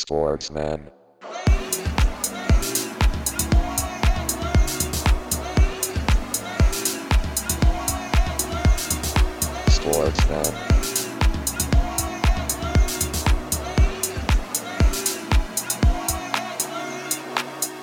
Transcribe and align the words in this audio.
Sportsman. 0.00 0.80
Sportsman. 9.68 10.44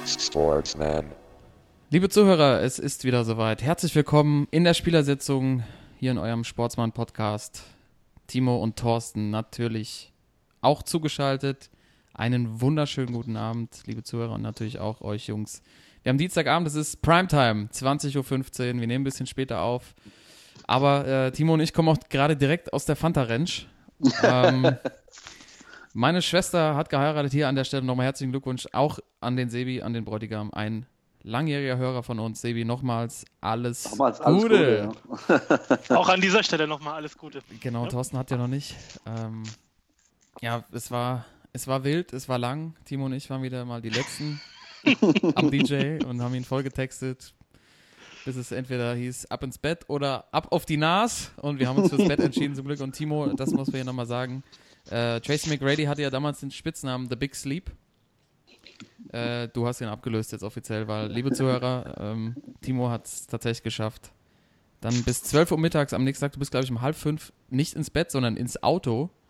Sportsman. 0.07 1.11
Liebe 1.89 2.07
Zuhörer, 2.07 2.61
es 2.61 2.79
ist 2.79 3.03
wieder 3.03 3.25
soweit. 3.25 3.61
Herzlich 3.61 3.93
willkommen 3.93 4.47
in 4.51 4.63
der 4.63 4.73
Spielersitzung 4.73 5.63
hier 5.99 6.11
in 6.11 6.17
eurem 6.17 6.45
Sportsmann-Podcast. 6.45 7.63
Timo 8.27 8.63
und 8.63 8.77
Thorsten 8.77 9.31
natürlich 9.31 10.13
auch 10.61 10.81
zugeschaltet. 10.81 11.69
Einen 12.17 12.61
wunderschönen 12.61 13.11
guten 13.13 13.35
Abend, 13.35 13.81
liebe 13.87 14.01
Zuhörer 14.01 14.35
und 14.35 14.41
natürlich 14.41 14.79
auch 14.79 15.01
euch 15.01 15.27
Jungs. 15.27 15.61
Wir 16.01 16.11
haben 16.11 16.17
Dienstagabend, 16.17 16.65
es 16.65 16.75
ist 16.75 17.01
Primetime, 17.01 17.67
20.15 17.73 18.15
Uhr. 18.17 18.25
Wir 18.25 18.73
nehmen 18.73 18.91
ein 18.91 19.03
bisschen 19.03 19.27
später 19.27 19.61
auf. 19.61 19.93
Aber 20.65 21.05
äh, 21.05 21.31
Timo 21.33 21.55
und 21.55 21.59
ich 21.59 21.73
kommen 21.73 21.89
auch 21.89 21.97
gerade 22.09 22.37
direkt 22.37 22.71
aus 22.71 22.85
der 22.85 22.95
Fanta-Ranch. 22.95 23.67
ähm, 24.23 24.77
meine 25.93 26.21
Schwester 26.21 26.75
hat 26.75 26.89
geheiratet. 26.89 27.33
Hier 27.33 27.49
an 27.49 27.55
der 27.55 27.65
Stelle 27.65 27.83
nochmal 27.83 28.05
herzlichen 28.05 28.31
Glückwunsch 28.31 28.65
auch 28.71 28.99
an 29.19 29.35
den 29.35 29.49
Sebi, 29.49 29.81
an 29.81 29.91
den 29.91 30.05
Bräutigam. 30.05 30.51
Ein 30.53 30.85
langjähriger 31.21 31.75
Hörer 31.75 32.01
von 32.01 32.19
uns. 32.19 32.39
Sebi, 32.39 32.63
nochmals 32.63 33.25
alles, 33.41 33.91
Nochmals 33.91 34.21
alles 34.21 34.41
Gute. 34.41 34.89
Gute. 35.27 35.41
ja. 35.89 35.97
Auch 35.97 36.07
an 36.07 36.21
dieser 36.21 36.43
Stelle 36.43 36.65
nochmal 36.65 36.93
alles 36.93 37.17
Gute. 37.17 37.41
Genau, 37.59 37.83
Ja. 37.83 37.89
Thorsten 37.89 38.17
hat 38.17 38.31
ja 38.31 38.37
noch 38.37 38.47
nicht. 38.47 38.73
Ähm, 39.05 39.43
ja, 40.41 40.63
es 40.71 40.91
war, 40.91 41.25
es 41.55 41.67
war 41.67 41.85
wild, 41.85 42.11
es 42.11 42.27
war 42.27 42.37
lang. 42.37 42.75
Timo 42.83 43.05
und 43.05 43.13
ich 43.13 43.29
waren 43.29 43.41
wieder 43.41 43.63
mal 43.63 43.81
die 43.81 43.89
Letzten 43.89 44.41
am 45.35 45.49
DJ 45.49 46.03
und 46.05 46.21
haben 46.21 46.35
ihn 46.35 46.43
voll 46.43 46.63
getextet, 46.63 47.33
bis 48.25 48.35
es 48.35 48.51
entweder 48.51 48.93
hieß 48.93 49.27
ab 49.27 49.41
ins 49.41 49.57
Bett 49.57 49.85
oder 49.87 50.25
ab 50.33 50.51
auf 50.51 50.65
die 50.65 50.75
Nas. 50.75 51.31
Und 51.37 51.57
wir 51.57 51.69
haben 51.69 51.77
uns 51.77 51.91
fürs 51.91 52.09
Bett 52.09 52.19
entschieden 52.19 52.55
zum 52.55 52.65
Glück. 52.65 52.81
Und 52.81 52.91
Timo, 52.91 53.27
das 53.27 53.51
muss 53.51 53.69
wir 53.69 53.77
hier 53.77 53.85
nochmal 53.85 54.05
sagen. 54.05 54.43
Äh, 54.89 55.21
Tracy 55.21 55.49
McGrady 55.49 55.85
hatte 55.85 56.01
ja 56.01 56.09
damals 56.09 56.41
den 56.41 56.51
Spitznamen 56.51 57.07
The 57.09 57.15
Big 57.15 57.33
Sleep. 57.33 57.71
Äh, 59.13 59.47
du 59.47 59.65
hast 59.65 59.79
ihn 59.79 59.87
abgelöst 59.87 60.33
jetzt 60.33 60.43
offiziell, 60.43 60.89
weil, 60.89 61.09
liebe 61.09 61.31
Zuhörer, 61.31 61.95
ähm, 62.01 62.35
Timo 62.59 62.89
hat 62.89 63.05
es 63.05 63.27
tatsächlich 63.27 63.63
geschafft. 63.63 64.11
Dann 64.85 65.01
bis 65.01 65.23
12 65.23 65.51
Uhr 65.51 65.57
mittags 65.57 65.93
am 65.93 66.03
nächsten 66.03 66.23
Tag, 66.25 66.33
du 66.33 66.37
bist, 66.39 66.51
glaube 66.51 66.63
ich, 66.63 66.69
um 66.69 66.79
halb 66.81 66.95
fünf 66.95 67.33
nicht 67.49 67.73
ins 67.73 67.89
Bett, 67.89 68.11
sondern 68.11 68.37
ins 68.37 68.61
Auto. 68.61 69.09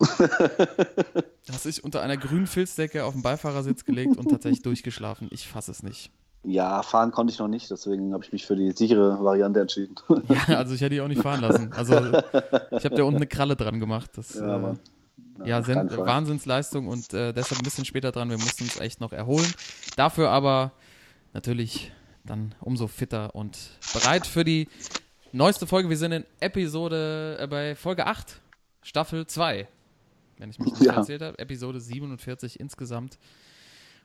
hast 1.50 1.64
dich 1.64 1.82
unter 1.82 2.02
einer 2.02 2.18
grünen 2.18 2.46
Filzdecke 2.46 3.06
auf 3.06 3.14
den 3.14 3.22
Beifahrersitz 3.22 3.86
gelegt 3.86 4.18
und 4.18 4.28
tatsächlich 4.28 4.60
durchgeschlafen. 4.60 5.28
Ich 5.30 5.48
fasse 5.48 5.70
es 5.70 5.82
nicht. 5.82 6.10
ja, 6.44 6.82
fahren 6.82 7.10
konnte 7.10 7.32
ich 7.32 7.38
noch 7.38 7.48
nicht, 7.48 7.70
deswegen 7.70 8.12
habe 8.12 8.22
ich 8.22 8.32
mich 8.34 8.44
für 8.44 8.54
die 8.54 8.70
sichere 8.72 9.24
Variante 9.24 9.60
entschieden. 9.62 9.94
Ja, 10.28 10.58
also 10.58 10.74
ich 10.74 10.82
hätte 10.82 10.94
die 10.94 11.00
auch 11.00 11.08
nicht 11.08 11.22
fahren 11.22 11.40
lassen. 11.40 11.72
Also 11.72 11.94
ich 11.94 12.84
habe 12.84 12.94
da 12.94 13.04
unten 13.04 13.16
eine 13.16 13.26
Kralle 13.26 13.56
dran 13.56 13.80
gemacht. 13.80 14.10
Das, 14.16 14.34
Ja, 14.34 14.46
äh, 14.46 14.50
aber- 14.50 14.76
ja, 15.42 15.62
Fall. 15.62 15.88
Wahnsinnsleistung 15.96 16.86
und 16.86 17.14
äh, 17.14 17.32
deshalb 17.32 17.62
ein 17.62 17.64
bisschen 17.64 17.86
später 17.86 18.12
dran. 18.12 18.28
Wir 18.28 18.36
mussten 18.36 18.64
uns 18.64 18.78
echt 18.78 19.00
noch 19.00 19.14
erholen. 19.14 19.50
Dafür 19.96 20.28
aber 20.28 20.72
natürlich 21.32 21.92
dann 22.24 22.54
umso 22.60 22.88
fitter 22.88 23.34
und 23.34 23.56
bereit 23.94 24.26
für 24.26 24.44
die 24.44 24.68
neueste 25.32 25.66
Folge. 25.66 25.88
Wir 25.88 25.96
sind 25.96 26.12
in 26.12 26.24
Episode, 26.40 27.38
äh, 27.40 27.46
bei 27.46 27.74
Folge 27.74 28.06
8, 28.06 28.40
Staffel 28.82 29.26
2. 29.26 29.68
Wenn 30.38 30.50
ich 30.50 30.58
mich 30.58 30.72
nicht 30.72 30.82
Ja. 30.84 30.94
erzählt 30.94 31.22
habe. 31.22 31.38
Episode 31.38 31.80
47 31.80 32.60
insgesamt. 32.60 33.18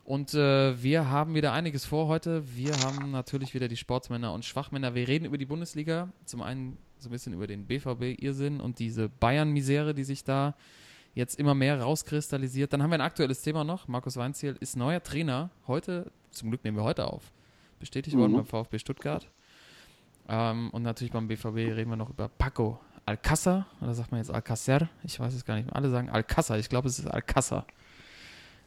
Und 0.04 0.34
äh, 0.34 0.82
wir 0.82 1.10
haben 1.10 1.36
wieder 1.36 1.54
einiges 1.54 1.86
vor 1.86 2.08
heute. 2.08 2.44
Wir 2.56 2.74
haben 2.80 3.12
natürlich 3.12 3.54
wieder 3.54 3.68
die 3.68 3.78
Sportsmänner 3.78 4.34
und 4.34 4.46
Schwachmänner. 4.46 4.96
Wir 4.96 5.08
reden 5.08 5.26
über 5.26 5.38
die 5.38 5.46
Bundesliga. 5.46 6.10
Zum 6.26 6.42
einen 6.42 6.78
so 6.98 7.10
ein 7.10 7.12
bisschen 7.12 7.34
über 7.34 7.48
den 7.48 7.66
BVB-Irrsinn 7.68 8.60
und 8.62 8.80
diese 8.80 9.10
Bayern-Misere, 9.10 9.94
die 9.94 10.04
sich 10.04 10.24
da 10.24 10.56
jetzt 11.14 11.38
immer 11.38 11.54
mehr 11.54 11.80
rauskristallisiert. 11.82 12.72
Dann 12.74 12.82
haben 12.82 12.90
wir 12.92 12.96
ein 12.96 13.02
aktuelles 13.02 13.42
Thema 13.42 13.64
noch. 13.64 13.88
Markus 13.88 14.16
Weinziel 14.18 14.56
ist 14.60 14.78
neuer 14.78 15.04
Trainer. 15.04 15.50
Heute, 15.68 16.12
zum 16.32 16.50
Glück 16.50 16.64
nehmen 16.64 16.78
wir 16.78 16.84
heute 16.84 17.06
auf, 17.12 17.32
bestätigt 17.80 18.16
worden 18.18 18.32
Mhm. 18.32 18.38
beim 18.38 18.46
VfB 18.46 18.80
Stuttgart. 18.80 19.28
Ähm, 20.30 20.70
und 20.72 20.84
natürlich 20.84 21.12
beim 21.12 21.28
BVB 21.28 21.56
reden 21.76 21.90
wir 21.90 21.98
noch 21.98 22.10
über 22.10 22.30
Paco 22.30 22.80
Alcázar. 23.06 23.66
Oder 23.82 23.94
sagt 23.94 24.12
man 24.12 24.20
jetzt 24.20 24.34
Alcácer? 24.34 24.88
Ich 25.04 25.20
weiß 25.20 25.34
es 25.34 25.46
gar 25.46 25.56
nicht. 25.56 25.74
Alle 25.74 25.90
sagen 25.90 26.10
Alcázar. 26.10 26.58
Ich 26.58 26.70
glaube, 26.70 26.88
es 26.88 27.00
ist 27.00 27.08
Alcázar. 27.08 27.66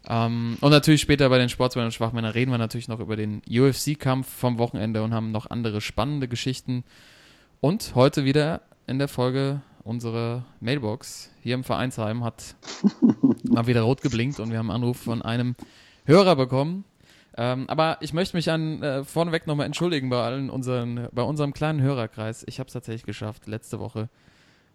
Ähm, 0.07 0.59
und 0.61 0.71
natürlich 0.71 1.01
später 1.01 1.29
bei 1.29 1.39
den 1.39 1.49
Sportsmännern 1.49 1.89
und 1.89 1.95
Schwachmännern 1.95 2.33
reden 2.33 2.51
wir 2.51 2.59
natürlich 2.59 2.89
noch 2.89 3.01
über 3.01 3.17
den 3.17 3.41
UFC-Kampf 3.49 4.29
vom 4.29 4.59
Wochenende 4.59 5.03
und 5.03 5.15
haben 5.15 5.31
noch 5.33 5.49
andere 5.51 5.81
spannende 5.81 6.29
Geschichten. 6.29 6.85
Und 7.61 7.95
heute 7.95 8.25
wieder 8.25 8.61
in 8.87 8.99
der 8.99 9.09
Folge 9.09 9.63
unsere 9.83 10.45
Mailbox 10.61 11.31
hier 11.43 11.55
im 11.55 11.65
Vereinsheim 11.65 12.25
hat 12.25 12.57
mal 13.45 13.67
wieder 13.67 13.83
rot 13.83 14.03
geblinkt 14.03 14.41
und 14.41 14.51
wir 14.51 14.59
haben 14.59 14.71
einen 14.71 14.83
Anruf 14.83 14.99
von 14.99 15.23
einem 15.23 15.57
Hörer 16.05 16.37
bekommen. 16.37 16.85
Ähm, 17.37 17.69
aber 17.69 17.99
ich 18.01 18.13
möchte 18.13 18.37
mich 18.37 18.51
an 18.51 18.83
äh, 18.83 19.05
vorneweg 19.05 19.47
nochmal 19.47 19.67
entschuldigen 19.67 20.09
bei 20.09 20.23
allen 20.23 20.51
unseren, 20.51 21.09
bei 21.13 21.23
unserem 21.23 21.53
kleinen 21.53 21.81
Hörerkreis. 21.81 22.45
Ich 22.47 22.61
habe 22.61 22.69
es 22.69 22.73
tatsächlich 22.73 23.05
geschafft, 23.05 23.47
letzte 23.47 23.81
Woche 23.81 24.09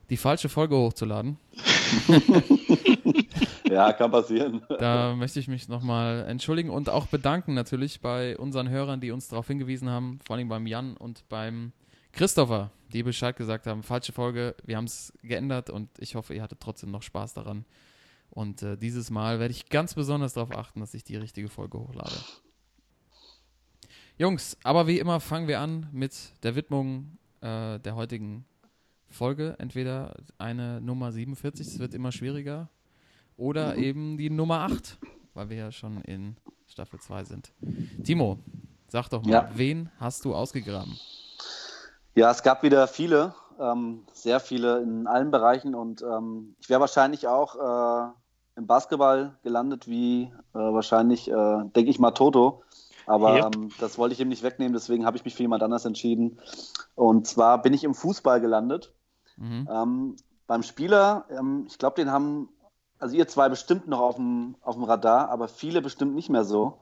die 0.09 0.17
falsche 0.17 0.49
Folge 0.49 0.75
hochzuladen. 0.75 1.37
ja, 3.69 3.93
kann 3.93 4.11
passieren. 4.11 4.61
Da 4.79 5.15
möchte 5.15 5.39
ich 5.39 5.47
mich 5.47 5.69
nochmal 5.69 6.25
entschuldigen 6.27 6.69
und 6.69 6.89
auch 6.89 7.07
bedanken 7.07 7.53
natürlich 7.53 8.01
bei 8.01 8.37
unseren 8.37 8.69
Hörern, 8.69 9.01
die 9.01 9.11
uns 9.11 9.27
darauf 9.27 9.47
hingewiesen 9.47 9.89
haben, 9.89 10.19
vor 10.25 10.35
allem 10.35 10.49
beim 10.49 10.65
Jan 10.67 10.97
und 10.97 11.27
beim 11.29 11.73
Christopher, 12.11 12.71
die 12.91 13.03
Bescheid 13.03 13.35
gesagt 13.35 13.67
haben, 13.67 13.83
falsche 13.83 14.11
Folge, 14.11 14.55
wir 14.65 14.77
haben 14.77 14.85
es 14.85 15.13
geändert 15.21 15.69
und 15.69 15.89
ich 15.99 16.15
hoffe, 16.15 16.33
ihr 16.33 16.41
hattet 16.41 16.59
trotzdem 16.59 16.89
noch 16.91 17.03
Spaß 17.03 17.35
daran. 17.35 17.65
Und 18.31 18.61
äh, 18.63 18.77
dieses 18.77 19.09
Mal 19.09 19.39
werde 19.39 19.51
ich 19.51 19.69
ganz 19.69 19.93
besonders 19.93 20.33
darauf 20.33 20.55
achten, 20.55 20.79
dass 20.79 20.93
ich 20.93 21.03
die 21.03 21.15
richtige 21.15 21.49
Folge 21.49 21.79
hochlade. 21.79 22.15
Jungs, 24.19 24.57
aber 24.65 24.85
wie 24.85 24.99
immer 24.99 25.21
fangen 25.21 25.47
wir 25.47 25.61
an 25.61 25.87
mit 25.93 26.13
der 26.43 26.53
Widmung 26.55 27.17
äh, 27.39 27.79
der 27.79 27.95
heutigen 27.95 28.43
Folge. 29.09 29.55
Entweder 29.59 30.13
eine 30.37 30.81
Nummer 30.81 31.13
47, 31.13 31.65
es 31.65 31.79
wird 31.79 31.93
immer 31.93 32.11
schwieriger, 32.11 32.67
oder 33.37 33.77
eben 33.77 34.17
die 34.17 34.29
Nummer 34.29 34.59
8, 34.59 34.97
weil 35.33 35.49
wir 35.49 35.55
ja 35.55 35.71
schon 35.71 36.01
in 36.01 36.35
Staffel 36.67 36.99
2 36.99 37.23
sind. 37.23 37.53
Timo, 38.03 38.39
sag 38.89 39.07
doch 39.07 39.23
mal, 39.23 39.31
Ja. 39.31 39.49
wen 39.53 39.89
hast 40.01 40.25
du 40.25 40.35
ausgegraben? 40.35 40.99
Ja, 42.15 42.29
es 42.29 42.43
gab 42.43 42.61
wieder 42.61 42.89
viele, 42.89 43.33
ähm, 43.57 44.01
sehr 44.11 44.41
viele 44.41 44.81
in 44.81 45.07
allen 45.07 45.31
Bereichen 45.31 45.73
und 45.75 46.01
ähm, 46.01 46.55
ich 46.59 46.69
wäre 46.69 46.81
wahrscheinlich 46.81 47.25
auch 47.29 47.55
äh, 47.55 48.11
im 48.57 48.67
Basketball 48.67 49.37
gelandet, 49.43 49.87
wie 49.87 50.23
äh, 50.23 50.29
wahrscheinlich, 50.57 51.29
äh, 51.31 51.33
denke 51.73 51.89
ich 51.89 51.99
mal, 51.99 52.11
Toto. 52.11 52.63
Aber 53.09 53.37
Ja. 53.37 53.47
ähm, 53.47 53.69
das 53.79 53.97
wollte 53.97 54.13
ich 54.13 54.19
ihm 54.19 54.29
nicht 54.29 54.43
wegnehmen, 54.43 54.73
deswegen 54.73 55.03
habe 55.03 55.17
ich 55.17 55.25
mich 55.25 55.33
für 55.33 55.41
jemand 55.41 55.63
anders 55.63 55.83
entschieden. 55.83 56.37
Und 56.93 57.25
zwar 57.25 57.59
bin 57.59 57.73
ich 57.73 57.83
im 57.83 57.95
Fußball 57.95 58.39
gelandet. 58.39 58.93
Mhm. 59.35 59.67
Ähm, 59.67 60.15
beim 60.45 60.61
Spieler, 60.61 61.25
ähm, 61.31 61.65
ich 61.67 61.79
glaube, 61.79 61.95
den 61.95 62.11
haben, 62.11 62.49
also 62.99 63.15
ihr 63.15 63.27
zwei 63.27 63.49
bestimmt 63.49 63.87
noch 63.87 63.99
auf 63.99 64.17
dem, 64.17 64.55
auf 64.61 64.75
dem 64.75 64.83
Radar, 64.83 65.29
aber 65.29 65.47
viele 65.47 65.81
bestimmt 65.81 66.13
nicht 66.13 66.29
mehr 66.29 66.43
so. 66.43 66.77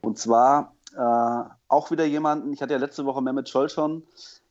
Und 0.00 0.18
zwar 0.18 0.74
äh, 0.96 1.48
auch 1.68 1.92
wieder 1.92 2.04
jemanden, 2.04 2.52
ich 2.52 2.60
hatte 2.60 2.72
ja 2.72 2.80
letzte 2.80 3.04
Woche 3.04 3.22
Mehmet 3.22 3.48
Scholl 3.48 3.68
schon, 3.68 4.02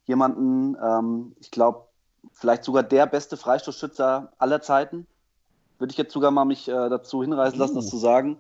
jemanden, 0.05 0.77
ähm, 0.81 1.35
ich 1.41 1.51
glaube, 1.51 1.87
vielleicht 2.31 2.63
sogar 2.63 2.83
der 2.83 3.05
beste 3.05 3.35
Freistoßschützer 3.35 4.31
aller 4.37 4.61
Zeiten. 4.61 5.05
Würde 5.77 5.91
ich 5.91 5.97
jetzt 5.97 6.13
sogar 6.13 6.31
mal 6.31 6.45
mich 6.45 6.69
äh, 6.69 6.71
dazu 6.71 7.21
hinreißen 7.21 7.59
lassen, 7.59 7.75
das 7.75 7.89
zu 7.89 7.97
sagen. 7.97 8.39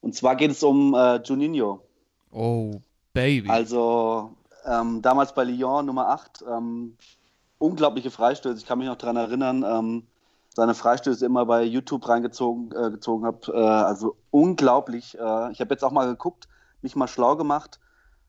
Und 0.00 0.16
zwar 0.16 0.34
geht 0.34 0.50
es 0.50 0.64
um 0.64 0.94
äh, 0.94 1.22
Juninho. 1.22 1.82
Oh, 2.30 2.80
Baby. 3.12 3.48
Also 3.48 4.32
ähm, 4.64 5.02
damals 5.02 5.34
bei 5.34 5.44
Lyon 5.44 5.86
Nummer 5.86 6.08
8, 6.08 6.44
ähm, 6.48 6.96
unglaubliche 7.58 8.10
Freistöße. 8.10 8.58
Ich 8.58 8.66
kann 8.66 8.78
mich 8.78 8.86
noch 8.86 8.96
daran 8.96 9.16
erinnern, 9.16 9.64
ähm, 9.64 10.06
seine 10.54 10.74
Freistöße 10.74 11.24
immer 11.24 11.46
bei 11.46 11.62
YouTube 11.62 12.08
reingezogen 12.08 12.72
äh, 12.72 12.90
gezogen 12.90 13.24
habe. 13.26 13.52
Äh, 13.52 13.58
also 13.58 14.16
unglaublich. 14.30 15.16
Äh, 15.18 15.52
ich 15.52 15.60
habe 15.60 15.74
jetzt 15.74 15.84
auch 15.84 15.90
mal 15.90 16.06
geguckt, 16.06 16.48
mich 16.82 16.96
mal 16.96 17.08
schlau 17.08 17.36
gemacht. 17.36 17.80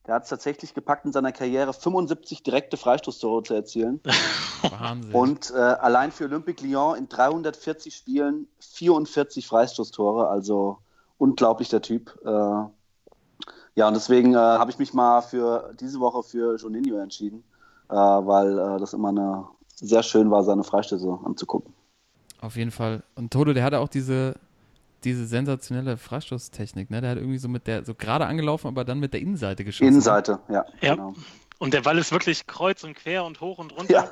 Der 0.06 0.14
hat 0.14 0.24
es 0.24 0.30
tatsächlich 0.30 0.74
gepackt 0.74 1.04
in 1.04 1.12
seiner 1.12 1.32
Karriere, 1.32 1.72
75 1.72 2.42
direkte 2.42 2.76
Freistoßtore 2.76 3.42
zu 3.42 3.54
erzielen. 3.54 4.00
Wahnsinn. 4.78 5.12
Und 5.12 5.50
äh, 5.50 5.58
allein 5.58 6.10
für 6.10 6.24
Olympique 6.24 6.64
Lyon 6.64 6.96
in 6.96 7.08
340 7.08 7.94
Spielen 7.94 8.48
44 8.60 9.46
Freistoßtore. 9.46 10.28
Also 10.28 10.78
unglaublich 11.18 11.68
der 11.68 11.82
Typ. 11.82 12.18
Äh, 12.24 12.64
ja, 13.74 13.88
und 13.88 13.94
deswegen 13.94 14.34
äh, 14.34 14.38
habe 14.38 14.70
ich 14.70 14.78
mich 14.78 14.92
mal 14.92 15.20
für 15.22 15.72
diese 15.80 16.00
Woche 16.00 16.22
für 16.22 16.56
Juninho 16.56 16.98
entschieden, 16.98 17.42
äh, 17.88 17.94
weil 17.94 18.58
äh, 18.58 18.78
das 18.78 18.92
immer 18.92 19.08
eine, 19.08 19.44
sehr 19.74 20.02
schön 20.02 20.30
war, 20.30 20.44
seine 20.44 20.64
Freistöße 20.64 21.18
anzugucken. 21.24 21.72
Auf 22.40 22.56
jeden 22.56 22.70
Fall. 22.70 23.02
Und 23.14 23.32
Toto, 23.32 23.52
der 23.52 23.64
hatte 23.64 23.80
auch 23.80 23.88
diese 23.88 24.34
diese 25.04 25.26
sensationelle 25.26 25.96
Freistoßtechnik, 25.96 26.90
ne? 26.90 27.00
Der 27.00 27.10
hat 27.10 27.18
irgendwie 27.18 27.38
so 27.38 27.48
mit 27.48 27.66
der, 27.66 27.84
so 27.84 27.94
gerade 27.94 28.26
angelaufen, 28.26 28.68
aber 28.68 28.84
dann 28.84 28.98
mit 28.98 29.12
der 29.12 29.20
Innenseite 29.20 29.64
geschossen. 29.64 29.88
Innenseite, 29.88 30.40
ja. 30.48 30.64
Ja. 30.80 30.94
Genau. 30.94 31.14
Und 31.58 31.74
der 31.74 31.82
Ball 31.82 31.98
ist 31.98 32.12
wirklich 32.12 32.46
kreuz 32.46 32.84
und 32.84 32.94
quer 32.94 33.24
und 33.24 33.40
hoch 33.40 33.58
und 33.58 33.76
runter. 33.76 34.08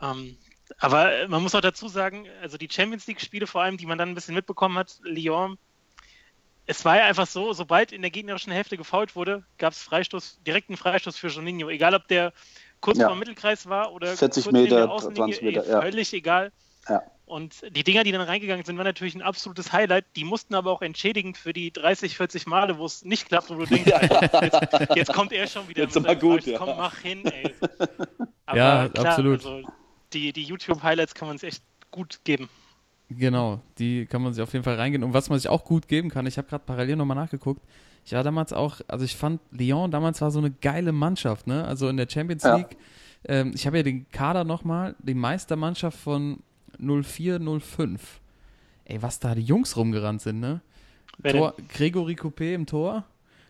ja. 0.00 0.10
Ähm, 0.10 0.36
aber 0.78 1.10
man 1.28 1.42
muss 1.42 1.54
auch 1.54 1.60
dazu 1.60 1.88
sagen, 1.88 2.26
also 2.42 2.56
die 2.58 2.68
Champions 2.70 3.06
League-Spiele 3.06 3.46
vor 3.46 3.62
allem, 3.62 3.76
die 3.76 3.86
man 3.86 3.98
dann 3.98 4.10
ein 4.10 4.14
bisschen 4.14 4.34
mitbekommen 4.34 4.76
hat, 4.76 4.98
Lyon, 5.02 5.58
es 6.66 6.84
war 6.84 6.96
ja 6.96 7.04
einfach 7.06 7.26
so, 7.26 7.52
sobald 7.52 7.92
in 7.92 8.02
der 8.02 8.10
gegnerischen 8.10 8.52
Hälfte 8.52 8.76
gefault 8.76 9.14
wurde, 9.16 9.44
gab 9.58 9.72
es 9.72 9.82
Freistoß, 9.82 10.40
direkten 10.46 10.76
Freistoß 10.76 11.16
für 11.16 11.28
Juninho. 11.28 11.68
Egal, 11.68 11.94
ob 11.94 12.08
der 12.08 12.32
kurz 12.80 12.98
Ja. 12.98 13.06
vor 13.06 13.16
dem 13.16 13.20
Mittelkreis 13.20 13.68
war 13.68 13.92
oder 13.92 14.16
40 14.16 14.44
kurz 14.44 14.52
neben 14.52 14.64
Meter, 14.64 14.76
der 14.76 14.90
Außenlinie, 14.90 15.34
20 15.36 15.42
Meter, 15.42 15.66
eh, 15.66 15.70
ja. 15.70 15.80
völlig 15.80 16.12
egal. 16.12 16.52
Ja. 16.88 17.02
Und 17.24 17.62
die 17.70 17.82
Dinger, 17.82 18.04
die 18.04 18.12
dann 18.12 18.20
reingegangen 18.20 18.64
sind, 18.64 18.76
waren 18.76 18.84
natürlich 18.84 19.16
ein 19.16 19.22
absolutes 19.22 19.72
Highlight. 19.72 20.04
Die 20.14 20.22
mussten 20.22 20.54
aber 20.54 20.70
auch 20.70 20.82
entschädigend 20.82 21.36
für 21.36 21.52
die 21.52 21.72
30, 21.72 22.16
40 22.16 22.46
Male, 22.46 22.78
wo 22.78 22.84
es 22.86 23.04
nicht 23.04 23.26
klappt, 23.28 23.50
wo 23.50 23.54
du 23.56 23.64
denkst, 23.66 23.90
jetzt, 24.42 24.96
jetzt 24.96 25.12
kommt 25.12 25.32
er 25.32 25.48
schon 25.48 25.66
wieder. 25.68 25.82
Jetzt 25.82 25.96
mit 26.00 26.20
gut, 26.20 26.44
Freistoß. 26.44 26.52
ja. 26.52 26.58
Komm, 26.58 26.76
mach 26.76 26.98
hin, 26.98 27.24
ey. 27.26 27.52
Aber 28.46 28.56
Ja, 28.56 28.88
klar, 28.88 29.06
absolut. 29.06 29.44
Also 29.44 29.62
die 30.12 30.32
die 30.32 30.44
YouTube-Highlights 30.44 31.14
kann 31.14 31.26
man 31.26 31.38
sich 31.38 31.48
echt 31.48 31.62
gut 31.90 32.20
geben. 32.22 32.48
Genau, 33.08 33.60
die 33.78 34.06
kann 34.06 34.22
man 34.22 34.32
sich 34.32 34.42
auf 34.42 34.52
jeden 34.52 34.64
Fall 34.64 34.74
reingehen. 34.74 35.04
Und 35.04 35.14
was 35.14 35.28
man 35.30 35.38
sich 35.38 35.48
auch 35.48 35.64
gut 35.64 35.86
geben 35.86 36.10
kann, 36.10 36.26
ich 36.26 36.38
habe 36.38 36.48
gerade 36.48 36.64
parallel 36.66 36.96
nochmal 36.96 37.16
nachgeguckt. 37.16 37.62
Ich 38.04 38.12
war 38.12 38.22
damals 38.22 38.52
auch, 38.52 38.80
also 38.88 39.04
ich 39.04 39.16
fand, 39.16 39.40
Lyon 39.50 39.90
damals 39.90 40.20
war 40.20 40.30
so 40.30 40.38
eine 40.38 40.50
geile 40.50 40.92
Mannschaft, 40.92 41.46
ne? 41.46 41.64
Also 41.64 41.88
in 41.88 41.96
der 41.96 42.08
Champions 42.08 42.42
Ja. 42.42 42.56
League. 42.56 42.76
Ähm, 43.28 43.52
ich 43.54 43.66
habe 43.66 43.78
ja 43.78 43.82
den 43.82 44.08
Kader 44.10 44.44
nochmal, 44.44 44.94
die 44.98 45.14
Meistermannschaft 45.14 45.98
von 45.98 46.38
04, 46.78 47.40
05. 47.60 48.20
Ey, 48.84 49.02
was 49.02 49.18
da 49.18 49.34
die 49.34 49.42
Jungs 49.42 49.76
rumgerannt 49.76 50.22
sind, 50.22 50.38
ne? 50.40 50.60
Tor, 51.24 51.54
Gregory 51.68 52.14
Coupé 52.14 52.54
im 52.54 52.66
Tor. 52.66 53.04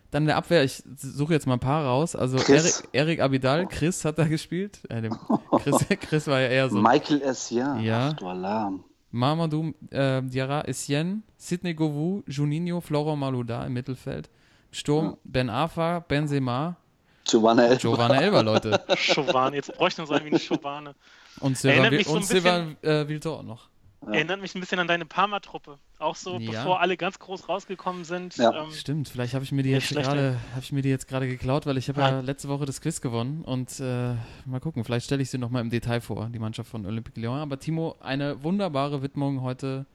Dann 0.09 0.23
in 0.23 0.27
der 0.27 0.37
Abwehr, 0.37 0.63
ich 0.63 0.81
suche 0.95 1.33
jetzt 1.33 1.45
mal 1.47 1.53
ein 1.53 1.59
paar 1.59 1.83
raus. 1.85 2.15
Also 2.15 2.37
Chris. 2.37 2.79
Eric, 2.79 2.89
Eric 2.93 3.19
Abidal, 3.19 3.67
Chris 3.67 4.05
hat 4.05 4.17
da 4.17 4.23
gespielt. 4.23 4.79
Äh, 4.89 5.09
Chris, 5.63 5.85
Chris 5.99 6.27
war 6.27 6.39
ja 6.39 6.47
eher 6.47 6.69
so. 6.69 6.77
Michael 6.81 7.21
Essien. 7.21 7.81
Ja. 7.81 8.09
Ach, 8.09 8.13
du 8.13 8.27
Alarm. 8.27 8.83
Mamadou 9.17 9.73
äh, 9.89 10.21
Diarra 10.21 10.61
Essien, 10.61 11.23
Sidney 11.37 11.73
Govou, 11.73 12.23
Juninho, 12.27 12.81
Florent 12.81 13.19
Malouda 13.19 13.65
im 13.65 13.73
Mittelfeld. 13.73 14.29
Sturm 14.71 15.17
Ben 15.23 15.49
Afa, 15.49 15.99
Benzema, 15.99 16.77
Giovanna 17.23 17.63
Elba. 17.63 17.77
Giovanna 17.77 18.21
Elber, 18.21 18.43
Leute. 18.43 18.79
Chauvane, 18.95 19.55
jetzt 19.55 19.73
bräuchten 19.75 20.03
wir 20.03 20.07
so 20.07 20.13
einen 20.13 20.25
wie 20.25 20.29
eine 20.29 20.39
Chauvane. 20.39 20.95
Und 21.39 21.57
Silva, 21.57 21.89
mich 21.89 22.05
so 22.05 22.11
ein 22.11 22.17
und 22.17 22.25
Silva 22.25 22.67
äh, 22.81 23.07
Viltor 23.07 23.43
noch. 23.43 23.69
Ja. 24.05 24.13
Erinnert 24.13 24.41
mich 24.41 24.53
ein 24.55 24.59
bisschen 24.61 24.79
an 24.79 24.87
deine 24.87 25.05
Parma-Truppe. 25.05 25.79
Auch 25.97 26.15
so, 26.15 26.37
Ja. 26.37 26.51
bevor 26.51 26.79
alle 26.81 26.97
ganz 26.97 27.17
groß 27.19 27.49
rausgekommen 27.49 28.03
sind. 28.05 28.37
Ja. 28.37 28.63
Ähm, 28.63 28.71
Stimmt, 28.71 29.09
vielleicht 29.09 29.33
habe 29.33 29.43
ich 29.43 29.51
mir 29.51 29.63
die 29.63 29.71
jetzt 29.71 29.89
gerade, 29.89 30.39
habe 30.51 30.61
ich 30.61 30.71
mir 30.71 30.81
die 30.83 30.89
jetzt 30.89 31.07
gerade 31.07 31.27
geklaut, 31.27 31.65
weil 31.65 31.77
ich 31.77 31.89
habe 31.89 32.01
ja 32.01 32.19
letzte 32.19 32.47
Woche 32.47 32.65
das 32.65 32.79
Quiz 32.79 33.01
gewonnen 33.01 33.41
und 33.43 33.79
äh, 33.79 34.13
mal 34.45 34.59
gucken, 34.61 34.83
vielleicht 34.83 35.05
stelle 35.07 35.23
ich 35.23 35.29
sie 35.31 35.37
noch 35.39 35.49
mal 35.49 35.61
im 35.61 35.69
Detail 35.71 35.99
vor, 36.01 36.29
die 36.29 36.39
Mannschaft 36.39 36.69
von 36.69 36.85
Olympique 36.85 37.19
Lyon. 37.19 37.39
Aber 37.39 37.59
Timo, 37.59 37.95
eine 37.99 38.43
wunderbare 38.43 39.01
Widmung 39.01 39.41
heute. 39.41 39.85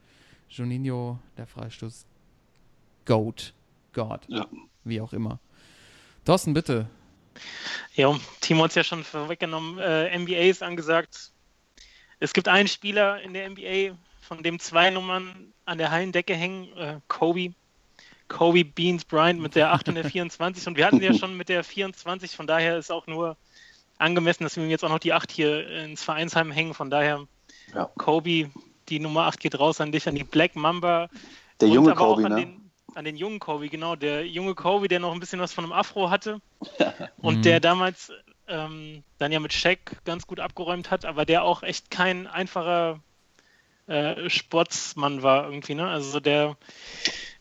Juninho, 0.49 1.17
der 1.37 1.47
Freistoß. 1.47 2.05
Goat. 3.05 3.53
God. 3.93 4.21
Ja. 4.27 4.45
Wie 4.83 5.01
auch 5.01 5.13
immer. 5.13 5.39
Thorsten, 6.25 6.53
bitte. 6.53 6.87
Ja, 7.95 8.15
Timo 8.41 8.63
hat 8.63 8.71
es 8.71 8.75
ja 8.75 8.83
schon 8.83 9.03
vorweggenommen. 9.03 9.79
Äh, 9.79 10.17
NBA 10.17 10.49
ist 10.49 10.61
angesagt. 10.61 11.31
Es 12.23 12.31
gibt 12.31 12.47
einen 12.47 12.69
Spieler 12.69 13.21
in 13.21 13.33
der 13.33 13.49
NBA, 13.49 13.97
von 14.21 14.43
dem 14.43 14.57
zwei 14.57 14.89
Nummern 14.89 15.51
an 15.65 15.77
der 15.77 15.91
Hallendecke 15.91 16.33
hängen. 16.33 16.75
Äh, 16.77 16.99
Kobe. 17.09 17.53
Kobe 18.29 18.63
Beans 18.63 19.03
Bryant 19.03 19.41
mit 19.41 19.55
der 19.55 19.73
8 19.73 19.89
und 19.89 19.95
der 19.95 20.05
24. 20.09 20.65
Und 20.67 20.77
wir 20.77 20.85
hatten 20.85 21.01
ja 21.01 21.13
schon 21.13 21.35
mit 21.35 21.49
der 21.49 21.65
24. 21.65 22.35
Von 22.35 22.47
daher 22.47 22.77
ist 22.77 22.91
auch 22.91 23.07
nur 23.07 23.35
angemessen, 23.97 24.43
dass 24.43 24.55
wir 24.55 24.63
ihm 24.63 24.69
jetzt 24.69 24.85
auch 24.85 24.89
noch 24.89 24.99
die 24.99 25.11
8 25.11 25.29
hier 25.31 25.67
ins 25.69 26.01
Vereinsheim 26.01 26.49
hängen. 26.51 26.73
Von 26.73 26.89
daher, 26.89 27.27
Ja. 27.75 27.89
Kobe, 27.97 28.49
die 28.87 28.99
Nummer 28.99 29.23
8 29.25 29.41
geht 29.41 29.59
raus 29.59 29.81
an 29.81 29.91
dich, 29.91 30.07
an 30.07 30.15
die 30.15 30.23
Black 30.23 30.55
Mamba. 30.55 31.09
Der 31.59 31.67
Und 31.67 31.73
junge 31.75 31.91
aber 31.91 32.01
auch 32.01 32.15
Kobe, 32.15 32.25
an 32.27 32.31
ne? 32.35 32.39
Den, 32.39 32.71
an 32.95 33.03
den 33.03 33.17
jungen 33.17 33.39
Kobe, 33.39 33.67
genau. 33.67 33.97
Der 33.97 34.25
junge 34.25 34.55
Kobe, 34.55 34.87
der 34.87 35.01
noch 35.01 35.11
ein 35.13 35.19
bisschen 35.19 35.41
was 35.41 35.51
von 35.51 35.65
einem 35.65 35.73
Afro 35.73 36.09
hatte. 36.09 36.39
und 37.17 37.39
Mhm. 37.39 37.41
der 37.41 37.59
damals 37.59 38.13
ähm, 38.47 39.03
dann 39.17 39.31
ja 39.31 39.39
mit 39.39 39.53
Shaq 39.53 40.03
ganz 40.05 40.27
gut 40.27 40.39
abgeräumt 40.39 40.91
hat, 40.91 41.05
aber 41.05 41.25
der 41.25 41.43
auch 41.43 41.63
echt 41.63 41.91
kein 41.91 42.27
einfacher 42.27 42.99
äh, 43.87 44.29
Sportsmann 44.29 45.23
war 45.23 45.45
irgendwie, 45.45 45.75
ne? 45.75 45.87
Also 45.87 46.19
der 46.19 46.57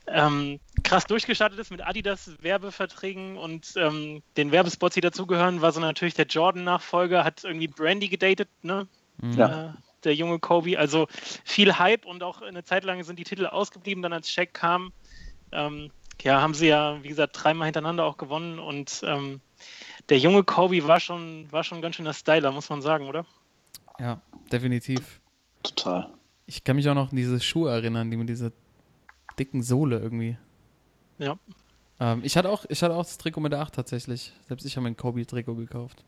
ähm, 0.07 0.59
krass 0.83 1.07
durchgestartet 1.07 1.59
ist 1.59 1.71
mit 1.71 1.87
Adidas 1.87 2.33
Werbeverträgen 2.43 3.37
und 3.37 3.73
ähm, 3.77 4.23
den 4.37 4.51
Werbespots, 4.51 4.95
die 4.95 5.01
dazugehören, 5.01 5.61
war 5.61 5.73
so 5.73 5.81
natürlich 5.81 6.15
der 6.15 6.27
Jordan-Nachfolger, 6.27 7.25
hat 7.25 7.45
irgendwie 7.45 7.69
Brandy 7.69 8.09
gedatet, 8.09 8.49
ne? 8.63 8.89
Mhm. 9.19 9.39
Ja. 9.39 9.69
äh, 9.69 9.73
der 10.05 10.15
junge 10.15 10.39
Kobe. 10.41 10.79
Also 10.79 11.07
viel 11.45 11.79
Hype 11.79 12.07
und 12.07 12.23
auch 12.23 12.43
eine 12.43 12.65
Zeit 12.65 12.85
lang 12.85 13.03
sind 13.05 13.19
die 13.19 13.25
Titel 13.25 13.47
ausgeblieben, 13.47 14.03
dann 14.03 14.13
als 14.13 14.31
Shaq 14.31 14.53
kam. 14.53 14.93
Ähm, 15.53 15.91
ja, 16.23 16.41
haben 16.41 16.55
sie 16.55 16.69
ja, 16.69 17.03
wie 17.03 17.09
gesagt, 17.09 17.39
dreimal 17.41 17.67
hintereinander 17.67 18.05
auch 18.05 18.17
gewonnen 18.17 18.59
und 18.59 19.03
ähm, 19.05 19.41
der 20.09 20.19
junge 20.19 20.45
Kobe 20.45 20.87
war 20.87 21.01
schon, 21.01 21.51
war 21.51 21.65
schon 21.65 21.81
ganz 21.83 21.97
schön 21.97 22.05
der 22.05 22.13
Styler, 22.13 22.53
muss 22.53 22.69
man 22.69 22.83
sagen, 22.83 23.07
oder? 23.07 23.25
Ja, 23.99 24.21
definitiv. 24.51 25.21
Total. 25.63 26.09
Ich 26.47 26.65
kann 26.65 26.77
mich 26.77 26.89
auch 26.89 26.95
noch 26.95 27.11
an 27.11 27.17
diese 27.17 27.41
Schuhe 27.41 27.71
erinnern, 27.71 28.11
die 28.11 28.17
mit 28.17 28.29
dieser 28.29 28.53
dicken 29.39 29.63
Sohle 29.63 29.99
irgendwie. 29.99 30.37
Ja. 31.19 31.39
Ähm, 32.01 32.21
ich, 32.25 32.37
hatte 32.37 32.51
auch, 32.51 32.65
ich 32.69 32.83
hatte 32.83 32.95
auch 32.95 33.05
das 33.05 33.19
Trikot 33.19 33.41
mit 33.41 33.53
der 33.53 33.61
8 33.61 33.75
tatsächlich. 33.75 34.33
Selbst 34.49 34.65
ich 34.65 34.77
habe 34.77 34.83
mir 34.83 34.91
ein 34.91 34.97
Kobe-Trikot 34.97 35.55
gekauft. 35.55 36.05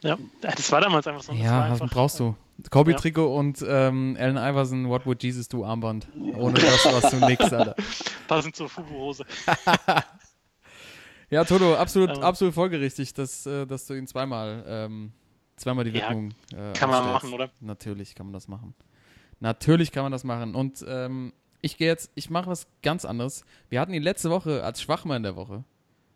Ja, 0.00 0.16
das 0.40 0.70
war 0.70 0.80
damals 0.80 1.06
einfach 1.06 1.22
so. 1.22 1.32
Ja, 1.32 1.70
was 1.70 1.82
einfach, 1.82 1.94
brauchst 1.94 2.20
du? 2.20 2.36
Kobe-Trikot 2.70 3.36
und 3.36 3.64
ähm, 3.66 4.16
Allen 4.18 4.36
Iverson, 4.36 4.88
What 4.88 5.06
Would 5.06 5.22
Jesus 5.22 5.48
Do 5.48 5.64
Armband. 5.64 6.08
Ohne 6.36 6.54
das 6.60 6.84
warst 6.86 7.12
du 7.12 7.26
nix, 7.26 7.52
Alter. 7.52 7.74
Passend 8.26 8.56
zur 8.56 8.68
Fubu-Hose. 8.68 9.24
Ja, 11.30 11.44
Toto, 11.44 11.74
absolut, 11.76 12.16
Ähm. 12.16 12.22
absolut 12.22 12.54
folgerichtig, 12.54 13.12
dass, 13.14 13.44
äh, 13.46 13.66
dass 13.66 13.86
du 13.86 13.94
ihn 13.94 14.06
zweimal, 14.06 14.64
ähm, 14.66 15.12
zweimal 15.56 15.84
die 15.84 15.90
Ja, 15.98 16.08
Widmung 16.10 16.30
äh, 16.56 16.72
kann 16.72 16.88
man 16.90 17.04
machen, 17.04 17.32
oder? 17.32 17.50
Natürlich 17.60 18.14
kann 18.14 18.26
man 18.26 18.32
das 18.32 18.48
machen. 18.48 18.74
Natürlich 19.40 19.92
kann 19.92 20.02
man 20.04 20.12
das 20.12 20.24
machen. 20.24 20.54
Und 20.54 20.84
ähm, 20.88 21.32
ich 21.60 21.76
gehe 21.76 21.86
jetzt, 21.88 22.10
ich 22.14 22.30
mache 22.30 22.46
was 22.50 22.66
ganz 22.82 23.04
anderes. 23.04 23.44
Wir 23.68 23.80
hatten 23.80 23.92
ihn 23.92 24.02
letzte 24.02 24.30
Woche 24.30 24.62
als 24.64 24.80
Schwachmann 24.80 25.22
der 25.22 25.36
Woche. 25.36 25.64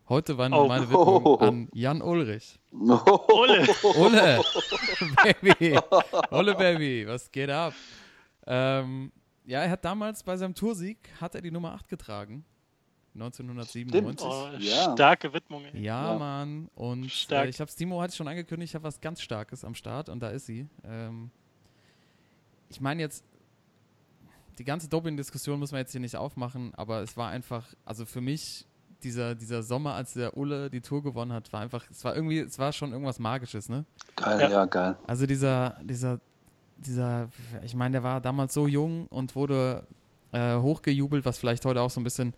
Heute 0.09 0.37
war 0.37 0.51
Oh. 0.51 0.67
meine 0.67 0.89
Widmung 0.89 1.39
an 1.39 1.69
Jan 1.73 2.01
Ulrich. 2.01 2.59
Ole! 2.71 3.67
Ole, 3.83 4.41
Baby, 5.41 5.79
Ole 6.31 6.55
Baby, 6.55 7.07
was 7.07 7.31
geht 7.31 7.49
ab? 7.49 7.73
Ähm, 8.45 9.11
ja, 9.45 9.61
er 9.61 9.69
hat 9.69 9.85
damals 9.85 10.23
bei 10.23 10.35
seinem 10.35 10.55
Toursieg, 10.55 10.97
hat 11.21 11.35
er 11.35 11.41
die 11.41 11.51
Nummer 11.51 11.71
8 11.73 11.87
getragen. 11.87 12.43
1997. 13.15 14.25
Oh, 14.27 14.47
Ja. 14.59 14.93
Starke 14.93 15.33
Widmung. 15.33 15.63
ey. 15.65 15.81
Ja, 15.81 16.13
Ja. 16.13 16.17
Mann. 16.19 16.69
Und 16.75 17.05
äh, 17.05 17.09
Stark. 17.09 17.49
ich 17.49 17.59
habe 17.61 17.71
Timo 17.71 18.01
hatte 18.01 18.15
schon 18.15 18.27
angekündigt, 18.27 18.71
ich 18.71 18.75
habe 18.75 18.83
was 18.85 18.99
ganz 19.01 19.21
Starkes 19.21 19.63
am 19.63 19.75
Start 19.75 20.09
und 20.09 20.19
da 20.21 20.29
ist 20.29 20.45
sie. 20.45 20.67
Ähm, 20.83 21.29
ich 22.69 22.81
meine 22.81 23.01
jetzt, 23.01 23.23
die 24.57 24.63
ganze 24.63 24.87
Doping-Diskussion 24.87 25.59
muss 25.59 25.71
man 25.71 25.79
jetzt 25.79 25.91
hier 25.91 26.01
nicht 26.01 26.15
aufmachen, 26.15 26.73
aber 26.75 27.01
es 27.01 27.17
war 27.17 27.29
einfach, 27.29 27.67
also 27.85 28.05
für 28.05 28.21
mich, 28.21 28.65
dieser, 29.03 29.35
dieser 29.35 29.63
Sommer, 29.63 29.95
als 29.95 30.13
der 30.13 30.37
Ulle 30.37 30.69
die 30.69 30.81
Tour 30.81 31.03
gewonnen 31.03 31.33
hat, 31.33 31.51
war 31.51 31.61
einfach, 31.61 31.85
es 31.91 32.03
war 32.05 32.15
irgendwie, 32.15 32.39
es 32.39 32.57
war 32.57 32.71
schon 32.71 32.91
irgendwas 32.93 33.19
Magisches, 33.19 33.67
ne? 33.69 33.85
Geil, 34.15 34.39
Ja. 34.39 34.49
ja, 34.49 34.65
geil. 34.65 34.95
Also 35.05 35.25
dieser, 35.25 35.77
dieser, 35.83 36.19
dieser, 36.77 37.29
ich 37.63 37.75
meine, 37.75 37.93
der 37.93 38.03
war 38.03 38.21
damals 38.21 38.53
so 38.53 38.67
jung 38.67 39.07
und 39.07 39.35
wurde 39.35 39.85
äh, 40.31 40.55
hochgejubelt, 40.57 41.25
was 41.25 41.37
vielleicht 41.37 41.65
heute 41.65 41.81
auch 41.81 41.89
so 41.89 41.99
ein 41.99 42.03
bisschen 42.03 42.33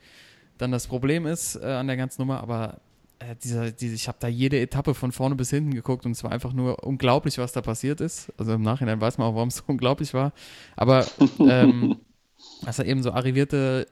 dann 0.57 0.71
das 0.71 0.87
Problem 0.87 1.25
ist 1.25 1.55
äh, 1.55 1.65
an 1.65 1.87
der 1.87 1.97
ganzen 1.97 2.21
Nummer, 2.21 2.41
aber 2.41 2.79
äh, 3.19 3.35
dieser, 3.43 3.71
diese, 3.71 3.95
ich 3.95 4.07
habe 4.07 4.17
da 4.19 4.27
jede 4.27 4.59
Etappe 4.59 4.93
von 4.93 5.11
vorne 5.11 5.35
bis 5.35 5.49
hinten 5.49 5.73
geguckt 5.73 6.05
und 6.05 6.11
es 6.11 6.23
war 6.23 6.31
einfach 6.31 6.53
nur 6.53 6.83
unglaublich, 6.83 7.37
was 7.37 7.51
da 7.53 7.61
passiert 7.61 8.01
ist. 8.01 8.31
Also 8.37 8.53
im 8.53 8.61
Nachhinein 8.61 8.99
weiß 9.01 9.17
man 9.17 9.27
auch, 9.27 9.35
warum 9.35 9.49
es 9.49 9.57
so 9.57 9.63
unglaublich 9.67 10.13
war. 10.13 10.33
Aber 10.75 11.05
ähm, 11.39 11.97
dass 12.65 12.79
er 12.79 12.85
eben 12.85 13.03
so 13.03 13.11
arrivierte 13.11 13.87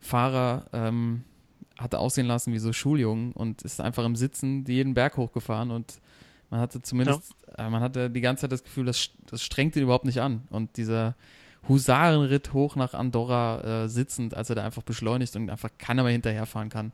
Fahrer 0.00 0.66
ähm, 0.72 1.24
hatte 1.78 1.98
aussehen 1.98 2.26
lassen 2.26 2.52
wie 2.52 2.58
so 2.58 2.72
Schuljungen 2.72 3.32
und 3.32 3.62
ist 3.62 3.80
einfach 3.80 4.04
im 4.04 4.16
Sitzen 4.16 4.64
jeden 4.66 4.94
Berg 4.94 5.16
hochgefahren 5.16 5.70
und 5.70 6.00
man 6.50 6.60
hatte 6.60 6.82
zumindest, 6.82 7.34
äh, 7.56 7.68
man 7.70 7.80
hatte 7.80 8.10
die 8.10 8.20
ganze 8.20 8.42
Zeit 8.42 8.52
das 8.52 8.62
Gefühl, 8.62 8.84
das, 8.84 9.08
das 9.26 9.42
strengt 9.42 9.74
ihn 9.74 9.84
überhaupt 9.84 10.04
nicht 10.04 10.20
an. 10.20 10.42
Und 10.50 10.76
dieser 10.76 11.16
Husarenritt 11.68 12.52
hoch 12.52 12.76
nach 12.76 12.94
Andorra 12.94 13.84
äh, 13.84 13.88
sitzend, 13.88 14.34
als 14.34 14.50
er 14.50 14.56
da 14.56 14.64
einfach 14.64 14.82
beschleunigt 14.82 15.36
und 15.36 15.48
einfach 15.50 15.70
keiner 15.78 16.02
mehr 16.02 16.12
hinterherfahren 16.12 16.68
kann, 16.68 16.92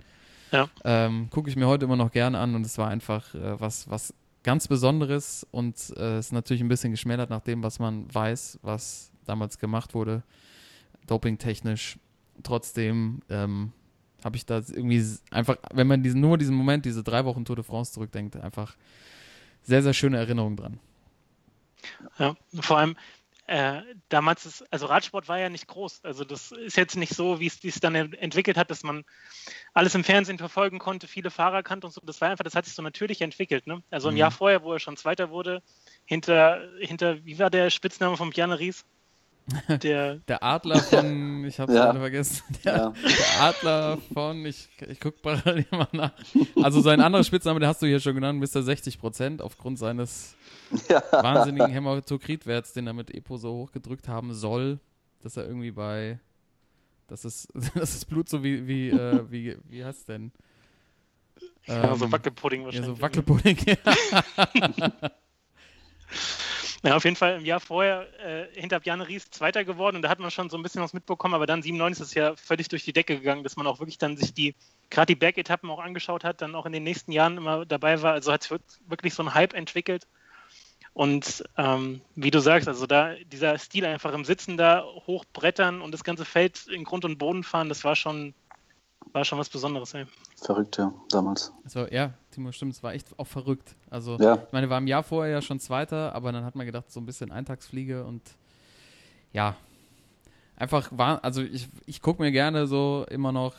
Ja. 0.53 0.69
ähm, 0.85 1.29
gucke 1.31 1.49
ich 1.51 1.57
mir 1.57 1.67
heute 1.67 1.85
immer 1.87 1.97
noch 1.97 2.11
gerne 2.13 2.39
an 2.39 2.55
und 2.55 2.65
es 2.67 2.77
war 2.79 2.89
einfach 2.89 3.35
äh, 3.35 3.59
was, 3.61 3.89
was 3.91 4.13
ganz 4.43 4.69
Besonderes 4.69 5.47
und 5.51 5.77
äh, 5.97 6.19
ist 6.19 6.33
natürlich 6.33 6.63
ein 6.63 6.69
bisschen 6.69 6.91
geschmälert 6.91 7.31
nach 7.31 7.41
dem, 7.41 7.63
was 7.63 7.79
man 7.79 8.13
weiß, 8.15 8.59
was 8.63 9.11
damals 9.25 9.59
gemacht 9.59 9.95
wurde. 9.95 10.23
dopingtechnisch. 11.07 11.99
Trotzdem 12.43 13.21
ähm, 13.31 13.73
habe 14.23 14.37
ich 14.37 14.47
da 14.47 14.59
irgendwie 14.59 15.05
einfach, 15.31 15.57
wenn 15.73 15.87
man 15.87 16.03
diesen, 16.03 16.21
nur 16.21 16.39
diesen 16.39 16.55
Moment, 16.55 16.85
diese 16.85 17.03
drei 17.03 17.25
Wochen 17.25 17.45
Tour 17.45 17.57
de 17.57 17.65
France 17.65 17.93
zurückdenkt, 17.93 18.37
einfach 18.37 18.77
sehr, 19.63 19.83
sehr 19.83 19.93
schöne 19.95 20.19
Erinnerungen 20.19 20.57
dran. 20.57 20.79
Ja, 22.19 22.37
vor 22.61 22.79
allem, 22.79 22.97
äh, 23.49 23.81
damals 24.11 24.45
ist, 24.45 24.65
also 24.71 24.87
Radsport 24.87 25.27
war 25.27 25.39
ja 25.39 25.49
nicht 25.49 25.67
groß. 25.69 26.05
Also 26.05 26.23
das 26.23 26.53
ist 26.53 26.77
jetzt 26.77 26.97
nicht 26.97 27.15
so, 27.15 27.41
wie 27.41 27.47
es 27.47 27.57
sich 27.57 27.81
dann 27.81 27.95
entwickelt 27.95 28.59
hat, 28.59 28.71
dass 28.71 28.83
man 28.83 29.05
alles 29.73 29.95
im 29.95 30.05
Fernsehen 30.05 30.37
verfolgen 30.37 30.79
konnte, 30.79 31.09
viele 31.09 31.31
Fahrer 31.31 31.63
kannte 31.63 31.87
und 31.87 31.95
so. 31.95 32.03
Das 32.05 32.21
war 32.21 32.29
einfach, 32.29 32.45
das 32.45 32.55
hat 32.55 32.67
sich 32.67 32.75
so 32.75 32.83
natürlich 32.83 33.23
entwickelt. 33.23 33.67
Ne? 33.67 33.83
Also 33.91 34.09
ein 34.09 34.15
mhm. 34.15 34.19
Jahr 34.19 34.31
vorher, 34.33 34.63
wo 34.63 34.75
er 34.75 34.79
schon 34.79 34.99
Zweiter 34.99 35.31
wurde, 35.31 35.63
hinter, 36.05 36.61
hinter, 36.79 37.25
wie 37.25 37.39
war 37.39 37.49
der 37.49 37.71
Spitzname 37.71 38.19
von 38.19 38.31
Bjarne 38.31 38.59
Ries? 38.59 38.85
Der, 39.83 40.17
der 40.17 40.43
Adler 40.43 40.79
von, 40.79 41.45
ich 41.45 41.59
habe 41.59 41.73
es 41.73 41.79
ja. 41.79 41.85
gerade 41.87 42.01
vergessen, 42.01 42.43
der, 42.65 42.77
ja. 42.77 42.91
der, 42.91 43.41
Adler 43.41 43.99
von, 44.13 44.45
ich, 44.45 44.69
ich 44.87 45.01
gucke 45.01 45.19
parallel 45.23 45.67
mal 45.71 45.89
nach. 45.93 46.13
Also 46.63 46.81
sein 46.81 47.01
anderer 47.01 47.25
Spitzname, 47.25 47.61
den 47.61 47.69
hast 47.69 47.81
du 47.81 47.87
hier 47.87 48.01
schon 48.01 48.15
genannt, 48.15 48.39
Mr. 48.41 48.63
60 48.63 48.99
Prozent, 48.99 49.41
aufgrund 49.41 49.79
seines 49.79 50.37
ja. 50.89 51.03
wahnsinnigen 51.11 51.71
Hämatokritwerts, 51.71 52.75
den 52.75 52.87
er 52.87 52.93
mit 52.93 53.15
Epo 53.15 53.39
so 53.39 53.53
hochgedrückt 53.53 54.09
haben 54.09 54.35
soll, 54.35 54.81
dass 55.23 55.37
er 55.37 55.47
irgendwie 55.47 55.71
bei, 55.71 56.19
das 57.07 57.25
ist, 57.25 57.49
das 57.75 57.95
ist 57.95 58.05
Blut 58.05 58.29
so 58.29 58.45
wie, 58.45 58.69
wie, 58.69 58.91
äh, 58.91 59.25
wie, 59.31 59.57
wie 59.65 59.85
heißt 59.85 60.09
denn? 60.09 60.31
Ja, 61.67 61.93
ähm, 61.93 61.99
so 61.99 62.13
Wackelpudding 62.13 62.65
wahrscheinlich. 62.65 62.89
Ja, 62.91 62.97
so 62.97 63.01
Wackelpudding, 63.01 63.57
ja. 63.67 63.77
Ja, 66.85 66.95
auf 66.97 67.05
jeden 67.05 67.17
Fall 67.17 67.39
im 67.39 67.45
Jahr 67.45 67.59
vorher 67.59 68.07
äh, 68.21 68.47
hinter 68.61 68.79
Bjarne 68.79 69.09
Ries 69.09 69.31
Zweiter 69.31 69.65
geworden 69.65 69.97
und 69.97 70.03
da 70.03 70.09
hat 70.09 70.21
man 70.21 70.31
schon 70.31 70.49
so 70.49 70.57
ein 70.57 70.63
bisschen 70.63 70.81
was 70.81 70.93
mitbekommen, 70.93 71.35
aber 71.35 71.47
dann 71.47 71.61
97 71.61 72.03
ist 72.03 72.09
es 72.09 72.15
ja 72.15 72.37
völlig 72.37 72.69
durch 72.69 72.85
die 72.85 72.93
Decke 72.93 73.17
gegangen, 73.17 73.43
dass 73.43 73.57
man 73.57 73.67
auch 73.67 73.81
wirklich 73.81 73.99
dann 73.99 74.17
sich 74.17 74.33
die, 74.33 74.55
gerade 74.89 75.07
die 75.07 75.19
Bergetappen 75.19 75.71
auch 75.71 75.81
angeschaut 75.81 76.23
hat, 76.23 76.41
dann 76.41 76.55
auch 76.55 76.67
in 76.67 76.73
den 76.73 76.85
nächsten 76.85 77.11
Jahren 77.11 77.37
immer 77.37 77.67
dabei 77.67 78.01
war. 78.03 78.13
Also 78.13 78.33
hat 78.33 78.45
es 78.45 78.61
wirklich 78.87 79.15
so 79.15 79.23
einen 79.23 79.35
Hype 79.35 79.55
entwickelt. 79.55 80.07
Und 80.93 81.45
ähm, 81.57 82.01
wie 82.15 82.31
du 82.31 82.41
sagst, 82.41 82.69
also 82.69 82.87
da 82.87 83.15
dieser 83.15 83.59
Stil 83.59 83.85
einfach 83.85 84.13
im 84.15 84.25
Sitzen 84.25 84.57
da 84.57 84.85
hochbrettern 85.07 85.81
und 85.81 85.93
das 85.93 86.05
ganze 86.05 86.25
Feld 86.25 86.67
in 86.69 86.85
Grund 86.85 87.05
und 87.05 87.19
Boden 87.19 87.45
fahren, 87.45 87.69
das 87.69 87.85
war 87.85 87.97
schon 87.97 88.35
war 89.13 89.25
schon 89.25 89.39
was 89.39 89.49
Besonderes, 89.49 89.95
ey. 89.95 90.07
Verrückt, 90.37 90.77
ja, 90.77 90.93
damals. 91.11 91.53
Also, 91.65 91.87
ja, 91.87 92.13
Timo, 92.39 92.53
stimmt, 92.53 92.75
es 92.75 92.83
war 92.85 92.95
echt 92.95 93.19
auch 93.19 93.27
verrückt. 93.27 93.75
Also, 93.91 94.17
ja. 94.19 94.37
ich 94.37 94.53
meine, 94.53 94.71
war 94.71 94.79
im 94.79 94.87
Jahr 94.87 95.03
vorher 95.03 95.33
ja 95.33 95.43
schon 95.43 95.59
Zweiter, 95.59 96.15
aber 96.15 96.31
dann 96.31 96.45
hat 96.45 96.55
man 96.55 96.67
gedacht, 96.67 96.89
so 96.89 97.01
ein 97.01 97.07
bisschen 97.07 97.33
Eintagsfliege 97.33 98.05
und 98.05 98.23
ja, 99.33 99.57
einfach 100.55 100.89
war, 100.93 101.25
also 101.25 101.43
ich, 101.43 101.69
ich 101.87 102.01
gucke 102.01 102.23
mir 102.23 102.31
gerne 102.31 102.69
so 102.69 103.05
immer 103.11 103.33
noch 103.33 103.55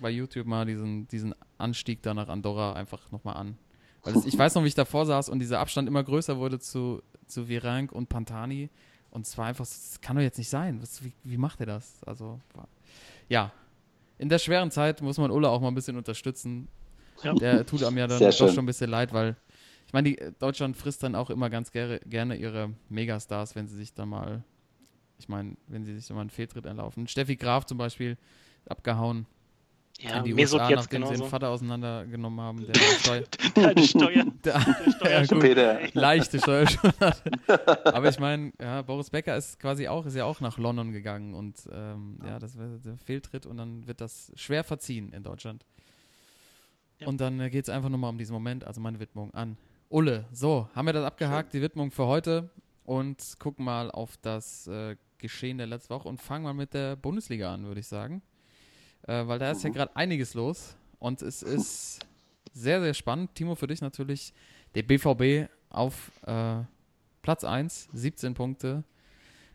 bei 0.00 0.10
YouTube 0.10 0.46
mal 0.46 0.66
diesen, 0.66 1.06
diesen 1.06 1.32
Anstieg 1.58 2.02
da 2.02 2.12
nach 2.12 2.28
Andorra 2.28 2.72
einfach 2.72 3.12
nochmal 3.12 3.36
an. 3.36 3.56
Weil 4.02 4.14
das, 4.14 4.26
ich 4.26 4.36
weiß 4.38 4.56
noch, 4.56 4.64
wie 4.64 4.68
ich 4.68 4.74
davor 4.74 5.06
saß 5.06 5.28
und 5.28 5.38
dieser 5.38 5.60
Abstand 5.60 5.88
immer 5.88 6.02
größer 6.02 6.36
wurde 6.36 6.58
zu, 6.58 7.02
zu 7.26 7.48
Virenk 7.48 7.92
und 7.92 8.08
Pantani. 8.08 8.68
Und 9.12 9.26
es 9.26 9.38
war 9.38 9.46
einfach, 9.46 9.64
das 9.64 10.00
kann 10.00 10.16
doch 10.16 10.22
jetzt 10.22 10.38
nicht 10.38 10.50
sein. 10.50 10.82
Was, 10.82 11.04
wie, 11.04 11.12
wie 11.22 11.38
macht 11.38 11.60
er 11.60 11.66
das? 11.66 12.02
Also, 12.04 12.40
ja, 13.28 13.52
in 14.18 14.28
der 14.28 14.40
schweren 14.40 14.72
Zeit 14.72 15.02
muss 15.02 15.18
man 15.18 15.30
Ulla 15.30 15.50
auch 15.50 15.60
mal 15.60 15.68
ein 15.68 15.74
bisschen 15.76 15.96
unterstützen. 15.96 16.66
Ja. 17.22 17.34
Der 17.34 17.66
tut 17.66 17.82
einem 17.84 17.98
ja 17.98 18.06
dann 18.06 18.18
doch 18.18 18.32
schon 18.32 18.58
ein 18.58 18.66
bisschen 18.66 18.90
leid, 18.90 19.12
weil 19.12 19.36
ich 19.86 19.92
meine, 19.92 20.16
Deutschland 20.38 20.76
frisst 20.76 21.02
dann 21.02 21.14
auch 21.14 21.30
immer 21.30 21.50
ganz 21.50 21.70
gerne, 21.70 22.00
gerne 22.00 22.36
ihre 22.36 22.70
Megastars, 22.88 23.54
wenn 23.54 23.68
sie 23.68 23.76
sich 23.76 23.94
da 23.94 24.06
mal, 24.06 24.42
ich 25.18 25.28
meine, 25.28 25.56
wenn 25.68 25.84
sie 25.84 25.94
sich 25.94 26.06
da 26.06 26.14
mal 26.14 26.22
einen 26.22 26.30
Fehltritt 26.30 26.66
erlaufen. 26.66 27.06
Steffi 27.06 27.36
Graf 27.36 27.66
zum 27.66 27.78
Beispiel, 27.78 28.16
abgehauen. 28.66 29.26
Ja, 30.00 30.18
in 30.18 30.24
die 30.24 30.34
Mesut 30.34 30.60
USA, 30.60 30.74
nachdem 30.74 31.02
genauso. 31.02 31.14
sie 31.14 31.20
den 31.20 31.30
Vater 31.30 31.48
auseinandergenommen 31.50 32.40
haben, 32.40 32.66
der 32.66 32.74
Steuer. 32.98 33.22
der, 33.56 33.82
Steuer. 33.82 34.24
Der, 34.44 34.58
der 35.04 35.24
Steuer 35.24 35.80
ja, 35.80 35.88
leichte 35.92 36.40
Steuer 36.40 36.66
schon 36.66 36.92
hatte. 36.98 37.30
Aber 37.94 38.08
ich 38.08 38.18
meine, 38.18 38.52
ja, 38.60 38.82
Boris 38.82 39.10
Becker 39.10 39.36
ist 39.36 39.60
quasi 39.60 39.86
auch, 39.86 40.04
ist 40.06 40.16
ja 40.16 40.24
auch 40.24 40.40
nach 40.40 40.58
London 40.58 40.90
gegangen 40.90 41.34
und 41.34 41.68
ähm, 41.72 42.18
ja, 42.26 42.40
das 42.40 42.58
wäre 42.58 42.80
der 42.80 42.96
Fehltritt 42.96 43.46
und 43.46 43.56
dann 43.56 43.86
wird 43.86 44.00
das 44.00 44.32
schwer 44.34 44.64
verziehen 44.64 45.12
in 45.12 45.22
Deutschland. 45.22 45.64
Ja. 47.04 47.08
Und 47.08 47.20
dann 47.20 47.40
äh, 47.40 47.50
geht 47.50 47.64
es 47.64 47.70
einfach 47.70 47.88
nochmal 47.88 48.10
um 48.10 48.18
diesen 48.18 48.32
Moment, 48.32 48.64
also 48.64 48.80
meine 48.80 49.00
Widmung 49.00 49.32
an 49.34 49.56
Ulle. 49.88 50.26
So, 50.32 50.68
haben 50.74 50.86
wir 50.86 50.92
das 50.92 51.04
abgehakt, 51.04 51.52
die 51.54 51.62
Widmung 51.62 51.90
für 51.90 52.06
heute 52.06 52.50
und 52.84 53.36
gucken 53.38 53.64
mal 53.64 53.90
auf 53.90 54.16
das 54.18 54.66
äh, 54.66 54.96
Geschehen 55.18 55.58
der 55.58 55.66
letzten 55.66 55.94
Woche 55.94 56.08
und 56.08 56.20
fangen 56.20 56.44
mal 56.44 56.52
mit 56.52 56.74
der 56.74 56.96
Bundesliga 56.96 57.54
an, 57.54 57.64
würde 57.64 57.80
ich 57.80 57.86
sagen 57.86 58.22
äh, 59.06 59.26
weil 59.26 59.38
da 59.38 59.50
ist 59.50 59.62
ja 59.62 59.70
mhm. 59.70 59.74
gerade 59.74 59.96
einiges 59.96 60.34
los 60.34 60.76
und 60.98 61.22
es 61.22 61.42
ist 61.42 62.00
sehr, 62.52 62.80
sehr 62.80 62.94
spannend. 62.94 63.34
Timo, 63.34 63.54
für 63.54 63.66
dich 63.66 63.80
natürlich 63.80 64.32
der 64.74 64.82
BVB 64.82 65.50
auf 65.70 66.12
äh, 66.26 66.62
Platz 67.22 67.44
1, 67.44 67.88
17 67.92 68.34
Punkte 68.34 68.84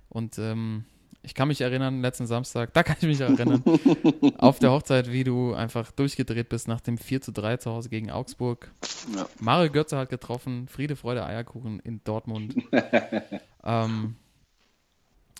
und 0.09 0.37
ähm, 0.37 0.85
ich 1.21 1.33
kann 1.33 1.47
mich 1.47 1.61
erinnern, 1.61 2.01
letzten 2.01 2.27
Samstag, 2.27 2.73
da 2.73 2.83
kann 2.83 2.97
ich 2.99 3.07
mich 3.07 3.19
erinnern, 3.19 3.63
auf 4.37 4.59
der 4.59 4.71
Hochzeit, 4.71 5.11
wie 5.11 5.23
du 5.23 5.53
einfach 5.53 5.91
durchgedreht 5.91 6.49
bist 6.49 6.67
nach 6.67 6.81
dem 6.81 6.97
4 6.97 7.21
zu 7.21 7.31
3 7.31 7.57
zu 7.57 7.71
Hause 7.71 7.89
gegen 7.89 8.09
Augsburg. 8.11 8.71
Ja. 9.15 9.27
Mario 9.39 9.71
Götze 9.71 9.97
hat 9.97 10.09
getroffen, 10.09 10.67
Friede, 10.67 10.95
Freude, 10.95 11.25
Eierkuchen 11.25 11.79
in 11.79 12.01
Dortmund. 12.03 12.55
ähm, 13.63 14.15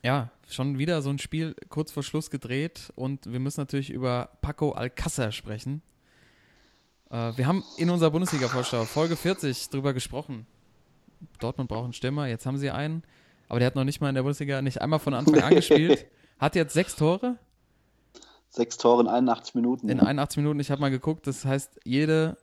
ja, 0.04 0.30
schon 0.48 0.78
wieder 0.78 1.02
so 1.02 1.10
ein 1.10 1.20
Spiel 1.20 1.56
kurz 1.70 1.92
vor 1.92 2.04
Schluss 2.04 2.30
gedreht 2.30 2.92
und 2.96 3.32
wir 3.32 3.40
müssen 3.40 3.62
natürlich 3.62 3.90
über 3.90 4.30
Paco 4.42 4.72
Alcázar 4.72 5.32
sprechen. 5.32 5.82
Äh, 7.10 7.34
wir 7.36 7.48
haben 7.48 7.64
in 7.78 7.90
unserer 7.90 8.12
Bundesliga-Vorschau 8.12 8.86
Folge 8.86 9.16
40 9.16 9.70
drüber 9.70 9.94
gesprochen. 9.94 10.46
Dortmund 11.40 11.70
braucht 11.70 11.84
einen 11.86 11.94
Stürmer, 11.94 12.28
jetzt 12.28 12.46
haben 12.46 12.58
sie 12.58 12.72
einen, 12.72 13.04
aber 13.50 13.60
der 13.60 13.68
hat 13.68 13.76
noch 13.76 13.84
nicht 13.84 14.00
mal 14.00 14.10
in 14.10 14.16
der 14.16 14.22
Bundesliga 14.22 14.62
nicht 14.62 14.82
einmal 14.82 15.00
von 15.00 15.14
Anfang 15.14 15.42
an 15.42 15.56
gespielt. 15.56 16.06
Hat 16.40 16.56
jetzt 16.56 16.74
sechs 16.74 16.96
Tore. 16.96 17.38
Sechs 18.50 18.78
Tore 18.78 19.02
in 19.02 19.08
81 19.08 19.56
Minuten. 19.56 19.90
In 19.90 20.00
81 20.00 20.38
Minuten, 20.38 20.60
ich 20.60 20.72
habe 20.72 20.80
mal 20.80 20.90
geguckt, 20.90 21.28
das 21.28 21.44
heißt, 21.44 21.82
jede 21.84 22.38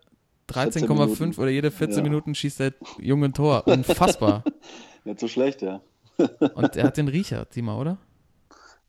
13,5 0.50 1.38
oder 1.38 1.48
jede 1.48 1.70
14 1.70 1.98
ja. 1.98 2.02
Minuten 2.02 2.34
schießt 2.34 2.60
der 2.60 2.74
junge 2.98 3.26
ein 3.26 3.32
Tor. 3.32 3.66
Unfassbar. 3.66 4.44
Nicht 5.04 5.20
so 5.20 5.28
schlecht, 5.28 5.62
ja. 5.62 5.80
Und 6.54 6.76
er 6.76 6.84
hat 6.84 6.96
den 6.96 7.08
Riecher, 7.08 7.48
Timo, 7.48 7.80
oder? 7.80 7.98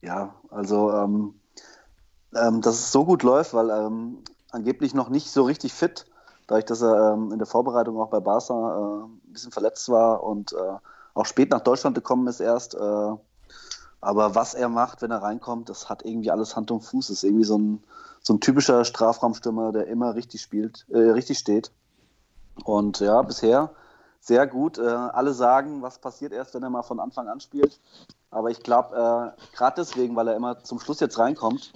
Ja, 0.01 0.35
also 0.49 0.91
ähm, 0.91 1.35
ähm, 2.35 2.61
dass 2.61 2.75
es 2.75 2.91
so 2.91 3.05
gut 3.05 3.23
läuft, 3.23 3.53
weil 3.53 3.69
ähm, 3.69 4.23
angeblich 4.51 4.93
noch 4.93 5.09
nicht 5.09 5.29
so 5.29 5.43
richtig 5.43 5.73
fit, 5.73 6.05
dadurch, 6.47 6.65
dass 6.65 6.81
er 6.81 7.13
ähm, 7.13 7.31
in 7.31 7.37
der 7.37 7.47
Vorbereitung 7.47 7.99
auch 7.99 8.09
bei 8.09 8.19
Barca 8.19 8.53
äh, 8.53 9.05
ein 9.05 9.33
bisschen 9.33 9.51
verletzt 9.51 9.89
war 9.89 10.23
und 10.23 10.53
äh, 10.53 10.77
auch 11.17 11.25
spät 11.25 11.49
nach 11.49 11.61
Deutschland 11.61 11.95
gekommen 11.95 12.27
ist 12.27 12.39
erst. 12.39 12.75
Äh, 12.75 13.13
aber 13.99 14.35
was 14.35 14.53
er 14.53 14.69
macht, 14.69 15.01
wenn 15.01 15.11
er 15.11 15.23
reinkommt, 15.23 15.69
das 15.69 15.89
hat 15.89 16.05
irgendwie 16.05 16.31
alles 16.31 16.55
Hand 16.55 16.71
und 16.71 16.81
Fuß. 16.81 17.07
Das 17.07 17.17
ist 17.17 17.23
irgendwie 17.23 17.43
so 17.43 17.57
ein, 17.57 17.83
so 18.21 18.33
ein 18.33 18.39
typischer 18.39 18.85
Strafraumstürmer, 18.85 19.71
der 19.71 19.87
immer 19.87 20.15
richtig 20.15 20.41
spielt, 20.41 20.85
äh, 20.89 20.97
richtig 20.97 21.39
steht. 21.39 21.71
Und 22.63 22.99
ja, 22.99 23.21
bisher 23.23 23.71
sehr 24.19 24.45
gut. 24.45 24.77
Äh, 24.77 24.83
alle 24.83 25.33
sagen, 25.33 25.81
was 25.81 25.99
passiert 25.99 26.33
erst, 26.33 26.53
wenn 26.53 26.63
er 26.63 26.69
mal 26.69 26.83
von 26.83 26.99
Anfang 26.99 27.27
an 27.27 27.39
spielt. 27.39 27.79
Aber 28.29 28.51
ich 28.51 28.61
glaube, 28.61 28.95
äh, 28.95 29.55
gerade 29.55 29.75
deswegen, 29.77 30.15
weil 30.15 30.27
er 30.27 30.35
immer 30.35 30.63
zum 30.63 30.79
Schluss 30.79 30.99
jetzt 30.99 31.17
reinkommt. 31.17 31.73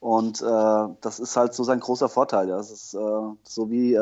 Und 0.00 0.40
äh, 0.40 0.88
das 1.00 1.18
ist 1.18 1.36
halt 1.36 1.54
so 1.54 1.64
sein 1.64 1.80
großer 1.80 2.08
Vorteil. 2.08 2.46
Das 2.46 2.70
ist 2.70 2.92
so 2.92 3.70
wie 3.70 3.98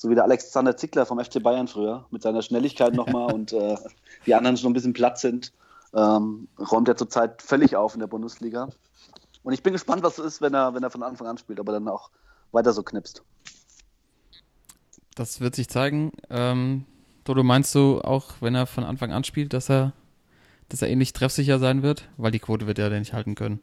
so 0.00 0.08
wie 0.08 0.14
der 0.14 0.24
Alexander 0.24 0.78
Zickler 0.78 1.04
vom 1.04 1.22
FC 1.22 1.42
Bayern 1.42 1.68
früher, 1.68 2.06
mit 2.10 2.22
seiner 2.22 2.40
Schnelligkeit 2.40 2.94
nochmal 2.94 3.30
und 3.34 3.52
äh, 3.52 3.76
die 4.24 4.34
anderen 4.34 4.56
schon 4.56 4.70
ein 4.70 4.72
bisschen 4.72 4.94
platt 4.94 5.18
sind, 5.18 5.52
ähm, 5.92 6.48
räumt 6.58 6.88
er 6.88 6.96
zurzeit 6.96 7.42
völlig 7.42 7.76
auf 7.76 7.92
in 7.92 8.00
der 8.00 8.06
Bundesliga. 8.06 8.70
Und 9.42 9.52
ich 9.52 9.62
bin 9.62 9.74
gespannt, 9.74 10.02
was 10.02 10.16
es 10.16 10.24
ist, 10.24 10.40
wenn 10.40 10.54
er, 10.54 10.72
wenn 10.72 10.82
er 10.82 10.88
von 10.88 11.02
Anfang 11.02 11.26
an 11.26 11.36
spielt, 11.36 11.60
aber 11.60 11.72
dann 11.72 11.86
auch 11.86 12.08
weiter 12.50 12.72
so 12.72 12.82
knipst. 12.82 13.22
Das 15.16 15.40
wird 15.40 15.54
sich 15.54 15.68
zeigen. 15.68 16.12
Ähm, 16.30 16.86
Dodo, 17.24 17.42
meinst 17.42 17.74
du 17.74 18.00
auch, 18.00 18.32
wenn 18.40 18.54
er 18.54 18.64
von 18.64 18.84
Anfang 18.84 19.12
an 19.12 19.24
spielt, 19.24 19.52
dass 19.52 19.68
er, 19.68 19.92
dass 20.70 20.80
er 20.80 20.88
ähnlich 20.88 21.12
treffsicher 21.12 21.58
sein 21.58 21.82
wird? 21.82 22.08
Weil 22.16 22.30
die 22.30 22.38
Quote 22.38 22.66
wird 22.66 22.78
er 22.78 22.90
ja 22.90 22.98
nicht 22.98 23.12
halten 23.12 23.34
können. 23.34 23.60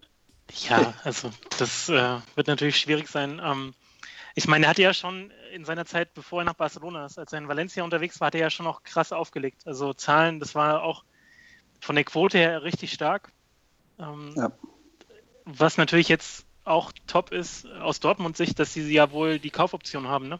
Ja, 0.69 0.93
also 1.03 1.31
das 1.57 1.89
äh, 1.89 2.17
wird 2.35 2.45
natürlich 2.45 2.77
schwierig 2.77 3.07
sein. 3.07 3.41
Ähm, 3.43 3.73
ich 4.37 4.47
meine, 4.47 4.67
er 4.67 4.69
hatte 4.69 4.83
ja 4.83 4.93
schon 4.93 5.31
in 5.51 5.65
seiner 5.65 5.85
Zeit, 5.85 6.13
bevor 6.13 6.41
er 6.41 6.45
nach 6.45 6.53
Barcelona 6.53 7.07
ist, 7.07 7.17
als 7.17 7.33
er 7.33 7.39
in 7.39 7.47
Valencia 7.47 7.83
unterwegs 7.83 8.19
war, 8.19 8.27
hat 8.27 8.35
er 8.35 8.41
ja 8.41 8.49
schon 8.51 8.65
noch 8.67 8.83
krass 8.83 9.11
aufgelegt. 9.11 9.63
Also 9.65 9.95
Zahlen, 9.95 10.39
das 10.39 10.53
war 10.53 10.83
auch 10.83 11.03
von 11.81 11.95
der 11.95 12.03
Quote 12.03 12.37
her 12.37 12.61
richtig 12.61 12.93
stark. 12.93 13.31
Ähm, 13.97 14.33
ja. 14.35 14.51
Was 15.45 15.77
natürlich 15.77 16.07
jetzt 16.07 16.45
auch 16.65 16.91
top 17.07 17.31
ist 17.31 17.65
aus 17.65 17.99
Dortmund 17.99 18.37
Sicht, 18.37 18.59
dass 18.59 18.75
sie 18.75 18.87
ja 18.93 19.09
wohl 19.09 19.39
die 19.39 19.49
Kaufoption 19.49 20.07
haben, 20.07 20.27
ne? 20.27 20.39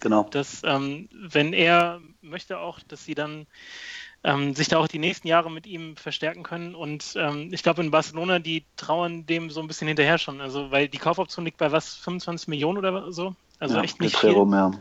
Genau. 0.00 0.24
Dass, 0.24 0.62
ähm, 0.64 1.08
wenn 1.12 1.52
er 1.52 2.00
möchte 2.22 2.58
auch, 2.58 2.80
dass 2.80 3.04
sie 3.04 3.14
dann 3.14 3.46
ähm, 4.26 4.56
sich 4.56 4.66
da 4.66 4.78
auch 4.78 4.88
die 4.88 4.98
nächsten 4.98 5.28
Jahre 5.28 5.52
mit 5.52 5.68
ihm 5.68 5.96
verstärken 5.96 6.42
können. 6.42 6.74
Und 6.74 7.14
ähm, 7.16 7.50
ich 7.52 7.62
glaube, 7.62 7.80
in 7.82 7.92
Barcelona, 7.92 8.40
die 8.40 8.64
trauern 8.76 9.24
dem 9.24 9.50
so 9.50 9.60
ein 9.60 9.68
bisschen 9.68 9.86
hinterher 9.86 10.18
schon. 10.18 10.40
Also, 10.40 10.72
weil 10.72 10.88
die 10.88 10.98
Kaufoption 10.98 11.44
liegt 11.44 11.58
bei 11.58 11.70
was, 11.70 11.94
25 11.94 12.48
Millionen 12.48 12.78
oder 12.78 13.12
so? 13.12 13.36
Also 13.60 13.76
ja, 13.76 13.84
echt 13.84 14.00
nicht 14.00 14.16
viel. 14.16 14.30
Rum, 14.30 14.52
ja. 14.52 14.72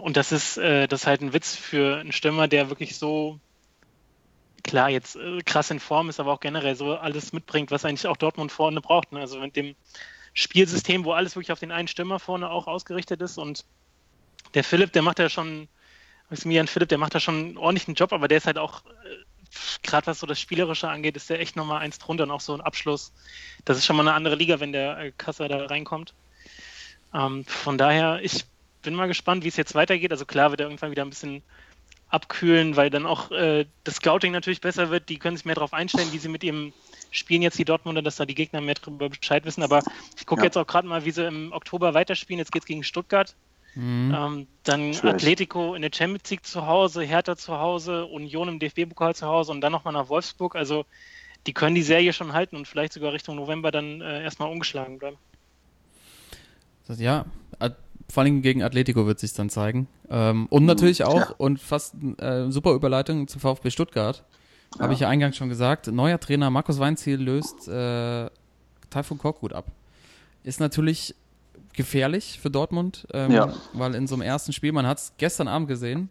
Und 0.00 0.16
das 0.16 0.30
ist, 0.30 0.58
äh, 0.58 0.86
das 0.86 1.00
ist 1.00 1.06
halt 1.08 1.22
ein 1.22 1.32
Witz 1.32 1.56
für 1.56 1.98
einen 1.98 2.12
Stürmer, 2.12 2.46
der 2.46 2.70
wirklich 2.70 2.96
so 2.96 3.40
klar 4.62 4.88
jetzt 4.88 5.16
äh, 5.16 5.40
krass 5.44 5.72
in 5.72 5.80
Form 5.80 6.08
ist, 6.08 6.20
aber 6.20 6.32
auch 6.32 6.40
generell 6.40 6.76
so 6.76 6.94
alles 6.94 7.32
mitbringt, 7.32 7.72
was 7.72 7.84
eigentlich 7.84 8.06
auch 8.06 8.16
Dortmund 8.16 8.52
vorne 8.52 8.80
braucht. 8.80 9.10
Ne? 9.10 9.18
Also 9.18 9.40
mit 9.40 9.56
dem 9.56 9.74
Spielsystem, 10.34 11.04
wo 11.04 11.12
alles 11.12 11.34
wirklich 11.34 11.50
auf 11.50 11.58
den 11.58 11.72
einen 11.72 11.88
Stürmer 11.88 12.20
vorne 12.20 12.48
auch 12.48 12.68
ausgerichtet 12.68 13.20
ist 13.22 13.38
und 13.38 13.64
der 14.54 14.62
Philipp, 14.62 14.92
der 14.92 15.02
macht 15.02 15.18
ja 15.18 15.28
schon, 15.28 15.66
Maximilian 16.32 16.66
Philipp, 16.66 16.88
der 16.88 16.96
macht 16.96 17.14
da 17.14 17.20
schon 17.20 17.34
einen 17.34 17.58
ordentlichen 17.58 17.94
Job, 17.94 18.10
aber 18.10 18.26
der 18.26 18.38
ist 18.38 18.46
halt 18.46 18.56
auch, 18.56 18.82
äh, 18.86 19.82
gerade 19.82 20.06
was 20.06 20.18
so 20.18 20.26
das 20.26 20.40
Spielerische 20.40 20.88
angeht, 20.88 21.14
ist 21.14 21.28
der 21.28 21.40
echt 21.40 21.56
nochmal 21.56 21.82
eins 21.82 21.98
drunter 21.98 22.24
und 22.24 22.30
auch 22.30 22.40
so 22.40 22.54
ein 22.54 22.62
Abschluss. 22.62 23.12
Das 23.66 23.76
ist 23.76 23.84
schon 23.84 23.96
mal 23.96 24.02
eine 24.02 24.14
andere 24.14 24.34
Liga, 24.34 24.58
wenn 24.58 24.72
der 24.72 24.98
äh, 24.98 25.12
Kasser 25.18 25.46
da 25.48 25.66
reinkommt. 25.66 26.14
Ähm, 27.12 27.44
von 27.44 27.76
daher, 27.76 28.20
ich 28.22 28.46
bin 28.80 28.94
mal 28.94 29.08
gespannt, 29.08 29.44
wie 29.44 29.48
es 29.48 29.58
jetzt 29.58 29.74
weitergeht. 29.74 30.10
Also 30.10 30.24
klar 30.24 30.50
wird 30.50 30.62
er 30.62 30.68
irgendwann 30.68 30.90
wieder 30.90 31.04
ein 31.04 31.10
bisschen 31.10 31.42
abkühlen, 32.08 32.76
weil 32.76 32.88
dann 32.88 33.04
auch 33.04 33.30
äh, 33.30 33.66
das 33.84 33.96
Scouting 33.96 34.32
natürlich 34.32 34.62
besser 34.62 34.88
wird. 34.88 35.10
Die 35.10 35.18
können 35.18 35.36
sich 35.36 35.44
mehr 35.44 35.54
darauf 35.54 35.74
einstellen, 35.74 36.12
wie 36.12 36.18
sie 36.18 36.28
mit 36.28 36.42
ihrem 36.44 36.72
Spielen 37.10 37.42
jetzt 37.42 37.58
die 37.58 37.66
Dortmunder, 37.66 38.00
dass 38.00 38.16
da 38.16 38.24
die 38.24 38.34
Gegner 38.34 38.62
mehr 38.62 38.76
darüber 38.76 39.10
Bescheid 39.10 39.44
wissen. 39.44 39.62
Aber 39.62 39.82
ich 40.16 40.24
gucke 40.24 40.40
ja. 40.40 40.46
jetzt 40.46 40.56
auch 40.56 40.66
gerade 40.66 40.88
mal, 40.88 41.04
wie 41.04 41.10
sie 41.10 41.26
im 41.26 41.52
Oktober 41.52 41.92
weiterspielen. 41.92 42.38
Jetzt 42.38 42.52
geht 42.52 42.62
es 42.62 42.66
gegen 42.66 42.84
Stuttgart. 42.84 43.36
Mhm. 43.74 44.14
Ähm, 44.14 44.46
dann 44.64 44.94
Schlecht. 44.94 45.14
Atletico 45.14 45.74
in 45.74 45.82
der 45.82 45.90
Champions 45.92 46.30
League 46.30 46.44
zu 46.44 46.66
Hause, 46.66 47.02
Hertha 47.02 47.36
zu 47.36 47.58
Hause, 47.58 48.06
Union 48.06 48.48
im 48.48 48.58
DFB-Pokal 48.58 49.14
zu 49.14 49.26
Hause 49.26 49.52
und 49.52 49.60
dann 49.60 49.72
nochmal 49.72 49.94
nach 49.94 50.08
Wolfsburg. 50.08 50.56
Also 50.56 50.84
die 51.46 51.52
können 51.52 51.74
die 51.74 51.82
Serie 51.82 52.12
schon 52.12 52.32
halten 52.32 52.56
und 52.56 52.68
vielleicht 52.68 52.92
sogar 52.92 53.12
Richtung 53.12 53.36
November 53.36 53.70
dann 53.70 54.00
äh, 54.00 54.22
erstmal 54.22 54.50
ungeschlagen 54.50 54.98
bleiben. 54.98 55.16
Ja, 56.98 57.24
vor 58.12 58.22
allem 58.22 58.42
gegen 58.42 58.62
Atletico 58.62 59.06
wird 59.06 59.18
sich 59.18 59.32
dann 59.32 59.48
zeigen. 59.48 59.88
Ähm, 60.10 60.46
und 60.50 60.66
natürlich 60.66 61.00
mhm. 61.00 61.06
auch, 61.06 61.30
ja. 61.30 61.34
und 61.38 61.58
fast 61.58 61.94
äh, 62.18 62.50
super 62.50 62.74
Überleitung 62.74 63.26
zu 63.26 63.38
VfB 63.38 63.70
Stuttgart, 63.70 64.22
ja. 64.74 64.82
habe 64.82 64.92
ich 64.92 65.00
ja 65.00 65.08
eingangs 65.08 65.38
schon 65.38 65.48
gesagt, 65.48 65.86
neuer 65.86 66.20
Trainer 66.20 66.50
Markus 66.50 66.78
Weinziel 66.78 67.16
löst 67.16 67.68
äh, 67.68 68.28
Taifun 68.90 69.16
Korkut 69.16 69.54
ab. 69.54 69.72
Ist 70.44 70.60
natürlich 70.60 71.14
gefährlich 71.74 72.38
für 72.40 72.50
Dortmund, 72.50 73.06
ähm, 73.12 73.30
ja. 73.32 73.52
weil 73.72 73.94
in 73.94 74.06
so 74.06 74.14
einem 74.14 74.22
ersten 74.22 74.52
Spiel, 74.52 74.72
man 74.72 74.86
hat 74.86 74.98
es 74.98 75.12
gestern 75.16 75.48
Abend 75.48 75.68
gesehen, 75.68 76.08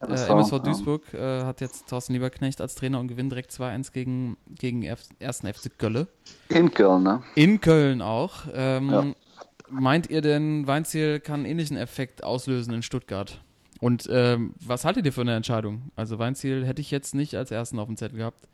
äh, 0.00 0.30
MSV 0.30 0.60
Duisburg 0.60 1.12
äh, 1.12 1.42
hat 1.42 1.60
jetzt 1.60 1.88
Thorsten 1.88 2.12
Lieberknecht 2.12 2.60
als 2.60 2.76
Trainer 2.76 3.00
und 3.00 3.08
gewinnt 3.08 3.32
direkt 3.32 3.50
2-1 3.50 3.92
gegen, 3.92 4.36
gegen 4.48 4.84
F 4.84 5.02
ersten 5.18 5.52
FC 5.52 5.76
Gölle. 5.76 6.06
In 6.48 6.72
Köln, 6.72 7.02
ne? 7.02 7.22
In 7.34 7.60
Köln 7.60 8.00
auch. 8.00 8.46
Ähm, 8.52 8.90
ja. 8.90 9.06
Meint 9.70 10.08
ihr 10.08 10.22
denn, 10.22 10.66
Weinziel 10.66 11.20
kann 11.20 11.40
einen 11.40 11.46
ähnlichen 11.46 11.76
Effekt 11.76 12.22
auslösen 12.22 12.72
in 12.74 12.82
Stuttgart? 12.82 13.42
Und 13.80 14.08
ähm, 14.10 14.54
was 14.64 14.84
haltet 14.84 15.04
ihr 15.04 15.12
für 15.12 15.20
eine 15.20 15.34
Entscheidung? 15.34 15.90
Also 15.94 16.18
Weinziel 16.18 16.64
hätte 16.64 16.80
ich 16.80 16.90
jetzt 16.90 17.14
nicht 17.14 17.34
als 17.34 17.50
ersten 17.50 17.78
auf 17.78 17.86
dem 17.86 17.96
Zettel 17.96 18.18
gehabt. 18.18 18.48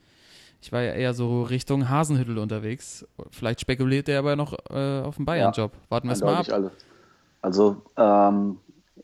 Ich 0.65 0.73
war 0.73 0.81
ja 0.81 0.95
eher 0.95 1.13
so 1.13 1.43
Richtung 1.43 1.91
Hasenhüttel 1.91 2.39
unterwegs. 2.39 3.07
Vielleicht 3.31 3.61
spekuliert 3.61 4.09
er 4.09 4.21
aber 4.21 4.35
noch 4.35 4.55
äh, 4.71 5.03
auf 5.03 5.17
den 5.17 5.27
Bayern-Job. 5.27 5.73
Warten 5.91 6.09
wir 6.09 6.15
es 6.15 6.23
mal 6.23 6.37
ab. 6.37 6.47
Alle. 6.51 6.71
Also 7.43 7.83
ähm, 7.99 8.59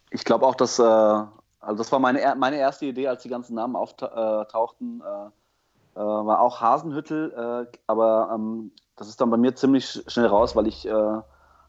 ich 0.09 0.25
glaube 0.25 0.47
auch, 0.47 0.55
dass 0.55 0.79
äh, 0.79 0.83
also 0.83 1.77
das 1.77 1.93
war 1.93 1.99
meine, 1.99 2.35
meine 2.39 2.57
erste 2.57 2.87
Idee, 2.87 3.09
als 3.09 3.25
die 3.25 3.29
ganzen 3.29 3.57
Namen 3.57 3.77
auftauchten, 3.77 5.03
äh, 5.03 6.01
äh, 6.01 6.03
war 6.03 6.41
auch 6.41 6.63
Hasenhüttel, 6.63 7.67
äh, 7.71 7.79
aber 7.87 8.31
ähm, 8.35 8.73
das 8.97 9.09
ist 9.09 9.21
dann 9.21 9.29
bei 9.29 9.37
mir 9.37 9.55
ziemlich 9.55 10.03
schnell 10.07 10.29
raus, 10.29 10.57
weil 10.57 10.67
ich 10.67 10.89
äh, 10.89 11.19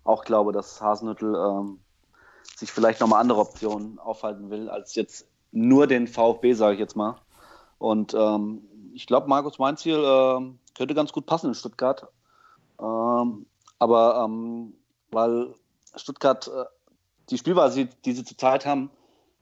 auch 0.06 0.24
glaube, 0.24 0.54
dass 0.54 0.82
Hasenhüttel 0.82 1.36
ähm, 1.36 1.82
sich 2.56 2.72
vielleicht 2.72 3.02
nochmal 3.02 3.20
andere 3.20 3.42
Optionen 3.42 4.00
aufhalten 4.00 4.50
will, 4.50 4.70
als 4.70 4.96
jetzt 4.96 5.28
nur 5.52 5.86
den 5.86 6.08
VfB, 6.08 6.54
sage 6.54 6.76
ich 6.76 6.80
jetzt 6.80 6.96
mal. 6.96 7.18
Und 7.78 8.14
ähm, 8.14 8.62
ich 8.94 9.08
glaube, 9.08 9.28
Markus 9.28 9.60
Mainziel 9.60 9.98
äh, 9.98 10.40
könnte 10.76 10.96
ganz 10.96 11.12
gut 11.12 11.26
passen 11.26 11.48
in 11.48 11.56
Stuttgart. 11.56 12.08
Ähm, 12.80 13.46
aber 13.80 14.24
ähm, 14.26 14.74
weil 15.12 15.54
Stuttgart 15.96 16.48
äh, 16.48 16.66
die 17.30 17.38
Spielweise, 17.38 17.88
die 18.06 18.14
sie 18.14 18.24
zurzeit 18.24 18.66
haben, 18.66 18.90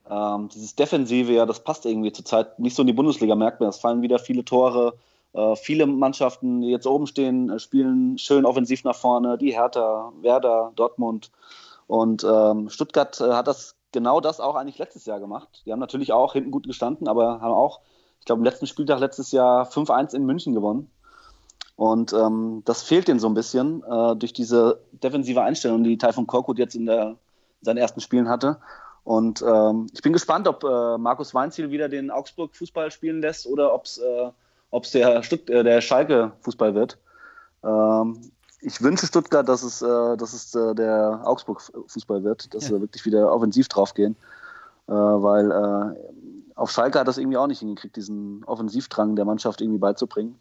ähm, 0.09 0.49
dieses 0.49 0.75
Defensive, 0.75 1.31
ja, 1.31 1.45
das 1.45 1.63
passt 1.63 1.85
irgendwie 1.85 2.11
zurzeit 2.11 2.59
nicht 2.59 2.75
so 2.75 2.83
in 2.83 2.87
die 2.87 2.93
Bundesliga, 2.93 3.35
merkt 3.35 3.59
man. 3.59 3.69
Es 3.69 3.77
fallen 3.77 4.01
wieder 4.01 4.19
viele 4.19 4.43
Tore. 4.43 4.95
Äh, 5.33 5.55
viele 5.55 5.85
Mannschaften, 5.85 6.61
die 6.61 6.69
jetzt 6.69 6.87
oben 6.87 7.05
stehen, 7.05 7.49
äh, 7.49 7.59
spielen 7.59 8.17
schön 8.17 8.45
offensiv 8.45 8.83
nach 8.83 8.95
vorne. 8.95 9.37
Die 9.37 9.53
Hertha, 9.53 10.11
Werder, 10.21 10.71
Dortmund. 10.75 11.31
Und 11.87 12.23
ähm, 12.23 12.69
Stuttgart 12.69 13.19
äh, 13.21 13.33
hat 13.33 13.47
das 13.47 13.75
genau 13.91 14.21
das 14.21 14.39
auch 14.39 14.55
eigentlich 14.55 14.77
letztes 14.77 15.05
Jahr 15.05 15.19
gemacht. 15.19 15.63
Die 15.65 15.71
haben 15.71 15.79
natürlich 15.79 16.13
auch 16.13 16.33
hinten 16.33 16.51
gut 16.51 16.67
gestanden, 16.67 17.07
aber 17.07 17.41
haben 17.41 17.53
auch, 17.53 17.81
ich 18.19 18.25
glaube, 18.25 18.39
im 18.39 18.45
letzten 18.45 18.67
Spieltag 18.67 18.99
letztes 18.99 19.31
Jahr 19.31 19.67
5-1 19.67 20.15
in 20.15 20.25
München 20.25 20.53
gewonnen. 20.53 20.89
Und 21.75 22.11
ähm, 22.13 22.61
das 22.65 22.83
fehlt 22.83 23.07
denen 23.07 23.19
so 23.19 23.27
ein 23.27 23.33
bisschen 23.33 23.83
äh, 23.83 24.15
durch 24.15 24.33
diese 24.33 24.81
defensive 24.91 25.41
Einstellung, 25.41 25.83
die 25.83 25.97
Taifun 25.97 26.27
Korkut 26.27 26.59
jetzt 26.59 26.75
in, 26.75 26.85
der, 26.85 27.11
in 27.11 27.15
seinen 27.61 27.77
ersten 27.77 28.01
Spielen 28.01 28.27
hatte. 28.27 28.57
Und 29.05 29.41
ähm, 29.41 29.87
ich 29.93 30.01
bin 30.01 30.11
gespannt, 30.11 30.47
ob 30.47 30.63
äh, 30.63 30.97
Markus 30.97 31.33
Weinziel 31.33 31.71
wieder 31.71 31.87
den 31.87 32.11
Augsburg 32.11 32.55
Fußball 32.55 32.91
spielen 32.91 33.21
lässt 33.21 33.47
oder 33.47 33.73
ob 33.73 33.85
es 33.85 33.97
äh, 33.97 34.29
ob 34.71 34.83
es 34.83 34.91
der, 34.91 35.17
äh, 35.17 35.63
der 35.63 35.81
Schalke-Fußball 35.81 36.75
wird. 36.75 36.97
Ähm, 37.63 38.31
ich 38.61 38.81
wünsche 38.81 39.07
Stuttgart, 39.07 39.47
dass 39.47 39.63
es, 39.63 39.81
äh, 39.81 40.17
dass 40.17 40.33
es 40.33 40.53
äh, 40.53 40.75
der 40.75 41.21
Augsburg-Fußball 41.23 42.23
wird, 42.23 42.53
dass 42.53 42.63
ja. 42.63 42.75
sie 42.75 42.81
wirklich 42.81 43.05
wieder 43.05 43.31
offensiv 43.31 43.67
draufgehen. 43.67 44.15
Weil 44.91 45.95
auf 46.59 46.71
Schalke 46.71 46.99
hat 46.99 47.07
das 47.07 47.17
irgendwie 47.17 47.37
auch 47.37 47.47
nicht 47.47 47.59
hingekriegt, 47.59 47.95
diesen 47.95 48.43
Offensivdrang 48.43 49.15
der 49.15 49.25
Mannschaft 49.25 49.61
irgendwie 49.61 49.79
beizubringen. 49.79 50.35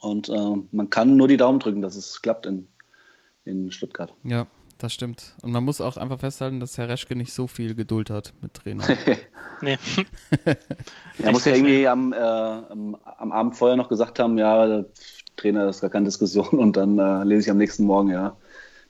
Und 0.00 0.28
äh, 0.28 0.56
man 0.70 0.90
kann 0.90 1.16
nur 1.16 1.28
die 1.28 1.36
Daumen 1.36 1.58
drücken, 1.58 1.82
dass 1.82 1.96
es 1.96 2.22
klappt 2.22 2.46
in, 2.46 2.68
in 3.44 3.70
Stuttgart. 3.72 4.12
Ja, 4.22 4.46
das 4.78 4.92
stimmt. 4.92 5.34
Und 5.42 5.52
man 5.52 5.64
muss 5.64 5.80
auch 5.80 5.96
einfach 5.96 6.20
festhalten, 6.20 6.60
dass 6.60 6.78
Herr 6.78 6.88
Reschke 6.88 7.16
nicht 7.16 7.32
so 7.32 7.46
viel 7.46 7.74
Geduld 7.74 8.10
hat 8.10 8.32
mit 8.40 8.54
Trainer. 8.54 8.84
nee. 9.62 9.78
er 11.22 11.32
muss 11.32 11.44
ja 11.44 11.54
irgendwie 11.54 11.88
am, 11.88 12.12
äh, 12.12 12.16
am, 12.16 12.96
am, 13.04 13.32
Abend 13.32 13.56
vorher 13.56 13.76
noch 13.76 13.88
gesagt 13.88 14.18
haben, 14.18 14.38
ja, 14.38 14.84
Trainer 15.36 15.68
ist 15.68 15.80
gar 15.80 15.90
keine 15.90 16.04
Diskussion 16.04 16.48
und 16.48 16.76
dann 16.76 16.98
äh, 16.98 17.24
lese 17.24 17.46
ich 17.46 17.50
am 17.50 17.58
nächsten 17.58 17.84
Morgen, 17.84 18.10
ja, 18.10 18.36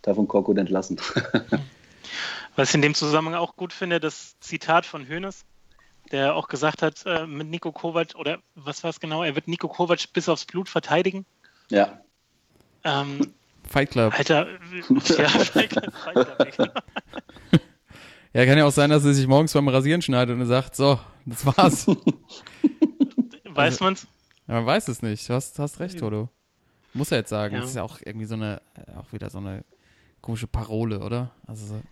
davon 0.03 0.29
Korkut 0.29 0.59
entlassen. 0.59 1.01
Was 2.57 2.71
ich 2.71 2.75
in 2.75 2.83
dem 2.83 2.95
Zusammenhang 2.95 3.41
auch 3.41 3.57
gut 3.57 3.73
finde, 3.73 4.01
das 4.01 4.39
Zitat 4.41 4.85
von 4.85 5.09
Hoeneß, 5.09 5.45
der 6.11 6.35
auch 6.35 6.49
gesagt 6.49 6.83
hat, 6.83 7.05
äh, 7.07 7.27
mit 7.27 7.49
Nico 7.49 7.73
Kovac, 7.73 8.14
oder 8.14 8.38
was 8.55 8.83
war 8.83 8.90
es 8.90 9.01
genau, 9.01 9.23
er 9.23 9.35
wird 9.35 9.49
Nico 9.49 9.68
Kovac 9.68 10.12
bis 10.12 10.29
aufs 10.29 10.44
Blut 10.44 10.68
verteidigen. 10.68 11.25
Ja. 11.70 12.01
Ähm, 12.85 13.35
Fight 13.68 13.90
Club. 13.90 14.16
Alter, 14.16 14.49
ja, 14.49 15.29
Fight 15.29 15.70
Club. 15.70 16.83
Ja, 18.33 18.46
kann 18.46 18.57
ja 18.57 18.64
auch 18.64 18.70
sein, 18.73 18.90
dass 18.90 19.05
er 19.05 19.12
sich 19.12 19.27
morgens 19.27 19.53
beim 19.53 19.66
Rasieren 19.66 20.03
schneidet 20.03 20.35
und 20.35 20.40
er 20.40 20.46
sagt, 20.46 20.77
so, 20.77 21.01
das 21.27 21.44
war's. 21.44 21.87
weiß 23.44 23.73
also, 23.73 23.85
man's? 23.85 24.07
Ja, 24.46 24.55
man 24.55 24.66
weiß 24.66 24.87
es 24.87 25.03
nicht. 25.03 25.29
Du 25.29 25.35
hast, 25.35 25.59
hast 25.59 25.81
recht, 25.81 25.99
Toto. 25.99 26.29
Muss 26.94 27.11
er 27.11 27.18
jetzt 27.18 27.31
sagen. 27.31 27.55
Ja. 27.55 27.61
Das 27.61 27.70
ist 27.70 27.77
ja 27.77 27.83
auch 27.83 27.99
irgendwie 28.05 28.27
so 28.27 28.35
eine, 28.35 28.62
auch 28.96 29.12
wieder 29.12 29.31
so 29.31 29.38
eine 29.38 29.64
komische 30.20 30.46
Parole, 30.46 31.01
oder? 31.01 31.33
Also 31.46 31.66
so. 31.66 31.83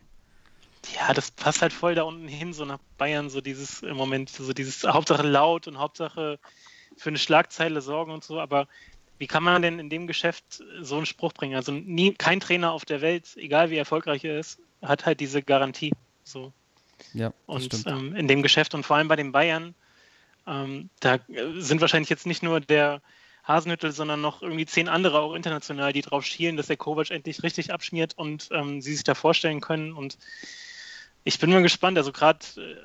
Ja, 0.95 1.13
das 1.13 1.31
passt 1.31 1.63
halt 1.63 1.73
voll 1.73 1.95
da 1.95 2.03
unten 2.03 2.29
hin, 2.29 2.53
so 2.53 2.65
nach 2.65 2.79
Bayern, 2.97 3.31
so 3.31 3.41
dieses 3.41 3.83
im 3.83 3.97
Moment, 3.97 4.31
so 4.31 4.53
dieses 4.53 4.85
Hauptsache 4.85 5.27
laut 5.27 5.67
und 5.67 5.79
Hauptsache 5.79 6.39
für 6.97 7.09
eine 7.11 7.19
Schlagzeile 7.19 7.81
sorgen 7.81 8.13
und 8.13 8.25
so, 8.25 8.41
aber 8.41 8.69
wie 9.19 9.27
kann 9.27 9.43
man 9.43 9.63
denn 9.63 9.79
in 9.79 9.91
dem 9.91 10.07
Geschäft 10.07 10.63
so 10.81 10.97
einen 10.97 11.07
Spruch 11.07 11.33
bringen? 11.33 11.57
Also 11.57 11.73
nie, 11.73 12.15
kein 12.15 12.41
Trainer 12.41 12.73
auf 12.73 12.85
der 12.85 13.01
Welt, 13.01 13.37
egal 13.37 13.71
wie 13.71 13.77
erfolgreich 13.77 14.25
er 14.25 14.39
ist, 14.39 14.61
hat 14.81 15.07
halt 15.07 15.21
diese 15.21 15.43
Garantie. 15.43 15.93
So. 16.23 16.53
Ja, 17.15 17.33
und 17.47 17.87
ähm, 17.87 18.15
in 18.15 18.29
dem 18.29 18.43
Geschäft 18.43 18.75
und 18.75 18.85
vor 18.85 18.97
allem 18.97 19.09
bei 19.09 19.17
den 19.17 19.33
Bayern, 19.33 19.75
ähm, 20.47 20.91
da 21.01 21.19
sind 21.57 21.81
wahrscheinlich 21.81 22.11
jetzt 22.11 22.27
nicht 22.27 22.43
nur 22.43 22.61
der 22.61 23.03
Hasenhüttel, 23.49 23.93
sondern 23.93 24.21
noch 24.21 24.43
irgendwie 24.43 24.67
zehn 24.67 24.89
andere 24.89 25.21
auch 25.21 25.35
international, 25.35 25.93
die 25.93 26.03
drauf 26.03 26.25
schielen, 26.25 26.57
dass 26.57 26.67
der 26.67 26.77
Kovac 26.77 27.11
endlich 27.11 27.43
richtig 27.43 27.73
abschmiert 27.73 28.13
und 28.17 28.49
ähm, 28.53 28.83
sie 28.83 28.95
sich 28.95 29.05
da 29.05 29.15
vorstellen 29.15 29.61
können. 29.61 29.95
Und 29.95 30.19
ich 31.29 31.39
bin 31.39 31.51
mal 31.51 31.61
gespannt. 31.61 31.99
Also 31.99 32.11
gerade 32.11 32.39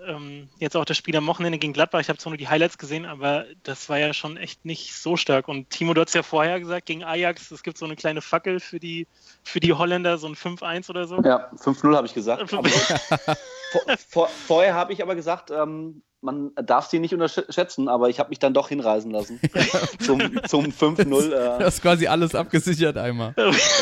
ähm, 0.05 0.49
jetzt 0.59 0.75
auch 0.75 0.83
das 0.83 0.97
Spiel 0.97 1.15
am 1.15 1.27
Wochenende 1.27 1.57
gegen 1.57 1.71
Gladbach. 1.71 2.01
Ich 2.01 2.09
habe 2.09 2.19
zwar 2.19 2.31
nur 2.31 2.37
die 2.37 2.49
Highlights 2.49 2.77
gesehen, 2.77 3.05
aber 3.05 3.45
das 3.63 3.87
war 3.87 3.97
ja 3.97 4.13
schon 4.13 4.35
echt 4.35 4.65
nicht 4.65 4.93
so 4.95 5.15
stark. 5.15 5.47
Und 5.47 5.69
Timo, 5.69 5.93
du 5.93 6.01
hast 6.01 6.13
ja 6.13 6.23
vorher 6.23 6.59
gesagt, 6.59 6.85
gegen 6.85 7.05
Ajax, 7.05 7.51
es 7.51 7.63
gibt 7.63 7.77
so 7.77 7.85
eine 7.85 7.95
kleine 7.95 8.19
Fackel 8.19 8.59
für 8.59 8.81
die, 8.81 9.07
für 9.43 9.61
die 9.61 9.71
Holländer, 9.71 10.17
so 10.17 10.27
ein 10.27 10.35
5-1 10.35 10.89
oder 10.89 11.07
so. 11.07 11.21
Ja, 11.21 11.51
5-0 11.57 11.95
habe 11.95 12.05
ich 12.05 12.13
gesagt. 12.13 12.49
vor, 12.49 13.81
vor, 14.09 14.27
vorher 14.27 14.73
habe 14.73 14.91
ich 14.91 15.01
aber 15.01 15.15
gesagt, 15.15 15.49
ähm, 15.49 16.01
man 16.19 16.51
darf 16.55 16.87
sie 16.87 16.99
nicht 16.99 17.13
unterschätzen, 17.13 17.87
aber 17.87 18.09
ich 18.09 18.19
habe 18.19 18.27
mich 18.27 18.39
dann 18.39 18.53
doch 18.53 18.67
hinreisen 18.67 19.11
lassen 19.11 19.39
zum, 19.99 20.19
zum 20.47 20.65
5-0. 20.65 21.27
Äh. 21.27 21.59
Du 21.59 21.65
hast 21.65 21.81
quasi 21.81 22.07
alles 22.07 22.35
abgesichert 22.35 22.97
einmal. 22.97 23.33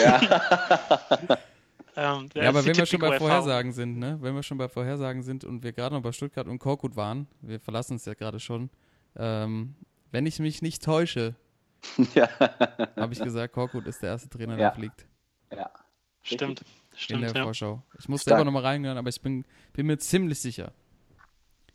ja. 0.04 0.21
Ähm, 1.96 2.30
ja, 2.34 2.50
aber 2.50 2.66
wenn 2.66 2.76
wir 2.76 2.86
schon 2.86 3.00
bei 3.00 3.18
Vorhersagen 3.18 3.72
sind, 3.74 3.98
ne? 3.98 4.18
Wenn 4.22 4.34
wir 4.34 4.44
schon 4.44 4.58
bei 4.58 4.70
Vorhersagen 4.70 5.24
sind 5.24 5.44
und 5.44 5.64
wir 5.64 5.74
gerade 5.74 5.96
noch 5.96 6.02
bei 6.02 6.12
Stuttgart 6.12 6.48
und 6.48 6.60
Korkut 6.60 6.96
waren, 6.96 7.28
wir 7.42 7.60
verlassen 7.60 7.96
es 7.96 8.06
ja 8.06 8.14
gerade 8.14 8.40
schon, 8.40 8.70
ähm, 9.18 9.76
wenn 10.12 10.26
ich 10.26 10.40
mich 10.40 10.62
nicht 10.62 10.84
täusche, 10.84 11.36
ja. 12.16 12.30
habe 12.96 13.14
ich 13.14 13.20
gesagt, 13.20 13.54
Korkut 13.54 13.88
ist 13.88 14.02
der 14.02 14.12
erste 14.12 14.30
Trainer, 14.30 14.56
der 14.56 14.68
ja. 14.68 14.72
fliegt. 14.72 15.06
Ja. 15.52 15.70
Stimmt. 16.24 16.64
Stimmt. 16.96 17.24
In 17.24 17.34
der 17.34 17.44
Vorschau. 17.44 17.84
Ich 18.00 18.08
muss 18.08 18.22
Stark. 18.22 18.38
selber 18.38 18.46
nochmal 18.46 18.64
reingehen, 18.64 18.98
aber 18.98 19.10
ich 19.10 19.22
bin, 19.22 19.46
bin 19.74 19.88
mir 19.88 19.98
ziemlich 19.98 20.40
sicher. 20.40 20.74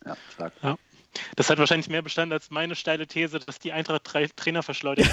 Ja, 0.05 0.17
stark. 0.33 0.53
Ja. 0.63 0.77
Das 1.35 1.51
hat 1.51 1.59
wahrscheinlich 1.59 1.89
mehr 1.89 2.03
Bestand 2.03 2.33
als 2.33 2.51
meine 2.51 2.75
steile 2.75 3.07
These, 3.07 3.39
dass 3.39 3.59
die 3.59 3.73
Eintracht 3.73 4.03
drei 4.05 4.27
Trainer 4.27 4.63
verschleudert. 4.63 5.09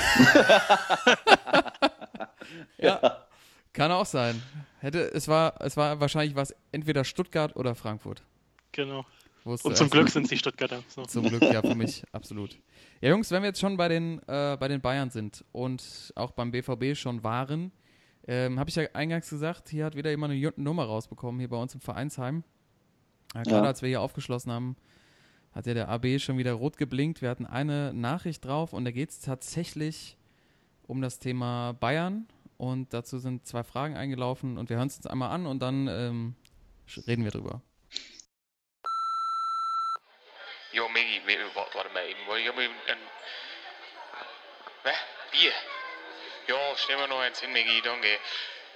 ja, 2.77 3.25
kann 3.71 3.91
auch 3.91 4.05
sein. 4.05 4.41
Hätte, 4.83 5.13
es, 5.13 5.29
war, 5.29 5.61
es 5.61 5.77
war 5.77 6.01
wahrscheinlich 6.01 6.35
was 6.35 6.53
entweder 6.73 7.05
Stuttgart 7.05 7.55
oder 7.55 7.73
Frankfurt. 7.73 8.21
Genau. 8.73 9.05
Und 9.45 9.77
zum 9.77 9.89
Glück 9.89 10.09
sind 10.09 10.27
sie 10.27 10.37
Stuttgarter. 10.37 10.83
So. 10.89 11.03
Zum 11.05 11.25
Glück, 11.25 11.41
ja, 11.41 11.61
für 11.61 11.73
mich, 11.73 12.03
absolut. 12.11 12.57
Ja, 12.99 13.09
Jungs, 13.09 13.31
wenn 13.31 13.43
wir 13.43 13.47
jetzt 13.47 13.61
schon 13.61 13.77
bei 13.77 13.87
den, 13.87 14.19
äh, 14.27 14.57
bei 14.59 14.67
den 14.67 14.81
Bayern 14.81 15.09
sind 15.09 15.45
und 15.53 16.11
auch 16.15 16.31
beim 16.31 16.51
BVB 16.51 16.97
schon 16.97 17.23
waren, 17.23 17.71
ähm, 18.27 18.59
habe 18.59 18.69
ich 18.69 18.75
ja 18.75 18.83
eingangs 18.91 19.29
gesagt, 19.29 19.69
hier 19.69 19.85
hat 19.85 19.95
wieder 19.95 20.09
jemand 20.09 20.33
eine 20.33 20.53
Nummer 20.57 20.83
rausbekommen, 20.83 21.39
hier 21.39 21.49
bei 21.49 21.57
uns 21.57 21.73
im 21.73 21.79
Vereinsheim. 21.79 22.43
Ja, 23.33 23.43
gerade 23.43 23.63
ja. 23.63 23.67
als 23.67 23.81
wir 23.81 23.87
hier 23.87 24.01
aufgeschlossen 24.01 24.51
haben, 24.51 24.75
hat 25.53 25.65
ja 25.65 25.73
der 25.73 25.87
AB 25.87 26.19
schon 26.19 26.37
wieder 26.37 26.53
rot 26.53 26.75
geblinkt. 26.75 27.21
Wir 27.21 27.29
hatten 27.29 27.45
eine 27.45 27.93
Nachricht 27.93 28.43
drauf 28.43 28.73
und 28.73 28.83
da 28.83 28.91
geht 28.91 29.11
es 29.11 29.21
tatsächlich 29.21 30.17
um 30.87 31.01
das 31.01 31.19
Thema 31.19 31.71
Bayern. 31.71 32.27
Und 32.63 32.93
dazu 32.93 33.19
sind 33.19 33.45
zwei 33.45 33.61
Fragen 33.61 33.97
eingelaufen 33.97 34.57
und 34.57 34.69
wir 34.69 34.77
hören 34.77 34.87
es 34.87 34.95
uns 34.95 35.05
einmal 35.05 35.31
an 35.31 35.45
und 35.47 35.59
dann 35.59 35.89
ähm, 35.89 36.35
reden 37.05 37.25
wir 37.25 37.31
drüber. 37.31 37.61
Jo, 40.71 40.87
Miggy, 40.87 41.21
warte 41.55 41.93
mal 41.93 42.07
eben. 42.07 42.21
Ich 42.37 42.47
habe 42.47 42.61
ein. 42.61 42.97
Was? 44.83 44.95
Bier? 45.31 45.51
Ja, 46.47 46.77
stellen 46.77 46.99
wir 46.99 47.07
noch 47.07 47.19
eins 47.19 47.41
hin, 47.41 47.51
Miggy, 47.51 47.81
danke. 47.81 48.17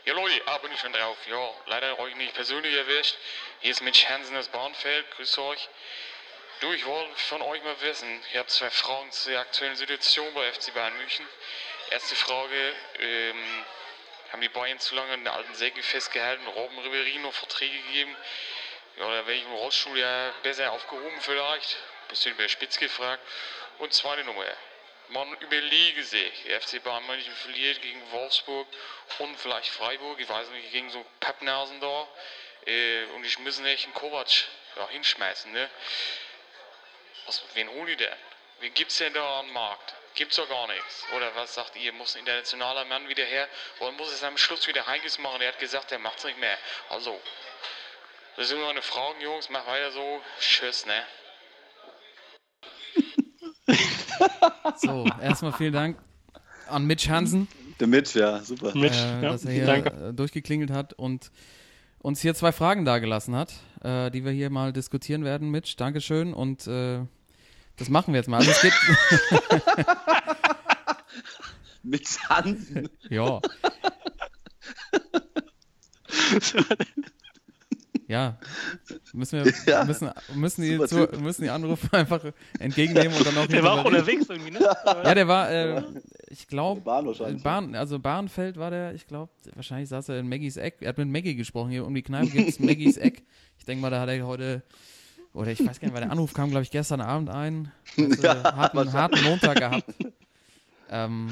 Ja, 0.04 0.14
Leute, 0.16 0.42
ah, 0.48 0.58
bin 0.58 0.74
ich 0.74 0.80
schon 0.82 0.92
drauf. 0.92 1.18
Ja, 1.30 1.50
leider 1.68 1.98
euch 2.00 2.16
nicht 2.18 2.34
persönlich 2.34 2.76
erwischt. 2.76 3.16
Hier 3.62 3.72
ist 3.72 3.82
Mitch 3.82 4.06
Hansen 4.10 4.36
das 4.36 4.50
Bahnfeld. 4.50 5.10
Grüß 5.12 5.38
euch. 5.38 5.70
Du, 6.60 6.74
ich 6.74 6.86
wollte 6.86 7.16
von 7.16 7.42
euch 7.42 7.64
mal 7.64 7.80
wissen, 7.82 8.22
ich 8.32 8.38
habe 8.38 8.48
zwei 8.48 8.70
Fragen 8.70 9.12
zur 9.14 9.40
aktuellen 9.40 9.78
Situation 9.78 10.34
bei 10.34 10.52
FC 10.52 10.74
Bayern 10.74 10.98
München. 10.98 11.26
Erste 11.90 12.16
Frage, 12.16 12.74
ähm, 13.00 13.64
haben 14.32 14.42
die 14.42 14.50
Bayern 14.50 14.80
zu 14.80 14.96
lange 14.96 15.14
in 15.14 15.24
der 15.24 15.34
alten 15.34 15.56
Säge 15.56 15.82
festgehalten, 15.82 16.46
Robben 16.48 16.80
Ribery 16.80 17.18
noch 17.20 17.34
Verträge 17.34 17.78
gegeben? 17.84 18.16
Ja, 18.98 19.06
da 19.06 19.28
wäre 19.28 19.38
ich 19.38 19.44
im 19.44 19.54
Rollstuhl 19.54 19.98
ja 19.98 20.34
besser 20.44 20.72
aufgehoben 20.72 21.22
vielleicht. 21.22 21.78
Bisschen 22.10 22.34
über 22.34 22.48
Spitz 22.50 22.78
gefragt. 22.78 23.22
Und 23.80 23.94
zweite 23.94 24.24
Nummer, 24.24 24.46
man 25.10 25.34
überlege 25.40 26.04
sich, 26.04 26.44
der 26.44 26.62
FC 26.62 26.84
Bayern 26.84 27.06
München 27.06 27.34
verliert 27.36 27.82
gegen 27.82 28.12
Wolfsburg 28.12 28.68
und 29.20 29.40
vielleicht 29.40 29.70
Freiburg, 29.70 30.20
ich 30.20 30.28
weiß 30.28 30.50
nicht, 30.50 30.72
gegen 30.72 30.90
so 30.90 31.06
Pappnasen 31.20 31.80
da. 31.80 32.08
Äh, 32.66 33.06
und 33.16 33.24
ich 33.24 33.40
müssen 33.40 33.66
echt 33.66 33.86
einen 33.86 33.94
Kovac 33.94 34.46
ja, 34.76 34.90
hinschmeißen. 34.90 35.52
Ne? 35.52 35.70
Was, 37.26 37.44
wen 37.54 37.70
holen 37.70 37.88
die 37.88 37.96
denn? 37.96 38.16
Wen 38.60 38.74
gibt 38.74 38.92
es 38.92 38.98
denn 38.98 39.14
da 39.14 39.40
am 39.40 39.52
Markt? 39.54 39.94
Gibt 40.18 40.32
es 40.32 40.38
doch 40.38 40.50
gar 40.50 40.66
nichts. 40.66 41.06
Oder 41.16 41.28
was 41.36 41.54
sagt 41.54 41.76
ihr? 41.76 41.94
Muss 41.94 42.16
ein 42.16 42.22
internationaler 42.22 42.86
Mann 42.86 43.08
wieder 43.08 43.24
her? 43.24 43.48
Oder 43.80 43.92
muss 43.92 44.12
es 44.12 44.24
am 44.24 44.36
Schluss 44.36 44.68
wieder 44.68 44.88
Heiges 44.88 45.20
machen? 45.20 45.42
Er 45.42 45.50
hat 45.50 45.60
gesagt, 45.60 45.92
er 45.92 46.00
macht 46.00 46.18
es 46.18 46.26
nicht 46.26 46.40
mehr. 46.40 46.58
Also, 46.90 47.16
das 48.36 48.50
sind 48.50 48.60
meine 48.60 48.82
Fragen, 48.82 49.22
Jungs. 49.22 49.48
Mach 49.52 49.68
weiter 49.68 49.92
so. 49.92 50.20
Tschüss, 50.40 50.88
ne? 50.88 51.04
so, 54.78 55.06
erstmal 55.22 55.54
vielen 55.54 55.74
Dank 55.74 56.00
an 56.68 56.86
Mitch 56.86 57.08
Hansen. 57.08 57.48
Der 57.80 57.86
Mitch, 57.86 58.20
ja, 58.20 58.40
super. 58.40 58.76
Mitch, 58.76 58.98
äh, 58.98 59.22
ja, 59.22 59.30
dass 59.30 59.46
er 59.46 59.52
hier 59.52 59.68
danke. 59.68 59.90
Äh, 59.90 60.14
durchgeklingelt 60.14 60.72
hat 60.72 60.94
und 60.94 61.30
uns 62.00 62.22
hier 62.22 62.34
zwei 62.34 62.52
Fragen 62.52 62.86
dargelassen 62.86 63.36
hat, 63.36 63.54
äh, 63.84 64.10
die 64.10 64.26
wir 64.26 64.32
hier 64.32 64.50
mal 64.50 64.74
diskutieren 64.74 65.24
werden. 65.24 65.52
Mitch, 65.52 65.76
Dankeschön 65.78 66.34
und 66.34 66.66
äh, 66.66 67.02
das 67.78 67.90
machen 67.90 68.14
wir 68.14 68.20
jetzt 68.20 68.28
mal. 68.28 68.38
Also 68.38 68.52
es 68.52 68.62
geht 68.62 68.74
Mit 71.84 72.06
Hansen. 72.30 72.90
ja. 73.10 73.40
ja. 78.08 78.38
Müssen 79.14 79.44
wir 79.44 79.54
ja. 79.68 79.86
Müssen, 79.86 80.10
müssen, 80.36 80.62
die 80.64 80.80
zu, 80.86 81.08
müssen 81.22 81.44
die 81.44 81.50
Anrufe 81.50 81.96
einfach 81.96 82.22
entgegennehmen 82.60 83.16
und 83.16 83.26
dann 83.26 83.38
auch 83.38 83.48
Der 83.48 83.64
war 83.64 83.80
auch 83.80 83.86
unterwegs 83.86 84.26
irgendwie, 84.28 84.52
ne? 84.52 84.60
Ja, 84.60 85.16
der 85.16 85.28
war, 85.28 85.50
äh, 85.50 85.84
ich 86.30 86.48
glaube, 86.48 86.82
Bahn, 86.82 87.76
also 87.76 88.00
Bahnfeld 88.00 88.58
war 88.58 88.72
der, 88.72 88.94
ich 88.96 89.08
glaube, 89.08 89.32
wahrscheinlich 89.54 89.90
saß 89.90 90.10
er 90.10 90.20
in 90.20 90.28
Maggies 90.28 90.58
Eck. 90.58 90.78
Er 90.82 90.90
hat 90.90 90.98
mit 90.98 91.08
Maggie 91.08 91.36
gesprochen, 91.36 91.70
hier 91.70 91.86
um 91.86 91.96
die 91.96 92.04
Kneipe 92.04 92.32
gibt 92.32 92.50
es 92.50 92.60
Maggies 92.60 92.98
Eck. 92.98 93.24
Ich 93.60 93.66
denke 93.66 93.82
mal, 93.82 93.92
da 93.92 94.02
hat 94.02 94.10
er 94.10 94.26
heute 94.26 94.64
oder 95.38 95.52
ich 95.52 95.66
weiß 95.66 95.80
gar 95.80 95.88
nicht, 95.88 95.94
weil 95.94 96.02
der 96.02 96.12
Anruf 96.12 96.34
kam, 96.34 96.50
glaube 96.50 96.64
ich, 96.64 96.72
gestern 96.72 97.02
Abend 97.02 97.30
ein. 97.30 97.72
Also, 97.98 98.24
ja, 98.24 98.44
harten, 98.44 98.94
harten 98.94 99.24
Montag 99.24 99.58
gehabt. 99.58 99.94
ähm, 100.90 101.30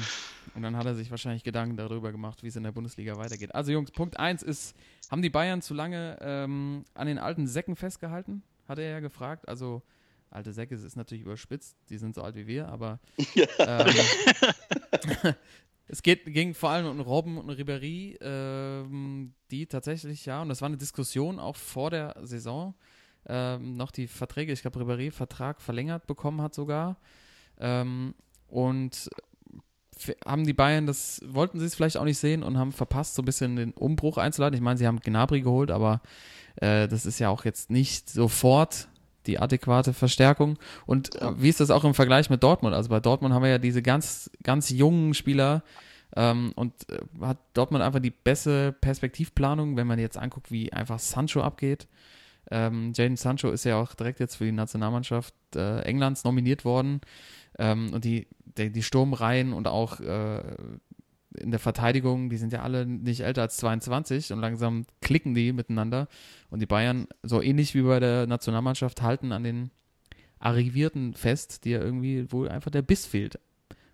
und 0.54 0.62
dann 0.62 0.76
hat 0.76 0.86
er 0.86 0.94
sich 0.94 1.10
wahrscheinlich 1.10 1.44
Gedanken 1.44 1.76
darüber 1.76 2.12
gemacht, 2.12 2.42
wie 2.42 2.48
es 2.48 2.56
in 2.56 2.62
der 2.62 2.72
Bundesliga 2.72 3.16
weitergeht. 3.18 3.54
Also 3.54 3.72
Jungs, 3.72 3.90
Punkt 3.90 4.18
1 4.18 4.42
ist, 4.42 4.74
haben 5.10 5.22
die 5.22 5.30
Bayern 5.30 5.60
zu 5.60 5.74
lange 5.74 6.16
ähm, 6.20 6.84
an 6.94 7.06
den 7.06 7.18
alten 7.18 7.46
Säcken 7.46 7.76
festgehalten? 7.76 8.42
Hat 8.66 8.78
er 8.78 8.88
ja 8.88 9.00
gefragt. 9.00 9.48
Also 9.48 9.82
alte 10.30 10.52
Säcke 10.52 10.74
ist 10.74 10.96
natürlich 10.96 11.24
überspitzt, 11.24 11.76
die 11.88 11.98
sind 11.98 12.14
so 12.14 12.22
alt 12.22 12.36
wie 12.36 12.46
wir, 12.46 12.68
aber 12.68 13.00
ähm, 13.58 13.94
es 15.88 16.02
geht, 16.02 16.24
ging 16.26 16.54
vor 16.54 16.70
allem 16.70 16.86
um 16.86 17.00
Robben 17.00 17.38
und 17.38 17.50
Ribéry, 17.50 18.16
ähm, 18.20 19.34
die 19.50 19.66
tatsächlich, 19.66 20.26
ja, 20.26 20.42
und 20.42 20.48
das 20.48 20.60
war 20.60 20.66
eine 20.66 20.76
Diskussion 20.76 21.38
auch 21.38 21.56
vor 21.56 21.90
der 21.90 22.16
Saison, 22.22 22.74
ähm, 23.28 23.76
noch 23.76 23.90
die 23.90 24.06
Verträge, 24.06 24.52
ich 24.52 24.62
glaube, 24.62 24.80
Ribéry 24.80 25.10
Vertrag 25.10 25.60
verlängert 25.60 26.06
bekommen 26.06 26.42
hat 26.42 26.54
sogar. 26.54 26.96
Ähm, 27.58 28.14
und 28.48 29.08
haben 30.26 30.44
die 30.44 30.52
Bayern 30.52 30.86
das, 30.86 31.20
wollten 31.26 31.58
sie 31.58 31.66
es 31.66 31.74
vielleicht 31.74 31.96
auch 31.96 32.04
nicht 32.04 32.18
sehen 32.18 32.42
und 32.42 32.58
haben 32.58 32.72
verpasst, 32.72 33.14
so 33.14 33.22
ein 33.22 33.24
bisschen 33.24 33.56
den 33.56 33.72
Umbruch 33.72 34.18
einzuladen. 34.18 34.54
Ich 34.54 34.60
meine, 34.60 34.78
sie 34.78 34.86
haben 34.86 35.00
Gnabry 35.00 35.40
geholt, 35.40 35.70
aber 35.70 36.02
äh, 36.56 36.86
das 36.88 37.06
ist 37.06 37.18
ja 37.18 37.30
auch 37.30 37.44
jetzt 37.44 37.70
nicht 37.70 38.10
sofort 38.10 38.88
die 39.26 39.38
adäquate 39.38 39.92
Verstärkung. 39.92 40.58
Und 40.84 41.20
äh, 41.20 41.40
wie 41.40 41.48
ist 41.48 41.60
das 41.60 41.70
auch 41.70 41.84
im 41.84 41.94
Vergleich 41.94 42.30
mit 42.30 42.42
Dortmund? 42.42 42.74
Also 42.74 42.90
bei 42.90 43.00
Dortmund 43.00 43.34
haben 43.34 43.42
wir 43.42 43.50
ja 43.50 43.58
diese 43.58 43.82
ganz, 43.82 44.30
ganz 44.42 44.70
jungen 44.70 45.14
Spieler 45.14 45.62
ähm, 46.14 46.52
und 46.54 46.72
äh, 46.90 46.98
hat 47.22 47.38
Dortmund 47.54 47.82
einfach 47.82 48.00
die 48.00 48.10
beste 48.10 48.72
Perspektivplanung, 48.72 49.76
wenn 49.76 49.86
man 49.86 49.98
jetzt 49.98 50.18
anguckt, 50.18 50.50
wie 50.50 50.72
einfach 50.72 50.98
Sancho 50.98 51.40
abgeht. 51.40 51.88
Ähm, 52.50 52.92
Jaden 52.94 53.16
Sancho 53.16 53.50
ist 53.50 53.64
ja 53.64 53.80
auch 53.80 53.94
direkt 53.94 54.20
jetzt 54.20 54.36
für 54.36 54.44
die 54.44 54.52
Nationalmannschaft 54.52 55.34
äh, 55.54 55.80
Englands 55.80 56.24
nominiert 56.24 56.64
worden. 56.64 57.00
Ähm, 57.58 57.92
und 57.92 58.04
die, 58.04 58.28
die, 58.56 58.70
die, 58.70 58.82
Sturmreihen 58.82 59.52
und 59.52 59.66
auch 59.66 60.00
äh, 60.00 60.42
in 61.38 61.50
der 61.50 61.60
Verteidigung, 61.60 62.30
die 62.30 62.36
sind 62.36 62.52
ja 62.52 62.62
alle 62.62 62.86
nicht 62.86 63.20
älter 63.20 63.42
als 63.42 63.56
22 63.58 64.32
und 64.32 64.40
langsam 64.40 64.86
klicken 65.00 65.34
die 65.34 65.52
miteinander. 65.52 66.08
Und 66.50 66.60
die 66.60 66.66
Bayern, 66.66 67.08
so 67.22 67.42
ähnlich 67.42 67.74
wie 67.74 67.82
bei 67.82 68.00
der 68.00 68.26
Nationalmannschaft, 68.26 69.02
halten 69.02 69.32
an 69.32 69.42
den 69.42 69.70
Arrivierten 70.38 71.14
fest, 71.14 71.64
die 71.64 71.70
ja 71.70 71.80
irgendwie 71.80 72.30
wohl 72.30 72.48
einfach 72.48 72.70
der 72.70 72.82
Biss 72.82 73.06
fehlt. 73.06 73.38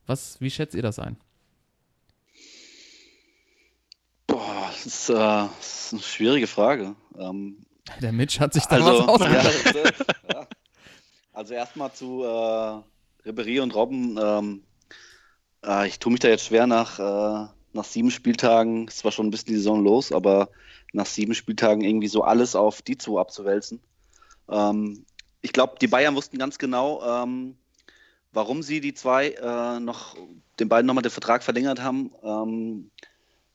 Was, 0.07 0.41
wie 0.41 0.51
schätzt 0.51 0.75
ihr 0.75 0.83
das 0.83 0.99
ein? 0.99 1.17
Boah, 4.27 4.67
das 4.69 4.87
ist, 4.87 5.11
äh, 5.11 5.15
das 5.15 5.85
ist 5.87 5.93
eine 5.93 6.03
schwierige 6.03 6.47
Frage. 6.47 6.97
Ähm, 7.17 7.65
der 8.01 8.13
Mitch 8.13 8.41
hat 8.41 8.53
sich 8.53 8.65
da 8.65 8.77
also, 8.77 9.07
was 9.07 9.09
ausgedacht. 9.09 10.07
Ja, 10.33 10.47
also 11.33 11.55
erstmal 11.55 11.93
zu 11.93 12.25
äh, 12.25 12.83
Ribery 13.27 13.61
und 13.61 13.75
Robben. 13.75 14.19
Ähm, 14.21 14.63
äh, 15.65 15.89
ich 15.89 15.99
tue 15.99 16.13
mich 16.13 16.21
da 16.21 16.29
jetzt 16.29 16.47
schwer 16.47 16.67
nach, 16.67 16.99
äh, 16.99 17.49
nach 17.73 17.85
sieben 17.85 18.11
Spieltagen, 18.11 18.89
ist 18.89 18.99
zwar 18.99 19.13
schon 19.13 19.27
ein 19.27 19.31
bisschen 19.31 19.55
die 19.55 19.57
Saison 19.57 19.83
los, 19.83 20.13
aber 20.13 20.51
nach 20.93 21.07
sieben 21.07 21.35
Spieltagen 21.35 21.83
irgendwie 21.83 22.09
so 22.09 22.23
alles 22.23 22.55
auf 22.55 22.83
die 22.83 22.99
zwei 22.99 23.21
abzuwälzen. 23.21 23.81
Ähm, 24.49 25.05
ich 25.41 25.53
glaube, 25.53 25.75
die 25.81 25.89
Bayern 25.89 26.15
wussten 26.15 26.39
ganz 26.39 26.59
genau, 26.59 27.03
ähm, 27.03 27.57
warum 28.33 28.63
sie 28.63 28.81
die 28.81 28.95
zwei 28.95 29.31
äh, 29.31 29.81
noch, 29.81 30.17
den 30.61 30.69
beiden 30.69 30.87
nochmal 30.87 31.03
den 31.03 31.11
Vertrag 31.11 31.43
verlängert 31.43 31.81
haben, 31.81 32.13
ähm, 32.23 32.91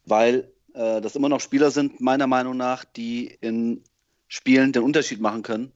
weil 0.06 0.52
äh, 0.74 1.02
das 1.02 1.16
immer 1.16 1.30
noch 1.30 1.40
Spieler 1.40 1.72
sind, 1.72 2.02
meiner 2.02 2.28
Meinung 2.28 2.58
nach, 2.58 2.86
die 2.86 3.28
in 3.42 3.84
Spielen 4.28 4.74
den 4.74 4.84
Unterschied 4.84 5.22
machen 5.22 5.44
können. 5.44 5.72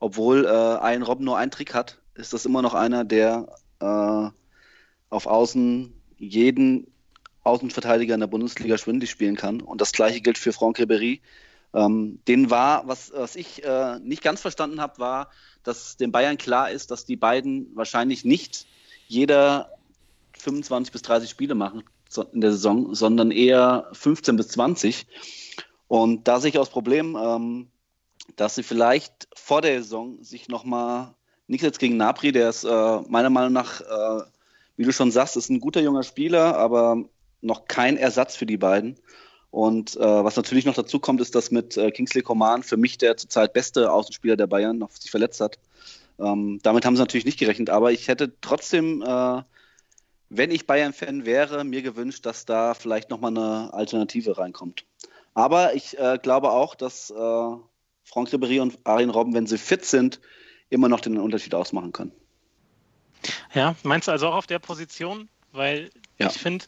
Obwohl 0.00 0.44
äh, 0.44 0.78
ein 0.82 1.02
Robben 1.02 1.24
nur 1.24 1.38
einen 1.38 1.50
Trick 1.50 1.74
hat, 1.74 1.98
ist 2.14 2.32
das 2.32 2.44
immer 2.44 2.62
noch 2.62 2.74
einer, 2.74 3.04
der 3.04 3.46
äh, 3.80 4.28
auf 5.10 5.26
Außen 5.26 5.94
jeden 6.18 6.86
Außenverteidiger 7.42 8.14
in 8.14 8.20
der 8.20 8.26
Bundesliga 8.26 8.78
schwindelig 8.78 9.10
spielen 9.10 9.36
kann. 9.36 9.60
Und 9.60 9.80
das 9.80 9.92
gleiche 9.92 10.20
gilt 10.20 10.38
für 10.38 10.52
Franck 10.52 10.78
Ribéry. 10.78 11.20
Ähm, 11.74 12.20
den 12.28 12.50
war, 12.50 12.86
was, 12.86 13.12
was 13.14 13.36
ich 13.36 13.64
äh, 13.64 13.98
nicht 14.00 14.22
ganz 14.22 14.40
verstanden 14.40 14.80
habe, 14.80 14.98
war, 14.98 15.30
dass 15.62 15.96
den 15.96 16.12
Bayern 16.12 16.38
klar 16.38 16.70
ist, 16.70 16.90
dass 16.90 17.04
die 17.04 17.16
beiden 17.16 17.74
wahrscheinlich 17.74 18.24
nicht 18.24 18.66
jeder 19.08 19.70
25 20.38 20.92
bis 20.92 21.02
30 21.02 21.28
Spiele 21.28 21.54
machen 21.54 21.82
in 22.32 22.40
der 22.40 22.52
Saison, 22.52 22.94
sondern 22.94 23.30
eher 23.30 23.88
15 23.92 24.36
bis 24.36 24.48
20. 24.48 25.06
Und 25.88 26.28
da 26.28 26.40
sehe 26.40 26.50
ich 26.50 26.58
auch 26.58 26.62
das 26.62 26.70
Problem, 26.70 27.16
ähm, 27.20 27.68
dass 28.36 28.54
sie 28.54 28.62
vielleicht 28.62 29.28
vor 29.34 29.62
der 29.62 29.82
Saison 29.82 30.22
sich 30.22 30.48
nochmal, 30.48 31.14
nichts 31.46 31.64
jetzt 31.64 31.78
gegen 31.78 31.96
Napri, 31.96 32.32
der 32.32 32.48
ist 32.48 32.64
äh, 32.64 33.00
meiner 33.08 33.30
Meinung 33.30 33.52
nach, 33.52 33.80
äh, 33.80 34.24
wie 34.76 34.84
du 34.84 34.92
schon 34.92 35.10
sagst, 35.10 35.36
ist 35.36 35.50
ein 35.50 35.60
guter 35.60 35.80
junger 35.80 36.02
Spieler, 36.02 36.56
aber 36.56 37.04
noch 37.40 37.66
kein 37.66 37.96
Ersatz 37.96 38.36
für 38.36 38.46
die 38.46 38.56
beiden. 38.56 38.96
Und 39.50 39.96
äh, 39.96 40.00
was 40.00 40.34
natürlich 40.34 40.64
noch 40.64 40.74
dazu 40.74 40.98
kommt, 40.98 41.20
ist, 41.20 41.34
dass 41.36 41.52
mit 41.52 41.76
äh, 41.76 41.92
Kingsley 41.92 42.22
Coman 42.22 42.64
für 42.64 42.76
mich 42.76 42.98
der 42.98 43.16
zurzeit 43.16 43.52
beste 43.52 43.92
Außenspieler 43.92 44.36
der 44.36 44.48
Bayern 44.48 44.78
noch 44.78 44.90
sich 44.90 45.10
verletzt 45.10 45.40
hat. 45.40 45.58
Ähm, 46.18 46.58
damit 46.62 46.84
haben 46.84 46.96
sie 46.96 47.02
natürlich 47.02 47.24
nicht 47.24 47.38
gerechnet, 47.38 47.70
aber 47.70 47.92
ich 47.92 48.08
hätte 48.08 48.32
trotzdem, 48.40 49.02
äh, 49.02 49.42
wenn 50.28 50.50
ich 50.50 50.66
Bayern-Fan 50.66 51.24
wäre, 51.24 51.62
mir 51.62 51.82
gewünscht, 51.82 52.26
dass 52.26 52.46
da 52.46 52.74
vielleicht 52.74 53.10
nochmal 53.10 53.30
eine 53.30 53.72
Alternative 53.72 54.38
reinkommt. 54.38 54.84
Aber 55.34 55.74
ich 55.74 55.98
äh, 55.98 56.18
glaube 56.20 56.50
auch, 56.50 56.74
dass 56.74 57.12
Franck 58.04 58.28
Ribéry 58.28 58.60
und 58.60 58.78
Arjen 58.84 59.10
Robben, 59.10 59.34
wenn 59.34 59.46
sie 59.46 59.58
fit 59.58 59.84
sind, 59.84 60.20
immer 60.70 60.88
noch 60.88 61.00
den 61.00 61.18
Unterschied 61.18 61.54
ausmachen 61.54 61.92
können. 61.92 62.12
Ja, 63.54 63.74
meinst 63.82 64.08
du 64.08 64.12
also 64.12 64.28
auch 64.28 64.34
auf 64.34 64.46
der 64.46 64.58
Position? 64.58 65.28
Weil 65.52 65.90
ja. 66.18 66.28
ich 66.28 66.34
finde, 66.34 66.64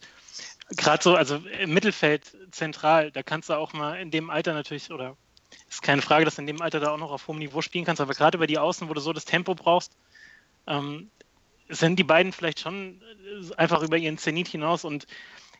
gerade 0.71 1.03
so, 1.03 1.15
also 1.15 1.35
im 1.35 1.73
Mittelfeld 1.73 2.35
zentral, 2.51 3.11
da 3.11 3.23
kannst 3.23 3.49
du 3.49 3.53
auch 3.53 3.73
mal 3.73 3.99
in 3.99 4.11
dem 4.11 4.29
Alter 4.29 4.53
natürlich, 4.53 4.91
oder 4.91 5.15
ist 5.69 5.81
keine 5.81 6.01
Frage, 6.01 6.25
dass 6.25 6.35
du 6.35 6.41
in 6.41 6.47
dem 6.47 6.61
Alter 6.61 6.79
da 6.79 6.91
auch 6.91 6.97
noch 6.97 7.11
auf 7.11 7.27
hohem 7.27 7.39
Niveau 7.39 7.61
spielen 7.61 7.85
kannst, 7.85 8.01
aber 8.01 8.13
gerade 8.13 8.37
über 8.37 8.47
die 8.47 8.57
Außen, 8.57 8.89
wo 8.89 8.93
du 8.93 9.01
so 9.01 9.13
das 9.13 9.25
Tempo 9.25 9.55
brauchst, 9.55 9.97
ähm, 10.65 11.09
sind 11.69 11.99
die 11.99 12.03
beiden 12.03 12.31
vielleicht 12.31 12.59
schon 12.59 13.01
einfach 13.57 13.83
über 13.83 13.97
ihren 13.97 14.17
Zenit 14.17 14.47
hinaus 14.47 14.85
und 14.85 15.05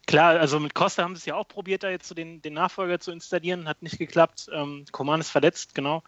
klar, 0.07 0.39
also 0.39 0.59
mit 0.59 0.73
Costa 0.73 1.03
haben 1.03 1.15
sie 1.15 1.19
es 1.19 1.25
ja 1.25 1.35
auch 1.35 1.47
probiert, 1.47 1.83
da 1.83 1.89
jetzt 1.89 2.07
so 2.07 2.15
den, 2.15 2.41
den 2.41 2.53
Nachfolger 2.53 2.99
zu 2.99 3.11
installieren, 3.11 3.67
hat 3.67 3.83
nicht 3.83 3.99
geklappt. 3.99 4.49
Ähm, 4.51 4.85
Koman 4.91 5.19
ist 5.19 5.29
verletzt, 5.29 5.75
genau. 5.75 6.01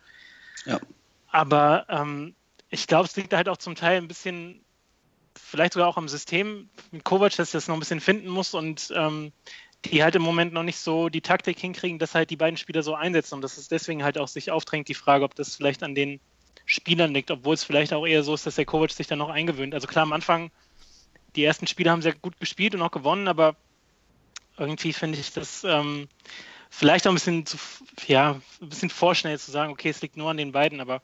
Ja. 0.65 0.79
Aber 1.27 1.85
ähm, 1.89 2.33
ich 2.69 2.88
glaube, 2.88 3.05
es 3.05 3.15
liegt 3.15 3.31
da 3.31 3.38
halt 3.38 3.49
auch 3.49 3.57
zum 3.57 3.75
Teil 3.75 3.97
ein 3.97 4.07
bisschen 4.07 4.62
vielleicht 5.35 5.73
sogar 5.73 5.88
auch 5.88 5.97
am 5.97 6.09
System 6.09 6.69
mit 6.91 7.03
Kovac, 7.03 7.35
dass 7.35 7.51
das 7.51 7.67
noch 7.67 7.75
ein 7.75 7.79
bisschen 7.79 8.01
finden 8.01 8.29
muss 8.29 8.53
und 8.53 8.91
ähm, 8.95 9.31
die 9.85 10.03
halt 10.03 10.15
im 10.15 10.21
Moment 10.21 10.53
noch 10.53 10.63
nicht 10.63 10.79
so 10.79 11.09
die 11.09 11.21
Taktik 11.21 11.59
hinkriegen, 11.59 11.99
dass 11.99 12.15
halt 12.15 12.29
die 12.29 12.35
beiden 12.35 12.57
Spieler 12.57 12.83
so 12.83 12.95
einsetzen 12.95 13.35
und 13.35 13.41
dass 13.41 13.57
es 13.57 13.67
deswegen 13.67 14.03
halt 14.03 14.17
auch 14.17 14.27
sich 14.27 14.51
aufdrängt, 14.51 14.88
die 14.88 14.93
Frage, 14.93 15.23
ob 15.23 15.35
das 15.35 15.55
vielleicht 15.55 15.83
an 15.83 15.95
den 15.95 16.19
Spielern 16.65 17.13
liegt, 17.13 17.31
obwohl 17.31 17.53
es 17.53 17.63
vielleicht 17.63 17.93
auch 17.93 18.05
eher 18.05 18.23
so 18.23 18.33
ist, 18.33 18.45
dass 18.45 18.55
der 18.55 18.65
Kovac 18.65 18.91
sich 18.91 19.07
dann 19.07 19.19
noch 19.19 19.29
eingewöhnt. 19.29 19.73
Also 19.73 19.88
klar, 19.88 20.03
am 20.03 20.13
Anfang, 20.13 20.51
die 21.35 21.43
ersten 21.43 21.67
Spiele 21.67 21.91
haben 21.91 22.01
sehr 22.01 22.13
gut 22.13 22.39
gespielt 22.39 22.75
und 22.75 22.81
auch 22.81 22.91
gewonnen, 22.91 23.27
aber 23.27 23.55
irgendwie 24.60 24.93
finde 24.93 25.17
ich 25.19 25.34
das 25.34 25.63
ähm, 25.63 26.08
vielleicht 26.69 27.08
auch 27.08 27.12
ein 27.12 27.15
bisschen 27.15 27.45
zu, 27.45 27.58
ja, 28.08 28.39
ein 28.62 28.69
bisschen 28.69 28.89
vorschnell 28.89 29.39
zu 29.39 29.52
sagen, 29.52 29.72
okay, 29.72 29.89
es 29.89 30.02
liegt 30.02 30.17
nur 30.17 30.30
an 30.30 30.38
den 30.38 30.52
beiden, 30.52 30.82
aber 30.82 31.02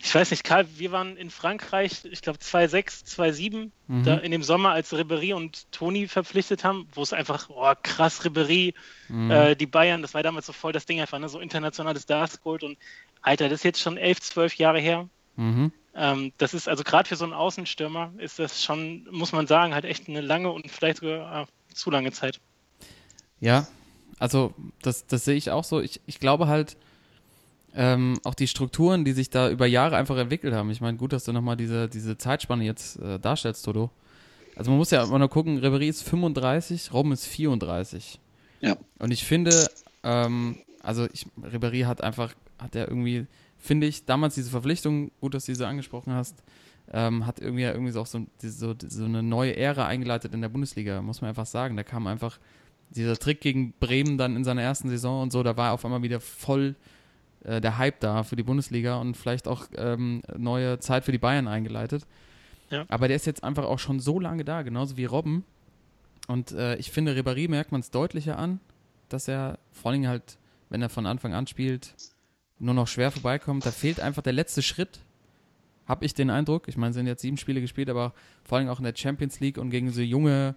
ich 0.00 0.14
weiß 0.14 0.30
nicht, 0.30 0.44
Karl, 0.44 0.66
wir 0.76 0.92
waren 0.92 1.16
in 1.16 1.30
Frankreich, 1.30 2.04
ich 2.04 2.22
glaube 2.22 2.38
2006, 2.38 3.04
2007, 3.04 3.72
mhm. 3.88 4.04
da 4.04 4.16
in 4.16 4.30
dem 4.30 4.42
Sommer, 4.42 4.70
als 4.70 4.92
Ribéry 4.92 5.34
und 5.34 5.70
Toni 5.72 6.06
verpflichtet 6.06 6.62
haben, 6.62 6.88
wo 6.92 7.02
es 7.02 7.12
einfach, 7.12 7.50
oh 7.50 7.72
krass, 7.82 8.24
Ribéry, 8.24 8.74
mhm. 9.08 9.30
äh, 9.30 9.56
die 9.56 9.66
Bayern, 9.66 10.02
das 10.02 10.14
war 10.14 10.22
damals 10.22 10.46
so 10.46 10.52
voll 10.52 10.72
das 10.72 10.86
Ding 10.86 11.00
einfach, 11.00 11.18
ne? 11.18 11.28
so 11.28 11.40
internationales 11.40 12.04
Stars 12.04 12.40
Gold 12.40 12.62
und 12.62 12.78
Alter, 13.20 13.48
das 13.48 13.60
ist 13.60 13.64
jetzt 13.64 13.80
schon 13.80 13.96
elf, 13.96 14.20
zwölf 14.20 14.54
Jahre 14.56 14.78
her. 14.78 15.08
Mhm. 15.36 15.72
Ähm, 15.94 16.32
das 16.38 16.54
ist 16.54 16.68
also 16.68 16.84
gerade 16.84 17.08
für 17.08 17.16
so 17.16 17.24
einen 17.24 17.32
Außenstürmer 17.32 18.12
ist 18.18 18.38
das 18.38 18.62
schon, 18.62 19.08
muss 19.10 19.32
man 19.32 19.48
sagen, 19.48 19.74
halt 19.74 19.84
echt 19.84 20.08
eine 20.08 20.20
lange 20.20 20.50
und 20.50 20.70
vielleicht 20.70 20.98
sogar 20.98 21.42
äh, 21.42 21.46
zu 21.78 21.90
lange 21.90 22.12
Zeit. 22.12 22.40
Ja, 23.40 23.66
also 24.18 24.54
das, 24.82 25.06
das 25.06 25.24
sehe 25.24 25.36
ich 25.36 25.50
auch 25.50 25.64
so. 25.64 25.80
Ich, 25.80 26.00
ich 26.06 26.18
glaube 26.20 26.48
halt, 26.48 26.76
ähm, 27.74 28.18
auch 28.24 28.34
die 28.34 28.48
Strukturen, 28.48 29.04
die 29.04 29.12
sich 29.12 29.30
da 29.30 29.50
über 29.50 29.66
Jahre 29.66 29.96
einfach 29.96 30.16
entwickelt 30.16 30.54
haben. 30.54 30.70
Ich 30.70 30.80
meine, 30.80 30.96
gut, 30.96 31.12
dass 31.12 31.24
du 31.24 31.32
nochmal 31.32 31.56
diese, 31.56 31.88
diese 31.88 32.18
Zeitspanne 32.18 32.64
jetzt 32.64 32.98
äh, 32.98 33.18
darstellst, 33.18 33.64
Toto. 33.64 33.90
Also 34.56 34.70
man 34.70 34.78
muss 34.78 34.90
ja 34.90 35.04
immer 35.04 35.20
noch 35.20 35.30
gucken, 35.30 35.58
Ribery 35.58 35.88
ist 35.88 36.02
35, 36.02 36.92
Robben 36.92 37.12
ist 37.12 37.26
34. 37.26 38.18
Ja. 38.60 38.76
Und 38.98 39.12
ich 39.12 39.22
finde, 39.24 39.70
ähm, 40.02 40.58
also 40.82 41.06
ich, 41.12 41.26
Ribery 41.40 41.82
hat 41.82 42.02
einfach, 42.02 42.34
hat 42.58 42.74
er 42.74 42.88
irgendwie, 42.88 43.26
finde 43.56 43.86
ich, 43.86 44.04
damals 44.04 44.34
diese 44.34 44.50
Verpflichtung, 44.50 45.12
gut, 45.20 45.34
dass 45.34 45.44
du 45.44 45.52
diese 45.52 45.68
angesprochen 45.68 46.12
hast, 46.12 46.42
ähm, 46.92 47.26
hat 47.26 47.40
irgendwie 47.40 47.62
ja 47.62 47.72
irgendwie 47.72 47.92
so 47.92 48.00
auch 48.00 48.06
so, 48.06 48.26
so, 48.40 48.74
so 48.78 49.04
eine 49.04 49.22
neue 49.22 49.56
Ära 49.56 49.86
eingeleitet 49.86 50.34
in 50.34 50.40
der 50.40 50.48
Bundesliga, 50.48 51.02
muss 51.02 51.20
man 51.20 51.28
einfach 51.28 51.46
sagen. 51.46 51.76
Da 51.76 51.82
kam 51.82 52.06
einfach 52.06 52.38
dieser 52.90 53.16
Trick 53.16 53.40
gegen 53.40 53.74
Bremen 53.80 54.16
dann 54.16 54.36
in 54.36 54.44
seiner 54.44 54.62
ersten 54.62 54.88
Saison 54.88 55.22
und 55.22 55.32
so, 55.32 55.42
da 55.42 55.56
war 55.56 55.72
auf 55.72 55.84
einmal 55.84 56.02
wieder 56.02 56.20
voll 56.20 56.74
äh, 57.44 57.60
der 57.60 57.78
Hype 57.78 58.00
da 58.00 58.22
für 58.22 58.36
die 58.36 58.42
Bundesliga 58.42 58.96
und 58.96 59.16
vielleicht 59.16 59.46
auch 59.46 59.66
ähm, 59.76 60.22
neue 60.36 60.78
Zeit 60.78 61.04
für 61.04 61.12
die 61.12 61.18
Bayern 61.18 61.48
eingeleitet. 61.48 62.06
Ja. 62.70 62.84
Aber 62.88 63.08
der 63.08 63.16
ist 63.16 63.26
jetzt 63.26 63.44
einfach 63.44 63.64
auch 63.64 63.78
schon 63.78 64.00
so 64.00 64.20
lange 64.20 64.44
da, 64.44 64.62
genauso 64.62 64.96
wie 64.96 65.04
Robben. 65.04 65.44
Und 66.26 66.52
äh, 66.52 66.76
ich 66.76 66.90
finde, 66.90 67.14
Ribéry 67.14 67.48
merkt 67.48 67.72
man 67.72 67.80
es 67.80 67.90
deutlicher 67.90 68.38
an, 68.38 68.60
dass 69.08 69.28
er 69.28 69.58
vor 69.72 69.90
allem 69.90 70.06
halt, 70.06 70.36
wenn 70.68 70.82
er 70.82 70.90
von 70.90 71.06
Anfang 71.06 71.32
an 71.32 71.46
spielt, 71.46 71.94
nur 72.58 72.74
noch 72.74 72.88
schwer 72.88 73.10
vorbeikommt. 73.10 73.64
Da 73.64 73.70
fehlt 73.70 74.00
einfach 74.00 74.22
der 74.22 74.34
letzte 74.34 74.62
Schritt, 74.62 75.00
habe 75.88 76.04
ich 76.04 76.14
den 76.14 76.30
Eindruck. 76.30 76.68
Ich 76.68 76.76
meine, 76.76 76.90
es 76.90 76.96
sind 76.96 77.06
jetzt 77.06 77.22
sieben 77.22 77.38
Spiele 77.38 77.60
gespielt, 77.60 77.88
aber 77.88 78.12
vor 78.44 78.58
allem 78.58 78.68
auch 78.68 78.78
in 78.78 78.84
der 78.84 78.94
Champions 78.94 79.40
League 79.40 79.58
und 79.58 79.70
gegen 79.70 79.90
so 79.90 80.02
junge, 80.02 80.54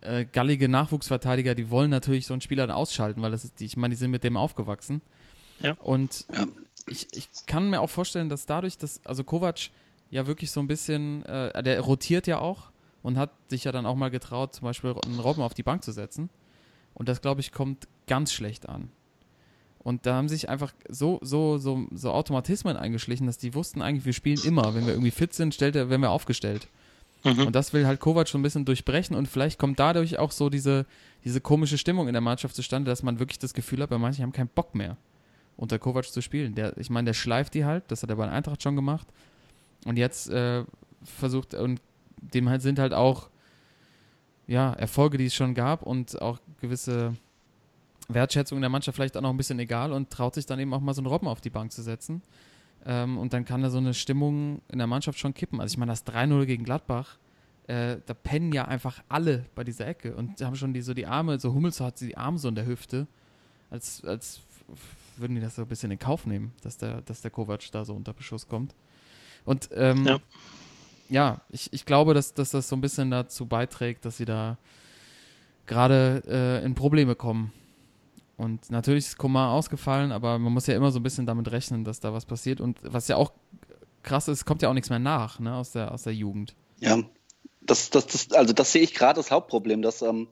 äh, 0.00 0.24
gallige 0.24 0.68
Nachwuchsverteidiger, 0.68 1.54
die 1.54 1.70
wollen 1.70 1.90
natürlich 1.90 2.26
so 2.26 2.34
einen 2.34 2.40
Spieler 2.40 2.66
dann 2.66 2.74
ausschalten, 2.74 3.22
weil 3.22 3.30
das 3.30 3.44
ist, 3.44 3.60
die, 3.60 3.66
ich 3.66 3.76
meine, 3.76 3.94
die 3.94 3.98
sind 3.98 4.10
mit 4.10 4.24
dem 4.24 4.36
aufgewachsen. 4.36 5.02
Ja. 5.60 5.72
Und 5.74 6.26
ja. 6.32 6.46
Ich, 6.86 7.06
ich 7.12 7.28
kann 7.46 7.70
mir 7.70 7.80
auch 7.80 7.88
vorstellen, 7.88 8.28
dass 8.28 8.44
dadurch, 8.44 8.76
dass, 8.76 9.00
also 9.06 9.24
Kovac 9.24 9.70
ja 10.10 10.26
wirklich 10.26 10.50
so 10.50 10.60
ein 10.60 10.66
bisschen, 10.66 11.24
äh, 11.24 11.62
der 11.62 11.80
rotiert 11.80 12.26
ja 12.26 12.38
auch 12.38 12.70
und 13.02 13.16
hat 13.16 13.30
sich 13.48 13.64
ja 13.64 13.72
dann 13.72 13.86
auch 13.86 13.96
mal 13.96 14.10
getraut, 14.10 14.54
zum 14.54 14.66
Beispiel 14.66 14.94
einen 15.04 15.18
Robben 15.18 15.42
auf 15.42 15.54
die 15.54 15.62
Bank 15.62 15.82
zu 15.82 15.92
setzen. 15.92 16.28
Und 16.92 17.08
das, 17.08 17.22
glaube 17.22 17.40
ich, 17.40 17.52
kommt 17.52 17.88
ganz 18.06 18.32
schlecht 18.32 18.68
an. 18.68 18.90
Und 19.84 20.06
da 20.06 20.14
haben 20.14 20.28
sich 20.28 20.48
einfach 20.48 20.72
so, 20.88 21.20
so, 21.22 21.58
so, 21.58 21.86
so 21.92 22.10
Automatismen 22.10 22.76
eingeschlichen, 22.76 23.26
dass 23.26 23.36
die 23.36 23.54
wussten 23.54 23.82
eigentlich, 23.82 24.06
wir 24.06 24.14
spielen 24.14 24.40
immer. 24.42 24.74
Wenn 24.74 24.86
wir 24.86 24.94
irgendwie 24.94 25.10
fit 25.10 25.34
sind, 25.34 25.54
stellt 25.54 25.76
er, 25.76 25.90
werden 25.90 26.00
wir 26.00 26.10
aufgestellt. 26.10 26.68
Mhm. 27.22 27.46
Und 27.46 27.54
das 27.54 27.74
will 27.74 27.86
halt 27.86 28.00
Kovac 28.00 28.28
schon 28.28 28.40
ein 28.40 28.42
bisschen 28.42 28.64
durchbrechen 28.64 29.14
und 29.14 29.28
vielleicht 29.28 29.58
kommt 29.58 29.78
dadurch 29.78 30.18
auch 30.18 30.30
so 30.30 30.48
diese, 30.48 30.86
diese 31.22 31.40
komische 31.40 31.78
Stimmung 31.78 32.08
in 32.08 32.14
der 32.14 32.22
Mannschaft 32.22 32.56
zustande, 32.56 32.90
dass 32.90 33.02
man 33.02 33.18
wirklich 33.18 33.38
das 33.38 33.52
Gefühl 33.52 33.82
hat, 33.82 33.90
bei 33.90 33.98
manchen 33.98 34.22
haben 34.22 34.32
keinen 34.32 34.48
Bock 34.48 34.74
mehr 34.74 34.96
unter 35.56 35.78
Kovac 35.78 36.06
zu 36.06 36.22
spielen. 36.22 36.54
Der, 36.54 36.76
ich 36.78 36.88
meine, 36.90 37.06
der 37.06 37.14
schleift 37.14 37.54
die 37.54 37.66
halt, 37.66 37.84
das 37.88 38.02
hat 38.02 38.10
er 38.10 38.16
bei 38.16 38.24
der 38.24 38.34
Eintracht 38.34 38.62
schon 38.62 38.76
gemacht. 38.76 39.06
Und 39.84 39.98
jetzt 39.98 40.30
äh, 40.30 40.64
versucht, 41.02 41.54
und 41.54 41.80
dem 42.16 42.48
halt 42.48 42.62
sind 42.62 42.78
halt 42.78 42.94
auch 42.94 43.28
ja, 44.46 44.72
Erfolge, 44.72 45.18
die 45.18 45.26
es 45.26 45.34
schon 45.34 45.54
gab 45.54 45.82
und 45.82 46.20
auch 46.20 46.38
gewisse 46.60 47.14
Wertschätzung 48.08 48.60
der 48.60 48.70
Mannschaft 48.70 48.96
vielleicht 48.96 49.16
auch 49.16 49.22
noch 49.22 49.30
ein 49.30 49.36
bisschen 49.36 49.58
egal 49.58 49.92
und 49.92 50.10
traut 50.10 50.34
sich 50.34 50.46
dann 50.46 50.58
eben 50.58 50.74
auch 50.74 50.80
mal 50.80 50.94
so 50.94 51.00
einen 51.00 51.06
Robben 51.06 51.28
auf 51.28 51.40
die 51.40 51.50
Bank 51.50 51.72
zu 51.72 51.82
setzen. 51.82 52.22
Ähm, 52.86 53.18
und 53.18 53.32
dann 53.32 53.44
kann 53.44 53.62
da 53.62 53.70
so 53.70 53.78
eine 53.78 53.94
Stimmung 53.94 54.60
in 54.68 54.78
der 54.78 54.86
Mannschaft 54.86 55.18
schon 55.18 55.32
kippen. 55.32 55.60
Also 55.60 55.74
ich 55.74 55.78
meine, 55.78 55.92
das 55.92 56.06
3-0 56.06 56.44
gegen 56.44 56.64
Gladbach, 56.64 57.18
äh, 57.66 57.96
da 58.04 58.12
pennen 58.12 58.52
ja 58.52 58.66
einfach 58.66 59.02
alle 59.08 59.46
bei 59.54 59.64
dieser 59.64 59.86
Ecke 59.86 60.14
und 60.14 60.40
haben 60.42 60.56
schon 60.56 60.74
die, 60.74 60.82
so 60.82 60.92
die 60.92 61.06
Arme, 61.06 61.40
so 61.40 61.54
Hummels 61.54 61.80
hat 61.80 61.96
sie 61.96 62.08
die 62.08 62.16
Arme 62.16 62.38
so 62.38 62.48
in 62.48 62.54
der 62.54 62.66
Hüfte, 62.66 63.06
als, 63.70 64.04
als 64.04 64.40
würden 65.16 65.36
die 65.36 65.40
das 65.40 65.56
so 65.56 65.62
ein 65.62 65.68
bisschen 65.68 65.90
in 65.90 65.98
Kauf 65.98 66.26
nehmen, 66.26 66.52
dass 66.62 66.76
der, 66.76 67.00
dass 67.02 67.22
der 67.22 67.30
Kovac 67.30 67.70
da 67.72 67.84
so 67.84 67.94
unter 67.94 68.12
Beschuss 68.12 68.48
kommt. 68.48 68.74
Und 69.46 69.70
ähm, 69.72 70.04
ja. 70.04 70.18
ja, 71.08 71.40
ich, 71.50 71.72
ich 71.72 71.86
glaube, 71.86 72.12
dass, 72.12 72.34
dass 72.34 72.50
das 72.50 72.68
so 72.68 72.76
ein 72.76 72.80
bisschen 72.82 73.10
dazu 73.10 73.46
beiträgt, 73.46 74.04
dass 74.04 74.18
sie 74.18 74.24
da 74.26 74.58
gerade 75.66 76.22
äh, 76.26 76.64
in 76.64 76.74
Probleme 76.74 77.14
kommen. 77.14 77.52
Und 78.36 78.70
natürlich 78.70 79.06
ist 79.06 79.18
Komar 79.18 79.52
ausgefallen, 79.52 80.10
aber 80.10 80.38
man 80.38 80.52
muss 80.52 80.66
ja 80.66 80.74
immer 80.74 80.90
so 80.90 80.98
ein 80.98 81.02
bisschen 81.02 81.26
damit 81.26 81.50
rechnen, 81.52 81.84
dass 81.84 82.00
da 82.00 82.12
was 82.12 82.26
passiert. 82.26 82.60
Und 82.60 82.78
was 82.82 83.08
ja 83.08 83.16
auch 83.16 83.32
krass 84.02 84.28
ist, 84.28 84.44
kommt 84.44 84.62
ja 84.62 84.68
auch 84.68 84.74
nichts 84.74 84.90
mehr 84.90 84.98
nach, 84.98 85.38
ne, 85.38 85.54
aus 85.54 85.72
der, 85.72 85.92
aus 85.92 86.02
der 86.02 86.14
Jugend. 86.14 86.54
Ja, 86.80 86.98
das, 87.60 87.90
das, 87.90 88.06
das, 88.06 88.32
also 88.32 88.52
das 88.52 88.72
sehe 88.72 88.82
ich 88.82 88.94
gerade 88.94 89.18
das 89.18 89.30
Hauptproblem, 89.30 89.82
dass, 89.82 90.02
ähm, 90.02 90.28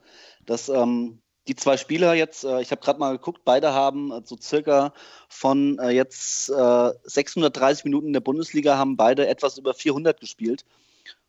dass 0.46 0.68
ähm, 0.68 1.18
die 1.48 1.56
zwei 1.56 1.76
Spieler 1.76 2.14
jetzt, 2.14 2.44
äh, 2.44 2.60
ich 2.60 2.70
habe 2.70 2.80
gerade 2.80 2.98
mal 2.98 3.12
geguckt, 3.12 3.42
beide 3.44 3.72
haben 3.72 4.12
äh, 4.12 4.22
so 4.24 4.36
circa 4.40 4.92
von 5.28 5.78
äh, 5.78 5.90
jetzt 5.90 6.50
äh, 6.50 6.90
630 7.04 7.84
Minuten 7.84 8.08
in 8.08 8.12
der 8.12 8.20
Bundesliga, 8.20 8.76
haben 8.76 8.96
beide 8.96 9.26
etwas 9.26 9.58
über 9.58 9.74
400 9.74 10.20
gespielt. 10.20 10.64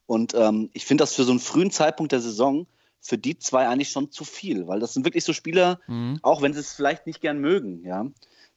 Und 0.05 0.33
ähm, 0.33 0.69
ich 0.73 0.86
finde 0.86 1.03
das 1.03 1.15
für 1.15 1.23
so 1.23 1.31
einen 1.31 1.39
frühen 1.39 1.71
Zeitpunkt 1.71 2.12
der 2.12 2.19
Saison 2.19 2.67
für 3.03 3.17
die 3.17 3.37
zwei 3.37 3.67
eigentlich 3.67 3.89
schon 3.89 4.11
zu 4.11 4.23
viel, 4.23 4.67
weil 4.67 4.79
das 4.79 4.93
sind 4.93 5.05
wirklich 5.05 5.25
so 5.25 5.33
Spieler, 5.33 5.79
Mhm. 5.87 6.19
auch 6.21 6.41
wenn 6.41 6.53
sie 6.53 6.61
es 6.61 6.73
vielleicht 6.73 7.05
nicht 7.05 7.19
gern 7.21 7.39
mögen, 7.39 7.83
ja, 7.85 8.05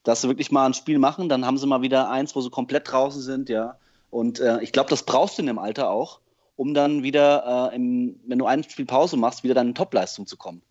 dass 0.05 0.23
sie 0.23 0.29
wirklich 0.29 0.53
mal 0.53 0.67
ein 0.67 0.75
Spiel 0.75 1.01
machen, 1.01 1.29
dann 1.29 1.45
haben 1.45 1.59
sie 1.59 1.67
mal 1.67 1.83
wieder 1.83 2.09
eins, 2.09 2.37
wo 2.37 2.41
sie 2.41 2.51
komplett 2.51 2.91
draußen 2.91 3.21
sind, 3.21 3.49
ja. 3.49 3.77
Und 4.09 4.39
äh, 4.39 4.63
ich 4.63 4.71
glaube, 4.71 4.89
das 4.89 5.03
brauchst 5.03 5.37
du 5.37 5.43
in 5.43 5.49
dem 5.49 5.59
Alter 5.59 5.91
auch, 5.91 6.21
um 6.55 6.75
dann 6.75 7.03
wieder, 7.03 7.71
äh, 7.73 7.77
im, 7.77 8.21
wenn 8.25 8.39
du 8.39 8.47
ein 8.47 8.63
Spiel 8.63 8.87
Pause 8.87 9.17
machst, 9.17 9.43
wieder 9.43 9.61
in 9.61 9.75
Topleistung 9.75 10.29
zu 10.29 10.37
kommen. 10.37 10.63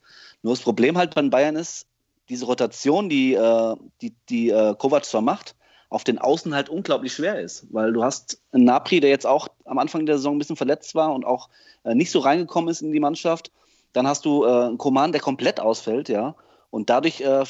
Nur 0.41 0.53
das 0.53 0.63
Problem 0.63 0.97
halt 0.97 1.13
bei 1.13 1.21
Bayern 1.23 1.57
ist, 1.57 1.85
diese 2.29 2.45
Rotation, 2.45 3.09
die, 3.09 3.33
äh, 3.33 3.75
die, 4.01 4.13
die 4.29 4.49
äh, 4.51 4.73
Kovac 4.75 5.03
zwar 5.03 5.21
macht, 5.21 5.53
auf 5.89 6.05
den 6.05 6.17
Außen 6.17 6.55
halt 6.55 6.69
unglaublich 6.69 7.13
schwer 7.13 7.39
ist, 7.39 7.67
weil 7.71 7.91
du 7.93 8.03
hast 8.03 8.41
einen 8.51 8.63
Napri, 8.63 9.01
der 9.01 9.09
jetzt 9.09 9.27
auch 9.27 9.49
am 9.65 9.77
Anfang 9.77 10.05
der 10.05 10.17
Saison 10.17 10.35
ein 10.35 10.39
bisschen 10.39 10.55
verletzt 10.55 10.95
war 10.95 11.13
und 11.13 11.25
auch 11.25 11.49
äh, 11.83 11.93
nicht 11.93 12.09
so 12.09 12.19
reingekommen 12.19 12.69
ist 12.69 12.81
in 12.81 12.93
die 12.93 12.99
Mannschaft. 12.99 13.51
Dann 13.95 14.07
hast 14.07 14.25
du 14.25 14.43
äh, 14.43 14.65
einen 14.65 14.77
Koman, 14.77 15.11
der 15.11 15.21
komplett 15.21 15.59
ausfällt, 15.59 16.09
ja. 16.09 16.35
Und 16.69 16.89
dadurch 16.89 17.21
äh, 17.21 17.45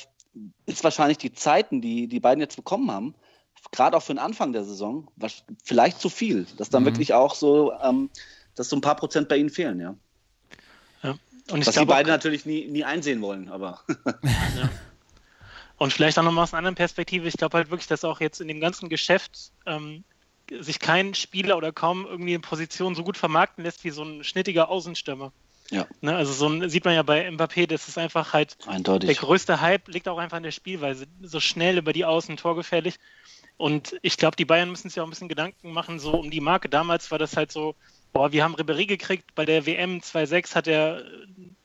ist 0.66 0.84
wahrscheinlich 0.84 1.18
die 1.18 1.34
Zeiten, 1.34 1.82
die 1.82 2.08
die 2.08 2.20
beiden 2.20 2.42
jetzt 2.42 2.56
bekommen 2.56 2.92
haben, 2.92 3.16
gerade 3.72 3.98
auch 3.98 4.04
für 4.04 4.14
den 4.14 4.20
Anfang 4.20 4.54
der 4.54 4.64
Saison, 4.64 5.10
vielleicht 5.64 6.00
zu 6.00 6.10
viel. 6.10 6.46
Dass 6.58 6.70
dann 6.70 6.84
Mhm. 6.84 6.88
wirklich 6.88 7.14
auch 7.14 7.34
so, 7.34 7.74
ähm, 7.82 8.12
dass 8.54 8.70
so 8.70 8.76
ein 8.76 8.82
paar 8.82 8.96
Prozent 8.96 9.28
bei 9.28 9.38
ihnen 9.38 9.50
fehlen, 9.50 9.80
ja. 9.80 9.96
Und 11.52 11.62
ich 11.62 11.68
Was 11.68 11.76
die 11.76 11.86
beiden 11.86 12.12
natürlich 12.12 12.46
nie, 12.46 12.68
nie 12.68 12.84
einsehen 12.84 13.22
wollen, 13.22 13.50
aber 13.50 13.82
Und 15.78 15.92
vielleicht 15.92 16.18
auch 16.18 16.24
nochmal 16.24 16.44
aus 16.44 16.54
einer 16.54 16.60
anderen 16.60 16.76
Perspektive. 16.76 17.28
Ich 17.28 17.38
glaube 17.38 17.58
halt 17.58 17.70
wirklich, 17.70 17.88
dass 17.88 18.06
auch 18.06 18.22
jetzt 18.22 18.40
in 18.40 18.48
dem 18.48 18.60
ganzen 18.60 18.90
Geschäft 18.90 19.52
ähm, 19.66 20.04
sich 20.50 20.80
kein 20.80 21.14
Spieler 21.14 21.58
oder 21.58 21.72
kaum 21.72 22.06
irgendwie 22.06 22.34
eine 22.34 22.40
Position 22.40 22.96
so 22.96 23.04
gut 23.04 23.18
vermarkten 23.18 23.64
lässt 23.64 23.84
wie 23.84 23.90
so 23.90 24.04
ein 24.04 24.24
schnittiger 24.24 24.70
Außenstürmer. 24.70 25.34
Ja. 25.72 25.88
Ne, 26.02 26.16
also 26.16 26.32
so 26.32 26.48
ein, 26.48 26.70
sieht 26.70 26.86
man 26.86 26.94
ja 26.94 27.04
bei 27.04 27.28
Mbappé, 27.28 27.68
das 27.68 27.88
ist 27.88 27.98
einfach 27.98 28.34
halt 28.34 28.58
der 28.66 28.74
eindeutig. 28.74 29.18
größte 29.18 29.62
Hype 29.62 29.88
liegt 29.88 30.08
auch 30.08 30.18
einfach 30.18 30.38
in 30.38 30.44
der 30.44 30.52
Spielweise. 30.52 31.06
So 31.22 31.40
schnell 31.40 31.78
über 31.78 31.92
die 31.92 32.06
Außen, 32.06 32.38
torgefährlich. 32.38 32.96
Und 33.58 33.96
ich 34.02 34.18
glaube, 34.18 34.36
die 34.36 34.46
Bayern 34.46 34.70
müssen 34.70 34.90
sich 34.90 35.00
auch 35.00 35.06
ein 35.06 35.10
bisschen 35.10 35.30
Gedanken 35.30 35.72
machen, 35.72 36.00
so 36.00 36.12
um 36.12 36.30
die 36.30 36.42
Marke. 36.42 36.70
Damals 36.70 37.10
war 37.10 37.18
das 37.18 37.38
halt 37.38 37.52
so, 37.52 37.76
boah, 38.14 38.32
wir 38.32 38.44
haben 38.44 38.56
Ribéry 38.56 38.86
gekriegt. 38.86 39.34
Bei 39.34 39.46
der 39.46 39.66
WM 39.66 40.00
2.6 40.00 40.56
hat 40.56 40.68
er 40.68 41.00
äh, 41.00 41.04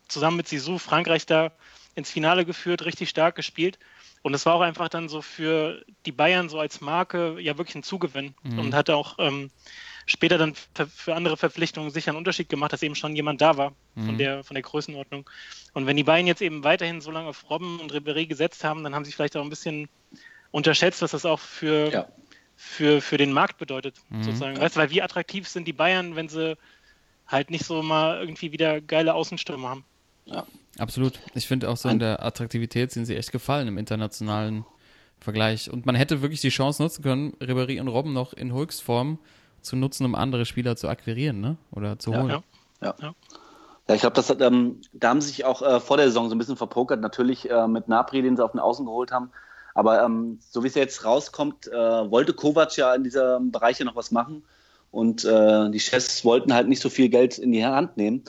zusammen 0.08 0.36
mit 0.36 0.48
Sisu 0.48 0.78
Frankreich 0.78 1.26
da 1.26 1.52
ins 1.94 2.10
Finale 2.10 2.44
geführt, 2.44 2.84
richtig 2.84 3.10
stark 3.10 3.34
gespielt. 3.34 3.78
Und 4.22 4.34
es 4.34 4.46
war 4.46 4.54
auch 4.54 4.60
einfach 4.60 4.88
dann 4.88 5.08
so 5.08 5.22
für 5.22 5.84
die 6.06 6.12
Bayern 6.12 6.48
so 6.48 6.58
als 6.58 6.80
Marke 6.80 7.40
ja 7.40 7.58
wirklich 7.58 7.74
ein 7.74 7.82
Zugewinn. 7.82 8.34
Mhm. 8.42 8.58
Und 8.58 8.74
hat 8.74 8.88
auch 8.88 9.16
ähm, 9.18 9.50
später 10.06 10.38
dann 10.38 10.54
für, 10.54 10.86
für 10.86 11.14
andere 11.14 11.36
Verpflichtungen 11.36 11.90
sicher 11.90 12.10
einen 12.10 12.18
Unterschied 12.18 12.48
gemacht, 12.48 12.72
dass 12.72 12.82
eben 12.82 12.94
schon 12.94 13.14
jemand 13.16 13.40
da 13.40 13.56
war 13.56 13.74
von, 13.96 14.14
Mhm. 14.14 14.18
der, 14.18 14.44
von 14.44 14.54
der 14.54 14.62
Größenordnung. 14.62 15.28
Und 15.72 15.86
wenn 15.86 15.96
die 15.96 16.04
Bayern 16.04 16.26
jetzt 16.26 16.42
eben 16.42 16.64
weiterhin 16.64 17.00
so 17.00 17.10
lange 17.10 17.28
auf 17.28 17.48
Robben 17.50 17.80
und 17.80 17.92
Ribéry 17.92 18.26
gesetzt 18.26 18.64
haben, 18.64 18.82
dann 18.84 18.94
haben 18.94 19.04
sie 19.04 19.12
vielleicht 19.12 19.36
auch 19.36 19.42
ein 19.42 19.50
bisschen 19.50 19.88
unterschätzt, 20.50 21.02
was 21.02 21.12
das 21.12 21.24
auch 21.24 21.38
für, 21.38 21.90
Ja. 21.92 22.08
für, 22.56 23.00
für 23.00 23.16
den 23.16 23.32
Markt 23.32 23.58
bedeutet, 23.58 23.96
Mhm. 24.08 24.22
sozusagen. 24.22 24.58
Weißt 24.58 24.76
du, 24.76 24.80
weil 24.80 24.90
wie 24.90 25.02
attraktiv 25.02 25.48
sind 25.48 25.66
die 25.68 25.72
Bayern, 25.72 26.16
wenn 26.16 26.28
sie 26.28 26.56
halt 27.26 27.50
nicht 27.50 27.64
so 27.64 27.82
mal 27.82 28.18
irgendwie 28.20 28.50
wieder 28.52 28.80
geile 28.80 29.14
Außenstürme 29.14 29.68
haben. 29.68 29.84
Absolut. 30.78 31.18
Ich 31.34 31.46
finde 31.46 31.68
auch 31.68 31.76
so 31.76 31.88
in 31.88 31.98
der 31.98 32.22
Attraktivität 32.24 32.92
sind 32.92 33.04
sie 33.06 33.16
echt 33.16 33.32
gefallen 33.32 33.68
im 33.68 33.78
internationalen 33.78 34.64
Vergleich. 35.20 35.70
Und 35.70 35.86
man 35.86 35.94
hätte 35.94 36.22
wirklich 36.22 36.40
die 36.40 36.48
Chance 36.48 36.82
nutzen 36.82 37.02
können, 37.02 37.32
Ribéry 37.34 37.80
und 37.80 37.88
Robben 37.88 38.12
noch 38.12 38.32
in 38.32 38.52
Höchstform 38.52 39.18
zu 39.62 39.76
nutzen, 39.76 40.04
um 40.04 40.14
andere 40.14 40.44
Spieler 40.46 40.76
zu 40.76 40.88
akquirieren, 40.88 41.40
ne? 41.40 41.56
Oder 41.72 41.98
zu 41.98 42.14
holen. 42.14 42.28
ja. 42.28 42.42
Ja. 42.82 42.94
Ja. 43.00 43.14
Ja, 43.88 43.94
ich 43.96 44.02
glaube, 44.02 44.14
das 44.14 44.30
hat, 44.30 44.40
ähm, 44.40 44.80
da 44.92 45.08
haben 45.08 45.20
sie 45.20 45.28
sich 45.28 45.44
auch 45.44 45.62
äh, 45.62 45.80
vor 45.80 45.96
der 45.96 46.06
Saison 46.06 46.28
so 46.28 46.34
ein 46.36 46.38
bisschen 46.38 46.56
verpokert. 46.56 47.00
Natürlich 47.00 47.50
äh, 47.50 47.66
mit 47.66 47.88
Napri, 47.88 48.22
den 48.22 48.36
sie 48.36 48.44
auf 48.44 48.52
den 48.52 48.60
Außen 48.60 48.86
geholt 48.86 49.10
haben. 49.10 49.32
Aber 49.74 50.04
ähm, 50.04 50.38
so 50.48 50.62
wie 50.62 50.68
es 50.68 50.76
jetzt 50.76 51.04
rauskommt, 51.04 51.66
äh, 51.66 51.72
wollte 51.72 52.32
Kovac 52.32 52.76
ja 52.76 52.94
in 52.94 53.02
diesem 53.02 53.50
Bereich 53.50 53.80
ja 53.80 53.84
noch 53.84 53.96
was 53.96 54.12
machen. 54.12 54.44
Und 54.92 55.24
äh, 55.24 55.70
die 55.70 55.80
Chefs 55.80 56.24
wollten 56.24 56.54
halt 56.54 56.68
nicht 56.68 56.80
so 56.80 56.88
viel 56.88 57.08
Geld 57.08 57.38
in 57.38 57.50
die 57.50 57.64
Hand 57.64 57.96
nehmen. 57.96 58.22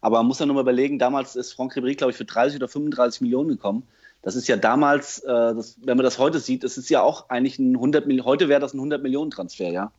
Aber 0.00 0.18
man 0.18 0.26
muss 0.26 0.38
ja 0.38 0.46
nur 0.46 0.54
mal 0.54 0.60
überlegen, 0.60 1.00
damals 1.00 1.34
ist 1.34 1.52
Franck 1.52 1.76
Ribéry, 1.76 1.96
glaube 1.96 2.12
ich, 2.12 2.16
für 2.16 2.24
30 2.24 2.56
oder 2.58 2.68
35 2.68 3.20
Millionen 3.20 3.48
gekommen. 3.48 3.82
Das 4.22 4.36
ist 4.36 4.48
ja 4.48 4.56
damals, 4.56 5.20
äh, 5.20 5.26
das, 5.26 5.78
wenn 5.82 5.96
man 5.96 6.04
das 6.04 6.18
heute 6.18 6.38
sieht, 6.38 6.64
das 6.64 6.78
ist 6.78 6.90
ja 6.90 7.02
auch 7.02 7.28
eigentlich 7.28 7.58
ein 7.58 7.74
100 7.74 8.06
Millionen, 8.06 8.26
heute 8.26 8.48
wäre 8.48 8.60
das 8.60 8.74
ein 8.74 8.78
100 8.78 9.02
Millionen 9.02 9.30
Transfer, 9.30 9.70
ja. 9.70 9.90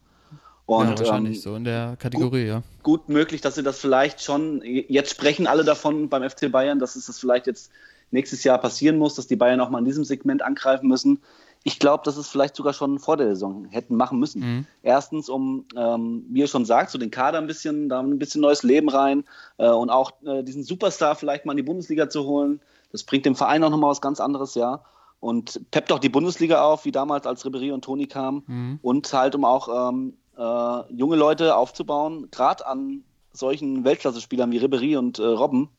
Und, 0.70 0.88
ja, 0.88 1.00
wahrscheinlich 1.00 1.38
ähm, 1.38 1.42
so 1.42 1.56
in 1.56 1.64
der 1.64 1.96
Kategorie, 1.98 2.46
ja. 2.46 2.62
gut 2.84 3.10
möglich, 3.10 3.42
dass 3.42 3.56
sie 3.56 3.64
das 3.64 3.80
vielleicht 3.80 4.22
schon, 4.22 4.62
jetzt 4.64 5.10
sprechen 5.10 5.48
alle 5.48 5.64
davon 5.64 6.10
beim 6.10 6.30
FC 6.30 6.52
Bayern, 6.52 6.78
dass 6.78 6.96
es 6.96 7.08
das 7.08 7.18
vielleicht 7.18 7.48
jetzt 7.48 7.72
nächstes 8.12 8.44
Jahr 8.44 8.60
passieren 8.60 9.00
muss, 9.00 9.16
dass 9.16 9.26
die 9.26 9.36
Bayern 9.36 9.62
auch 9.62 9.72
mal 9.72 9.80
in 9.80 9.86
diesem 9.86 10.04
Segment 10.04 10.44
angreifen 10.44 10.88
müssen. 10.88 11.24
Ich 11.64 11.80
glaube, 11.80 12.04
dass 12.06 12.18
es 12.18 12.28
vielleicht 12.28 12.56
sogar 12.56 12.74
schon 12.74 13.00
vor 13.00 13.18
der 13.18 13.30
Saison 13.30 13.66
hätten 13.66 13.96
machen 13.96 14.20
müssen. 14.20 14.42
Mhm. 14.42 14.66
Erstens, 14.84 15.28
um, 15.28 15.66
ähm, 15.76 16.24
wie 16.30 16.42
ihr 16.42 16.48
schon 16.48 16.66
sagt, 16.66 16.92
so 16.92 17.00
den 17.00 17.10
Kader 17.10 17.40
ein 17.40 17.48
bisschen, 17.48 17.90
da 17.90 18.02
ein 18.02 18.20
bisschen 18.20 18.42
neues 18.42 18.62
Leben 18.62 18.90
rein 18.90 19.24
äh, 19.58 19.68
und 19.70 19.90
auch 19.90 20.12
äh, 20.24 20.44
diesen 20.44 20.64
Superstar 20.64 21.16
vielleicht 21.16 21.48
mal 21.48 21.54
in 21.54 21.58
die 21.58 21.64
Bundesliga 21.64 22.10
zu 22.10 22.26
holen. 22.26 22.62
Das 22.92 23.04
bringt 23.04 23.26
dem 23.26 23.36
Verein 23.36 23.64
auch 23.64 23.72
nochmal 23.72 23.90
was 23.90 24.02
ganz 24.02 24.20
anderes, 24.20 24.54
ja. 24.54 24.84
Und 25.20 25.60
peppt 25.72 25.92
auch 25.92 26.00
die 26.00 26.10
Bundesliga 26.10 26.64
auf, 26.64 26.86
wie 26.86 26.92
damals, 26.92 27.26
als 27.26 27.44
Ribéry 27.44 27.74
und 27.74 27.84
Toni 27.84 28.06
kamen 28.06 28.44
Mhm. 28.46 28.80
und 28.84 29.12
halt 29.12 29.34
um 29.34 29.46
auch 29.46 29.90
ähm, 29.90 30.14
äh, 30.40 30.94
junge 30.94 31.18
Leute 31.18 31.56
aufzubauen, 31.56 32.30
gerade 32.32 32.66
an 32.66 33.04
solchen 33.34 33.84
Weltklasse-Spielern 33.84 34.52
wie 34.52 34.60
Ribéry 34.60 34.98
und 34.98 35.20
äh, 35.20 35.24
Robben, 35.24 35.70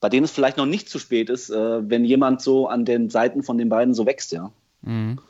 bei 0.00 0.08
denen 0.08 0.24
es 0.24 0.32
vielleicht 0.32 0.56
noch 0.56 0.66
nicht 0.66 0.88
zu 0.88 0.98
spät 0.98 1.30
ist, 1.30 1.50
äh, 1.50 1.88
wenn 1.88 2.04
jemand 2.04 2.40
so 2.40 2.66
an 2.68 2.84
den 2.84 3.10
Seiten 3.10 3.42
von 3.42 3.58
den 3.58 3.68
beiden 3.68 3.94
so 3.94 4.06
wächst, 4.06 4.32
ja. 4.32 4.50
Mhm. 4.82 5.20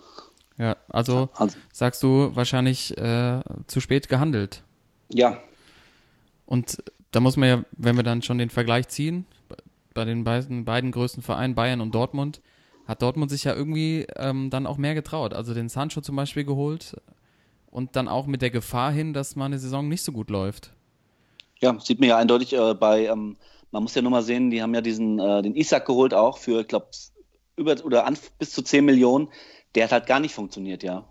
Ja, 0.59 0.77
also 0.88 1.29
Also, 1.35 1.57
sagst 1.72 2.03
du 2.03 2.31
wahrscheinlich 2.35 2.96
äh, 2.96 3.40
zu 3.66 3.81
spät 3.81 4.09
gehandelt. 4.09 4.62
ja, 5.09 5.38
Und 6.46 6.83
da 7.11 7.20
muss 7.20 7.37
man 7.37 7.48
ja, 7.48 7.64
wenn 7.72 7.96
wir 7.96 8.03
dann 8.03 8.22
schon 8.22 8.38
den 8.38 8.51
Vergleich 8.51 8.88
ziehen, 8.88 9.27
bei 9.94 10.05
den 10.05 10.25
beiden, 10.25 10.64
beiden 10.64 10.90
größten 10.92 11.22
Vereinen, 11.22 11.55
Bayern 11.55 11.81
und 11.81 11.94
Dortmund, 11.94 12.40
hat 12.87 13.03
Dortmund 13.03 13.31
sich 13.31 13.44
ja 13.44 13.55
irgendwie 13.55 14.07
ähm, 14.16 14.51
dann 14.51 14.66
auch 14.66 14.77
mehr 14.79 14.94
getraut. 14.94 15.35
Also 15.35 15.53
den 15.53 15.68
Sancho 15.68 16.01
zum 16.01 16.16
Beispiel 16.16 16.44
geholt 16.44 16.96
und 17.73 17.97
dann 17.97 18.07
auch 18.09 18.27
mit 18.27 18.43
der 18.43 18.51
Gefahr 18.51 18.93
hin, 18.93 19.13
dass 19.15 19.35
mal 19.37 19.47
eine 19.47 19.59
Saison 19.59 19.89
nicht 19.89 20.05
so 20.05 20.13
gut 20.13 20.31
läuft. 20.31 20.73
ja, 21.61 21.79
sieht 21.81 22.01
man 22.01 22.09
ja 22.09 22.17
eindeutig 22.17 22.53
äh, 22.55 22.75
bei, 22.75 23.07
ähm, 23.07 23.37
man 23.71 23.83
muss 23.83 23.95
ja 23.95 24.03
nur 24.03 24.11
mal 24.11 24.23
sehen, 24.23 24.51
die 24.51 24.63
haben 24.63 24.75
ja 24.75 24.81
diesen, 24.81 25.19
äh, 25.19 25.43
den 25.43 25.55
Isaac 25.57 25.87
geholt 25.87 26.15
auch 26.15 26.39
für, 26.39 26.61
ich 26.63 26.69
glaube, 26.69 26.89
über 27.57 27.77
oder 27.85 28.07
an, 28.07 28.19
bis 28.39 28.53
zu 28.53 28.63
10 28.63 28.85
Millionen. 28.85 29.29
Der 29.75 29.85
hat 29.85 29.93
halt 29.93 30.07
gar 30.07 30.21
nicht 30.21 30.35
funktioniert, 30.35 30.83
ja. 30.83 31.07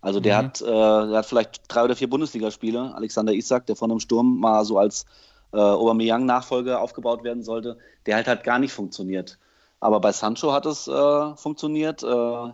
Also 0.00 0.20
der, 0.20 0.34
Mhm. 0.34 0.38
hat, 0.38 0.60
äh, 0.62 0.66
der 0.66 1.18
hat 1.18 1.26
vielleicht 1.26 1.62
drei 1.68 1.84
oder 1.84 1.96
vier 1.96 2.08
Bundesligaspiele. 2.10 2.94
Alexander 2.94 3.32
Isak, 3.34 3.66
der 3.66 3.76
von 3.76 3.90
einem 3.90 4.00
Sturm 4.00 4.38
mal 4.40 4.64
so 4.64 4.78
als 4.78 5.06
äh, 5.52 5.58
Aubameyang-Nachfolger 5.58 6.80
aufgebaut 6.80 7.24
werden 7.24 7.42
sollte, 7.42 7.78
der 8.06 8.16
halt 8.16 8.28
hat 8.28 8.44
gar 8.44 8.58
nicht 8.58 8.72
funktioniert. 8.72 9.38
Aber 9.80 10.00
bei 10.00 10.12
Sancho 10.12 10.52
hat 10.52 10.66
es 10.66 10.86
äh, 10.88 11.36
funktioniert. 11.36 12.02
Äh, 12.02 12.52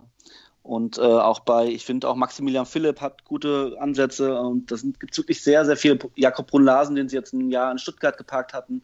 und 0.62 0.98
äh, 0.98 1.02
auch 1.02 1.40
bei, 1.40 1.66
ich 1.66 1.84
finde 1.84 2.08
auch 2.08 2.14
Maximilian 2.14 2.66
Philipp 2.66 3.00
hat 3.00 3.24
gute 3.24 3.76
Ansätze 3.80 4.38
und 4.38 4.70
das 4.70 4.82
gibt 4.82 5.16
wirklich 5.16 5.42
sehr, 5.42 5.64
sehr 5.64 5.76
viele. 5.76 5.98
Jakob 6.14 6.46
Brunn-Larsen, 6.46 6.94
den 6.94 7.08
sie 7.08 7.16
jetzt 7.16 7.32
ein 7.32 7.50
Jahr 7.50 7.72
in 7.72 7.78
Stuttgart 7.78 8.16
geparkt 8.16 8.54
hatten. 8.54 8.82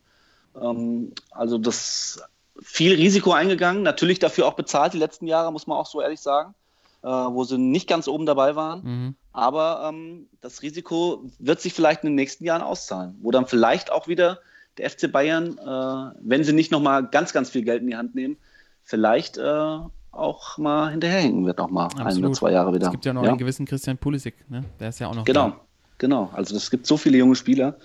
Ähm, 0.61 1.13
also 1.31 1.57
das 1.57 2.21
viel 2.61 2.95
Risiko 2.95 3.33
eingegangen, 3.33 3.83
natürlich 3.83 4.19
dafür 4.19 4.47
auch 4.47 4.55
bezahlt 4.55 4.93
die 4.93 4.99
letzten 4.99 5.29
Jahre, 5.29 5.53
muss 5.53 5.69
man 5.69 5.79
auch 5.79 5.87
so 5.87 6.03
ehrlich 6.03 6.21
sagen, 6.21 6.55
äh, 7.03 7.09
wo 7.09 7.45
sie 7.45 7.59
nicht 7.59 7.89
ganz 7.89 8.09
oben 8.09 8.27
dabei 8.27 8.57
waren. 8.57 8.83
Mhm. 8.83 9.15
Aber 9.33 9.89
ähm, 9.89 10.27
das 10.41 10.63
Risiko 10.63 11.31
wird 11.39 11.61
sich 11.61 11.75
vielleicht 11.75 12.03
in 12.03 12.09
den 12.09 12.17
nächsten 12.17 12.45
Jahren 12.45 12.63
auszahlen, 12.63 13.17
wo 13.21 13.31
dann 13.31 13.47
vielleicht 13.47 13.93
auch 13.93 14.09
wieder 14.09 14.41
der 14.79 14.91
FC 14.91 15.11
Bayern, 15.13 15.59
äh, 15.59 16.19
wenn 16.21 16.43
sie 16.43 16.53
nicht 16.53 16.73
nochmal 16.73 17.07
ganz, 17.07 17.33
ganz 17.33 17.51
viel 17.51 17.63
Geld 17.63 17.83
in 17.83 17.89
die 17.89 17.97
Hand 17.97 18.17
nehmen, 18.17 18.37
vielleicht 18.83 19.39
äh, 19.39 19.79
auch 20.19 20.59
mal 20.59 20.91
hinterherhinken 20.91 21.47
wird, 21.47 21.59
nochmal 21.59 21.89
ein 21.89 21.95
oder 21.97 22.07
Absolut. 22.07 22.37
zwei 22.37 22.53
Jahre 22.53 22.75
wieder. 22.75 22.87
Es 22.87 22.93
gibt 22.93 23.05
ja 23.05 23.13
noch 23.13 23.23
ja? 23.23 23.31
einen 23.31 23.39
gewissen 23.39 23.67
Christian 23.67 23.99
Pulisic, 23.99 24.35
ne? 24.51 24.65
Der 24.81 24.89
ist 24.91 24.99
ja 24.99 25.09
auch 25.09 25.15
noch 25.15 25.25
Genau, 25.25 25.51
da. 25.51 25.61
genau. 25.99 26.31
Also 26.33 26.57
es 26.57 26.71
gibt 26.71 26.87
so 26.87 26.97
viele 26.97 27.19
junge 27.19 27.35
Spieler. 27.37 27.77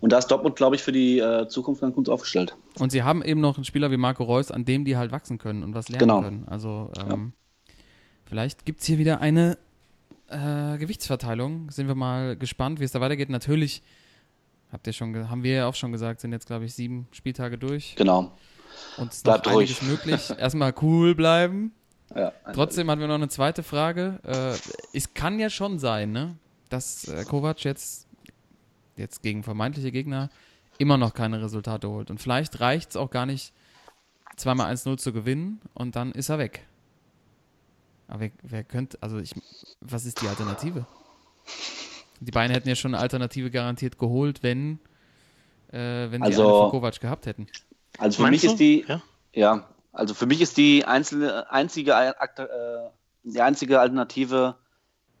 Und 0.00 0.12
da 0.12 0.18
ist 0.18 0.28
Dortmund, 0.28 0.54
glaube 0.54 0.76
ich, 0.76 0.82
für 0.82 0.92
die 0.92 1.18
äh, 1.18 1.48
Zukunft 1.48 1.80
ganz 1.80 1.94
gut 1.94 2.08
aufgestellt. 2.08 2.56
Und 2.78 2.92
sie 2.92 3.02
haben 3.02 3.20
eben 3.24 3.40
noch 3.40 3.56
einen 3.56 3.64
Spieler 3.64 3.90
wie 3.90 3.96
Marco 3.96 4.22
Reus, 4.22 4.52
an 4.52 4.64
dem 4.64 4.84
die 4.84 4.96
halt 4.96 5.10
wachsen 5.10 5.38
können 5.38 5.64
und 5.64 5.74
was 5.74 5.88
lernen 5.88 6.00
Genau. 6.00 6.22
können. 6.22 6.44
Also 6.46 6.92
ähm, 7.10 7.32
vielleicht 8.24 8.64
gibt 8.64 8.80
es 8.80 8.86
hier 8.86 8.98
wieder 8.98 9.20
eine 9.20 9.58
äh, 10.28 10.78
Gewichtsverteilung. 10.78 11.70
Sind 11.72 11.88
wir 11.88 11.96
mal 11.96 12.36
gespannt, 12.36 12.78
wie 12.78 12.84
es 12.84 12.92
da 12.92 13.00
weitergeht. 13.00 13.28
Natürlich, 13.28 13.82
habt 14.70 14.86
ihr 14.86 14.92
schon, 14.92 15.28
haben 15.30 15.42
wir 15.42 15.52
ja 15.52 15.66
auch 15.66 15.74
schon 15.74 15.90
gesagt, 15.90 16.20
sind 16.20 16.30
jetzt, 16.30 16.46
glaube 16.46 16.64
ich, 16.66 16.74
sieben 16.74 17.08
Spieltage 17.10 17.58
durch. 17.58 17.94
Genau. 17.96 18.32
Und 18.98 19.10
es 19.10 19.16
ist 19.18 19.26
noch 19.26 19.32
Bleibt 19.42 19.52
ruhig. 19.52 19.82
möglich. 19.82 20.30
Erstmal 20.38 20.72
cool 20.80 21.16
bleiben. 21.16 21.72
Ja, 22.14 22.32
Trotzdem 22.54 22.90
hatten 22.90 23.00
wir 23.00 23.08
noch 23.08 23.14
eine 23.16 23.28
zweite 23.28 23.62
Frage. 23.62 24.18
Äh, 24.24 24.96
es 24.96 25.14
kann 25.14 25.38
ja 25.38 25.50
schon 25.50 25.78
sein, 25.78 26.10
ne, 26.12 26.36
dass 26.70 27.06
äh, 27.08 27.24
Kovac 27.24 27.64
jetzt, 27.64 28.06
jetzt 28.96 29.22
gegen 29.22 29.42
vermeintliche 29.42 29.92
Gegner 29.92 30.30
immer 30.78 30.96
noch 30.96 31.12
keine 31.14 31.42
Resultate 31.42 31.88
holt. 31.88 32.10
Und 32.10 32.20
vielleicht 32.20 32.60
reicht 32.60 32.90
es 32.90 32.96
auch 32.96 33.10
gar 33.10 33.26
nicht, 33.26 33.52
zweimal 34.36 34.72
1-0 34.72 34.96
zu 34.98 35.12
gewinnen 35.12 35.60
und 35.74 35.96
dann 35.96 36.12
ist 36.12 36.28
er 36.28 36.38
weg. 36.38 36.66
Aber 38.06 38.20
wer, 38.20 38.30
wer 38.42 38.64
könnte, 38.64 38.96
also 39.00 39.18
ich, 39.18 39.34
was 39.80 40.04
ist 40.06 40.22
die 40.22 40.28
Alternative? 40.28 40.86
Die 42.20 42.30
beiden 42.30 42.52
hätten 42.54 42.68
ja 42.68 42.74
schon 42.76 42.94
eine 42.94 43.02
Alternative 43.02 43.50
garantiert 43.50 43.98
geholt, 43.98 44.42
wenn, 44.42 44.78
äh, 45.72 46.10
wenn 46.10 46.22
sie 46.22 46.26
Also- 46.26 46.42
eine 46.48 46.58
von 46.58 46.70
Kovac 46.70 47.00
gehabt 47.00 47.26
hätten. 47.26 47.46
Also 47.98 48.16
für 48.16 48.22
Meinst 48.22 48.32
mich 48.32 48.42
du? 48.42 48.48
ist 48.52 48.58
die, 48.60 48.84
Ja. 48.88 49.02
ja, 49.34 49.68
also 49.92 50.14
für 50.14 50.26
mich 50.26 50.40
ist 50.40 50.56
die 50.56 50.84
einzelne, 50.84 51.50
einzige, 51.50 51.96
Akt- 51.96 52.38
äh, 52.38 52.46
die 53.24 53.40
einzige 53.40 53.80
Alternative 53.80 54.56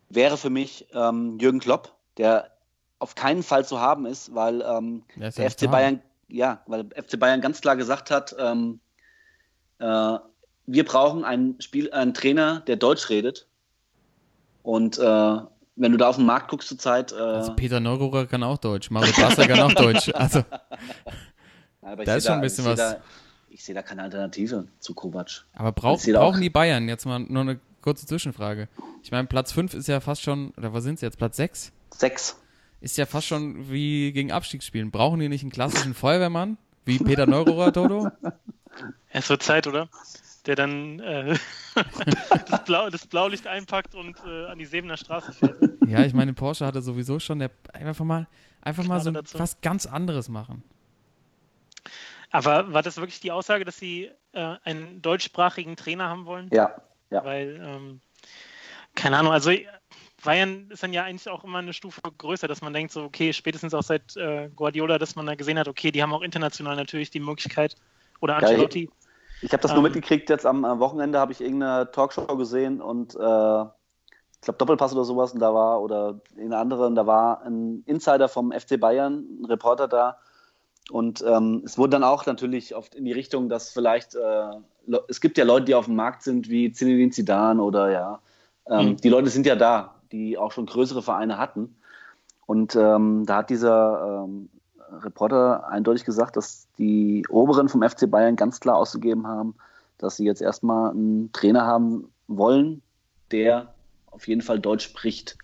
wäre 0.08 0.36
für 0.36 0.50
mich 0.50 0.86
ähm, 0.92 1.38
Jürgen 1.38 1.60
Klopp, 1.60 1.94
der 2.16 2.50
auf 2.98 3.14
keinen 3.14 3.42
Fall 3.42 3.64
zu 3.64 3.80
haben 3.80 4.06
ist, 4.06 4.34
weil 4.34 4.62
ähm, 4.62 5.02
Der 5.16 5.28
ist 5.28 5.38
der 5.38 5.50
FC. 5.50 5.70
Bayern, 5.70 6.02
ja, 6.28 6.62
weil 6.66 6.84
FC 6.94 7.18
Bayern 7.18 7.40
ganz 7.40 7.60
klar 7.60 7.76
gesagt 7.76 8.10
hat, 8.10 8.34
ähm, 8.38 8.80
äh, 9.78 10.18
wir 10.66 10.84
brauchen 10.84 11.24
einen, 11.24 11.60
Spiel, 11.60 11.90
einen 11.92 12.12
Trainer, 12.14 12.60
der 12.60 12.76
Deutsch 12.76 13.08
redet. 13.08 13.46
Und 14.62 14.98
äh, 14.98 15.02
wenn 15.76 15.92
du 15.92 15.96
da 15.96 16.08
auf 16.08 16.16
den 16.16 16.26
Markt 16.26 16.50
guckst 16.50 16.68
zurzeit, 16.68 17.12
äh, 17.12 17.16
Also 17.16 17.54
Peter 17.54 17.80
Neururer 17.80 18.26
kann 18.26 18.42
auch 18.42 18.58
Deutsch, 18.58 18.90
Mario 18.90 19.12
Basler 19.16 19.46
kann 19.46 19.60
auch 19.60 19.72
Deutsch. 19.72 20.10
Also 20.14 20.44
da 21.80 22.14
ist 22.16 22.26
schon 22.26 22.34
ein 22.34 22.40
bisschen 22.40 22.64
was. 22.64 22.76
Da, 22.78 22.96
ich 23.50 23.64
sehe 23.64 23.74
da 23.74 23.82
keine 23.82 24.02
Alternative 24.02 24.68
zu 24.78 24.94
Kovac. 24.94 25.44
Aber 25.52 25.72
brauch, 25.72 26.02
brauchen 26.02 26.40
die 26.40 26.50
Bayern, 26.50 26.88
jetzt 26.88 27.04
mal 27.06 27.20
nur 27.20 27.42
eine 27.42 27.60
kurze 27.80 28.06
Zwischenfrage. 28.06 28.68
Ich 29.02 29.10
meine, 29.10 29.26
Platz 29.26 29.52
5 29.52 29.74
ist 29.74 29.88
ja 29.88 30.00
fast 30.00 30.22
schon, 30.22 30.50
oder 30.56 30.72
was 30.72 30.84
sind 30.84 30.98
sie 30.98 31.06
jetzt, 31.06 31.18
Platz 31.18 31.36
6? 31.36 31.72
Sechs. 31.94 32.40
Ist 32.80 32.96
ja 32.96 33.06
fast 33.06 33.26
schon 33.26 33.70
wie 33.70 34.12
gegen 34.12 34.30
Abstiegsspielen. 34.30 34.90
Brauchen 34.90 35.20
die 35.20 35.28
nicht 35.28 35.42
einen 35.42 35.50
klassischen 35.50 35.94
Feuerwehrmann? 35.94 36.58
Wie 36.84 36.98
Peter 36.98 37.26
Neururer, 37.26 37.72
Toto? 37.72 38.10
Es 39.10 39.28
wird 39.28 39.42
Zeit, 39.42 39.66
oder? 39.66 39.88
Der 40.46 40.54
dann 40.54 41.00
äh, 41.00 41.36
das, 42.48 42.64
Blau, 42.64 42.90
das 42.90 43.06
Blaulicht 43.06 43.46
einpackt 43.46 43.94
und 43.94 44.16
äh, 44.24 44.46
an 44.46 44.58
die 44.58 44.66
Sebener 44.66 44.96
Straße 44.96 45.32
fährt. 45.32 45.56
Ja, 45.86 46.04
ich 46.04 46.14
meine, 46.14 46.32
Porsche 46.34 46.64
hatte 46.64 46.80
sowieso 46.80 47.18
schon, 47.18 47.40
der 47.40 47.50
einfach 47.72 48.04
mal, 48.04 48.28
einfach 48.60 48.84
mal 48.84 49.00
so 49.00 49.10
dazu. 49.10 49.38
was 49.38 49.60
ganz 49.62 49.86
anderes 49.86 50.28
machen. 50.28 50.62
Aber 52.30 52.72
war 52.72 52.82
das 52.82 52.96
wirklich 52.96 53.20
die 53.20 53.32
Aussage, 53.32 53.64
dass 53.64 53.78
sie 53.78 54.10
äh, 54.32 54.56
einen 54.64 55.00
deutschsprachigen 55.00 55.76
Trainer 55.76 56.08
haben 56.08 56.26
wollen? 56.26 56.48
Ja, 56.52 56.74
ja. 57.10 57.24
Weil, 57.24 57.60
ähm, 57.62 58.00
keine 58.94 59.16
Ahnung, 59.18 59.32
also 59.32 59.50
Bayern 60.24 60.68
ist 60.70 60.82
dann 60.82 60.92
ja 60.92 61.04
eigentlich 61.04 61.28
auch 61.28 61.44
immer 61.44 61.58
eine 61.58 61.72
Stufe 61.72 62.00
größer, 62.02 62.48
dass 62.48 62.60
man 62.60 62.72
denkt, 62.72 62.92
so, 62.92 63.04
okay, 63.04 63.32
spätestens 63.32 63.72
auch 63.72 63.82
seit 63.82 64.16
äh, 64.16 64.50
Guardiola, 64.54 64.98
dass 64.98 65.16
man 65.16 65.26
da 65.26 65.34
gesehen 65.34 65.58
hat, 65.58 65.68
okay, 65.68 65.90
die 65.90 66.02
haben 66.02 66.12
auch 66.12 66.22
international 66.22 66.76
natürlich 66.76 67.10
die 67.10 67.20
Möglichkeit. 67.20 67.76
Oder 68.20 68.34
Ja, 68.34 68.40
Ancelotti. 68.40 68.90
Ich 69.40 69.52
habe 69.52 69.62
das 69.62 69.70
nur 69.70 69.78
Ähm. 69.78 69.84
mitgekriegt, 69.84 70.28
jetzt 70.28 70.44
am, 70.44 70.64
am 70.64 70.80
Wochenende 70.80 71.20
habe 71.20 71.32
ich 71.32 71.40
irgendeine 71.40 71.90
Talkshow 71.92 72.26
gesehen 72.36 72.82
und 72.82 73.14
äh, 73.14 73.16
ich 73.16 74.42
glaube 74.42 74.58
Doppelpass 74.58 74.92
oder 74.92 75.04
sowas 75.04 75.32
und 75.32 75.38
da 75.38 75.54
war, 75.54 75.80
oder 75.80 76.20
in 76.36 76.52
anderen, 76.52 76.96
da 76.96 77.06
war 77.06 77.42
ein 77.42 77.84
Insider 77.86 78.28
vom 78.28 78.52
FC 78.52 78.78
Bayern, 78.78 79.24
ein 79.40 79.44
Reporter 79.44 79.86
da 79.86 80.18
und 80.90 81.22
ähm, 81.26 81.62
es 81.64 81.76
wurde 81.78 81.90
dann 81.90 82.04
auch 82.04 82.26
natürlich 82.26 82.74
oft 82.74 82.94
in 82.94 83.04
die 83.04 83.12
Richtung, 83.12 83.48
dass 83.48 83.70
vielleicht, 83.70 84.14
äh, 84.14 84.50
es 85.08 85.20
gibt 85.20 85.38
ja 85.38 85.44
Leute, 85.44 85.66
die 85.66 85.74
auf 85.74 85.86
dem 85.86 85.96
Markt 85.96 86.22
sind, 86.22 86.48
wie 86.48 86.72
Zinedine 86.72 87.10
Zidane 87.10 87.62
oder 87.62 87.90
ja, 87.90 88.20
ähm, 88.66 88.90
Mhm. 88.90 88.96
die 88.98 89.08
Leute 89.08 89.28
sind 89.28 89.46
ja 89.46 89.56
da, 89.56 89.94
die 90.12 90.38
auch 90.38 90.52
schon 90.52 90.66
größere 90.66 91.02
Vereine 91.02 91.38
hatten 91.38 91.76
und 92.46 92.76
ähm, 92.76 93.24
da 93.26 93.36
hat 93.36 93.50
dieser 93.50 94.24
ähm, 94.24 94.48
Reporter 95.02 95.68
eindeutig 95.68 96.04
gesagt, 96.04 96.36
dass 96.36 96.66
die 96.78 97.26
Oberen 97.28 97.68
vom 97.68 97.82
FC 97.82 98.10
Bayern 98.10 98.36
ganz 98.36 98.60
klar 98.60 98.76
ausgegeben 98.76 99.26
haben, 99.26 99.54
dass 99.98 100.16
sie 100.16 100.24
jetzt 100.24 100.40
erstmal 100.40 100.90
einen 100.90 101.30
Trainer 101.32 101.66
haben 101.66 102.10
wollen, 102.26 102.80
der 103.30 103.74
auf 104.10 104.26
jeden 104.28 104.42
Fall 104.42 104.58
Deutsch 104.58 104.84
spricht. 104.84 105.36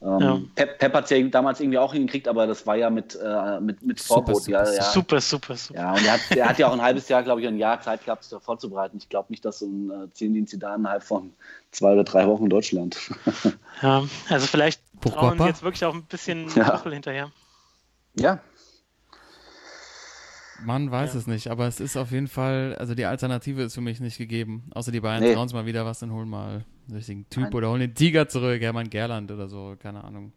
Ähm, 0.00 0.18
Ja. 0.20 0.40
Pep, 0.54 0.78
Pep 0.78 0.94
hat 0.94 1.04
es 1.04 1.10
ja 1.10 1.20
damals 1.28 1.60
irgendwie 1.60 1.78
auch 1.78 1.92
hingekriegt, 1.92 2.28
aber 2.28 2.46
das 2.46 2.66
war 2.66 2.76
ja 2.76 2.88
mit, 2.88 3.18
äh, 3.20 3.60
mit, 3.60 3.82
mit 3.82 3.98
Super, 3.98 4.14
Vorbot. 4.26 4.42
super, 4.44 4.64
ja, 4.64 4.72
ja. 4.74 4.82
Super, 4.82 5.20
super, 5.20 5.56
super. 5.56 5.80
ja, 5.80 5.92
und 5.92 6.04
er 6.04 6.12
hat, 6.12 6.20
er 6.36 6.48
hat 6.48 6.58
ja 6.58 6.68
auch 6.68 6.72
ein 6.72 6.82
halbes 6.82 7.08
Jahr, 7.08 7.22
glaube 7.24 7.40
ich, 7.40 7.48
ein 7.48 7.58
Jahr 7.58 7.80
Zeit 7.80 8.04
gehabt, 8.04 8.22
sich 8.22 8.30
da 8.30 8.38
vorzubereiten. 8.38 8.96
Ich 8.98 9.08
glaube 9.08 9.26
nicht, 9.30 9.44
dass 9.44 9.58
so 9.58 9.66
ein 9.66 9.90
äh, 9.90 10.12
Zinedine 10.12 10.46
Zidane 10.46 10.76
innerhalb 10.76 11.02
von 11.02 11.32
zwei 11.72 11.92
oder 11.92 12.04
drei 12.04 12.26
Wochen 12.28 12.44
in 12.44 12.50
Deutschland. 12.50 12.96
Ja, 13.82 14.04
also 14.28 14.46
vielleicht 14.46 14.80
trauen 15.00 15.38
sie 15.38 15.46
jetzt 15.46 15.62
wirklich 15.62 15.84
auch 15.84 15.94
ein 15.94 16.04
bisschen 16.04 16.48
Ja. 16.54 16.82
Hinterher. 16.84 17.30
ja, 18.14 18.40
Man 20.58 20.90
weiß 20.90 21.14
Ja. 21.14 21.20
es 21.20 21.26
nicht, 21.26 21.48
aber 21.48 21.66
es 21.68 21.78
ist 21.80 21.96
auf 21.96 22.10
jeden 22.10 22.26
Fall, 22.28 22.74
also 22.78 22.94
die 22.94 23.04
Alternative 23.04 23.62
ist 23.62 23.74
für 23.74 23.80
mich 23.80 24.00
nicht 24.00 24.18
gegeben. 24.18 24.64
Außer 24.74 24.90
die 24.90 25.00
Bayern 25.00 25.22
Nee. 25.22 25.32
trauen 25.34 25.46
es 25.46 25.52
mal 25.52 25.66
wieder 25.66 25.86
was 25.86 26.02
und 26.02 26.12
holen 26.12 26.28
mal 26.28 26.64
einen 26.88 26.96
richtigen 26.96 27.28
Typ 27.30 27.44
Nein. 27.44 27.54
oder 27.54 27.70
holen 27.70 27.80
den 27.80 27.94
Tiger 27.94 28.28
zurück, 28.28 28.60
Hermann 28.60 28.90
Gerland 28.90 29.30
oder 29.30 29.48
so, 29.48 29.76
keine 29.78 30.02
Ahnung. 30.04 30.32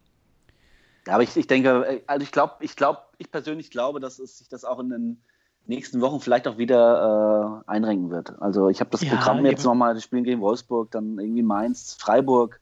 Ja, 1.07 1.13
aber 1.15 1.23
ich, 1.23 1.35
ich 1.35 1.47
denke, 1.47 1.85
äh, 1.87 2.01
also 2.05 2.23
ich 2.23 2.31
glaube, 2.31 2.53
ich 2.59 2.75
glaube, 2.75 2.99
ich 3.17 3.31
persönlich 3.31 3.71
glaube, 3.71 3.99
dass 3.99 4.19
es 4.19 4.37
sich 4.37 4.47
das 4.49 4.63
auch 4.63 4.79
in 4.79 4.89
den 4.89 5.21
nächsten 5.65 6.01
Wochen 6.01 6.19
vielleicht 6.19 6.47
auch 6.47 6.57
wieder 6.57 7.63
äh, 7.65 7.69
einrenken 7.71 8.09
wird. 8.11 8.39
Also 8.41 8.69
ich 8.69 8.79
habe 8.79 8.89
das 8.91 9.01
Ja, 9.01 9.15
Programm 9.15 9.45
jetzt 9.45 9.63
nochmal, 9.63 9.95
die 9.95 10.01
spielen 10.01 10.23
gegen 10.23 10.41
Wolfsburg, 10.41 10.91
dann 10.91 11.17
irgendwie 11.19 11.43
Mainz, 11.43 11.95
Freiburg, 11.99 12.59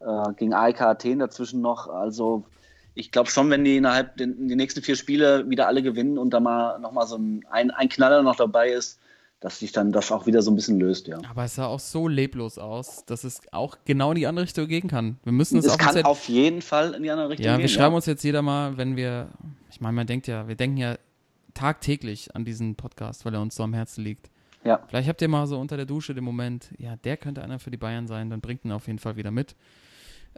äh, 0.00 0.32
gegen 0.36 0.52
AEK 0.52 0.82
Athen 0.82 1.18
dazwischen 1.20 1.60
noch. 1.62 1.88
Also 1.88 2.44
ich 2.98 3.12
glaube 3.12 3.30
schon, 3.30 3.48
wenn 3.50 3.64
die 3.64 3.76
innerhalb 3.76 4.16
den, 4.16 4.48
die 4.48 4.56
nächsten 4.56 4.82
vier 4.82 4.96
Spiele 4.96 5.48
wieder 5.48 5.66
alle 5.68 5.82
gewinnen 5.82 6.18
und 6.18 6.30
da 6.30 6.40
mal 6.40 6.78
nochmal 6.80 7.06
so 7.06 7.16
ein, 7.16 7.44
ein, 7.50 7.70
ein 7.70 7.88
Knaller 7.88 8.22
noch 8.22 8.36
dabei 8.36 8.70
ist, 8.70 8.98
dass 9.40 9.60
sich 9.60 9.70
dann 9.70 9.92
das 9.92 10.10
auch 10.10 10.26
wieder 10.26 10.42
so 10.42 10.50
ein 10.50 10.56
bisschen 10.56 10.80
löst, 10.80 11.06
ja. 11.06 11.18
Aber 11.30 11.44
es 11.44 11.54
sah 11.54 11.66
auch 11.66 11.78
so 11.78 12.08
leblos 12.08 12.58
aus, 12.58 13.04
dass 13.06 13.22
es 13.22 13.40
auch 13.52 13.76
genau 13.84 14.10
in 14.10 14.16
die 14.16 14.26
andere 14.26 14.46
Richtung 14.46 14.66
gehen 14.66 14.88
kann. 14.88 15.18
Wir 15.22 15.32
müssen 15.32 15.58
es 15.58 15.66
Es 15.66 15.72
auch 15.72 15.78
kann 15.78 16.02
auf 16.04 16.28
jeden 16.28 16.60
Fall 16.60 16.92
in 16.94 17.04
die 17.04 17.10
andere 17.10 17.28
Richtung 17.30 17.46
Ja, 17.46 17.52
gehen. 17.52 17.62
wir 17.62 17.68
schreiben 17.68 17.94
uns 17.94 18.06
jetzt 18.06 18.24
jeder 18.24 18.42
mal, 18.42 18.76
wenn 18.76 18.96
wir, 18.96 19.28
ich 19.70 19.80
meine, 19.80 19.94
man 19.94 20.08
denkt 20.08 20.26
ja, 20.26 20.48
wir 20.48 20.56
denken 20.56 20.78
ja 20.78 20.96
tagtäglich 21.54 22.34
an 22.34 22.44
diesen 22.44 22.74
Podcast, 22.74 23.24
weil 23.24 23.34
er 23.34 23.40
uns 23.40 23.54
so 23.54 23.62
am 23.62 23.74
Herzen 23.74 24.02
liegt. 24.02 24.28
Ja. 24.64 24.80
Vielleicht 24.88 25.08
habt 25.08 25.22
ihr 25.22 25.28
mal 25.28 25.46
so 25.46 25.58
unter 25.60 25.76
der 25.76 25.86
Dusche 25.86 26.14
den 26.14 26.24
Moment, 26.24 26.70
ja, 26.78 26.96
der 26.96 27.16
könnte 27.16 27.42
einer 27.42 27.60
für 27.60 27.70
die 27.70 27.76
Bayern 27.76 28.08
sein, 28.08 28.30
dann 28.30 28.40
bringt 28.40 28.64
ihn 28.64 28.72
auf 28.72 28.88
jeden 28.88 28.98
Fall 28.98 29.16
wieder 29.16 29.30
mit. 29.30 29.54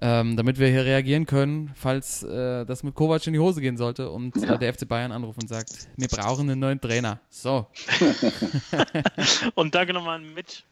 Ähm, 0.03 0.35
damit 0.37 0.59
wir 0.59 0.69
hier 0.69 0.85
reagieren 0.87 1.27
können, 1.27 1.73
falls 1.75 2.23
äh, 2.23 2.65
das 2.65 2.83
mit 2.83 2.95
Kovac 2.95 3.27
in 3.27 3.35
die 3.35 3.39
Hose 3.39 3.61
gehen 3.61 3.77
sollte 3.77 4.11
und 4.11 4.35
Ja. 4.37 4.55
äh, 4.55 4.59
der 4.59 4.73
FC 4.73 4.89
Bayern 4.89 5.13
anruft 5.13 5.43
und 5.43 5.49
sagt, 5.49 5.89
wir 5.97 6.09
brauchen 6.09 6.49
einen 6.49 6.59
neuen 6.59 6.81
Trainer. 6.81 7.21
So, 7.29 7.67
Und 9.55 9.75
danke 9.75 9.93
nochmal 9.93 10.17
an 10.21 10.33
Mitch 10.35 10.63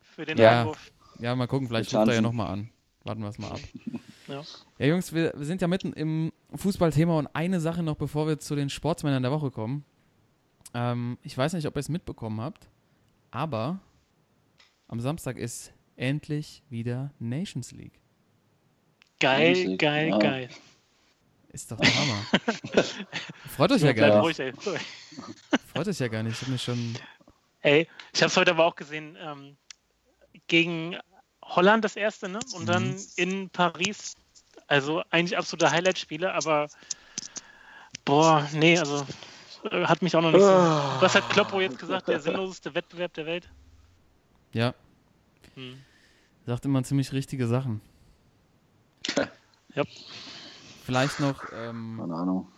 für 0.00 0.24
den 0.24 0.38
Ja. 0.38 0.60
Einwurf. 0.62 0.90
ja, 1.18 1.34
mal 1.36 1.46
gucken, 1.46 1.68
vielleicht 1.68 1.94
ruft 1.94 2.08
er 2.08 2.14
ja 2.14 2.20
nochmal 2.20 2.48
an. 2.50 2.70
Warten 3.04 3.22
wir 3.22 3.28
es 3.28 3.38
mal 3.38 3.52
ab. 3.52 3.60
Ja. 4.28 4.42
Ja, 4.78 4.86
Jungs, 4.86 5.14
wir, 5.14 5.32
wir 5.34 5.46
sind 5.46 5.62
ja 5.62 5.68
mitten 5.68 5.94
im 5.94 6.32
Fußballthema 6.54 7.18
und 7.18 7.28
eine 7.34 7.60
Sache 7.60 7.82
noch, 7.82 7.96
bevor 7.96 8.26
wir 8.28 8.38
zu 8.38 8.54
den 8.56 8.68
Sportsmännern 8.68 9.22
der 9.22 9.32
Woche 9.32 9.50
kommen. 9.50 9.86
Ähm, 10.74 11.16
ich 11.22 11.36
weiß 11.38 11.54
nicht, 11.54 11.66
ob 11.66 11.74
ihr 11.76 11.80
es 11.80 11.88
mitbekommen 11.88 12.38
habt, 12.42 12.68
aber 13.30 13.80
am 14.86 15.00
Samstag 15.00 15.38
ist 15.38 15.72
endlich 15.96 16.62
wieder 16.68 17.10
Nations 17.18 17.72
League. 17.72 17.98
Geil, 19.20 19.48
Musik, 19.64 19.78
geil, 19.80 20.08
ja. 20.08 20.18
geil. 20.18 20.48
Ist 21.52 21.70
doch 21.72 21.78
der 21.78 21.94
Hammer. 21.94 22.22
Freut 23.56 23.72
euch 23.72 23.82
ja 23.82 23.92
gar 23.92 24.20
ruhig, 24.22 24.38
nicht. 24.38 24.58
ey. 24.66 24.78
Freut 25.72 25.88
euch 25.88 25.98
ja 25.98 26.08
gar 26.08 26.22
nicht. 26.22 26.34
Ich 26.34 26.42
habe 26.42 26.52
mir 26.52 26.58
schon. 26.58 26.94
Ey, 27.62 27.88
ich 28.14 28.22
habe 28.22 28.30
es 28.30 28.36
heute 28.36 28.50
aber 28.52 28.64
auch 28.66 28.76
gesehen. 28.76 29.16
Ähm, 29.20 29.56
gegen 30.46 30.96
Holland 31.42 31.84
das 31.84 31.96
erste, 31.96 32.28
ne? 32.28 32.38
Und 32.54 32.66
dann 32.68 32.90
Mhm. 32.92 33.06
in 33.16 33.50
Paris. 33.50 34.14
Also 34.66 35.02
eigentlich 35.10 35.36
absolute 35.36 35.70
Highlight-Spiele, 35.70 36.32
aber 36.34 36.68
boah, 38.04 38.46
nee, 38.52 38.78
also 38.78 39.06
äh, 39.70 39.84
hat 39.86 40.02
mich 40.02 40.14
auch 40.14 40.20
noch 40.20 40.30
nicht 40.30 40.42
so. 40.42 40.46
Was 40.46 41.14
hat 41.14 41.28
Kloppo 41.30 41.60
jetzt 41.60 41.78
gesagt? 41.78 42.06
Der 42.08 42.20
sinnloseste 42.20 42.74
Wettbewerb 42.74 43.14
der 43.14 43.24
Welt? 43.26 43.48
Ja, 44.52 44.74
Hm. 45.54 45.82
sagt 46.46 46.66
immer 46.66 46.82
ziemlich 46.84 47.12
richtige 47.12 47.46
Sachen. 47.46 47.80
Ja. 49.74 49.84
Vielleicht 50.84 51.20
noch. 51.20 51.44
Ähm, 51.54 51.98
Keine 52.00 52.14
Ahnung. 52.14 52.48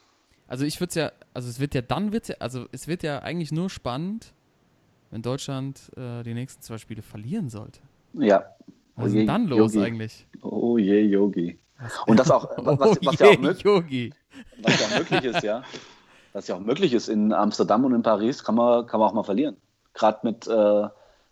Also 0.47 0.65
ich 0.65 0.81
würde 0.81 0.89
es 0.89 0.95
ja, 0.95 1.13
also 1.35 1.49
es 1.49 1.61
wird 1.61 1.75
ja 1.75 1.83
dann 1.83 2.13
wird's 2.13 2.29
ja, 2.29 2.37
also 2.39 2.67
es 2.73 2.87
wird 2.89 3.03
ja 3.03 3.19
eigentlich 3.21 3.53
nur 3.53 3.69
spannend, 3.69 4.33
wenn 5.11 5.21
Deutschland 5.21 5.91
äh, 5.97 6.23
die 6.23 6.35
nächsten 6.35 6.63
zwei 6.63 6.79
Spiele 6.79 7.03
verlieren 7.03 7.49
sollte. 7.51 7.81
Ja. 8.15 8.45
Was 8.95 9.05
Oh 9.05 9.07
ist 9.07 9.13
je, 9.13 9.19
denn 9.21 9.27
dann 9.27 9.47
los 9.49 9.75
Yogi. 9.75 9.85
eigentlich? 9.87 10.27
Oh 10.43 10.79
je, 10.79 11.01
Yogi. 11.03 11.59
Und 12.07 12.19
das 12.19 12.31
auch, 12.31 12.49
was, 12.57 12.79
was, 12.79 12.99
oh 12.99 13.01
ja 13.03 13.11
auch 13.11 13.33
je, 13.33 13.39
möglich, 13.39 13.63
Yogi. 13.65 14.15
was 14.63 14.81
ja 14.81 14.87
auch 14.87 14.99
möglich 14.99 15.25
ist, 15.25 15.43
ja. 15.43 15.63
Was 16.33 16.47
ja 16.47 16.55
auch 16.55 16.61
möglich 16.61 16.93
ist 16.93 17.09
in 17.09 17.33
Amsterdam 17.33 17.85
und 17.85 17.93
in 17.93 18.03
Paris, 18.03 18.45
kann 18.45 18.55
man, 18.55 18.87
kann 18.87 19.01
man 19.01 19.09
auch 19.09 19.15
mal 19.15 19.25
verlieren. 19.25 19.57
Gerade 19.95 20.21
mit, 20.23 20.47
äh, 20.47 20.89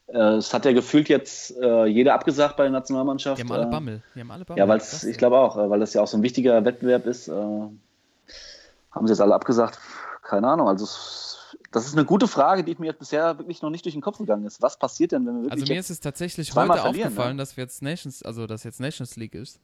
es 0.09 0.55
hat 0.55 0.65
ja 0.65 0.73
gefühlt 0.73 1.09
jetzt 1.09 1.57
äh, 1.59 1.85
jeder 1.85 2.15
abgesagt 2.15 2.57
bei 2.57 2.65
der 2.65 2.73
Nationalmannschaft. 2.73 3.39
Die 3.39 3.43
haben 3.43 3.53
alle 3.53 3.67
äh, 3.67 3.71
Bammel. 3.71 4.03
Haben 4.17 4.31
alle 4.31 4.45
Bammel. 4.45 4.59
Ja, 4.59 4.69
weil 4.69 4.81
ich 4.81 5.19
glaube 5.19 5.39
auch, 5.39 5.57
äh, 5.59 5.69
weil 5.69 5.81
das 5.81 5.93
ja 5.93 6.03
auch 6.03 6.07
so 6.07 6.17
ein 6.17 6.23
wichtiger 6.23 6.65
Wettbewerb 6.65 7.07
ist, 7.07 7.29
äh, 7.29 7.33
haben 7.33 9.07
sie 9.07 9.13
jetzt 9.13 9.21
alle 9.21 9.35
abgesagt. 9.35 9.79
Keine 10.23 10.49
Ahnung. 10.49 10.67
Also 10.67 10.85
es, 10.85 11.57
das 11.73 11.87
ist 11.87 11.95
eine 11.95 12.07
gute 12.07 12.27
Frage, 12.27 12.65
die 12.65 12.75
mir 12.79 12.87
jetzt 12.87 13.01
bisher 13.01 13.39
wirklich 13.39 13.61
noch 13.61 13.69
nicht 13.69 13.85
durch 13.85 13.95
den 13.95 14.01
Kopf 14.01 14.17
gegangen 14.17 14.47
ist. 14.47 14.63
Was 14.63 14.79
passiert 14.79 15.13
denn, 15.13 15.27
wenn 15.27 15.35
wir 15.35 15.43
wirklich 15.43 15.63
Also 15.63 15.73
mir 15.73 15.81
ist 15.81 15.91
es 15.91 16.01
tatsächlich 16.01 16.55
heute 16.55 16.73
verlieren, 16.73 17.09
aufgefallen, 17.09 17.37
ne? 17.37 17.43
dass 17.43 17.59
wir 17.59 17.65
jetzt 17.65 17.83
Nations, 17.83 18.23
also 18.23 18.47
dass 18.47 18.65
jetzt 18.65 18.81
Nations 18.81 19.17
League 19.17 19.35
ist. 19.35 19.61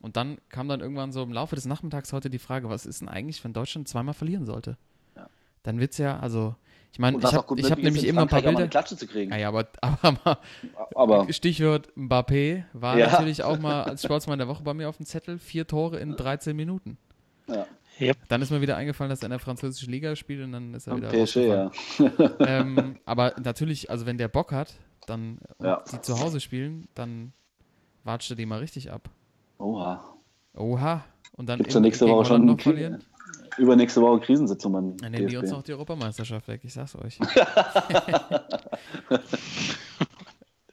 Und 0.00 0.16
dann 0.16 0.38
kam 0.48 0.68
dann 0.68 0.80
irgendwann 0.80 1.12
so 1.12 1.22
im 1.22 1.32
Laufe 1.32 1.56
des 1.56 1.66
Nachmittags 1.66 2.12
heute 2.12 2.30
die 2.30 2.38
Frage, 2.38 2.70
was 2.70 2.86
ist 2.86 3.00
denn 3.00 3.08
eigentlich, 3.08 3.42
wenn 3.44 3.52
Deutschland 3.52 3.88
zweimal 3.88 4.14
verlieren 4.14 4.46
sollte? 4.46 4.76
Ja. 5.16 5.26
Dann 5.64 5.80
wird's 5.80 5.98
ja, 5.98 6.18
also 6.20 6.54
ich 6.92 6.98
meine, 6.98 7.18
ich 7.18 7.24
habe 7.24 7.36
hab 7.62 7.78
nämlich 7.78 8.12
noch 8.12 8.22
ein 8.22 8.28
paar 8.28 8.40
mal 8.42 8.48
eine 8.48 8.56
Bilder. 8.56 8.68
Klatsche 8.70 8.96
zu 8.96 9.06
kriegen. 9.06 9.32
Ah 9.32 9.36
ja, 9.38 9.48
aber, 9.48 9.68
aber 10.02 10.38
Aber 10.94 11.32
Stichwort 11.32 11.88
Mbappé 11.96 12.64
war 12.72 12.98
Ja. 12.98 13.10
natürlich 13.10 13.42
auch 13.44 13.58
mal 13.58 13.82
als 13.84 14.02
Sportsmann 14.02 14.38
der 14.38 14.48
Woche 14.48 14.62
bei 14.62 14.74
mir 14.74 14.88
auf 14.88 14.96
dem 14.96 15.06
Zettel. 15.06 15.38
Vier 15.38 15.66
Tore 15.66 15.98
in 15.98 16.16
13 16.16 16.54
Minuten. 16.56 16.98
ja, 17.46 17.66
Yep. 18.00 18.16
Dann 18.28 18.40
ist 18.40 18.50
mir 18.50 18.62
wieder 18.62 18.76
eingefallen, 18.78 19.10
dass 19.10 19.20
er 19.20 19.26
in 19.26 19.30
der 19.30 19.38
französischen 19.40 19.90
Liga 19.92 20.16
spielt 20.16 20.42
und 20.42 20.52
dann 20.52 20.72
ist 20.72 20.86
er 20.86 20.96
wieder 20.96 21.10
PSG, 21.10 21.36
ja. 21.48 21.70
ähm, 22.40 22.96
aber 23.04 23.34
natürlich, 23.42 23.90
also 23.90 24.06
wenn 24.06 24.16
der 24.16 24.28
Bock 24.28 24.52
hat, 24.52 24.72
dann 25.06 25.38
Ja. 25.62 25.82
die 25.92 26.00
zu 26.00 26.18
Hause 26.18 26.40
spielen, 26.40 26.88
dann 26.94 27.32
watscht 28.04 28.30
er 28.30 28.36
die 28.36 28.46
mal 28.46 28.60
richtig 28.60 28.90
ab. 28.90 29.10
Oha. 29.58 30.02
Oha. 30.56 31.04
Und 31.36 31.48
dann 31.50 31.58
Gibt's 31.58 31.74
in- 31.74 31.82
nächste 31.82 32.08
Woche 32.08 32.24
schon 32.24 32.46
noch 32.46 32.58
verlieren. 32.60 33.04
Übernächste 33.60 34.00
Woche 34.00 34.20
Krisensitzung 34.20 34.72
beim 34.72 34.96
Dann 34.96 35.12
nehmen 35.12 35.28
die 35.28 35.36
uns 35.36 35.50
noch 35.50 35.62
die 35.62 35.72
Europameisterschaft 35.72 36.48
weg, 36.48 36.60
ich 36.64 36.72
sag's 36.72 36.96
euch. 36.96 37.18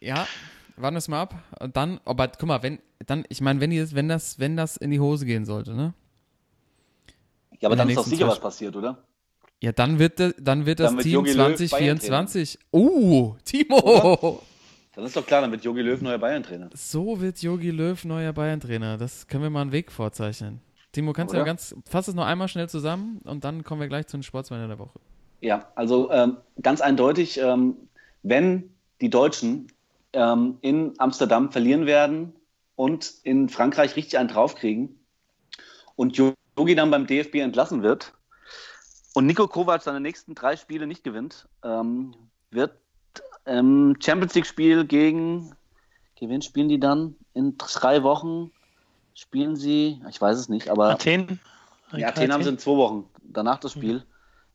ja, 0.01 0.27
warten 0.75 0.95
wir 0.95 0.99
es 0.99 1.07
mal 1.07 1.21
ab. 1.21 1.35
Und 1.59 1.75
dann, 1.77 1.99
aber 2.05 2.27
guck 2.29 2.47
mal, 2.47 2.63
wenn, 2.63 2.79
dann, 3.05 3.25
ich 3.29 3.41
meine, 3.41 3.59
wenn, 3.59 3.69
die- 3.69 3.91
wenn, 3.95 4.07
das, 4.09 4.39
wenn 4.39 4.55
das 4.57 4.77
in 4.77 4.91
die 4.91 4.99
Hose 4.99 5.25
gehen 5.25 5.45
sollte, 5.45 5.73
ne? 5.73 5.93
Ja, 7.59 7.67
aber 7.69 7.73
in 7.73 7.79
dann 7.79 7.89
ist 7.89 7.97
doch 7.97 8.05
sicher 8.05 8.27
was 8.27 8.39
passiert, 8.39 8.75
oder? 8.75 9.03
Ja, 9.59 9.71
dann 9.71 9.97
wird, 9.97 10.19
dann 10.39 10.65
wird 10.67 10.79
das 10.79 10.91
Dann 10.91 10.99
Team 11.01 11.13
Jogi 11.13 11.31
Löw 11.33 11.55
2024. 11.55 12.59
Oh, 12.71 13.35
Timo! 13.43 14.43
Dann 14.93 15.05
ist 15.05 15.15
doch 15.15 15.25
klar, 15.25 15.41
dann 15.41 15.51
wird 15.51 15.63
Jogi 15.63 15.81
Löw 15.81 15.99
neuer 16.01 16.19
Bayern-Trainer. 16.19 16.69
So 16.73 17.19
wird 17.19 17.39
Jogi 17.41 17.71
Löw 17.71 18.03
neuer 18.05 18.33
Bayern-Trainer. 18.33 18.97
Das 18.97 19.27
können 19.27 19.43
wir 19.43 19.49
mal 19.49 19.61
einen 19.61 19.71
Weg 19.71 19.91
vorzeichnen. 19.91 20.61
Timo, 20.91 21.13
kannst 21.13 21.33
du 21.33 21.37
Oder? 21.37 21.45
ja 21.45 21.45
ganz, 21.45 21.75
fass 21.85 22.07
es 22.07 22.15
noch 22.15 22.25
einmal 22.25 22.47
schnell 22.47 22.69
zusammen 22.69 23.19
und 23.23 23.43
dann 23.43 23.63
kommen 23.63 23.81
wir 23.81 23.87
gleich 23.87 24.07
zu 24.07 24.17
den 24.17 24.23
Sportsmännern 24.23 24.69
der 24.69 24.79
Woche. 24.79 24.99
Ja, 25.41 25.67
also 25.75 26.11
ähm, 26.11 26.37
ganz 26.61 26.81
eindeutig, 26.81 27.39
ähm, 27.39 27.75
wenn 28.23 28.71
die 29.01 29.09
Deutschen 29.09 29.67
ähm, 30.13 30.57
in 30.61 30.93
Amsterdam 30.97 31.51
verlieren 31.51 31.85
werden 31.85 32.33
und 32.75 33.13
in 33.23 33.49
Frankreich 33.49 33.95
richtig 33.95 34.17
einen 34.17 34.29
draufkriegen 34.29 34.99
und 35.95 36.17
Jogi 36.17 36.75
dann 36.75 36.89
beim 36.89 37.05
DFB 37.05 37.35
entlassen 37.35 37.83
wird 37.83 38.13
und 39.13 39.25
Nico 39.25 39.47
Kovac 39.47 39.83
seine 39.83 39.99
nächsten 39.99 40.33
drei 40.33 40.55
Spiele 40.55 40.87
nicht 40.87 41.03
gewinnt, 41.03 41.47
ähm, 41.63 42.15
wird 42.49 42.73
ähm, 43.45 43.95
Champions 43.99 44.35
League-Spiel 44.35 44.85
gegen, 44.85 45.53
gegen 46.15 46.31
wen 46.31 46.41
spielen 46.41 46.69
die 46.69 46.79
dann? 46.79 47.15
In 47.33 47.57
drei 47.57 48.03
Wochen 48.03 48.51
spielen 49.17 49.55
sie, 49.55 49.99
ich 50.09 50.21
weiß 50.21 50.37
es 50.37 50.47
nicht, 50.49 50.69
aber 50.69 50.91
Athen? 50.91 51.39
ja, 51.95 52.09
Athen 52.09 52.31
haben 52.31 52.43
sie 52.43 52.49
in 52.49 52.57
zwei 52.59 52.75
Wochen. 52.77 53.05
Danach 53.23 53.59
das 53.59 53.71
Spiel. 53.73 54.03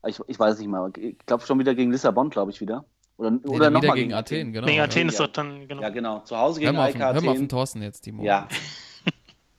Ich, 0.06 0.18
ich 0.26 0.38
weiß 0.38 0.54
es 0.54 0.60
nicht 0.60 0.68
mehr. 0.68 0.90
Ich 0.96 1.16
glaube 1.26 1.44
schon 1.46 1.58
wieder 1.58 1.74
gegen 1.74 1.90
Lissabon, 1.92 2.30
glaube 2.30 2.50
ich 2.50 2.60
wieder. 2.60 2.84
Oder, 3.16 3.30
Nee, 3.32 3.38
oder 3.44 3.70
nochmal 3.70 3.82
wieder 3.82 3.94
gegen 3.94 4.14
Athen, 4.14 4.52
genau. 4.52 4.66
Wegen 4.66 4.78
Ja. 4.78 4.84
Athen 4.84 5.08
ist 5.08 5.18
Ja. 5.18 5.26
doch 5.26 5.32
dann, 5.32 5.68
genau. 5.68 5.82
Ja, 5.82 5.88
genau. 5.90 6.20
Zu 6.20 6.36
Hause 6.36 6.60
Hör 6.60 6.66
gegen 6.68 6.76
mal, 6.76 6.82
auf, 6.82 6.86
AEK 6.88 6.92
den- 6.94 7.02
hör 7.02 7.12
mal 7.12 7.16
auf 7.16 7.22
den 7.22 7.30
Athen. 7.44 7.48
Thorsten 7.48 7.82
jetzt, 7.82 8.00
Timo. 8.00 8.22
Ja. 8.24 8.48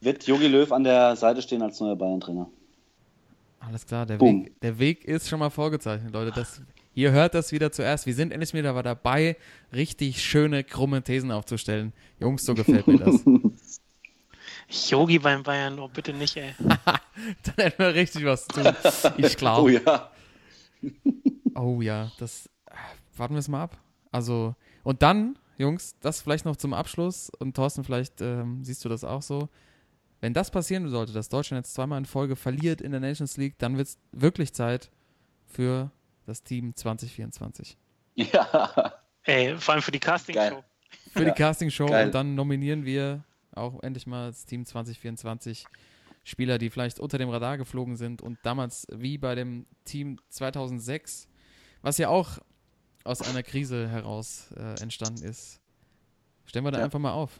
Wird 0.01 0.25
Jogi 0.27 0.47
Löw 0.47 0.69
an 0.71 0.83
der 0.83 1.15
Seite 1.15 1.41
stehen 1.41 1.61
als 1.61 1.79
neuer 1.79 1.95
Bayern-Trainer. 1.95 2.49
Alles 3.61 3.85
klar, 3.85 4.05
der 4.05 4.17
Boom. 4.17 4.45
Weg, 4.45 4.59
der 4.61 4.79
Weg 4.79 5.05
ist 5.05 5.29
schon 5.29 5.39
mal 5.39 5.49
vorgezeichnet, 5.49 6.11
Leute. 6.11 6.31
Das, 6.35 6.61
ihr 6.93 7.11
hört 7.11 7.33
das 7.33 7.53
wieder 7.53 7.71
zuerst. 7.71 8.05
Wir 8.05 8.13
sind 8.13 8.33
endlich 8.33 8.53
wieder 8.53 8.83
dabei, 8.83 9.37
richtig 9.71 10.21
schöne, 10.21 10.65
krumme 10.65 11.01
Thesen 11.03 11.31
aufzustellen. 11.31 11.93
Jungs, 12.19 12.43
so 12.43 12.53
gefällt 12.55 12.85
mir 12.87 12.97
das. 12.99 13.23
Yogi 14.69 15.19
beim 15.19 15.43
Bayern, 15.43 15.79
oh 15.79 15.87
bitte 15.87 16.13
nicht, 16.13 16.37
ey. 16.37 16.53
Dann 16.59 17.55
hätten 17.57 17.79
wir 17.79 17.93
richtig 17.93 18.25
was 18.25 18.47
zu 18.47 18.63
tun. 18.63 18.75
Ich 19.17 19.37
glaube. 19.37 19.81
Oh 20.83 20.89
ja. 20.89 20.91
Oh 21.55 21.81
ja, 21.81 22.11
das 22.17 22.49
warten 23.15 23.35
wir 23.35 23.39
es 23.39 23.47
mal 23.47 23.63
ab. 23.63 23.77
Also, 24.11 24.55
und 24.83 25.01
dann, 25.01 25.37
Jungs, 25.57 25.95
das 26.01 26.21
vielleicht 26.21 26.45
noch 26.45 26.55
zum 26.57 26.73
Abschluss 26.73 27.29
und 27.39 27.55
Thorsten, 27.55 27.83
vielleicht 27.83 28.19
ähm, 28.21 28.63
siehst 28.63 28.83
du 28.83 28.89
das 28.89 29.03
auch 29.03 29.21
so. 29.21 29.49
Wenn 30.19 30.33
das 30.33 30.51
passieren 30.51 30.89
sollte, 30.89 31.13
dass 31.13 31.29
Deutschland 31.29 31.65
jetzt 31.65 31.73
zweimal 31.73 31.97
in 31.99 32.05
Folge 32.05 32.35
verliert 32.35 32.81
in 32.81 32.91
der 32.91 32.99
Nations 32.99 33.37
League, 33.37 33.57
dann 33.59 33.77
wird 33.77 33.87
es 33.87 33.97
wirklich 34.11 34.53
Zeit 34.53 34.89
für 35.45 35.91
das 36.25 36.43
Team 36.43 36.75
2024. 36.75 37.77
Ja. 38.15 38.93
Ey, 39.23 39.57
vor 39.57 39.73
allem 39.75 39.83
für 39.83 39.91
die 39.91 39.99
Castingshow. 39.99 40.63
Für 41.11 41.23
Ja, 41.23 41.29
die 41.31 41.37
Castingshow 41.37 41.85
und 41.85 42.11
dann 42.13 42.35
nominieren 42.35 42.85
wir 42.85 43.23
auch 43.55 43.81
endlich 43.83 44.07
mal 44.07 44.27
das 44.27 44.45
Team 44.45 44.65
2024 44.65 45.65
Spieler, 46.23 46.57
die 46.57 46.69
vielleicht 46.69 46.99
unter 46.99 47.17
dem 47.17 47.29
Radar 47.29 47.57
geflogen 47.57 47.95
sind 47.97 48.21
und 48.21 48.37
damals 48.43 48.87
wie 48.91 49.17
bei 49.17 49.35
dem 49.35 49.65
Team 49.83 50.19
2006, 50.29 51.27
was 51.81 51.97
ja 51.97 52.07
auch 52.09 52.39
aus 53.03 53.21
einer 53.21 53.43
Krise 53.43 53.89
heraus 53.89 54.49
äh, 54.55 54.81
entstanden 54.81 55.23
ist. 55.23 55.59
Stellen 56.45 56.63
wir 56.65 56.71
da 56.71 56.79
Ja. 56.79 56.85
einfach 56.85 56.99
mal 56.99 57.11
auf. 57.11 57.39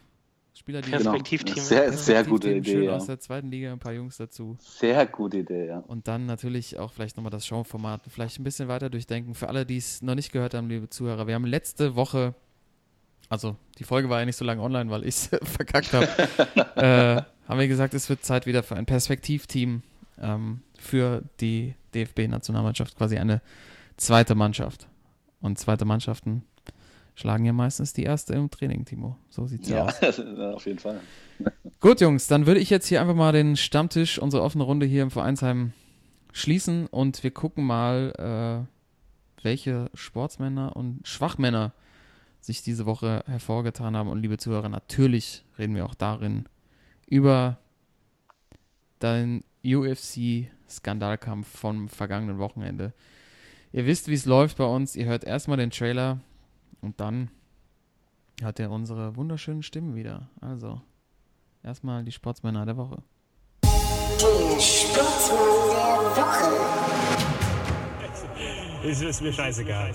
Spieler, 0.56 0.82
die 0.82 0.92
Genau. 0.92 1.12
Perspektivteam. 1.12 1.56
Sehr, 1.64 1.94
sehr 1.94 2.24
gute 2.26 2.50
Perspektivteam, 2.50 2.58
Idee. 2.58 2.72
Schön 2.72 2.84
Ja. 2.84 2.96
aus 2.98 3.06
der 3.08 3.20
zweiten 3.20 3.50
Liga, 3.50 3.72
ein 3.72 3.80
paar 3.80 3.94
Jungs 3.94 4.18
dazu. 4.18 4.56
Sehr 4.60 5.06
gute 5.08 5.40
Idee, 5.40 5.66
ja. 5.68 5.80
Und 5.80 6.08
dann 6.08 6.26
natürlich 6.28 6.78
auch 6.78 6.92
vielleicht 6.92 7.18
nochmal 7.18 7.32
das 7.32 7.48
Showformat 7.48 8.02
vielleicht 8.10 8.40
ein 8.40 8.44
bisschen 8.44 8.68
weiter 8.68 8.90
durchdenken. 8.92 9.34
Für 9.34 9.48
alle, 9.48 9.66
die 9.66 9.78
es 9.78 10.02
noch 10.04 10.14
nicht 10.14 10.32
gehört 10.32 10.54
haben, 10.54 10.70
liebe 10.70 10.90
Zuhörer, 10.90 11.26
wir 11.26 11.34
haben 11.34 11.46
letzte 11.48 11.96
Woche, 11.96 12.36
also 13.34 13.56
die 13.80 13.84
Folge 13.84 14.10
war 14.10 14.20
ja 14.20 14.26
nicht 14.26 14.36
so 14.36 14.46
lange 14.46 14.62
online, 14.62 14.92
weil 14.92 15.02
ich 15.02 15.16
es 15.16 15.28
verkackt 15.44 15.92
habe, 15.92 16.08
äh, 16.76 17.22
haben 17.50 17.60
wir 17.60 17.68
gesagt, 17.68 17.96
es 17.96 18.08
wird 18.08 18.24
Zeit 18.24 18.46
wieder 18.46 18.62
für 18.62 18.76
ein 18.76 18.86
Perspektivteam 18.86 19.82
ähm, 20.22 20.62
für 20.78 21.24
die 21.42 21.74
DFB-Nationalmannschaft, 21.96 22.96
quasi 22.96 23.18
eine 23.18 23.42
zweite 23.98 24.36
Mannschaft. 24.36 24.88
Und 25.42 25.58
zweite 25.58 25.84
Mannschaften 25.84 26.44
schlagen 27.16 27.44
ja 27.44 27.54
meistens 27.54 27.92
die 27.94 28.04
erste 28.04 28.34
im 28.36 28.52
Training, 28.52 28.86
Timo. 28.86 29.18
So 29.30 29.48
sieht's 29.48 29.68
ja 29.68 29.86
aus. 29.86 30.00
Ja, 30.38 30.52
auf 30.52 30.66
jeden 30.68 30.80
Fall. 30.80 31.02
Gut, 31.80 32.02
Jungs, 32.02 32.28
dann 32.28 32.46
würde 32.46 32.60
ich 32.60 32.70
jetzt 32.70 32.88
hier 32.88 33.02
einfach 33.02 33.16
mal 33.16 33.34
den 33.34 33.58
Stammtisch, 33.58 34.20
unsere 34.20 34.44
offene 34.44 34.64
Runde 34.64 34.86
hier 34.86 35.02
im 35.02 35.12
Vereinsheim 35.12 35.74
schließen 36.32 36.86
und 36.86 37.24
wir 37.24 37.32
gucken 37.32 37.66
mal, 37.66 38.68
äh, 38.70 39.44
welche 39.44 39.90
Sportsmänner 39.96 40.76
und 40.76 41.06
Schwachmänner 41.08 41.74
sich 42.44 42.62
diese 42.62 42.86
Woche 42.86 43.24
hervorgetan 43.26 43.96
haben. 43.96 44.10
Und 44.10 44.22
liebe 44.22 44.38
Zuhörer, 44.38 44.70
natürlich 44.70 45.46
reden 45.58 45.76
wir 45.76 45.86
auch 45.86 45.96
darin 45.96 46.46
über 47.08 47.58
den 49.02 49.44
UFC-Skandalkampf 49.66 51.48
vom 51.48 51.88
vergangenen 51.90 52.38
Wochenende. 52.40 52.94
Ihr 53.72 53.86
wisst, 53.86 54.08
wie 54.08 54.14
es 54.14 54.26
läuft 54.26 54.58
bei 54.58 54.66
uns. 54.66 54.96
Ihr 54.96 55.06
hört 55.06 55.24
erstmal 55.24 55.58
den 55.58 55.72
Trailer 55.72 56.20
und 56.82 57.00
dann 57.00 57.32
hört 58.42 58.60
ihr 58.60 58.70
unsere 58.70 59.16
wunderschönen 59.16 59.64
Stimmen 59.64 59.96
wieder. 59.96 60.30
Also, 60.42 60.82
erstmal 61.64 62.04
die 62.04 62.12
Sportsmänner 62.12 62.66
der 62.66 62.78
Woche. 62.78 63.02
Der 63.62 64.60
Sportsmann 64.60 65.38
der 66.16 66.24
Woche. 66.24 66.84
Ist, 68.88 69.02
ist 69.02 69.22
mir 69.22 69.32
scheißegal. 69.32 69.94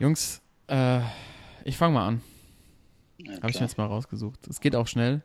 Jungs, 0.00 0.42
äh, 0.70 1.00
ich 1.64 1.76
fange 1.76 1.94
mal 1.94 2.06
an. 2.06 2.22
Ja, 3.18 3.36
Habe 3.36 3.50
ich 3.50 3.60
mir 3.60 3.66
jetzt 3.66 3.76
mal 3.76 3.86
rausgesucht. 3.86 4.46
Es 4.48 4.60
geht 4.60 4.74
auch 4.74 4.86
schnell. 4.86 5.22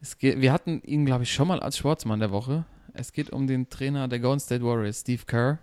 Es 0.00 0.16
geht, 0.16 0.40
wir 0.40 0.52
hatten 0.52 0.80
ihn, 0.82 1.04
glaube 1.04 1.24
ich, 1.24 1.32
schon 1.32 1.48
mal 1.48 1.60
als 1.60 1.76
Sportsmann 1.76 2.20
der 2.20 2.30
Woche. 2.30 2.64
Es 2.94 3.12
geht 3.12 3.30
um 3.30 3.46
den 3.46 3.68
Trainer 3.68 4.08
der 4.08 4.18
Golden 4.18 4.40
State 4.40 4.64
Warriors, 4.64 5.00
Steve 5.00 5.24
Kerr. 5.26 5.58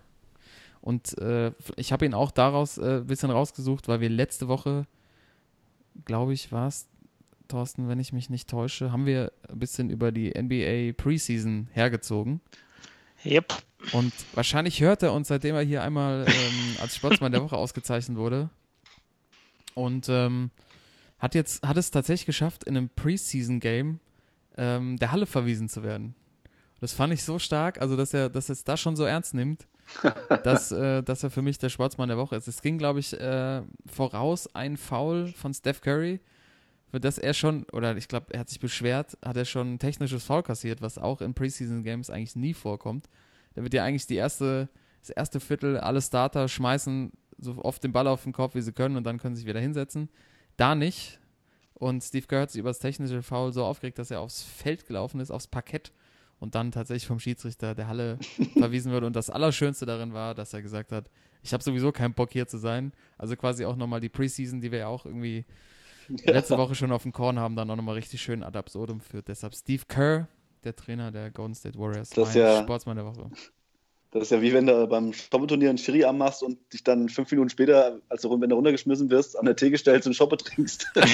Und 0.80 1.18
äh, 1.18 1.52
ich 1.76 1.92
habe 1.92 2.06
ihn 2.06 2.14
auch 2.14 2.30
daraus 2.30 2.78
äh, 2.78 2.98
ein 2.98 3.06
bisschen 3.06 3.30
rausgesucht, 3.30 3.88
weil 3.88 4.00
wir 4.00 4.08
letzte 4.08 4.46
Woche, 4.46 4.86
glaube 6.04 6.34
ich, 6.34 6.52
war 6.52 6.68
es, 6.68 6.86
Thorsten, 7.48 7.88
wenn 7.88 7.98
ich 7.98 8.12
mich 8.12 8.30
nicht 8.30 8.48
täusche, 8.48 8.92
haben 8.92 9.06
wir 9.06 9.32
ein 9.48 9.58
bisschen 9.58 9.90
über 9.90 10.12
die 10.12 10.30
NBA 10.30 10.92
Preseason 11.02 11.68
hergezogen. 11.72 12.40
Yep. 13.24 13.54
Und 13.92 14.12
wahrscheinlich 14.34 14.80
hört 14.80 15.02
er 15.02 15.12
uns, 15.12 15.28
seitdem 15.28 15.54
er 15.56 15.62
hier 15.62 15.82
einmal 15.82 16.26
ähm, 16.28 16.76
als 16.80 16.96
Sportsmann 16.96 17.32
der 17.32 17.42
Woche 17.42 17.56
ausgezeichnet 17.56 18.18
wurde. 18.18 18.50
Und 19.78 20.08
ähm, 20.08 20.50
hat 21.20 21.36
jetzt, 21.36 21.66
hat 21.66 21.76
es 21.76 21.92
tatsächlich 21.92 22.26
geschafft, 22.26 22.64
in 22.64 22.76
einem 22.76 22.88
Preseason-Game 22.88 24.00
ähm, 24.56 24.96
der 24.98 25.12
Halle 25.12 25.26
verwiesen 25.26 25.68
zu 25.68 25.84
werden. 25.84 26.16
Das 26.80 26.92
fand 26.92 27.12
ich 27.12 27.22
so 27.22 27.38
stark, 27.38 27.80
also 27.80 27.96
dass 27.96 28.12
er, 28.12 28.28
dass 28.28 28.48
er 28.48 28.54
es 28.54 28.64
da 28.64 28.76
schon 28.76 28.96
so 28.96 29.04
ernst 29.04 29.34
nimmt. 29.34 29.68
dass, 30.44 30.70
äh, 30.70 31.02
dass 31.02 31.22
er 31.22 31.30
für 31.30 31.40
mich 31.40 31.56
der 31.56 31.70
Sportsmann 31.70 32.08
der 32.08 32.18
Woche 32.18 32.36
ist. 32.36 32.46
Es 32.46 32.60
ging, 32.60 32.76
glaube 32.76 33.00
ich, 33.00 33.18
äh, 33.18 33.62
voraus 33.86 34.54
ein 34.54 34.76
Foul 34.76 35.28
von 35.28 35.54
Steph 35.54 35.80
Curry, 35.80 36.20
für 36.90 37.00
das 37.00 37.16
er 37.16 37.32
schon, 37.32 37.64
oder 37.72 37.96
ich 37.96 38.06
glaube, 38.06 38.34
er 38.34 38.40
hat 38.40 38.50
sich 38.50 38.60
beschwert, 38.60 39.16
hat 39.24 39.36
er 39.36 39.46
schon 39.46 39.74
ein 39.74 39.78
technisches 39.78 40.24
Foul 40.24 40.42
kassiert, 40.42 40.82
was 40.82 40.98
auch 40.98 41.22
in 41.22 41.32
Preseason 41.32 41.84
Games 41.84 42.10
eigentlich 42.10 42.36
nie 42.36 42.52
vorkommt. 42.52 43.08
Da 43.54 43.62
wird 43.62 43.72
ja 43.72 43.82
eigentlich 43.82 44.06
die 44.06 44.16
erste, 44.16 44.68
das 45.00 45.08
erste 45.08 45.40
Viertel, 45.40 45.78
alle 45.78 46.02
Starter 46.02 46.48
schmeißen 46.48 47.12
so 47.38 47.56
oft 47.62 47.82
den 47.84 47.92
Ball 47.92 48.06
auf 48.06 48.24
den 48.24 48.32
Kopf, 48.32 48.54
wie 48.54 48.60
sie 48.62 48.72
können, 48.72 48.96
und 48.96 49.04
dann 49.04 49.18
können 49.18 49.34
sie 49.34 49.40
sich 49.42 49.48
wieder 49.48 49.60
hinsetzen. 49.60 50.08
Da 50.56 50.74
nicht. 50.74 51.20
Und 51.74 52.02
Steve 52.02 52.26
Kerr 52.26 52.42
hat 52.42 52.50
sich 52.50 52.58
über 52.60 52.70
das 52.70 52.80
technische 52.80 53.22
Foul 53.22 53.52
so 53.52 53.64
aufgeregt, 53.64 53.98
dass 53.98 54.10
er 54.10 54.20
aufs 54.20 54.42
Feld 54.42 54.86
gelaufen 54.86 55.20
ist, 55.20 55.30
aufs 55.30 55.46
Parkett 55.46 55.92
und 56.40 56.54
dann 56.56 56.72
tatsächlich 56.72 57.06
vom 57.06 57.20
Schiedsrichter 57.20 57.74
der 57.76 57.86
Halle 57.86 58.18
verwiesen 58.58 58.92
wurde. 58.92 59.06
Und 59.06 59.14
das 59.14 59.30
Allerschönste 59.30 59.86
darin 59.86 60.12
war, 60.12 60.34
dass 60.34 60.52
er 60.52 60.62
gesagt 60.62 60.90
hat, 60.90 61.08
ich 61.42 61.52
habe 61.52 61.62
sowieso 61.62 61.92
keinen 61.92 62.14
Bock 62.14 62.32
hier 62.32 62.48
zu 62.48 62.58
sein. 62.58 62.92
Also 63.16 63.36
quasi 63.36 63.64
auch 63.64 63.76
nochmal 63.76 64.00
die 64.00 64.08
Preseason, 64.08 64.60
die 64.60 64.72
wir 64.72 64.80
ja 64.80 64.86
auch 64.88 65.06
irgendwie 65.06 65.44
letzte 66.24 66.58
Woche 66.58 66.74
schon 66.74 66.90
auf 66.90 67.04
dem 67.04 67.12
Korn 67.12 67.38
haben, 67.38 67.54
dann 67.54 67.70
auch 67.70 67.76
nochmal 67.76 67.94
richtig 67.94 68.20
schön 68.20 68.42
ad 68.42 68.58
absurdum 68.58 69.00
führt. 69.00 69.28
Deshalb 69.28 69.54
Steve 69.54 69.84
Kerr, 69.86 70.26
der 70.64 70.74
Trainer 70.74 71.12
der 71.12 71.30
Golden 71.30 71.54
State 71.54 71.78
Warriors, 71.78 72.10
Das 72.10 72.34
mein 72.34 72.36
ja- 72.38 72.62
Sportsmann 72.62 72.96
der 72.96 73.06
Woche. 73.06 73.30
Das 74.10 74.22
ist 74.22 74.30
ja 74.30 74.40
wie 74.40 74.54
wenn 74.54 74.66
du 74.66 74.86
beim 74.86 75.12
Shoppeturnier 75.12 75.68
einen 75.68 75.76
Schiri 75.76 76.04
anmachst 76.04 76.42
und 76.42 76.58
dich 76.72 76.82
dann 76.82 77.10
fünf 77.10 77.30
Minuten 77.30 77.50
später, 77.50 78.00
als 78.08 78.22
du, 78.22 78.40
wenn 78.40 78.48
du 78.48 78.56
runtergeschmissen 78.56 79.10
wirst, 79.10 79.38
an 79.38 79.44
der 79.44 79.54
Theke 79.54 79.76
stellst 79.76 80.06
und 80.06 80.14
Shoppe 80.14 80.38
trinkst. 80.38 80.90
ja. 80.96 81.04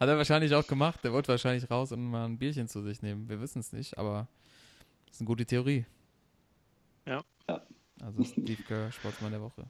Hat 0.00 0.08
er 0.08 0.16
wahrscheinlich 0.16 0.52
auch 0.54 0.66
gemacht. 0.66 1.00
Der 1.04 1.12
wollte 1.12 1.28
wahrscheinlich 1.28 1.70
raus 1.70 1.92
und 1.92 2.02
mal 2.02 2.24
ein 2.24 2.38
Bierchen 2.38 2.66
zu 2.66 2.82
sich 2.82 3.00
nehmen. 3.00 3.28
Wir 3.28 3.40
wissen 3.40 3.60
es 3.60 3.72
nicht, 3.72 3.96
aber 3.96 4.26
das 5.06 5.16
ist 5.16 5.20
eine 5.20 5.26
gute 5.28 5.46
Theorie. 5.46 5.86
Ja. 7.06 7.22
Ja. 7.48 7.62
Also 8.02 8.24
Steve 8.24 8.62
Kerr, 8.64 8.90
Sportsmann 8.90 9.30
der 9.30 9.40
Woche. 9.40 9.66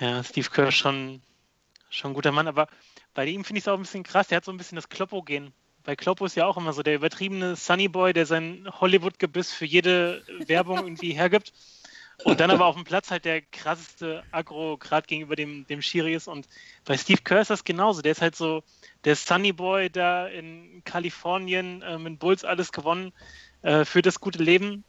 Ja, 0.00 0.22
Steve 0.22 0.50
Kerr 0.50 0.72
schon, 0.72 1.22
schon 1.88 2.10
ein 2.10 2.14
guter 2.14 2.32
Mann, 2.32 2.48
aber 2.48 2.68
bei 3.14 3.26
ihm 3.26 3.44
finde 3.44 3.58
ich 3.58 3.64
es 3.64 3.68
auch 3.68 3.76
ein 3.76 3.82
bisschen 3.82 4.02
krass. 4.02 4.28
Der 4.28 4.36
hat 4.36 4.44
so 4.44 4.50
ein 4.50 4.58
bisschen 4.58 4.76
das 4.76 4.88
Kloppo-Gen. 4.88 5.52
Bei 5.84 5.96
Kloppo 5.96 6.24
ist 6.24 6.36
ja 6.36 6.46
auch 6.46 6.56
immer 6.56 6.72
so 6.72 6.82
der 6.82 6.94
übertriebene 6.94 7.56
Sunny 7.56 7.88
Boy, 7.88 8.12
der 8.12 8.26
sein 8.26 8.68
Hollywood-Gebiss 8.80 9.52
für 9.52 9.64
jede 9.64 10.22
Werbung 10.46 10.78
irgendwie 10.78 11.12
hergibt. 11.12 11.52
Und 12.24 12.38
dann 12.40 12.50
aber 12.50 12.66
auf 12.66 12.76
dem 12.76 12.84
Platz 12.84 13.10
halt 13.10 13.24
der 13.24 13.40
krasseste 13.40 14.22
Agro 14.30 14.76
gerade 14.76 15.06
gegenüber 15.06 15.34
dem, 15.34 15.66
dem 15.66 15.82
Schiri 15.82 16.14
ist. 16.14 16.28
Und 16.28 16.48
bei 16.84 16.96
Steve 16.96 17.22
Kerr 17.22 17.40
ist 17.40 17.50
das 17.50 17.64
genauso. 17.64 18.02
Der 18.02 18.12
ist 18.12 18.22
halt 18.22 18.36
so 18.36 18.62
der 19.04 19.16
Sunny 19.16 19.52
Boy 19.52 19.90
da 19.90 20.28
in 20.28 20.82
Kalifornien 20.84 21.82
äh, 21.82 21.98
mit 21.98 22.18
Bulls 22.20 22.44
alles 22.44 22.70
gewonnen 22.70 23.12
äh, 23.62 23.84
für 23.84 24.02
das 24.02 24.20
gute 24.20 24.42
Leben 24.42 24.84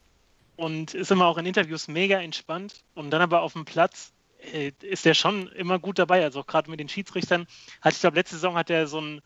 und 0.55 0.93
ist 0.93 1.11
immer 1.11 1.25
auch 1.25 1.37
in 1.37 1.45
Interviews 1.45 1.87
mega 1.87 2.19
entspannt. 2.19 2.83
Und 2.93 3.09
dann 3.09 3.21
aber 3.21 3.41
auf 3.41 3.53
dem 3.53 3.65
Platz 3.65 4.13
äh, 4.51 4.71
ist 4.81 5.05
er 5.05 5.15
schon 5.15 5.47
immer 5.49 5.79
gut 5.79 5.97
dabei. 5.97 6.23
Also 6.23 6.41
auch 6.41 6.47
gerade 6.47 6.69
mit 6.69 6.79
den 6.79 6.89
Schiedsrichtern. 6.89 7.47
Hat, 7.81 7.93
ich 7.93 7.99
glaube, 7.99 8.17
letzte 8.17 8.35
Saison 8.35 8.55
hat 8.55 8.69
er 8.69 8.85
so 8.85 9.01
ein, 9.01 9.21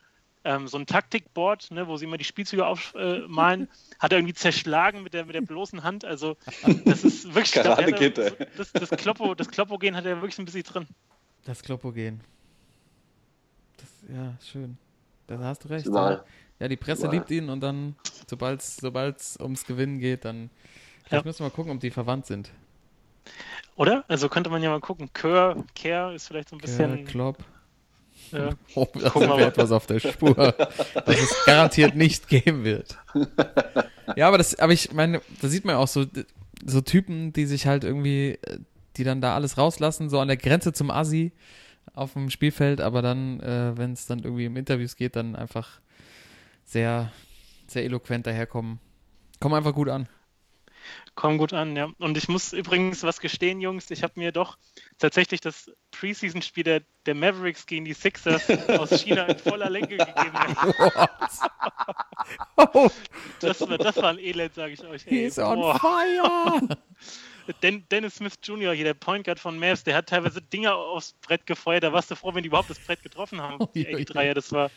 ähm, 0.48 0.68
so 0.68 0.78
ein 0.78 0.86
Taktikboard, 0.86 1.72
ne, 1.72 1.88
wo 1.88 1.98
sie 1.98 2.06
immer 2.06 2.18
die 2.18 2.24
Spielzüge 2.24 2.66
aufmalen, 2.66 3.64
äh, 3.64 3.68
hat 4.00 4.12
er 4.12 4.18
irgendwie 4.20 4.34
zerschlagen 4.34 5.04
mit 5.04 5.14
der, 5.14 5.26
mit 5.26 5.36
der 5.36 5.42
bloßen 5.42 5.84
Hand. 5.84 6.06
Also 6.06 6.38
das 6.86 7.04
ist 7.04 7.26
wirklich. 7.36 7.46
ich 7.48 7.52
glaub, 7.62 7.64
der 7.78 7.86
hat 7.88 7.96
Karate-Kid, 7.96 8.18
er- 8.18 8.46
das, 8.58 8.72
das 8.72 8.90
Kloppo, 8.92 9.36
das 9.36 9.50
Kloppo-Gen 9.50 9.96
hat 9.96 10.06
er 10.06 10.16
wirklich 10.22 10.40
ein 10.40 10.46
bisschen 10.46 10.64
drin. 10.64 10.88
Das 11.46 11.62
Kloppo-Gen. 11.62 12.22
Das, 13.78 13.90
ja, 14.16 14.34
schön. 14.44 14.78
Da 15.28 15.38
hast 15.40 15.66
du 15.66 15.68
recht. 15.70 15.86
Ja. 15.88 16.24
ja, 16.60 16.68
die 16.68 16.78
Presse 16.78 17.02
Überall. 17.04 17.16
liebt 17.18 17.32
ihn 17.32 17.50
und 17.50 17.60
dann, 17.62 17.96
sobald 18.30 18.62
es 18.62 19.38
ums 19.40 19.66
Gewinnen 19.66 20.00
geht, 20.00 20.24
dann 20.26 20.50
vielleicht 21.06 21.26
Ja. 21.26 21.28
müssen 21.30 21.40
wir 21.40 21.46
mal 21.50 21.56
gucken, 21.56 21.74
ob 21.74 21.80
die 21.80 21.92
verwandt 21.92 22.26
sind. 22.26 22.52
Oder? 23.76 24.06
Also 24.08 24.30
könnte 24.30 24.50
man 24.50 24.64
ja 24.64 24.70
mal 24.70 24.80
gucken. 24.80 25.10
Kör, 25.14 25.64
Kerr 25.76 26.14
ist 26.14 26.28
vielleicht 26.28 26.50
so 26.50 26.56
ein 26.56 26.60
Kerr, 26.60 26.68
bisschen. 26.68 27.06
Klopp. 27.06 27.44
Ja. 28.32 28.50
Oh, 28.76 28.88
da 28.94 29.12
sind 29.12 29.30
wir 29.30 29.48
etwas 29.48 29.72
auf 29.72 29.88
der 29.88 30.00
Spur, 30.00 30.34
das 30.36 31.20
es 31.20 31.46
garantiert 31.46 31.96
nicht 31.96 32.28
geben 32.28 32.64
wird. 32.64 32.98
Ja, 34.16 34.28
aber 34.28 34.38
das, 34.38 34.58
aber 34.60 34.74
ich 34.74 34.94
meine, 34.94 35.22
da 35.42 35.48
sieht 35.48 35.66
man 35.66 35.76
ja 35.76 35.80
auch 35.80 35.88
so, 35.88 36.06
so 36.66 36.82
Typen, 36.82 37.34
die 37.34 37.46
sich 37.46 37.68
halt 37.68 37.84
irgendwie, 37.84 38.40
äh, 38.42 38.60
die 38.96 39.04
dann 39.04 39.22
da 39.22 39.36
alles 39.36 39.58
rauslassen, 39.58 40.10
so 40.10 40.20
an 40.20 40.28
der 40.28 40.38
Grenze 40.38 40.74
zum 40.74 40.92
Assi 40.92 41.32
auf 41.94 42.14
dem 42.14 42.30
Spielfeld, 42.30 42.82
aber 42.82 43.02
dann, 43.02 43.40
äh, 43.40 43.78
wenn 43.78 43.94
es 43.94 44.06
dann 44.06 44.20
irgendwie 44.20 44.46
im 44.46 44.58
Interviews 44.58 44.96
geht, 44.96 45.16
dann 45.16 45.36
einfach 45.36 45.82
sehr, 46.66 47.12
sehr 47.68 47.84
eloquent 47.84 48.28
daherkommen. 48.28 48.80
Kommen 49.40 49.56
einfach 49.56 49.74
gut 49.74 49.90
an. 49.90 50.08
Kommen 51.18 51.40
gut 51.40 51.52
an, 51.52 51.76
ja. 51.76 51.90
Und 51.98 52.16
ich 52.16 52.28
muss 52.28 52.54
übrigens 52.54 53.02
was 53.02 53.20
gestehen, 53.20 53.60
Jungs. 53.60 53.90
Ich 53.90 54.04
habe 54.04 54.14
mir 54.18 54.32
doch 54.32 54.60
tatsächlich 55.00 55.42
das 55.42 55.72
Preseason-Spiel 55.90 56.64
der, 56.64 56.82
der 57.08 57.16
Mavericks 57.16 57.66
gegen 57.66 57.86
die 57.86 57.94
Sixers 57.94 58.48
aus 58.78 58.92
China 59.02 59.24
in 59.26 59.40
voller 59.40 59.70
Länge 59.70 59.88
gegeben. 59.98 60.06
Oh, 62.58 62.90
Das 63.40 63.62
war, 63.62 63.78
das 63.78 63.96
war 63.96 64.10
ein 64.10 64.20
Elend, 64.20 64.54
sage 64.54 64.74
ich 64.74 64.84
euch. 64.84 65.08
Ey. 65.08 65.26
he's 65.26 65.40
on 65.40 65.56
Boah. 65.60 65.80
fire! 65.80 66.78
Den, 67.64 67.88
Dennis 67.90 68.16
Smith 68.16 68.34
Jr., 68.44 68.74
hier 68.74 68.84
der 68.84 68.94
Point 68.94 69.24
Guard 69.26 69.40
von 69.40 69.58
Mavs, 69.58 69.86
der 69.86 69.96
hat 69.96 70.10
teilweise 70.10 70.42
Dinger 70.42 70.76
aufs 70.76 71.14
Brett 71.22 71.46
gefeuert. 71.46 71.84
Da 71.84 71.94
warst 71.94 72.12
du 72.12 72.16
froh, 72.16 72.36
wenn 72.36 72.44
die 72.44 72.48
überhaupt 72.48 72.70
das 72.70 72.80
Brett 72.80 73.02
getroffen 73.02 73.42
haben. 73.42 73.66
Die, 73.74 73.88
ey, 73.88 73.96
die 73.96 74.06
Dreier, 74.06 74.34
das 74.34 74.52
war. 74.52 74.70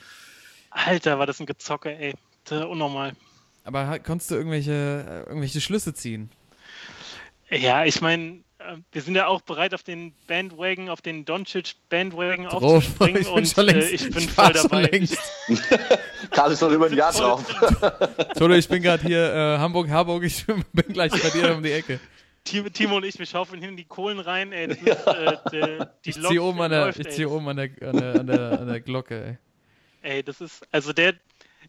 Alter, 0.70 1.18
war 1.18 1.26
das 1.26 1.40
ein 1.40 1.46
Gezocke, 1.46 1.90
ey. 1.90 2.14
Das 2.44 2.60
war 2.60 2.70
unnormal. 2.70 3.14
Aber 3.72 3.98
konntest 4.00 4.30
du 4.32 4.34
irgendwelche, 4.34 4.72
äh, 4.72 5.28
irgendwelche 5.28 5.60
Schlüsse 5.60 5.94
ziehen? 5.94 6.28
Ja, 7.50 7.84
ich 7.84 8.00
meine, 8.00 8.40
äh, 8.58 8.76
wir 8.90 9.02
sind 9.02 9.14
ja 9.14 9.26
auch 9.28 9.40
bereit, 9.42 9.74
auf 9.74 9.82
den 9.84 10.12
Bandwagon, 10.26 10.88
auf 10.88 11.00
den 11.02 11.24
Doncic-Bandwagon 11.24 12.46
Drauf. 12.46 12.62
aufzuspringen 12.62 13.16
Ich 13.20 13.26
bin 13.28 13.34
und 13.36 13.48
schon 13.48 13.66
längst- 13.66 13.90
äh, 13.90 13.94
ich 13.94 14.10
bin 14.10 14.18
ich 14.24 14.30
voll 14.30 14.52
dabei. 14.52 14.82
längst. 14.82 15.18
Karl 16.32 16.52
ist 16.52 16.60
noch 16.62 16.70
über 16.70 16.86
ein 16.86 16.94
Jahr 16.96 17.12
drauf. 17.12 17.44
Tolo, 18.36 18.54
ich 18.54 18.68
bin 18.68 18.82
gerade 18.82 19.02
hier 19.06 19.32
äh, 19.32 19.58
Hamburg, 19.58 19.88
Harburg, 19.88 20.24
ich 20.24 20.44
bin 20.72 20.92
gleich 20.92 21.12
bei 21.12 21.30
dir 21.30 21.54
um 21.54 21.62
die 21.62 21.72
Ecke. 21.72 22.00
Timo, 22.42 22.96
und 22.96 23.04
ich, 23.04 23.18
wir 23.18 23.26
schaufeln 23.26 23.62
hin 23.62 23.76
die 23.76 23.84
Kohlen 23.84 24.18
rein, 24.18 24.50
ey. 24.52 24.66
Das 24.68 24.78
ist, 24.78 25.06
äh, 25.06 25.36
der, 25.52 25.94
die 26.04 26.10
Ich 26.10 26.16
Lok 26.16 26.30
ziehe 26.30 26.42
oben, 26.42 26.60
an 26.62 26.70
der, 26.70 26.86
läuft, 26.86 26.98
ich 26.98 27.08
zieh 27.10 27.26
oben 27.26 27.46
an, 27.48 27.56
der, 27.56 27.70
an, 27.88 27.96
der, 27.96 28.14
an, 28.20 28.26
der, 28.26 28.60
an 28.62 28.66
der 28.66 28.80
Glocke, 28.80 29.38
ey. 30.02 30.10
Ey, 30.16 30.22
das 30.24 30.40
ist, 30.40 30.66
also 30.72 30.92
der, 30.92 31.14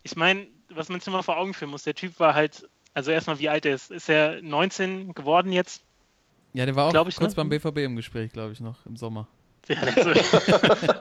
ich 0.03 0.15
meine, 0.15 0.47
was 0.75 0.89
man 0.89 0.99
sich 0.99 1.11
mal 1.11 1.21
vor 1.21 1.37
Augen 1.37 1.53
führen 1.53 1.71
muss, 1.71 1.83
der 1.83 1.95
Typ 1.95 2.19
war 2.19 2.33
halt, 2.33 2.67
also 2.93 3.11
erstmal 3.11 3.39
wie 3.39 3.49
alt 3.49 3.65
er 3.65 3.75
ist, 3.75 3.91
ist 3.91 4.09
er 4.09 4.41
19 4.41 5.13
geworden 5.13 5.51
jetzt? 5.51 5.83
Ja, 6.53 6.65
der 6.65 6.75
war 6.75 6.87
auch 6.87 7.07
ich, 7.07 7.15
kurz 7.15 7.31
ne? 7.31 7.35
beim 7.35 7.49
BVB 7.49 7.77
im 7.79 7.95
Gespräch, 7.95 8.31
glaube 8.31 8.53
ich, 8.53 8.59
noch 8.59 8.85
im 8.85 8.97
Sommer. 8.97 9.27
Ja, 9.67 9.77
also, 9.81 10.11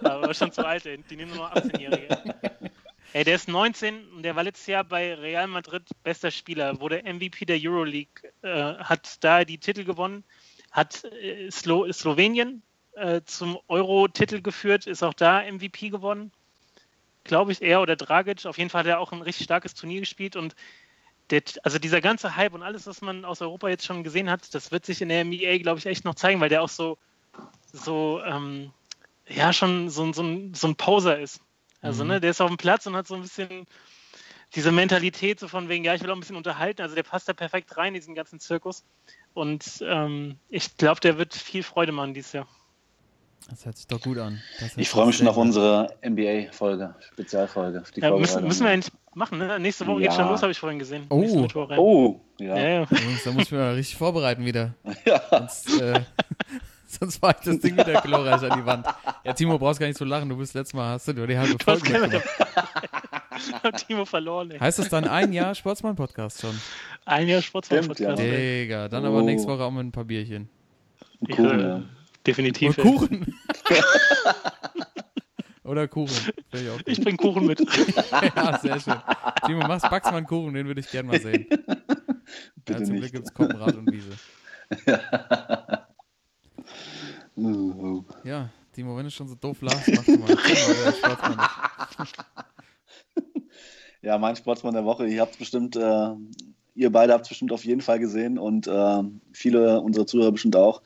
aber 0.05 0.35
schon 0.35 0.53
zu 0.53 0.67
alt, 0.67 0.87
ey. 0.87 1.03
die 1.09 1.17
nehmen 1.17 1.35
nur 1.35 1.49
noch 1.49 1.55
18-Jährige. 1.55 2.19
Ey, 3.13 3.25
der 3.25 3.35
ist 3.35 3.49
19 3.49 4.09
und 4.13 4.23
der 4.23 4.37
war 4.37 4.45
letztes 4.45 4.69
Jahr 4.69 4.85
bei 4.85 5.15
Real 5.15 5.49
Madrid 5.49 5.83
bester 6.05 6.31
Spieler, 6.31 6.79
wurde 6.81 7.03
MVP 7.03 7.45
der 7.45 7.59
Euroleague, 7.61 8.31
äh, 8.43 8.75
hat 8.75 9.17
da 9.25 9.45
die 9.45 9.59
Titel 9.59 9.83
gewonnen, 9.83 10.23
hat 10.71 11.05
äh, 11.05 11.51
Slo 11.51 11.91
Slowenien 11.91 12.63
äh, 12.95 13.23
zum 13.25 13.59
Euro-Titel 13.67 14.43
geführt, 14.43 14.87
ist 14.87 15.03
auch 15.03 15.15
da 15.15 15.43
MVP 15.43 15.89
gewonnen. 15.89 16.31
Glaube 17.25 17.53
ich, 17.53 17.63
er 17.63 17.81
oder 17.83 17.97
Dragic. 17.97 18.47
Auf 18.47 18.59
jeden 18.59 18.71
Fall 18.71 18.81
hat 18.81 18.87
er 18.89 18.99
auch 19.01 19.13
ein 19.13 19.23
richtig 19.23 19.45
starkes 19.45 19.75
Turnier 19.75 20.01
gespielt 20.01 20.37
und 20.37 20.55
der, 21.31 21.43
also 21.63 21.79
dieser 21.79 22.01
ganze 22.01 22.37
Hype 22.37 22.55
und 22.55 22.63
alles, 22.63 22.87
was 22.87 23.03
man 23.03 23.25
aus 23.25 23.41
Europa 23.43 23.69
jetzt 23.69 23.87
schon 23.87 24.05
gesehen 24.05 24.31
hat, 24.31 24.55
das 24.55 24.73
wird 24.73 24.85
sich 24.87 25.01
in 25.03 25.09
der 25.11 25.21
NBA, 25.21 25.59
glaube 25.59 25.79
ich, 25.79 25.87
echt 25.87 26.05
noch 26.05 26.15
zeigen, 26.17 26.41
weil 26.41 26.49
der 26.49 26.63
auch 26.63 26.69
so, 26.69 26.99
so 27.73 28.21
ähm, 28.25 28.73
ja, 29.29 29.53
schon 29.53 29.91
so, 29.91 30.05
ein- 30.05 30.13
so, 30.15 30.23
ein, 30.23 30.55
so 30.55 30.67
ein 30.69 30.77
Poser 30.77 31.21
ist. 31.21 31.41
Also, 31.83 32.05
ne, 32.05 32.21
der 32.21 32.31
ist 32.31 32.41
auf 32.41 32.49
dem 32.51 32.57
Platz 32.59 32.87
und 32.87 32.97
hat 32.97 33.07
so 33.07 33.15
ein 33.15 33.23
bisschen 33.23 33.67
diese 34.55 34.73
Mentalität, 34.73 35.41
so 35.41 35.49
von 35.49 35.69
wegen, 35.69 35.85
ja, 35.85 35.95
ich 35.95 36.03
will 36.03 36.11
auch 36.11 36.15
ein 36.17 36.21
bisschen 36.21 36.37
unterhalten. 36.37 36.83
Also, 36.83 36.95
der 36.95 37.03
passt 37.05 37.29
da 37.29 37.33
perfekt 37.33 37.77
rein, 37.77 37.89
in 37.95 38.01
diesen 38.01 38.15
ganzen 38.15 38.41
Zirkus. 38.41 38.85
Und 39.35 39.83
ähm, 39.87 40.39
ich 40.49 40.77
glaube, 40.77 41.01
der 41.01 41.19
wird 41.19 41.35
viel 41.35 41.63
Freude 41.63 41.93
machen 41.93 42.15
dieses 42.15 42.33
Jahr. 42.33 42.49
Das 43.49 43.65
hört 43.67 43.77
sich 43.77 43.87
doch 43.87 44.01
gut 44.01 44.19
an. 44.19 44.41
Ich 44.77 44.89
freue 44.89 45.07
mich 45.07 45.17
schon 45.17 45.27
auf 45.27 45.37
unsere 45.37 45.89
NBA-Folge, 46.07 46.95
Spezialfolge. 47.13 47.83
die 47.97 48.01
Ja, 48.01 48.11
müssen, 48.17 48.45
müssen 48.47 48.65
wir 48.65 48.71
eigentlich 48.71 48.93
machen, 49.15 49.39
ne? 49.39 49.59
Nächste 49.59 49.87
Woche 49.87 50.01
geht 50.03 50.11
Ja. 50.11 50.17
schon 50.17 50.29
los, 50.29 50.41
habe 50.43 50.53
ich 50.53 50.59
vorhin 50.59 50.79
gesehen. 50.79 51.07
Oh. 51.09 51.49
Oh, 51.77 52.21
ja. 52.39 52.57
Ja, 52.57 52.69
ja. 52.69 52.79
Jungs, 52.91 53.25
da 53.25 53.33
muss 53.33 53.43
ich 53.45 53.51
mich 53.51 53.61
mal 53.61 53.75
richtig 53.75 53.97
vorbereiten 53.97 54.45
wieder. 54.45 54.75
Ja. 55.05 55.21
Sonst, 55.31 55.81
äh, 55.81 56.01
sonst 56.87 57.21
war 57.23 57.31
ich 57.37 57.45
das 57.45 57.59
Ding 57.59 57.77
wieder 57.77 58.01
glorreich 58.03 58.49
an 58.49 58.61
die 58.61 58.67
Wand. 58.67 58.87
Ja, 59.25 59.33
Timo, 59.33 59.59
brauchst 59.59 59.81
gar 59.81 59.87
nicht 59.89 59.99
so 59.99 60.05
lachen. 60.05 60.29
Du 60.29 60.37
bist 60.37 60.55
letztes 60.55 60.75
Mal, 60.75 60.91
hast 60.93 61.09
du 61.09 61.13
die 61.27 61.37
halbe 61.39 61.57
Folge 61.65 61.91
mitgemacht. 61.99 62.29
Timo 63.89 64.05
verloren, 64.05 64.51
ey. 64.53 64.59
Heißt 64.61 64.79
das 64.79 64.89
dann 64.91 65.05
ein 65.09 65.33
Jahr 65.33 65.55
Sportsmann-Podcast 65.55 66.41
schon? 66.43 66.57
Ein 67.05 67.27
Jahr 67.27 67.43
Sportsmann-Podcast. 67.43 68.01
ja. 68.01 68.15
Digga, 68.15 68.89
dann 68.89 69.05
aber 69.05 69.19
Oh. 69.19 69.23
nächste 69.23 69.49
Woche 69.49 69.63
auch 69.65 69.71
mit 69.71 69.87
ein 69.87 69.93
paar 69.93 70.05
Bierchen. 70.05 70.49
Cool, 71.37 71.61
Ja, 71.61 71.69
ja. 71.79 71.83
Definitiv. 72.27 72.77
Ey. 72.79 72.85
Kuchen. 72.85 73.35
Oder 75.65 75.87
Kuchen. 75.87 76.33
Ich. 76.53 76.87
Ich 76.87 77.01
bring 77.01 77.17
Kuchen 77.17 77.47
mit. 77.47 77.61
ja, 78.11 78.59
sehr 78.59 78.81
schön. 78.81 78.97
Timo, 79.47 79.61
machst, 79.61 79.89
backst 79.89 80.11
mal 80.11 80.19
einen 80.19 80.27
Kuchen, 80.27 80.53
den 80.53 80.67
würde 80.67 80.81
ich 80.81 80.91
gerne 80.91 81.09
mal 81.09 81.21
sehen. 81.21 81.47
Bitte 82.65 82.81
ja, 82.81 82.85
zum 82.85 82.97
Glück 82.97 83.13
gibt 83.13 83.27
es 83.27 83.33
Koppenrad 83.35 83.77
und 83.77 83.91
Wiese. 83.93 84.11
Ja, 88.25 88.51
Timo, 88.73 88.97
wenn 88.97 89.05
du 89.05 89.11
schon 89.11 89.29
so 89.29 89.37
doof 89.37 89.63
lachst, 89.63 89.89
mach 89.95 90.05
du 90.05 90.19
mal. 90.19 90.37
Ja, 94.03 94.19
mein 94.19 94.35
Sportsmann 94.37 94.75
der 94.75 94.85
Woche. 94.85 95.07
Ihr 95.07 95.21
habt 95.21 95.39
bestimmt, 95.39 95.77
äh, 95.77 96.15
ihr 96.75 96.91
beide 96.91 97.13
habt 97.13 97.25
es 97.25 97.29
bestimmt 97.29 97.53
auf 97.53 97.65
jeden 97.65 97.81
Fall 97.83 97.99
gesehen 97.99 98.39
und 98.39 98.67
äh, 98.67 99.03
viele 99.33 99.81
unserer 99.81 100.07
Zuhörer 100.07 100.33
bestimmt 100.33 100.57
auch. 100.57 100.83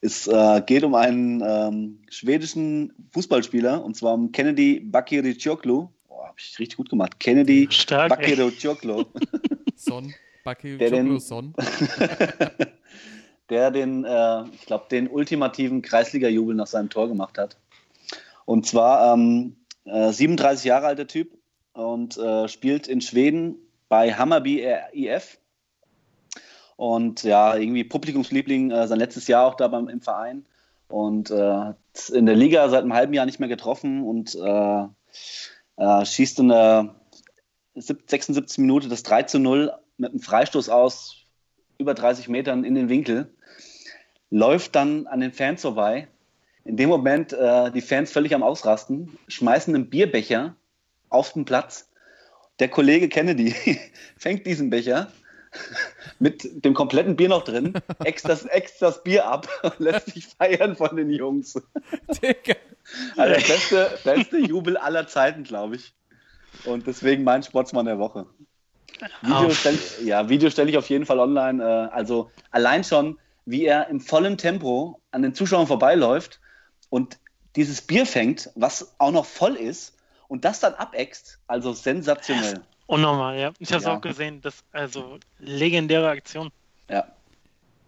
Es 0.00 0.26
äh, 0.28 0.62
geht 0.64 0.84
um 0.84 0.94
einen 0.94 1.42
ähm, 1.44 1.98
schwedischen 2.08 2.92
Fußballspieler 3.12 3.84
und 3.84 3.96
zwar 3.96 4.14
um 4.14 4.30
Kennedy 4.30 4.80
Bakircioglu. 4.80 5.88
Boah, 6.06 6.28
hab 6.28 6.38
ich 6.38 6.58
richtig 6.58 6.76
gut 6.76 6.88
gemacht. 6.88 7.18
Kennedy. 7.18 7.68
Bakircioglu. 7.88 9.04
Son, 9.74 10.14
Baki, 10.44 10.78
Der 10.78 10.90
den- 10.90 11.06
Choclo 11.06 11.18
Son. 11.18 11.54
der 13.50 13.70
den, 13.70 14.04
äh, 14.04 14.44
ich 14.52 14.66
glaube, 14.66 14.86
den 14.90 15.08
ultimativen 15.08 15.82
Kreisliga-Jubel 15.82 16.54
nach 16.54 16.66
seinem 16.66 16.90
Tor 16.90 17.08
gemacht 17.08 17.38
hat. 17.38 17.56
Und 18.44 18.66
zwar 18.66 19.14
ähm, 19.14 19.56
äh, 19.84 20.12
37 20.12 20.64
Jahre 20.66 20.86
alter 20.86 21.06
Typ 21.06 21.36
und 21.72 22.16
äh, 22.18 22.48
spielt 22.48 22.88
in 22.88 23.00
Schweden 23.00 23.56
bei 23.88 24.12
Hammarby 24.14 24.64
IF. 24.92 25.38
Und 26.78 27.24
ja, 27.24 27.56
irgendwie 27.56 27.82
Publikumsliebling, 27.82 28.70
äh, 28.70 28.86
sein 28.86 29.00
letztes 29.00 29.26
Jahr 29.26 29.44
auch 29.44 29.56
da 29.56 29.66
beim, 29.66 29.88
im 29.88 30.00
Verein. 30.00 30.46
Und 30.86 31.28
äh, 31.28 31.72
in 32.12 32.24
der 32.24 32.36
Liga 32.36 32.68
seit 32.68 32.82
einem 32.82 32.94
halben 32.94 33.12
Jahr 33.12 33.26
nicht 33.26 33.40
mehr 33.40 33.48
getroffen 33.48 34.04
und 34.04 34.36
äh, 34.36 34.84
äh, 35.76 36.04
schießt 36.04 36.38
in 36.38 36.50
der 36.50 36.94
76. 37.74 38.58
Minute 38.58 38.88
das 38.88 39.02
3 39.02 39.24
zu 39.24 39.40
0 39.40 39.72
mit 39.96 40.10
einem 40.10 40.20
Freistoß 40.20 40.68
aus 40.68 41.16
über 41.78 41.94
30 41.94 42.28
Metern 42.28 42.62
in 42.62 42.76
den 42.76 42.88
Winkel, 42.88 43.34
läuft 44.30 44.76
dann 44.76 45.08
an 45.08 45.18
den 45.18 45.32
Fans 45.32 45.62
vorbei. 45.62 46.06
In 46.64 46.76
dem 46.76 46.90
Moment 46.90 47.32
äh, 47.32 47.72
die 47.72 47.80
Fans 47.80 48.12
völlig 48.12 48.36
am 48.36 48.44
Ausrasten, 48.44 49.18
schmeißen 49.26 49.74
einen 49.74 49.90
Bierbecher 49.90 50.54
auf 51.08 51.32
den 51.32 51.44
Platz. 51.44 51.90
Der 52.60 52.68
Kollege 52.68 53.08
Kennedy 53.08 53.52
fängt 54.16 54.46
diesen 54.46 54.70
Becher 54.70 55.10
mit 56.18 56.64
dem 56.64 56.74
kompletten 56.74 57.16
Bier 57.16 57.28
noch 57.28 57.44
drin, 57.44 57.74
äxt 58.04 58.28
das, 58.28 58.44
äxt 58.44 58.82
das 58.82 59.02
Bier 59.02 59.26
ab 59.26 59.48
und 59.62 59.78
lässt 59.78 60.12
sich 60.12 60.26
feiern 60.26 60.76
von 60.76 60.96
den 60.96 61.10
Jungs. 61.10 61.54
Digga. 62.22 62.54
Also 63.16 63.34
der 63.34 63.46
beste, 63.46 63.98
beste 64.04 64.38
Jubel 64.38 64.76
aller 64.76 65.06
Zeiten, 65.06 65.44
glaube 65.44 65.76
ich. 65.76 65.94
Und 66.64 66.86
deswegen 66.86 67.24
mein 67.24 67.42
Sportsmann 67.42 67.86
der 67.86 67.98
Woche. 67.98 68.26
Video 69.22 69.36
Auf. 69.36 69.58
stelle 69.58 69.78
ja, 70.02 70.28
Video 70.28 70.50
stelle 70.50 70.70
ich 70.70 70.78
auf 70.78 70.88
jeden 70.88 71.06
Fall 71.06 71.20
online. 71.20 71.62
Äh, 71.62 71.94
also 71.94 72.30
allein 72.50 72.82
schon, 72.82 73.18
wie 73.44 73.64
er 73.64 73.88
im 73.88 74.00
vollen 74.00 74.38
Tempo 74.38 75.00
an 75.10 75.22
den 75.22 75.34
Zuschauern 75.34 75.66
vorbeiläuft 75.66 76.40
und 76.90 77.18
dieses 77.54 77.82
Bier 77.82 78.06
fängt, 78.06 78.50
was 78.54 78.94
auch 78.98 79.12
noch 79.12 79.26
voll 79.26 79.56
ist, 79.56 79.94
und 80.28 80.44
das 80.44 80.60
dann 80.60 80.74
abäxt. 80.74 81.40
Also 81.46 81.72
sensationell. 81.72 82.60
Unnormal, 82.88 83.38
ja. 83.38 83.52
Ich 83.58 83.68
habe 83.70 83.78
es 83.80 83.84
Ja. 83.84 83.94
auch 83.96 84.00
gesehen. 84.00 84.40
Das 84.40 84.64
also 84.72 85.18
legendäre 85.38 86.08
Aktion. 86.08 86.50
Ja. 86.88 87.06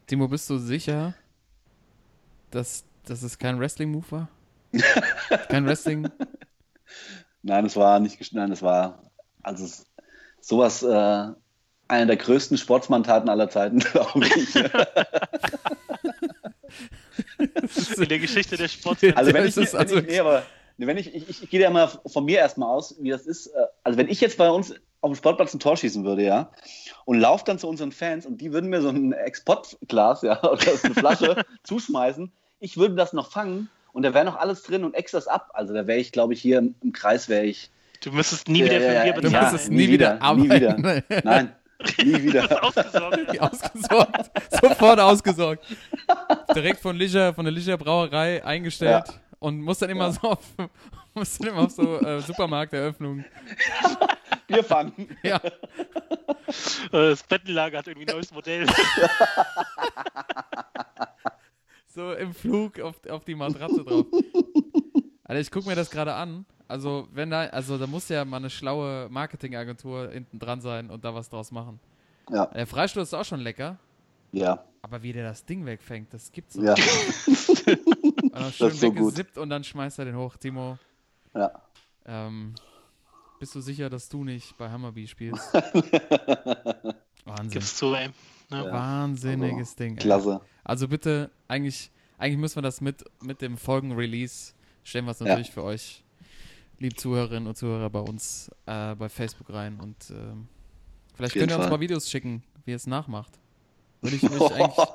Timo, 0.07 0.29
bist 0.29 0.49
du 0.51 0.59
sicher, 0.59 1.15
dass, 2.51 2.85
dass 3.07 3.23
es 3.23 3.39
kein 3.39 3.59
Wrestling-Move 3.59 4.05
war? 4.11 4.29
kein 5.49 5.65
Wrestling? 5.67 6.09
Nein, 7.43 7.65
es 7.65 7.77
war 7.77 7.99
nicht 7.99 8.33
Nein, 8.35 8.53
es 8.53 8.61
war 8.63 9.11
also 9.43 9.65
es- 9.65 9.87
sowas, 10.43 10.83
äh, 10.83 11.29
eine 11.89 12.07
der 12.07 12.17
größten 12.17 12.59
Sportsmanntaten 12.59 13.31
aller 13.31 13.49
Zeiten, 13.49 13.79
glaube 13.81 14.27
ich. 14.27 14.55
In 17.99 18.09
der 18.09 18.19
Geschichte 18.19 18.57
der 18.59 18.69
Sport. 18.69 18.99
Also 19.17 19.33
wenn 19.33 19.47
ich, 19.47 19.57
wenn 19.57 19.75
also- 19.77 19.97
ich, 19.97 20.07
nee, 20.07 20.19
aber 20.21 20.43
wenn 20.77 20.97
ich, 20.99 21.15
ich, 21.15 21.29
ich, 21.29 21.43
ich 21.45 21.51
gehe 21.51 21.61
ja 21.61 21.71
mal 21.71 21.89
von 22.07 22.25
mir 22.25 22.39
erstmal 22.39 22.69
aus, 22.69 22.97
wie 23.01 23.11
das 23.11 23.27
ist. 23.27 23.47
äh, 23.49 23.67
Also 23.83 23.99
wenn 23.99 24.09
ich 24.09 24.21
jetzt 24.21 24.39
bei 24.39 24.49
uns 24.51 24.75
auf 25.03 25.11
dem 25.11 25.15
Sportplatz 25.17 25.55
ein 25.55 25.61
Tor 25.61 25.77
schießen 25.77 26.05
würde, 26.05 26.23
ja, 26.25 26.51
und 27.05 27.19
laufe 27.21 27.45
dann 27.45 27.59
zu 27.59 27.69
unseren 27.69 27.93
Fans 27.93 28.27
und 28.27 28.41
die 28.41 28.53
würden 28.53 28.69
mir 28.71 28.83
so 28.83 28.89
ein 28.91 29.13
Export-Glas, 29.13 30.23
ja, 30.23 30.43
oder 30.45 30.61
eine 30.85 30.95
Flasche 30.95 31.45
zuschmeißen, 31.63 32.31
ich 32.61 32.77
würde 32.77 32.95
das 32.95 33.13
noch 33.13 33.31
fangen 33.31 33.69
und 33.93 34.03
da 34.03 34.13
wäre 34.15 34.25
noch 34.25 34.37
alles 34.37 34.63
drin 34.63 34.85
und 34.85 34.95
ex 34.95 35.13
das 35.13 35.27
ab. 35.27 35.51
Also 35.55 35.75
da 35.75 35.87
wäre 35.87 35.99
ich, 35.99 36.13
glaube 36.13 36.35
ich, 36.35 36.41
hier 36.41 36.59
im, 36.59 36.75
im 36.83 36.93
Kreis 36.93 37.29
wäre 37.29 37.45
ich. 37.45 37.71
Du 38.03 38.13
müsstest 38.13 38.49
nie 38.49 38.65
wieder 38.65 38.81
ja, 38.81 39.03
Bier 39.03 39.07
ja. 39.07 39.13
Du 39.15 39.21
bezahlen. 39.23 39.55
es 39.57 39.69
nie 39.69 39.77
nie 39.77 39.89
wieder 39.89 40.15
wieder, 40.15 40.35
nie 40.37 40.49
arbeiten. 40.83 41.03
Nein, 41.25 41.53
nie 42.05 42.23
wieder. 42.23 42.63
Ausgesorgt. 43.43 44.31
Sofort 44.51 45.01
ausgesorgt. 45.01 45.65
Direkt 46.55 46.81
von 46.81 46.97
Licher, 46.97 47.35
von 47.35 47.45
der 47.45 47.53
Licher 47.53 47.77
Brauerei 47.77 48.45
eingestellt 48.45 49.09
Ja. 49.09 49.15
und 49.39 49.61
muss 49.61 49.79
dann 49.79 49.91
immer 49.91 50.07
Ja. 50.07 50.13
so 50.13 50.21
auf, 50.31 50.39
muss 51.15 51.39
dann 51.39 51.49
immer 51.49 51.63
auf 51.63 51.73
so 51.73 51.99
äh, 52.01 52.21
Supermarkteröffnungen. 52.21 53.25
Bier 54.51 54.65
fangen. 54.65 55.17
Ja, 55.23 55.37
Äh, 55.43 55.51
Das 56.91 57.23
Bettenlager 57.23 57.79
hat 57.79 57.87
irgendwie 57.89 58.09
ein 58.09 58.15
neues 58.17 58.33
Modell. 58.33 58.67
so 61.87 62.13
im 62.13 62.35
Flug 62.35 62.81
auf, 62.81 62.97
auf 63.09 63.25
die 63.25 63.35
Matratze 63.35 63.85
drauf. 63.85 64.07
Alter, 65.25 65.41
ich 65.41 65.51
gucke 65.51 65.69
mir 65.69 65.77
das 65.77 65.91
gerade 65.91 66.15
an. 66.15 66.45
Also, 66.69 67.09
wenn 67.13 67.31
da, 67.31 67.43
also 67.47 67.79
da 67.79 67.87
muss 67.87 68.09
ja 68.09 68.25
mal 68.25 68.37
eine 68.37 68.51
schlaue 68.51 69.09
Marketingagentur 69.11 70.11
hinten 70.11 70.39
dran 70.39 70.61
sein 70.61 70.89
und 70.91 71.05
da 71.05 71.15
was 71.15 71.29
draus 71.29 71.51
machen. 71.51 71.81
Ja, 72.31 72.47
Der 72.47 72.67
Freistoß 72.67 73.09
ist 73.09 73.15
auch 73.15 73.25
schon 73.25 73.41
lecker, 73.41 73.77
ja, 74.31 74.63
aber 74.83 75.03
wie 75.03 75.13
der 75.13 75.25
das 75.25 75.45
Ding 75.45 75.67
wegfängt, 75.67 76.15
das 76.15 76.31
gibt's 76.31 76.55
so. 76.55 76.63
ja, 76.63 76.75
Und 76.75 76.77
dann 78.33 78.53
schön 78.53 78.69
ist 78.69 78.81
so 78.81 78.89
gut. 78.93 78.97
weggesippt 78.99 79.39
und 79.39 79.51
dann 79.51 79.65
schmeißt 79.65 79.99
er 79.99 80.05
den 80.05 80.17
hoch. 80.17 80.37
Timo, 80.37 80.79
ja. 81.35 81.51
ähm, 82.07 82.55
bist 83.41 83.55
du 83.55 83.61
sicher, 83.61 83.91
dass 83.91 84.09
du 84.09 84.23
nicht 84.23 84.57
bei 84.59 84.71
Hammerby 84.71 85.09
spielst? 85.09 85.53
Wahnsinn. 87.25 87.51
Gib's 87.51 87.77
zu, 87.77 87.95
ey. 87.95 88.11
Ja. 88.51 88.65
Ja. 88.67 88.73
Wahnsinniges 88.73 89.75
Ding. 89.77 89.97
ey. 89.97 90.03
Klasse. 90.03 90.41
Also 90.63 90.87
bitte, 90.89 91.31
eigentlich, 91.49 91.91
eigentlich 92.19 92.39
müssen 92.39 92.57
wir 92.57 92.63
das 92.63 92.81
mit, 92.81 93.03
mit 93.23 93.41
dem 93.41 93.57
Folgen-Release, 93.57 94.53
stellen 94.85 95.07
wir 95.07 95.13
es 95.13 95.21
Ja. 95.21 95.27
natürlich 95.27 95.51
für 95.51 95.63
euch, 95.65 96.05
liebe 96.79 96.95
Zuhörerinnen 96.95 97.49
und 97.49 97.57
Zuhörer, 97.57 97.89
bei 97.91 98.01
uns 98.01 98.51
äh, 98.67 98.95
bei 98.95 99.09
Facebook 99.09 99.51
rein. 99.53 99.81
Und 99.81 100.11
ähm, 100.11 100.47
vielleicht 101.15 101.35
könnt 101.35 101.51
ihr 101.51 101.57
uns 101.57 101.65
Fall. 101.65 101.71
mal 101.73 101.81
Videos 101.81 102.11
schicken, 102.11 102.43
wie 102.65 102.73
ihr 102.73 102.77
es 102.77 102.87
nachmacht. 102.87 103.39
Würde 104.03 104.17
ich 104.17 104.23
mich 104.31 104.33
eigentlich, 104.33 104.89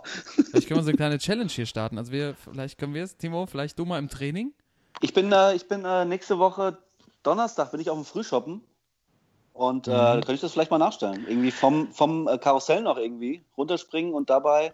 vielleicht 0.50 0.68
können 0.68 0.80
wir 0.80 0.84
so 0.84 0.89
eine 0.89 0.98
kleine 0.98 1.18
Challenge 1.18 1.50
hier 1.50 1.66
starten. 1.66 1.98
Also 1.98 2.12
wir, 2.12 2.36
vielleicht 2.36 2.78
können 2.78 2.93
wir 2.93 3.04
es, 3.04 3.18
Timo, 3.18 3.46
vielleicht 3.48 3.80
du 3.80 3.86
mal 3.86 3.98
im 4.00 4.08
Training. 4.10 4.54
Ich 5.02 5.14
bin, 5.14 5.32
äh, 5.32 5.56
ich 5.56 5.68
bin 5.68 5.84
äh, 5.84 6.06
nächste 6.06 6.38
Woche 6.39 6.78
Donnerstag 7.26 7.71
bin 7.71 7.80
ich 7.82 7.89
auf 7.89 7.97
dem 7.97 8.05
Frühshoppen 8.05 8.61
und 9.53 9.88
äh, 9.88 9.91
Mhm. 9.91 10.11
könnte 10.21 10.34
ich 10.34 10.41
das 10.41 10.51
vielleicht 10.53 10.71
mal 10.71 10.78
nachstellen. 10.78 11.26
Irgendwie 11.28 11.51
vom, 11.51 11.91
vom 11.91 12.28
äh, 12.28 12.38
Karussell 12.38 12.82
noch 12.82 12.97
irgendwie 12.97 13.43
runterspringen 13.57 14.13
und 14.13 14.30
dabei, 14.30 14.73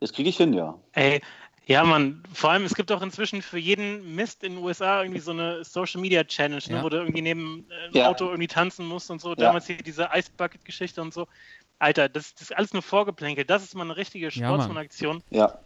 das 0.00 0.12
kriege 0.12 0.28
ich 0.28 0.36
hin, 0.36 0.52
ja. 0.52 0.78
Ey, 0.92 1.22
ja, 1.64 1.84
Mann, 1.84 2.22
vor 2.34 2.50
allem, 2.50 2.64
es 2.64 2.74
gibt 2.74 2.90
auch 2.90 3.02
inzwischen 3.02 3.40
für 3.40 3.58
jeden 3.58 4.16
Mist 4.16 4.42
in 4.42 4.56
den 4.56 4.64
USA 4.64 5.00
irgendwie 5.02 5.20
so 5.20 5.30
eine 5.30 5.64
Social 5.64 6.00
Media 6.00 6.24
Challenge, 6.24 6.62
ne, 6.68 6.76
Ja. 6.76 6.82
wo 6.82 6.88
du 6.88 6.96
irgendwie 6.98 7.22
neben 7.22 7.68
äh, 7.70 7.84
einem 7.84 7.94
Ja. 7.94 8.08
Auto 8.08 8.26
irgendwie 8.26 8.48
tanzen 8.48 8.86
musst 8.86 9.10
und 9.10 9.20
so. 9.20 9.34
Damals 9.34 9.66
hier 9.66 9.76
diese 9.76 10.10
Ice 10.12 10.30
Bucket 10.36 10.64
Geschichte 10.64 11.00
und 11.00 11.14
so. 11.14 11.26
Alter, 11.78 12.08
das, 12.08 12.34
das 12.34 12.50
ist 12.50 12.56
alles 12.56 12.72
nur 12.72 12.82
Vorgeplänkel. 12.82 13.44
Das 13.44 13.62
ist 13.62 13.74
mal 13.74 13.84
eine 13.84 13.96
richtige 13.96 14.28
Ja, 14.28 14.50
Mann. 14.50 14.60
Sportsmann-Aktion, 14.60 15.22
Ja, 15.30 15.58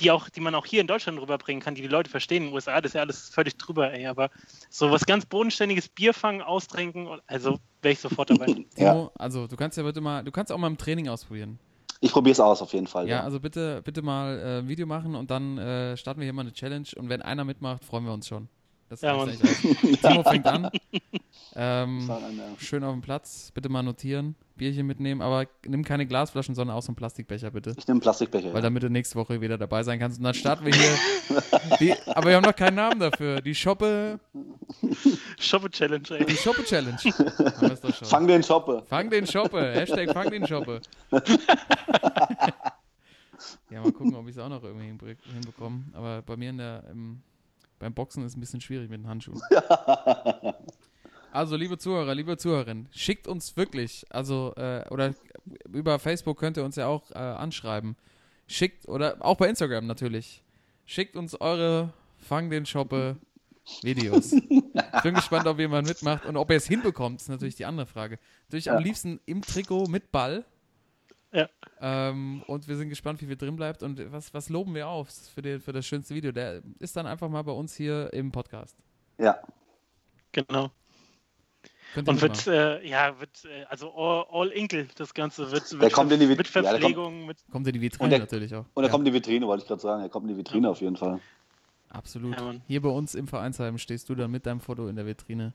die 0.00 0.10
auch, 0.10 0.28
die 0.28 0.40
man 0.40 0.54
auch 0.54 0.66
hier 0.66 0.80
in 0.80 0.86
Deutschland 0.86 1.20
rüberbringen 1.20 1.62
kann, 1.62 1.74
die 1.74 1.82
die 1.82 1.88
Leute 1.88 2.10
verstehen. 2.10 2.44
In 2.44 2.48
den 2.50 2.54
USA, 2.54 2.80
das 2.80 2.90
ist 2.90 2.94
ja 2.94 3.02
alles 3.02 3.28
völlig 3.28 3.56
drüber, 3.56 3.92
ey. 3.92 4.06
Aber 4.06 4.30
so 4.70 4.90
was 4.90 5.04
ganz 5.06 5.26
bodenständiges 5.26 5.88
Bier 5.88 6.14
fangen, 6.14 6.42
austrinken, 6.42 7.08
also 7.26 7.58
wäre 7.82 7.92
ich 7.92 8.00
sofort 8.00 8.30
dabei. 8.30 8.46
Ja. 8.76 9.10
also 9.18 9.46
du 9.46 9.56
kannst 9.56 9.76
ja 9.76 9.82
bitte 9.82 10.00
mal, 10.00 10.24
du 10.24 10.32
kannst 10.32 10.50
auch 10.50 10.58
mal 10.58 10.66
im 10.66 10.78
Training 10.78 11.08
ausprobieren. 11.08 11.58
Ich 12.00 12.12
probiere 12.12 12.32
es 12.32 12.40
aus 12.40 12.60
auf 12.60 12.72
jeden 12.72 12.86
Fall. 12.86 13.08
Ja, 13.08 13.16
Ja, 13.16 13.22
also 13.22 13.40
bitte, 13.40 13.82
bitte 13.82 14.02
mal 14.02 14.38
äh, 14.38 14.58
ein 14.58 14.68
Video 14.68 14.86
machen 14.86 15.14
und 15.14 15.30
dann 15.30 15.58
äh, 15.58 15.96
starten 15.96 16.20
wir 16.20 16.24
hier 16.24 16.32
mal 16.32 16.42
eine 16.42 16.52
Challenge 16.52 16.86
und 16.96 17.08
wenn 17.08 17.22
einer 17.22 17.44
mitmacht, 17.44 17.84
freuen 17.84 18.04
wir 18.04 18.12
uns 18.12 18.28
schon. 18.28 18.48
Das 18.88 19.00
Ja, 19.00 19.16
Mann. 19.16 19.30
eigentlich 19.30 19.42
aus. 19.42 20.00
Timo 20.00 20.22
fängt 20.22 20.46
an. 20.46 20.70
Ähm, 21.56 22.10
an, 22.10 22.36
ja. 22.36 22.44
schön 22.58 22.82
auf 22.82 22.92
dem 22.92 23.00
Platz, 23.00 23.52
bitte 23.54 23.68
mal 23.68 23.82
notieren, 23.82 24.34
Bierchen 24.56 24.86
mitnehmen, 24.86 25.22
aber 25.22 25.46
nimm 25.64 25.84
keine 25.84 26.04
Glasflaschen, 26.06 26.54
sondern 26.54 26.76
auch 26.76 26.82
so 26.82 26.88
einen 26.88 26.96
Plastikbecher 26.96 27.50
bitte. 27.50 27.70
Ich 27.70 27.86
nehme 27.86 27.94
einen 27.94 28.00
Plastikbecher. 28.00 28.48
Weil 28.48 28.56
ja. 28.56 28.60
damit 28.62 28.82
du 28.82 28.90
nächste 28.90 29.16
Woche 29.16 29.40
wieder 29.40 29.56
dabei 29.56 29.84
sein 29.84 29.98
kannst. 30.00 30.18
Und 30.18 30.24
dann 30.24 30.34
starten 30.34 30.66
wir 30.66 30.74
hier. 30.74 31.78
die, 31.80 31.94
aber 32.08 32.28
wir 32.28 32.36
haben 32.36 32.44
noch 32.44 32.56
keinen 32.56 32.74
Namen 32.74 32.98
dafür. 32.98 33.40
Die 33.40 33.54
Shoppe, 33.54 34.18
Shoppe-Challenge, 35.38 36.08
ey. 36.10 36.26
die 36.26 36.36
Shoppe 36.36 36.64
Challenge. 36.64 36.98
Fang 38.02 38.26
den 38.26 38.42
Shoppe. 38.42 38.82
Fang 38.86 39.08
den 39.10 39.26
Shoppe. 39.26 39.72
Hashtag 39.74 40.12
fang 40.12 40.30
den 40.30 40.46
Shoppe. 40.46 40.80
ja, 43.70 43.80
mal 43.80 43.92
gucken, 43.92 44.14
ob 44.16 44.26
ich 44.28 44.36
es 44.36 44.38
auch 44.38 44.48
noch 44.48 44.62
irgendwie 44.62 44.86
hinbekomme. 44.86 45.84
Aber 45.92 46.22
bei 46.22 46.36
mir 46.36 46.50
in 46.50 46.58
der, 46.58 46.84
im, 46.90 47.22
beim 47.84 47.92
Boxen 47.94 48.24
ist 48.24 48.34
ein 48.36 48.40
bisschen 48.40 48.62
schwierig 48.62 48.88
mit 48.90 49.00
den 49.00 49.08
Handschuhen. 49.08 49.40
Also, 51.32 51.56
liebe 51.56 51.78
Zuhörer, 51.78 52.14
liebe 52.14 52.36
Zuhörerinnen, 52.36 52.88
schickt 52.92 53.26
uns 53.26 53.56
wirklich, 53.56 54.06
also, 54.10 54.54
äh, 54.56 54.84
oder 54.90 55.14
über 55.72 55.98
Facebook 55.98 56.38
könnt 56.38 56.56
ihr 56.56 56.64
uns 56.64 56.76
ja 56.76 56.86
auch 56.86 57.10
äh, 57.10 57.14
anschreiben. 57.18 57.96
Schickt, 58.46 58.86
oder 58.88 59.16
auch 59.18 59.36
bei 59.36 59.48
Instagram 59.48 59.84
natürlich. 59.88 60.44
Schickt 60.86 61.16
uns 61.16 61.34
eure 61.40 61.92
Fang 62.18 62.50
den 62.50 62.66
Shoppe 62.66 63.16
Videos. 63.82 64.32
Ich 64.32 65.02
bin 65.02 65.14
gespannt, 65.14 65.48
ob 65.48 65.58
jemand 65.58 65.88
mitmacht 65.88 66.24
und 66.24 66.36
ob 66.36 66.50
er 66.50 66.56
es 66.58 66.68
hinbekommt, 66.68 67.20
ist 67.20 67.28
natürlich 67.28 67.56
die 67.56 67.64
andere 67.64 67.86
Frage. 67.86 68.20
Natürlich 68.46 68.70
am 68.70 68.76
Ja. 68.78 68.84
liebsten 68.84 69.18
im 69.26 69.42
Trikot 69.42 69.86
mit 69.88 70.12
Ball. 70.12 70.44
Ja. 71.34 71.48
Ähm, 71.80 72.42
und 72.46 72.68
wir 72.68 72.76
sind 72.76 72.88
gespannt, 72.88 73.20
wie 73.20 73.26
viel 73.26 73.36
drin 73.36 73.56
bleibt. 73.56 73.82
Und 73.82 74.00
was, 74.12 74.32
was 74.32 74.48
loben 74.48 74.74
wir 74.74 74.86
auf 74.88 75.08
für, 75.34 75.42
den, 75.42 75.60
für 75.60 75.72
das 75.72 75.84
schönste 75.84 76.14
Video? 76.14 76.30
Der 76.32 76.62
ist 76.78 76.96
dann 76.96 77.06
einfach 77.06 77.28
mal 77.28 77.42
bei 77.42 77.52
uns 77.52 77.74
hier 77.74 78.12
im 78.12 78.30
Podcast. 78.30 78.76
Ja. 79.18 79.38
Genau. 80.32 80.70
Könnt 81.92 82.08
ihr 82.08 82.12
Und 82.12 82.22
wird, 82.22 82.46
äh, 82.46 82.86
ja, 82.86 83.18
wird, 83.20 83.44
äh, 83.44 83.64
also 83.68 83.92
all, 83.94 84.24
all 84.30 84.48
Inkel, 84.50 84.88
das 84.96 85.12
Ganze 85.14 85.50
wird, 85.52 85.70
Der 85.72 85.80
wird 85.80 85.92
kommt 85.92 86.10
in 86.12 86.20
die 86.20 86.28
Vit- 86.28 86.38
mit 86.38 86.46
ja, 86.54 86.62
der 86.62 86.70
kommt- 86.72 86.80
Verpflegung, 86.82 87.26
mit, 87.26 87.36
kommt 87.50 87.66
in 87.68 87.72
die 87.72 87.80
Vitrine 87.80 88.10
der- 88.10 88.18
natürlich 88.20 88.54
auch. 88.54 88.64
Und 88.74 88.82
da 88.82 88.84
Ja. 88.84 88.88
kommt 88.90 89.06
die 89.06 89.12
Vitrine, 89.12 89.46
wollte 89.46 89.62
ich 89.62 89.68
gerade 89.68 89.80
sagen. 89.82 90.02
Er 90.02 90.08
kommt 90.08 90.24
in 90.28 90.34
die 90.34 90.38
Vitrine 90.38 90.70
auf 90.70 90.80
jeden 90.80 90.96
Fall. 90.96 91.20
Absolut. 91.90 92.38
Ja. 92.40 92.54
Hier 92.66 92.82
bei 92.82 92.88
uns 92.88 93.14
im 93.14 93.28
Vereinsheim 93.28 93.78
stehst 93.78 94.08
du 94.08 94.14
dann 94.16 94.30
mit 94.30 94.46
deinem 94.46 94.60
Foto 94.60 94.88
in 94.88 94.96
der 94.96 95.06
Vitrine. 95.06 95.52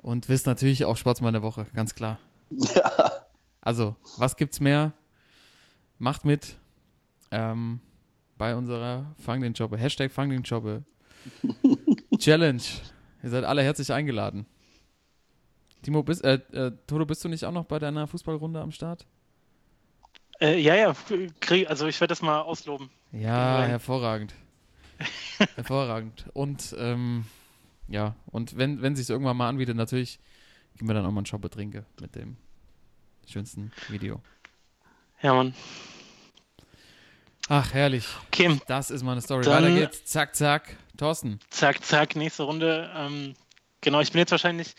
Und 0.00 0.28
wirst 0.28 0.46
natürlich 0.46 0.84
auch 0.84 0.96
Sportsmann 0.96 1.32
der 1.32 1.42
Woche, 1.42 1.66
ganz 1.74 1.94
klar. 1.94 2.18
Ja. 2.50 3.12
Also, 3.62 3.96
was 4.18 4.36
gibt's 4.36 4.60
mehr? 4.60 4.92
Macht 5.98 6.26
mit 6.26 6.58
ähm, 7.30 7.80
bei 8.36 8.54
unserer 8.54 9.14
Fang 9.18 9.40
den 9.40 9.54
Jobbe. 9.54 9.78
Hashtag 9.78 10.12
Fang 10.12 10.28
den 10.28 10.42
Jobbe. 10.42 10.82
Challenge. 12.18 12.62
Ihr 13.22 13.30
seid 13.30 13.44
alle 13.44 13.62
herzlich 13.62 13.90
eingeladen. 13.92 14.44
Timo, 15.82 16.02
bist, 16.02 16.22
äh, 16.24 16.34
äh, 16.52 16.72
Toto, 16.86 17.06
bist 17.06 17.24
du 17.24 17.28
nicht 17.28 17.44
auch 17.44 17.52
noch 17.52 17.64
bei 17.64 17.78
deiner 17.78 18.06
Fußballrunde 18.06 18.60
am 18.60 18.72
Start? 18.72 19.06
äh, 20.42 20.58
ja, 20.58 20.74
ja, 20.74 20.94
krieg, 21.40 21.70
also 21.70 21.86
ich 21.86 22.00
werde 22.00 22.12
das 22.12 22.20
mal 22.20 22.40
ausloben. 22.40 22.90
Ja, 23.12 23.62
hervorragend. 23.62 24.34
hervorragend. 25.54 26.26
Und 26.32 26.74
ähm, 26.78 27.26
ja, 27.88 28.16
und 28.26 28.56
wenn, 28.56 28.82
wenn 28.82 28.96
sich 28.96 29.08
irgendwann 29.08 29.36
mal 29.36 29.48
anbietet, 29.48 29.76
natürlich 29.76 30.18
gehen 30.76 30.88
wir 30.88 30.94
dann 30.94 31.06
auch 31.06 31.12
mal 31.12 31.20
einen 31.20 31.26
Shop 31.26 31.48
trinke 31.50 31.84
mit 32.00 32.16
dem 32.16 32.36
schönsten 33.28 33.72
Video. 33.88 34.20
Ja, 35.22 35.34
Mann. 35.34 35.54
Ach, 37.48 37.72
herrlich. 37.74 38.06
Okay, 38.28 38.60
Das 38.66 38.90
ist 38.90 39.02
meine 39.02 39.20
Story. 39.20 39.44
Dann- 39.44 39.64
Weiter 39.64 39.74
geht's. 39.74 40.04
Zack, 40.04 40.34
zack. 40.34 40.76
Thorsten. 40.96 41.40
zack, 41.50 41.84
zack, 41.84 42.14
nächste 42.16 42.44
Runde. 42.44 42.90
Ähm, 42.94 43.34
genau, 43.80 44.00
ich 44.00 44.12
bin 44.12 44.18
jetzt 44.20 44.30
wahrscheinlich 44.30 44.74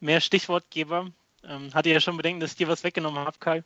mehr 0.00 0.20
Stichwortgeber. 0.20 1.10
Ähm, 1.44 1.72
hatte 1.74 1.90
ja 1.90 2.00
schon 2.00 2.16
Bedenken, 2.16 2.40
dass 2.40 2.52
ich 2.52 2.56
dir 2.56 2.68
was 2.68 2.82
weggenommen 2.84 3.24
habe, 3.24 3.38
Kai. 3.38 3.62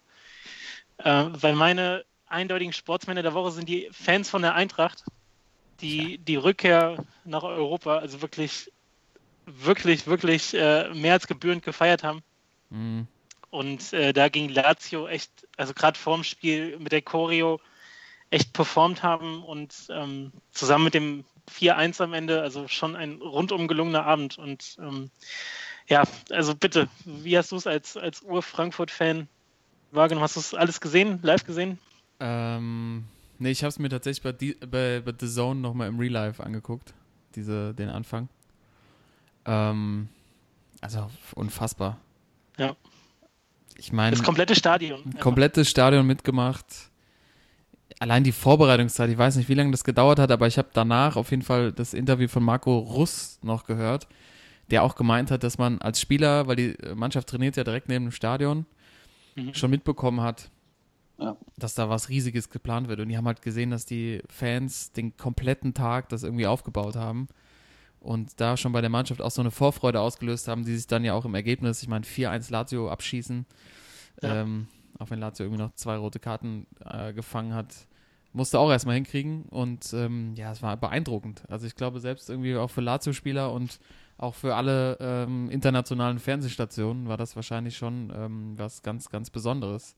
Äh, 0.99 1.25
weil 1.33 1.55
meine 1.55 2.05
eindeutigen 2.27 2.73
Sportsmänner 2.73 3.23
der 3.23 3.35
Woche 3.35 3.53
sind 3.53 3.69
die 3.69 3.89
Fans 3.93 4.29
von 4.29 4.43
der 4.43 4.55
Eintracht, 4.55 5.05
die 5.81 6.19
die 6.19 6.37
Rückkehr 6.37 7.05
nach 7.25 7.43
Europa, 7.43 7.99
also 7.99 8.21
wirklich, 8.21 8.71
wirklich, 9.47 10.07
wirklich 10.07 10.53
äh, 10.55 10.93
mehr 10.95 11.15
als 11.15 11.27
gebührend 11.27 11.63
gefeiert 11.65 12.05
haben. 12.05 12.23
Mhm. 12.71 13.07
Und 13.53 13.93
äh, 13.93 14.15
da 14.15 14.31
gegen 14.31 14.49
Lazio 14.49 15.07
echt, 15.07 15.47
also 15.59 15.75
gerade 15.75 15.99
vorm 15.99 16.25
Spiel 16.25 16.79
mit 16.79 16.91
der 16.91 17.03
Choreo 17.03 17.61
echt 18.31 18.55
performt 18.55 19.03
haben 19.03 19.45
und 19.45 19.75
ähm, 19.91 20.33
zusammen 20.53 20.85
mit 20.85 20.95
dem 20.95 21.25
4-1 21.51 22.03
am 22.03 22.15
Ende, 22.15 22.41
also 22.41 22.67
schon 22.67 22.97
ein 22.97 23.21
rundum 23.21 23.69
gelungener 23.69 24.07
Abend. 24.07 24.39
Und 24.39 24.79
ähm, 24.81 25.11
ja, 25.87 26.03
also 26.31 26.55
bitte, 26.55 26.89
wie 27.05 27.37
hast 27.37 27.53
du 27.53 27.57
es 27.57 27.67
als, 27.67 27.95
als 27.99 28.23
Ur-Frankfurt-Fan 28.23 29.29
wahrgenommen? 29.91 30.25
Hast 30.25 30.37
du 30.37 30.41
es 30.41 30.55
alles 30.55 30.81
gesehen, 30.81 31.19
live 31.21 31.45
gesehen? 31.45 31.79
Ähm, 32.21 33.05
nee, 33.39 33.51
ich 33.51 33.63
habe 33.63 33.69
es 33.69 33.79
mir 33.79 33.91
tatsächlich 33.91 34.23
bei, 34.23 34.33
die, 34.33 34.55
bei, 34.55 35.03
bei 35.05 35.13
The 35.21 35.29
Zone 35.29 35.61
nochmal 35.61 35.89
im 35.89 35.99
Real 35.99 36.13
Life 36.13 36.43
angeguckt. 36.43 36.95
Diese, 37.35 37.75
den 37.75 37.91
Anfang. 37.91 38.31
Ähm, 39.45 40.09
also 40.81 41.11
unfassbar. 41.35 41.99
Ja. 42.57 42.75
Ich 43.77 43.93
meine, 43.93 44.13
Das 44.17 44.23
komplette 44.25 44.55
Stadion. 44.55 45.03
komplettes 45.21 45.69
Stadion 45.69 46.07
mitgemacht. 46.07 46.67
Allein 47.99 48.25
die 48.25 48.33
Vorbereitungszeit, 48.33 49.11
ich 49.11 49.19
weiß 49.19 49.37
nicht, 49.37 49.49
wie 49.49 49.55
lange 49.55 49.71
das 49.71 49.85
gedauert 49.85 50.19
hat, 50.19 50.31
aber 50.31 50.47
ich 50.47 50.59
habe 50.59 50.69
danach 50.73 51.17
auf 51.17 51.31
jeden 51.31 51.43
Fall 51.43 51.73
das 51.73 51.95
Interview 51.95 52.27
von 52.29 52.43
Marco 52.43 52.79
Russ 52.79 53.39
noch 53.43 53.65
gehört, 53.65 54.09
der 54.71 54.83
auch 54.83 54.95
gemeint 54.95 55.31
hat, 55.31 55.43
dass 55.45 55.59
man 55.59 55.81
als 55.81 56.01
Spieler, 56.01 56.47
weil 56.47 56.57
die 56.57 56.75
Mannschaft 56.95 57.29
trainiert 57.29 57.57
ja 57.57 57.65
direkt 57.65 57.89
neben 57.89 58.07
dem 58.07 58.13
Stadion, 58.13 58.67
Mhm. 59.37 59.55
schon 59.55 59.71
mitbekommen 59.71 60.21
hat, 60.21 60.51
Ja. 61.19 61.37
dass 61.57 61.75
da 61.75 61.89
was 61.89 62.09
Riesiges 62.09 62.51
geplant 62.51 62.89
wird. 62.89 63.01
Und 63.01 63.09
die 63.09 63.17
haben 63.17 63.27
halt 63.27 63.43
gesehen, 63.43 63.71
dass 63.71 63.87
die 63.87 64.21
Fans 64.29 64.93
den 64.93 65.17
kompletten 65.17 65.73
Tag 65.75 66.09
das 66.09 66.23
irgendwie 66.23 66.47
aufgebaut 66.47 66.97
haben 66.97 67.29
und 68.03 68.41
da 68.41 68.57
schon 68.57 68.73
bei 68.73 68.81
der 68.81 68.91
Mannschaft 68.91 69.21
auch 69.23 69.31
so 69.31 69.41
eine 69.43 69.51
Vorfreude 69.51 70.01
ausgelöst 70.01 70.49
haben, 70.49 70.65
die 70.65 70.75
sich 70.77 70.87
dann 70.87 71.05
ja 71.05 71.15
auch 71.15 71.25
im 71.25 71.35
Ergebnis, 71.35 71.83
ich 71.83 71.89
meine, 71.89 72.05
4-1 72.05 72.51
Lazio 72.53 72.91
abschießen, 72.91 73.47
Ja. 74.23 74.43
ähm, 74.43 74.67
auch 74.99 75.11
wenn 75.11 75.21
Lazio 75.21 75.47
irgendwie 75.47 75.63
noch 75.63 75.75
zwei 75.75 75.97
rote 75.97 76.19
Karten 76.19 76.67
äh, 76.85 77.13
gefangen 77.13 77.55
hat, 77.55 77.75
musste 78.35 78.59
auch 78.59 78.71
erstmal 78.71 78.95
hinkriegen 78.95 79.43
und 79.51 79.93
ähm, 79.93 80.35
ja, 80.37 80.53
es 80.53 80.63
war 80.63 80.77
beeindruckend. 80.77 81.43
Also 81.49 81.67
ich 81.67 81.75
glaube, 81.75 82.01
selbst 82.01 82.31
irgendwie 82.31 82.57
auch 82.57 82.71
für 82.71 82.81
Lazio-Spieler 82.81 83.53
und 83.53 83.79
auch 84.19 84.35
für 84.35 84.55
alle 84.55 84.97
ähm, 85.01 85.51
internationalen 85.51 86.19
Fernsehstationen 86.19 87.09
war 87.09 87.17
das 87.17 87.35
wahrscheinlich 87.37 87.77
schon 87.77 88.13
ähm, 88.15 88.55
was 88.57 88.83
ganz, 88.83 89.09
ganz 89.11 89.31
Besonderes. 89.31 89.97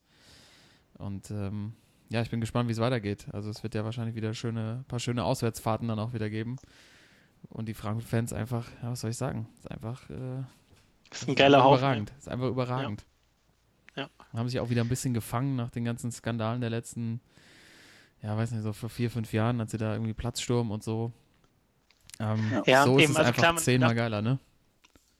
Und 0.98 1.30
ähm, 1.30 1.74
ja, 2.10 2.22
ich 2.22 2.30
bin 2.30 2.40
gespannt, 2.40 2.68
wie 2.68 2.72
es 2.72 2.80
weitergeht. 2.80 3.26
Also 3.32 3.50
es 3.50 3.62
wird 3.62 3.74
ja 3.74 3.84
wahrscheinlich 3.84 4.14
wieder 4.14 4.32
schöne, 4.34 4.84
paar 4.88 4.98
schöne 5.00 5.24
Auswärtsfahrten 5.24 5.88
dann 5.88 5.98
auch 5.98 6.12
wieder 6.12 6.30
geben. 6.30 6.56
Und 7.50 7.66
die 7.66 7.74
Frankfurt-Fans 7.74 8.32
einfach, 8.32 8.66
ja, 8.82 8.90
was 8.90 9.00
soll 9.00 9.10
ich 9.10 9.16
sagen? 9.16 9.48
Ist 9.58 9.70
einfach, 9.70 10.08
äh, 10.10 10.42
Das 11.10 11.22
ist 11.22 11.28
ein 11.28 11.34
geiler 11.34 11.62
Haufen. 11.62 11.78
überragend. 11.78 12.12
Ist 12.18 12.28
einfach 12.28 12.48
überragend. 12.48 13.04
Ja. 13.96 14.08
Haben 14.32 14.48
sich 14.48 14.58
auch 14.58 14.70
wieder 14.70 14.82
ein 14.82 14.88
bisschen 14.88 15.14
gefangen 15.14 15.54
nach 15.56 15.70
den 15.70 15.84
ganzen 15.84 16.10
Skandalen 16.10 16.60
der 16.60 16.70
letzten, 16.70 17.20
ja, 18.22 18.36
weiß 18.36 18.50
nicht, 18.50 18.62
so 18.62 18.72
vor 18.72 18.88
vier, 18.88 19.10
fünf 19.10 19.32
Jahren, 19.32 19.60
als 19.60 19.70
sie 19.70 19.78
da 19.78 19.92
irgendwie 19.92 20.14
Platzsturm 20.14 20.70
und 20.72 20.82
so. 20.82 21.12
Ähm, 22.18 22.62
Ja, 22.66 22.84
so 22.84 22.96
ist 22.96 23.04
eben, 23.04 23.12
es 23.12 23.18
also 23.18 23.28
einfach 23.28 23.40
klar, 23.40 23.52
man 23.52 23.62
zehnmal 23.62 23.88
darf- 23.90 23.96
geiler, 23.96 24.22
ne? 24.22 24.38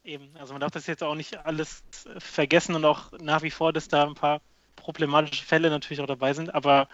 Eben, 0.03 0.37
also 0.37 0.53
man 0.53 0.61
darf 0.61 0.73
das 0.73 0.87
jetzt 0.87 1.03
auch 1.03 1.15
nicht 1.15 1.47
alles 1.47 1.83
vergessen 2.19 2.75
und 2.75 2.85
auch 2.85 3.13
nach 3.21 3.43
wie 3.43 3.51
vor, 3.51 3.73
dass 3.73 3.89
da 3.89 4.07
ein 4.07 4.15
paar 4.15 4.41
problematische 4.77 5.45
Fälle 5.45 5.71
natürlich 5.71 6.01
auch 6.01 6.07
dabei 6.07 6.35
sind, 6.35 6.55
aber 6.55 6.89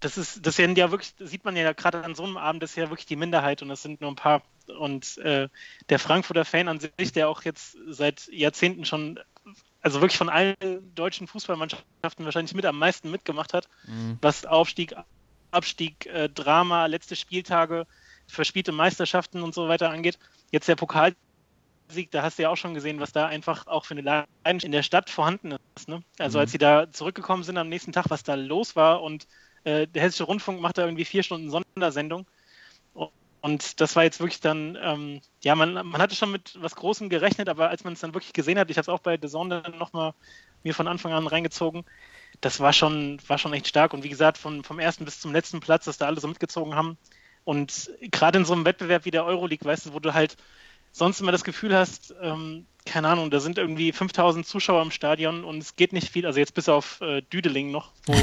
das 0.00 0.16
ist, 0.18 0.46
das 0.46 0.56
sind 0.56 0.78
ja 0.78 0.90
wirklich, 0.90 1.14
sieht 1.18 1.44
man 1.44 1.56
ja 1.56 1.72
gerade 1.72 2.04
an 2.04 2.14
so 2.14 2.24
einem 2.24 2.36
Abend, 2.36 2.62
das 2.62 2.70
ist 2.70 2.76
ja 2.76 2.90
wirklich 2.90 3.06
die 3.06 3.16
Minderheit 3.16 3.62
und 3.62 3.68
das 3.68 3.82
sind 3.82 4.00
nur 4.00 4.10
ein 4.10 4.16
paar. 4.16 4.42
Und 4.78 5.16
äh, 5.18 5.48
der 5.88 5.98
Frankfurter 5.98 6.44
Fan 6.44 6.68
an 6.68 6.78
sich, 6.80 7.12
der 7.12 7.28
auch 7.28 7.42
jetzt 7.42 7.76
seit 7.86 8.28
Jahrzehnten 8.28 8.84
schon, 8.84 9.18
also 9.80 10.00
wirklich 10.00 10.18
von 10.18 10.28
allen 10.28 10.54
deutschen 10.94 11.26
Fußballmannschaften 11.26 12.24
wahrscheinlich 12.24 12.54
mit 12.54 12.66
am 12.66 12.78
meisten 12.78 13.10
mitgemacht 13.10 13.54
hat, 13.54 13.68
Mhm. 13.86 14.18
was 14.20 14.44
Aufstieg, 14.46 14.94
Abstieg, 15.50 16.06
äh, 16.06 16.28
Drama, 16.28 16.86
letzte 16.86 17.16
Spieltage, 17.16 17.86
verspielte 18.26 18.72
Meisterschaften 18.72 19.42
und 19.42 19.54
so 19.54 19.68
weiter 19.68 19.90
angeht. 19.90 20.18
Jetzt 20.52 20.68
der 20.68 20.76
Pokalsieg, 20.76 21.16
da 22.10 22.22
hast 22.22 22.38
du 22.38 22.42
ja 22.42 22.50
auch 22.50 22.56
schon 22.56 22.74
gesehen, 22.74 23.00
was 23.00 23.12
da 23.12 23.26
einfach 23.26 23.66
auch 23.66 23.86
für 23.86 23.94
eine 23.94 24.02
Leidenschaft 24.44 24.64
in 24.64 24.72
der 24.72 24.82
Stadt 24.82 25.10
vorhanden 25.10 25.56
ist. 25.76 25.88
Ne? 25.88 26.02
Also 26.18 26.38
Mhm. 26.38 26.40
als 26.42 26.52
sie 26.52 26.58
da 26.58 26.90
zurückgekommen 26.92 27.42
sind 27.44 27.56
am 27.56 27.68
nächsten 27.68 27.92
Tag, 27.92 28.10
was 28.10 28.22
da 28.22 28.34
los 28.34 28.76
war 28.76 29.02
und 29.02 29.26
äh, 29.68 29.86
der 29.86 30.02
Hessische 30.02 30.24
Rundfunk 30.24 30.60
macht 30.60 30.78
da 30.78 30.84
irgendwie 30.84 31.04
vier 31.04 31.22
Stunden 31.22 31.50
Sondersendung. 31.50 32.26
Und 33.40 33.80
das 33.80 33.94
war 33.94 34.02
jetzt 34.02 34.18
wirklich 34.18 34.40
dann, 34.40 34.76
ähm, 34.82 35.20
ja, 35.44 35.54
man, 35.54 35.72
man 35.74 36.02
hatte 36.02 36.16
schon 36.16 36.32
mit 36.32 36.56
was 36.60 36.74
Großem 36.74 37.08
gerechnet, 37.08 37.48
aber 37.48 37.70
als 37.70 37.84
man 37.84 37.92
es 37.92 38.00
dann 38.00 38.12
wirklich 38.12 38.32
gesehen 38.32 38.58
hat, 38.58 38.68
ich 38.68 38.76
habe 38.76 38.82
es 38.82 38.88
auch 38.88 38.98
bei 38.98 39.16
The 39.20 39.28
Zone 39.28 39.62
dann 39.62 39.78
nochmal 39.78 40.12
mir 40.64 40.74
von 40.74 40.88
Anfang 40.88 41.12
an 41.12 41.26
reingezogen, 41.28 41.84
das 42.40 42.58
war 42.58 42.72
schon, 42.72 43.20
war 43.28 43.38
schon 43.38 43.52
echt 43.52 43.68
stark. 43.68 43.94
Und 43.94 44.02
wie 44.02 44.08
gesagt, 44.08 44.38
von, 44.38 44.64
vom 44.64 44.80
ersten 44.80 45.04
bis 45.04 45.20
zum 45.20 45.32
letzten 45.32 45.60
Platz, 45.60 45.84
dass 45.84 45.98
da 45.98 46.06
alle 46.06 46.20
so 46.20 46.26
mitgezogen 46.26 46.74
haben. 46.74 46.98
Und 47.44 47.92
gerade 48.00 48.38
in 48.38 48.44
so 48.44 48.54
einem 48.54 48.64
Wettbewerb 48.64 49.04
wie 49.04 49.12
der 49.12 49.24
Euroleague, 49.24 49.64
weißt 49.64 49.86
du, 49.86 49.92
wo 49.92 50.00
du 50.00 50.14
halt 50.14 50.36
sonst 50.90 51.20
immer 51.20 51.32
das 51.32 51.44
Gefühl 51.44 51.76
hast, 51.76 52.14
ähm, 52.20 52.66
keine 52.88 53.08
Ahnung, 53.08 53.30
da 53.30 53.40
sind 53.40 53.58
irgendwie 53.58 53.92
5000 53.92 54.46
Zuschauer 54.46 54.82
im 54.82 54.90
Stadion 54.90 55.44
und 55.44 55.58
es 55.58 55.76
geht 55.76 55.92
nicht 55.92 56.08
viel, 56.08 56.26
also 56.26 56.38
jetzt 56.38 56.54
bis 56.54 56.68
auf 56.68 57.00
äh, 57.00 57.22
Düdeling 57.22 57.70
noch, 57.70 57.92
wo, 58.06 58.14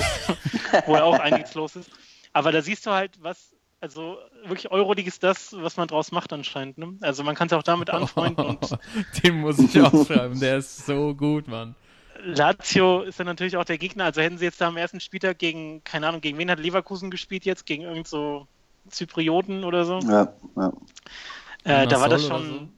wo 0.87 0.95
ja 0.95 1.03
auch 1.03 1.19
einiges 1.19 1.53
los 1.53 1.75
ist. 1.75 1.89
Aber 2.33 2.51
da 2.51 2.61
siehst 2.61 2.85
du 2.85 2.91
halt, 2.91 3.11
was, 3.21 3.53
also 3.79 4.17
wirklich 4.43 4.71
Euroleague 4.71 5.07
ist 5.07 5.23
das, 5.23 5.53
was 5.57 5.77
man 5.77 5.87
draus 5.87 6.11
macht 6.11 6.33
anscheinend. 6.33 6.77
Ne? 6.77 6.95
Also 7.01 7.23
man 7.23 7.35
kann 7.35 7.47
es 7.47 7.53
auch 7.53 7.63
damit 7.63 7.89
anfreunden 7.91 8.45
und 8.45 8.77
Den 9.23 9.39
muss 9.39 9.59
ich 9.59 9.79
aufschreiben, 9.79 10.39
der 10.39 10.57
ist 10.57 10.85
so 10.85 11.13
gut, 11.13 11.47
Mann. 11.47 11.75
Lazio 12.23 13.01
ist 13.01 13.19
dann 13.19 13.27
natürlich 13.27 13.57
auch 13.57 13.65
der 13.65 13.77
Gegner. 13.77 14.05
Also 14.05 14.21
hätten 14.21 14.37
sie 14.37 14.45
jetzt 14.45 14.59
da 14.59 14.67
am 14.67 14.77
ersten 14.77 14.99
Spieltag 14.99 15.37
gegen, 15.37 15.83
keine 15.83 16.07
Ahnung, 16.07 16.21
gegen 16.21 16.37
wen 16.37 16.49
hat 16.49 16.59
Leverkusen 16.59 17.11
gespielt 17.11 17.45
jetzt? 17.45 17.65
Gegen 17.65 17.83
irgend 17.83 18.07
so 18.07 18.47
Zyprioten 18.89 19.63
oder 19.63 19.85
so? 19.85 19.99
Ja, 19.99 20.33
ja. 20.55 20.73
Äh, 21.63 21.87
da 21.87 21.99
war 22.01 22.09
das 22.09 22.25
schon 22.25 22.71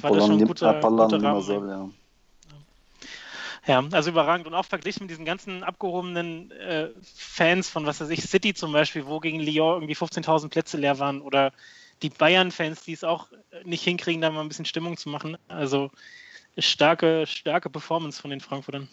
war 0.00 0.10
das 0.12 0.26
schon 0.26 0.38
ein 0.38 0.46
guter, 0.46 0.80
guter 0.80 1.12
Rahmen. 1.12 1.20
Limassol, 1.20 1.68
ja. 1.68 1.88
Ja, 3.66 3.84
also 3.90 4.10
überragend. 4.10 4.46
Und 4.46 4.54
auch 4.54 4.64
verglichen 4.64 5.02
mit 5.02 5.10
diesen 5.10 5.24
ganzen 5.24 5.64
abgehobenen 5.64 6.52
äh, 6.52 6.90
Fans 7.02 7.68
von, 7.68 7.84
was 7.84 8.00
weiß 8.00 8.10
ich, 8.10 8.22
City 8.22 8.54
zum 8.54 8.72
Beispiel, 8.72 9.06
wo 9.06 9.18
gegen 9.18 9.40
Lyon 9.40 9.82
irgendwie 9.82 9.96
15.000 9.96 10.48
Plätze 10.48 10.76
leer 10.76 10.98
waren 11.00 11.20
oder 11.20 11.52
die 12.02 12.10
Bayern-Fans, 12.10 12.82
die 12.82 12.92
es 12.92 13.02
auch 13.02 13.28
nicht 13.64 13.82
hinkriegen, 13.82 14.20
da 14.20 14.30
mal 14.30 14.42
ein 14.42 14.48
bisschen 14.48 14.66
Stimmung 14.66 14.96
zu 14.96 15.08
machen. 15.08 15.36
Also 15.48 15.90
starke, 16.58 17.26
starke 17.26 17.70
Performance 17.70 18.20
von 18.20 18.30
den 18.30 18.40
Frankfurtern. 18.40 18.88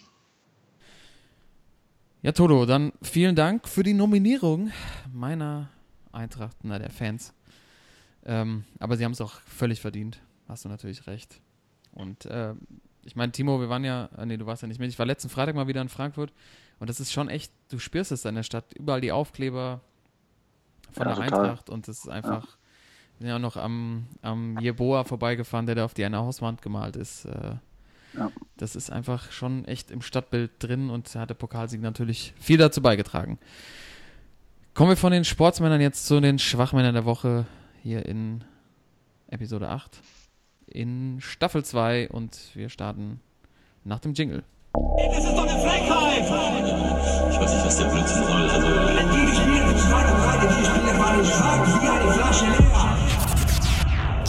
Ja, 2.22 2.32
Toto, 2.32 2.66
dann 2.66 2.94
vielen 3.02 3.36
Dank 3.36 3.68
für 3.68 3.84
die 3.84 3.94
Nominierung 3.94 4.72
meiner 5.12 5.70
Eintracht, 6.14 6.58
na, 6.64 6.80
der 6.80 6.90
Fans. 6.90 7.34
Ähm, 8.26 8.64
aber 8.80 8.96
sie 8.96 9.04
haben 9.04 9.12
es 9.12 9.22
auch 9.22 9.34
völlig 9.46 9.82
verdient. 9.82 10.20
Hast 10.48 10.66
du 10.66 10.70
natürlich 10.70 11.08
recht. 11.08 11.40
Und 11.92 12.26
äh, 12.26 12.54
ich 13.04 13.16
meine, 13.16 13.32
Timo, 13.32 13.60
wir 13.60 13.70
waren 13.70 13.84
ja, 13.84 14.10
äh, 14.18 14.26
nee, 14.26 14.38
du 14.38 14.46
warst 14.46 14.62
ja 14.62 14.68
nicht 14.68 14.80
mit. 14.80 14.90
Ich 14.90 15.00
war 15.00 15.06
letzten 15.06 15.30
Freitag 15.30 15.56
mal 15.56 15.68
wieder 15.68 15.82
in 15.82 15.90
Frankfurt 15.90 16.32
und 16.80 16.90
das 16.90 17.00
ist 17.00 17.12
schon 17.12 17.30
echt, 17.30 17.52
du 17.70 17.80
spürst 17.80 18.12
es 18.12 18.26
in 18.26 18.36
der 18.36 18.44
Stadt. 18.44 18.74
Überall 18.74 19.02
die 19.02 19.12
Aufkleber 19.12 19.82
von 20.92 21.08
Ja, 21.08 21.16
der 21.16 21.26
total. 21.26 21.40
Eintracht 21.46 21.70
und 21.70 21.88
das 21.88 22.00
ist 22.00 22.10
einfach. 22.10 22.58
Wir 23.18 23.20
sind 23.20 23.28
ja 23.28 23.36
auch 23.36 23.40
noch 23.40 23.58
am, 23.58 24.08
am 24.22 24.58
Jeboa 24.60 25.04
vorbeigefahren, 25.04 25.66
der 25.66 25.76
da 25.76 25.86
auf 25.86 25.94
die 25.94 26.04
eine 26.04 26.18
Hauswand 26.18 26.62
gemalt 26.62 26.96
ist. 26.96 27.26
Äh, 27.26 27.56
Ja. 28.18 28.32
Das 28.58 28.76
ist 28.76 28.92
einfach 28.92 29.32
schon 29.32 29.66
echt 29.66 29.92
im 29.92 30.02
Stadtbild 30.02 30.52
drin 30.60 30.90
und 30.90 31.14
hat 31.16 31.30
der 31.30 31.36
Pokalsieg 31.36 31.82
natürlich 31.82 32.34
viel 32.40 32.58
dazu 32.58 32.82
beigetragen. 32.82 33.40
Kommen 34.74 34.90
wir 34.90 34.98
von 34.98 35.12
den 35.12 35.26
Sportsmännern 35.26 35.82
jetzt 35.82 36.06
zu 36.08 36.20
den 36.20 36.40
Schwachmännern 36.40 36.94
der 36.96 37.06
Woche 37.06 37.46
hier 37.84 38.06
in 38.06 38.44
Episode 39.28 39.70
8 39.70 40.00
in 40.68 41.18
Staffel 41.22 41.64
2 41.64 42.10
und 42.10 42.38
wir 42.54 42.70
starten 42.70 43.20
nach 43.84 44.00
dem 44.00 44.14
Jingle. 44.14 44.44
Das 44.74 45.26
ist 45.26 45.34
doch 45.34 45.48
eine 45.48 45.60
Frechheit! 45.62 46.24
Ich 46.24 47.40
weiß 47.40 47.54
nicht, 47.54 47.66
was 47.66 47.78
der 47.78 47.86
Blödsinn 47.86 48.24
soll. 48.24 48.50
Also, 48.50 48.68
Die 48.68 49.26
gespielt 49.26 49.78
zweite 49.80 50.14
Breite, 50.14 50.48
die 50.48 50.66
Spieler 50.66 51.00
waren 51.00 51.26
schwach 51.26 51.82
wie 51.82 51.88
eine 51.88 52.12
Flasche 52.12 52.46
leer. 52.46 52.98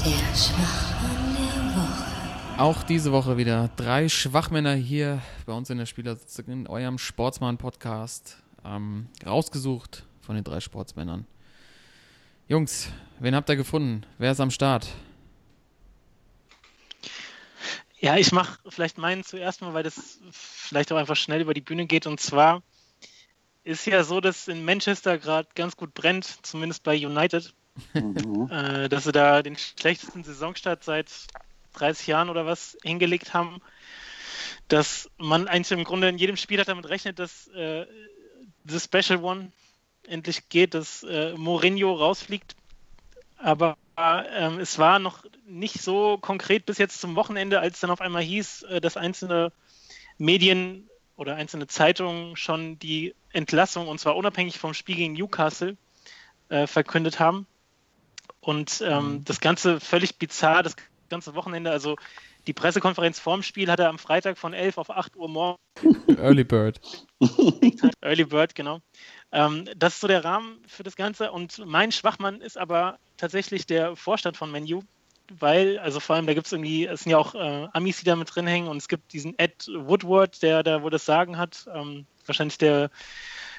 Der 0.05 0.37
Schwachmann 0.37 1.37
der 1.37 1.77
Woche. 1.77 2.61
Auch 2.61 2.83
diese 2.83 3.13
Woche 3.13 3.37
wieder 3.37 3.71
drei 3.77 4.09
Schwachmänner 4.09 4.75
hier 4.75 5.21
bei 5.47 5.53
uns 5.53 5.71
in 5.71 5.79
der 5.79 5.87
Spielersitzung 5.87 6.47
in 6.47 6.67
eurem 6.67 6.99
Sportsmann-Podcast. 6.99 8.39
Ähm, 8.65 9.07
rausgesucht 9.25 10.05
von 10.21 10.35
den 10.35 10.45
drei 10.45 10.61
Sportsmännern. 10.61 11.27
Jungs, 12.49 12.89
wen 13.21 13.35
habt 13.35 13.49
ihr 13.49 13.57
gefunden? 13.57 14.05
Wer 14.19 14.33
ist 14.33 14.41
am 14.41 14.51
Start? 14.51 14.89
Ja, 18.05 18.19
ich 18.19 18.33
mache 18.33 18.59
vielleicht 18.69 18.99
meinen 18.99 19.25
zuerst 19.25 19.63
mal, 19.63 19.73
weil 19.73 19.83
das 19.83 20.21
vielleicht 20.31 20.93
auch 20.93 20.99
einfach 20.99 21.17
schnell 21.17 21.41
über 21.41 21.55
die 21.55 21.63
Bühne 21.63 21.87
geht. 21.87 22.07
Und 22.07 22.21
zwar 22.21 22.63
ist 23.63 23.87
ja 23.87 24.05
so, 24.05 24.21
dass 24.21 24.47
in 24.47 24.63
Manchester 24.63 25.17
gerade 25.17 25.49
ganz 25.55 25.75
gut 25.75 25.95
brennt, 25.95 26.27
zumindest 26.43 26.83
bei 26.83 26.95
United, 26.95 27.55
Mhm. 27.95 28.51
äh, 28.51 28.91
dass 28.91 29.05
sie 29.05 29.13
da 29.13 29.43
den 29.43 29.57
schlechtesten 29.57 30.23
Saisonstart 30.23 30.85
seit 30.85 31.11
30 31.73 32.07
Jahren 32.07 32.29
oder 32.29 32.45
was 32.45 32.77
hingelegt 32.83 33.33
haben. 33.33 33.63
Dass 34.69 35.11
man 35.17 35.49
eigentlich 35.49 35.73
im 35.73 35.85
Grunde 35.85 36.11
in 36.11 36.19
jedem 36.19 36.37
Spiel 36.37 36.61
hat 36.61 36.69
damit 36.69 36.91
rechnet, 36.91 37.19
dass 37.19 37.49
äh, 37.49 37.87
The 38.67 38.81
Special 38.81 39.25
One 39.25 39.51
endlich 40.07 40.51
geht, 40.51 40.75
dass 40.75 41.05
äh, 41.05 41.33
Mourinho 41.39 41.95
rausfliegt. 41.95 42.55
Aber 43.45 43.77
ähm, 43.99 44.59
es 44.59 44.79
war 44.79 44.99
noch 44.99 45.23
nicht 45.47 45.83
so 45.83 46.17
konkret 46.17 46.65
bis 46.65 46.79
jetzt 46.79 46.99
zum 46.99 47.15
Wochenende, 47.15 47.61
als 47.61 47.79
dann 47.79 47.91
auf 47.91 48.01
einmal 48.01 48.23
hieß, 48.23 48.63
äh, 48.63 48.81
dass 48.81 48.97
einzelne 48.97 49.53
Medien 50.17 50.89
oder 51.17 51.37
einzelne 51.37 51.67
Zeitungen 51.67 52.37
schon 52.37 52.79
die 52.79 53.15
Entlassung, 53.35 53.87
und 53.89 54.01
zwar 54.01 54.17
unabhängig 54.17 54.59
vom 54.59 54.73
Spiel 54.73 54.97
gegen 54.97 55.13
Newcastle, 55.13 55.77
äh, 56.49 56.67
verkündet 56.67 57.21
haben. 57.21 57.47
Und 58.41 58.83
ähm, 58.83 59.23
das 59.27 59.41
Ganze 59.41 59.79
völlig 59.79 60.17
bizarr, 60.17 60.63
das 60.63 60.77
ganze 61.11 61.35
Wochenende, 61.35 61.71
also 61.71 61.97
die 62.47 62.53
Pressekonferenz 62.53 63.19
vorm 63.19 63.43
Spiel 63.43 63.71
hat 63.71 63.81
er 63.81 63.89
am 63.89 63.99
Freitag 63.99 64.39
von 64.39 64.53
11 64.53 64.79
auf 64.79 64.91
8 64.91 65.17
Uhr 65.17 65.29
morgens 65.29 65.61
Early 66.19 66.45
Bird. 66.45 66.81
Early 68.01 68.25
Bird, 68.25 68.55
genau. 68.55 68.81
Ähm, 69.33 69.69
das 69.77 69.95
ist 69.95 70.01
so 70.01 70.09
der 70.09 70.25
Rahmen 70.25 70.63
für 70.67 70.83
das 70.83 70.97
Ganze. 70.97 71.33
Und 71.33 71.65
mein 71.67 71.93
Schwachmann 71.93 72.41
ist 72.41 72.59
aber 72.59 72.99
tatsächlich 73.17 73.67
der 73.67 73.97
Vorstand 73.97 74.37
von 74.37 74.51
Menu, 74.51 74.83
weil, 75.39 75.79
also 75.79 76.01
vor 76.01 76.17
allem, 76.17 76.27
da 76.27 76.35
gibt 76.35 76.47
es 76.47 76.53
irgendwie, 76.53 76.87
es 76.87 77.03
sind 77.03 77.13
ja 77.13 77.19
auch 77.19 77.35
äh, 77.35 77.69
Amis, 77.73 77.99
die 77.99 78.05
da 78.05 78.17
mit 78.17 78.35
drin 78.35 78.47
hängen 78.47 78.69
und 78.69 78.77
es 78.77 78.89
gibt 78.89 79.13
diesen 79.13 79.39
Ed 79.39 79.69
Woodward, 79.69 80.43
der 80.43 80.63
da 80.63 80.83
wohl 80.83 80.91
das 80.91 81.07
Sagen 81.07 81.39
hat. 81.39 81.67
Ähm, 81.75 82.07
wahrscheinlich 82.27 82.59
der 82.59 82.91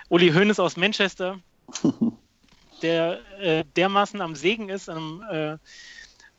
Uli 0.09 0.31
Hoeneß 0.31 0.59
aus 0.59 0.77
Manchester, 0.77 1.39
der 2.81 3.19
äh, 3.39 3.63
dermaßen 3.75 4.21
am 4.21 4.35
Segen 4.35 4.69
ist, 4.69 4.89
am, 4.89 5.23
äh, 5.29 5.57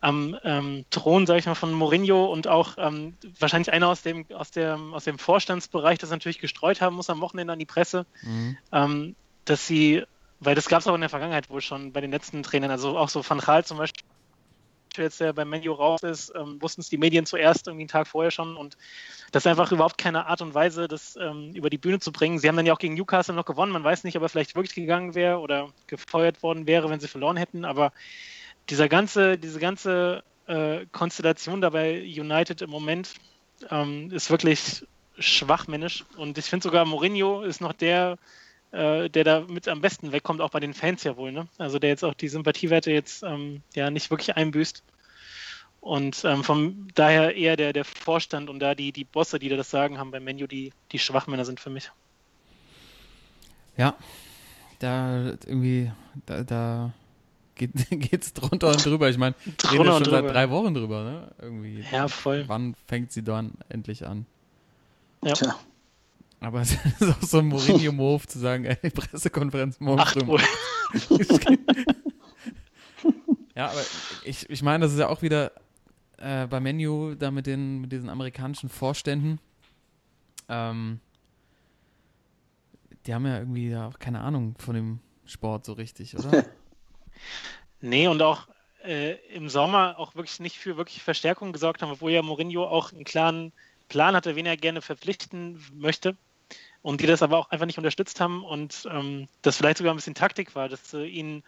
am 0.07 0.39
ähm, 0.45 0.85
Thron, 0.91 1.27
sage 1.27 1.41
ich 1.41 1.47
mal, 1.47 1.57
von 1.57 1.73
Mourinho 1.73 2.27
und 2.27 2.47
auch 2.47 2.75
ähm, 2.79 3.17
wahrscheinlich 3.41 3.73
einer 3.73 3.89
aus 3.89 4.03
dem, 4.03 4.25
aus, 4.33 4.53
dem, 4.53 4.95
aus 4.95 5.03
dem 5.03 5.19
Vorstandsbereich, 5.19 5.99
das 5.99 6.11
natürlich 6.11 6.39
gestreut 6.39 6.81
haben 6.81 6.95
muss 6.95 7.11
am 7.11 7.21
Wochenende 7.21 7.53
an 7.53 7.59
die 7.59 7.67
Presse, 7.67 8.07
Mhm. 8.23 8.57
ähm, 8.71 9.17
dass 9.47 9.67
sie, 9.67 10.05
weil 10.39 10.55
das 10.55 10.69
gab 10.69 10.81
es 10.81 10.87
auch 10.87 10.95
in 10.95 11.01
der 11.01 11.11
Vergangenheit 11.11 11.51
wohl 11.51 11.61
schon 11.61 11.93
bei 11.93 12.01
den 12.01 12.13
letzten 12.13 12.45
Trainern, 12.45 12.71
also 12.71 12.97
auch 12.97 13.09
so 13.09 13.29
Van 13.29 13.39
Gaal 13.39 13.65
zum 13.65 13.79
Beispiel, 13.79 14.05
jetzt 14.97 15.19
der 15.19 15.33
beim 15.33 15.51
Menu 15.51 15.73
raus 15.73 16.05
ist, 16.05 16.33
ähm, 16.37 16.63
wussten 16.63 16.83
es 16.83 16.89
die 16.89 16.99
Medien 16.99 17.27
zuerst 17.27 17.67
irgendwie 17.67 17.83
einen 17.83 17.89
Tag 17.89 18.07
vorher 18.07 18.31
schon 18.31 18.57
und 18.57 18.77
das 19.33 19.43
ist 19.43 19.49
einfach 19.49 19.73
überhaupt 19.73 19.99
keine 19.99 20.27
Art 20.27 20.41
und 20.41 20.55
Weise, 20.55 20.87
das 20.87 21.17
ähm, 21.21 21.53
über 21.55 21.69
die 21.69 21.79
Bühne 21.79 21.99
zu 21.99 22.13
bringen. 22.13 22.39
Sie 22.39 22.47
haben 22.47 22.57
dann 22.57 22.65
ja 22.65 22.73
auch 22.73 22.79
gegen 22.79 22.95
Newcastle 22.95 23.35
noch 23.35 23.45
gewonnen, 23.45 23.73
man 23.73 23.83
weiß 23.83 24.05
nicht, 24.05 24.17
ob 24.17 24.23
er 24.23 24.29
vielleicht 24.29 24.55
wirklich 24.55 24.77
gegangen 24.77 25.17
wäre 25.17 25.41
oder 25.41 25.71
gefeuert 25.89 26.45
worden 26.45 26.69
wäre, 26.69 26.89
wenn 26.91 27.01
sie 27.01 27.09
verloren 27.09 27.37
hätten, 27.37 27.65
aber 27.65 27.93
dieser 28.69 28.89
ganze, 28.89 29.39
diese 29.39 29.61
ganze 29.61 30.23
äh, 30.47 30.87
Konstellation 30.93 31.61
dabei 31.61 32.03
United 32.03 32.63
im 32.63 32.71
Moment 32.71 33.15
ähm, 33.71 34.11
ist 34.13 34.31
wirklich 34.31 34.87
schwachmännisch 35.19 36.05
und 36.17 36.37
ich 36.39 36.47
finde 36.47 36.65
sogar 36.65 36.85
Mourinho 36.85 37.43
ist 37.43 37.61
noch 37.61 37.73
der, 37.73 38.19
äh, 38.73 39.09
der 39.09 39.25
da 39.25 39.41
mit 39.41 39.69
am 39.69 39.81
besten 39.81 40.13
wegkommt, 40.13 40.41
auch 40.41 40.51
bei 40.51 40.61
den 40.61 40.75
Fans 40.75 41.05
ja 41.05 41.17
wohl, 41.17 41.33
ne? 41.33 41.49
Also 41.59 41.79
der 41.79 41.91
jetzt 41.91 42.05
auch 42.05 42.15
die 42.15 42.29
Sympathiewerte 42.29 42.91
jetzt 42.91 43.23
ähm, 43.23 43.63
ja 43.75 43.91
nicht 43.91 44.11
wirklich 44.11 44.37
einbüßt. 44.37 44.83
Und 45.81 46.25
ähm, 46.25 46.43
von 46.43 46.89
daher 46.95 47.37
eher 47.37 47.57
der, 47.57 47.73
der 47.73 47.85
Vorstand 47.85 48.51
und 48.51 48.59
da 48.59 48.75
die, 48.75 48.91
die 48.91 49.05
Bosse, 49.05 49.39
die 49.39 49.49
da 49.49 49.57
das 49.57 49.71
Sagen 49.71 49.99
haben 49.99 50.11
beim 50.11 50.25
Menu, 50.25 50.49
die, 50.49 50.73
die 50.91 50.99
Schwachmänner 50.99 51.45
sind 51.45 51.61
für 51.61 51.71
mich. 51.71 51.93
Ja, 53.77 53.95
da 54.81 55.37
irgendwie, 55.47 55.93
da, 56.27 56.43
da 56.43 56.93
geht, 57.57 57.73
geht's 57.91 58.33
drunter 58.33 58.69
und 58.69 58.85
drüber. 58.85 59.11
Ich 59.11 59.19
meine, 59.19 59.35
wir 59.45 59.73
reden 59.73 59.87
schon 59.87 60.05
seit 60.05 60.25
drei 60.25 60.51
Wochen 60.51 60.75
drüber, 60.75 61.03
ne? 61.05 61.35
Irgendwie. 61.41 61.85
Ja, 61.91 62.07
voll. 62.09 62.45
Wann 62.47 62.75
fängt 62.87 63.11
sie 63.13 63.23
dann 63.23 63.53
endlich 63.69 64.07
an? 64.07 64.27
Ja. 65.25 65.33
Tja, 65.33 65.57
Aber 66.41 66.61
es 66.63 66.73
ist 66.73 67.03
auch 67.03 67.23
so 67.23 67.39
ein 67.39 67.47
Mourinho-Move 67.47 68.27
zu 68.27 68.39
sagen, 68.39 68.65
ey, 68.65 68.91
Pressekonferenz 68.91 69.81
morgen 69.81 70.01
8 70.01 70.23
früh. 70.23 70.39
Ja, 73.55 73.71
aber 73.71 73.81
ich, 74.25 74.51
ich 74.51 74.63
meine, 74.63 74.85
das 74.85 74.93
ist 74.93 74.99
ja 74.99 75.09
auch 75.09 75.23
wieder 75.23 75.51
äh, 76.19 76.47
bei 76.47 76.61
Menu 76.61 77.15
da 77.15 77.31
mit, 77.31 77.47
den, 77.47 77.81
mit 77.81 77.91
diesen 77.91 78.11
amerikanischen 78.11 78.69
Vorständen. 78.69 79.39
Ähm, 80.51 81.01
die 83.07 83.15
haben 83.15 83.25
ja 83.25 83.39
irgendwie 83.39 83.71
ja 83.71 83.89
auch 83.89 83.99
keine 83.99 84.21
Ahnung 84.21 84.57
von 84.59 84.75
dem 84.75 84.99
Sport 85.25 85.65
so 85.65 85.73
richtig, 85.73 86.19
oder? 86.19 86.45
Nee, 87.81 88.09
und 88.09 88.23
auch 88.23 88.49
äh, 88.85 89.15
im 89.35 89.49
Sommer 89.49 89.99
auch 89.99 90.15
wirklich 90.15 90.41
nicht 90.41 90.59
für 90.59 90.77
wirklich 90.77 91.03
Verstärkung 91.03 91.53
gesorgt 91.53 91.83
haben, 91.83 91.93
obwohl 91.93 92.13
ja 92.13 92.23
Mourinho 92.23 92.65
auch 92.65 92.93
einen 92.93 93.05
klaren 93.05 93.53
Plan 93.89 94.15
hatte, 94.17 94.37
wen 94.37 94.47
er 94.47 94.57
gerne 94.57 94.83
verpflichten 94.83 95.63
möchte. 95.75 96.17
Und 96.83 97.01
die 97.01 97.07
das 97.07 97.23
aber 97.23 97.39
auch 97.39 97.51
einfach 97.51 97.67
nicht 97.67 97.79
unterstützt 97.79 98.21
haben 98.21 98.45
und 98.45 98.89
ähm, 98.93 99.27
das 99.43 99.57
vielleicht 99.57 99.79
sogar 99.79 99.93
ein 99.93 99.97
bisschen 99.97 100.15
Taktik 100.15 100.55
war, 100.55 100.69
dass 100.69 100.91
sie 100.91 101.05
ihn 101.05 101.43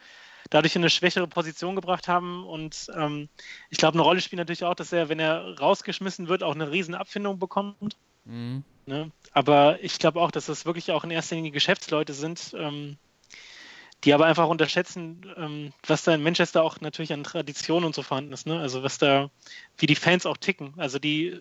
dadurch 0.51 0.75
in 0.75 0.83
eine 0.83 0.91
schwächere 0.91 1.29
Position 1.29 1.77
gebracht 1.77 2.09
haben. 2.09 2.45
Und 2.45 2.89
ähm, 2.97 3.29
ich 3.71 3.79
glaube, 3.79 3.95
eine 3.95 4.03
Rolle 4.03 4.21
spielt 4.21 4.39
natürlich 4.39 4.65
auch, 4.65 4.75
dass 4.75 4.93
er, 4.93 5.09
wenn 5.09 5.21
er 5.21 5.59
rausgeschmissen 5.59 6.29
wird, 6.29 6.43
auch 6.43 6.57
eine 6.57 6.73
riesen 6.73 6.95
Abfindung 6.97 7.39
bekommt. 7.39 7.97
Mhm. 8.25 8.65
Ne? 8.87 9.11
Aber 9.33 9.79
ich 9.83 9.99
glaube 9.99 10.21
auch, 10.21 10.31
dass 10.31 10.47
das 10.47 10.67
wirklich 10.67 10.91
auch 10.91 11.05
in 11.05 11.11
erster 11.11 11.37
Linie 11.37 11.51
Geschäftsleute 11.51 12.15
sind, 12.15 12.55
ähm, 12.59 12.97
die 14.05 14.15
aber 14.15 14.27
einfach 14.27 14.49
unterschätzen, 14.49 15.27
ähm, 15.37 15.73
was 15.87 16.05
da 16.05 16.15
in 16.15 16.23
Manchester 16.23 16.63
auch 16.63 16.81
natürlich 16.81 17.13
an 17.13 17.25
Tradition 17.25 17.85
und 17.85 17.95
so 17.95 18.03
vorhanden 18.03 18.33
ist. 18.33 18.47
Ne? 18.47 18.59
Also 18.59 18.83
was 18.83 18.99
da, 18.99 19.31
wie 19.77 19.87
die 19.87 19.97
Fans 19.97 20.25
auch 20.25 20.37
ticken. 20.37 20.73
Also 20.77 20.99
die, 20.99 21.41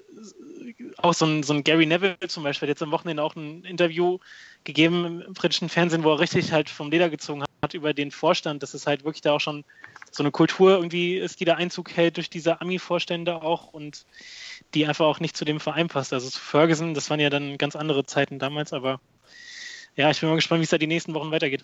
auch 0.98 1.14
so 1.14 1.26
ein, 1.26 1.44
so 1.44 1.54
ein 1.54 1.64
Gary 1.64 1.86
Neville 1.86 2.18
zum 2.28 2.44
Beispiel, 2.44 2.68
hat 2.68 2.72
jetzt 2.72 2.82
am 2.82 2.92
Wochenende 2.92 3.22
auch 3.22 3.36
ein 3.36 3.64
Interview 3.64 4.18
gegeben 4.64 5.22
im 5.22 5.34
britischen 5.34 5.70
Fernsehen, 5.70 6.04
wo 6.04 6.12
er 6.12 6.20
richtig 6.20 6.52
halt 6.52 6.70
vom 6.70 6.90
Leder 6.90 7.10
gezogen 7.10 7.44
hat 7.62 7.74
über 7.76 7.94
den 7.94 8.10
Vorstand, 8.10 8.64
dass 8.64 8.74
es 8.74 8.88
halt 8.88 9.04
wirklich 9.04 9.22
da 9.22 9.34
auch 9.34 9.40
schon 9.40 9.64
so 10.10 10.24
eine 10.24 10.32
Kultur 10.32 10.72
irgendwie 10.72 11.18
ist, 11.18 11.40
die 11.40 11.46
da 11.46 11.56
Einzug 11.56 11.96
hält 11.96 12.18
durch 12.18 12.30
diese 12.30 12.60
Ami-Vorstände 12.60 13.42
auch 13.44 13.72
und 13.74 14.06
die 14.74 14.88
einfach 14.88 15.06
auch 15.06 15.20
nicht 15.20 15.38
zu 15.38 15.46
dem 15.46 15.60
Verein 15.60 15.90
passt. 15.90 16.12
Also 16.12 16.28
zu 16.30 16.40
Ferguson, 16.40 16.96
das 16.96 17.10
waren 17.12 17.20
ja 17.20 17.30
dann 17.30 17.60
ganz 17.60 17.76
andere 17.76 18.06
Zeiten 18.06 18.40
damals, 18.40 18.74
aber 18.74 19.00
ja, 19.96 20.10
ich 20.10 20.20
bin 20.20 20.30
mal 20.30 20.36
gespannt, 20.36 20.62
wie 20.62 20.64
es 20.64 20.70
da 20.70 20.78
die 20.78 20.88
nächsten 20.88 21.14
Wochen 21.14 21.32
weitergeht. 21.32 21.64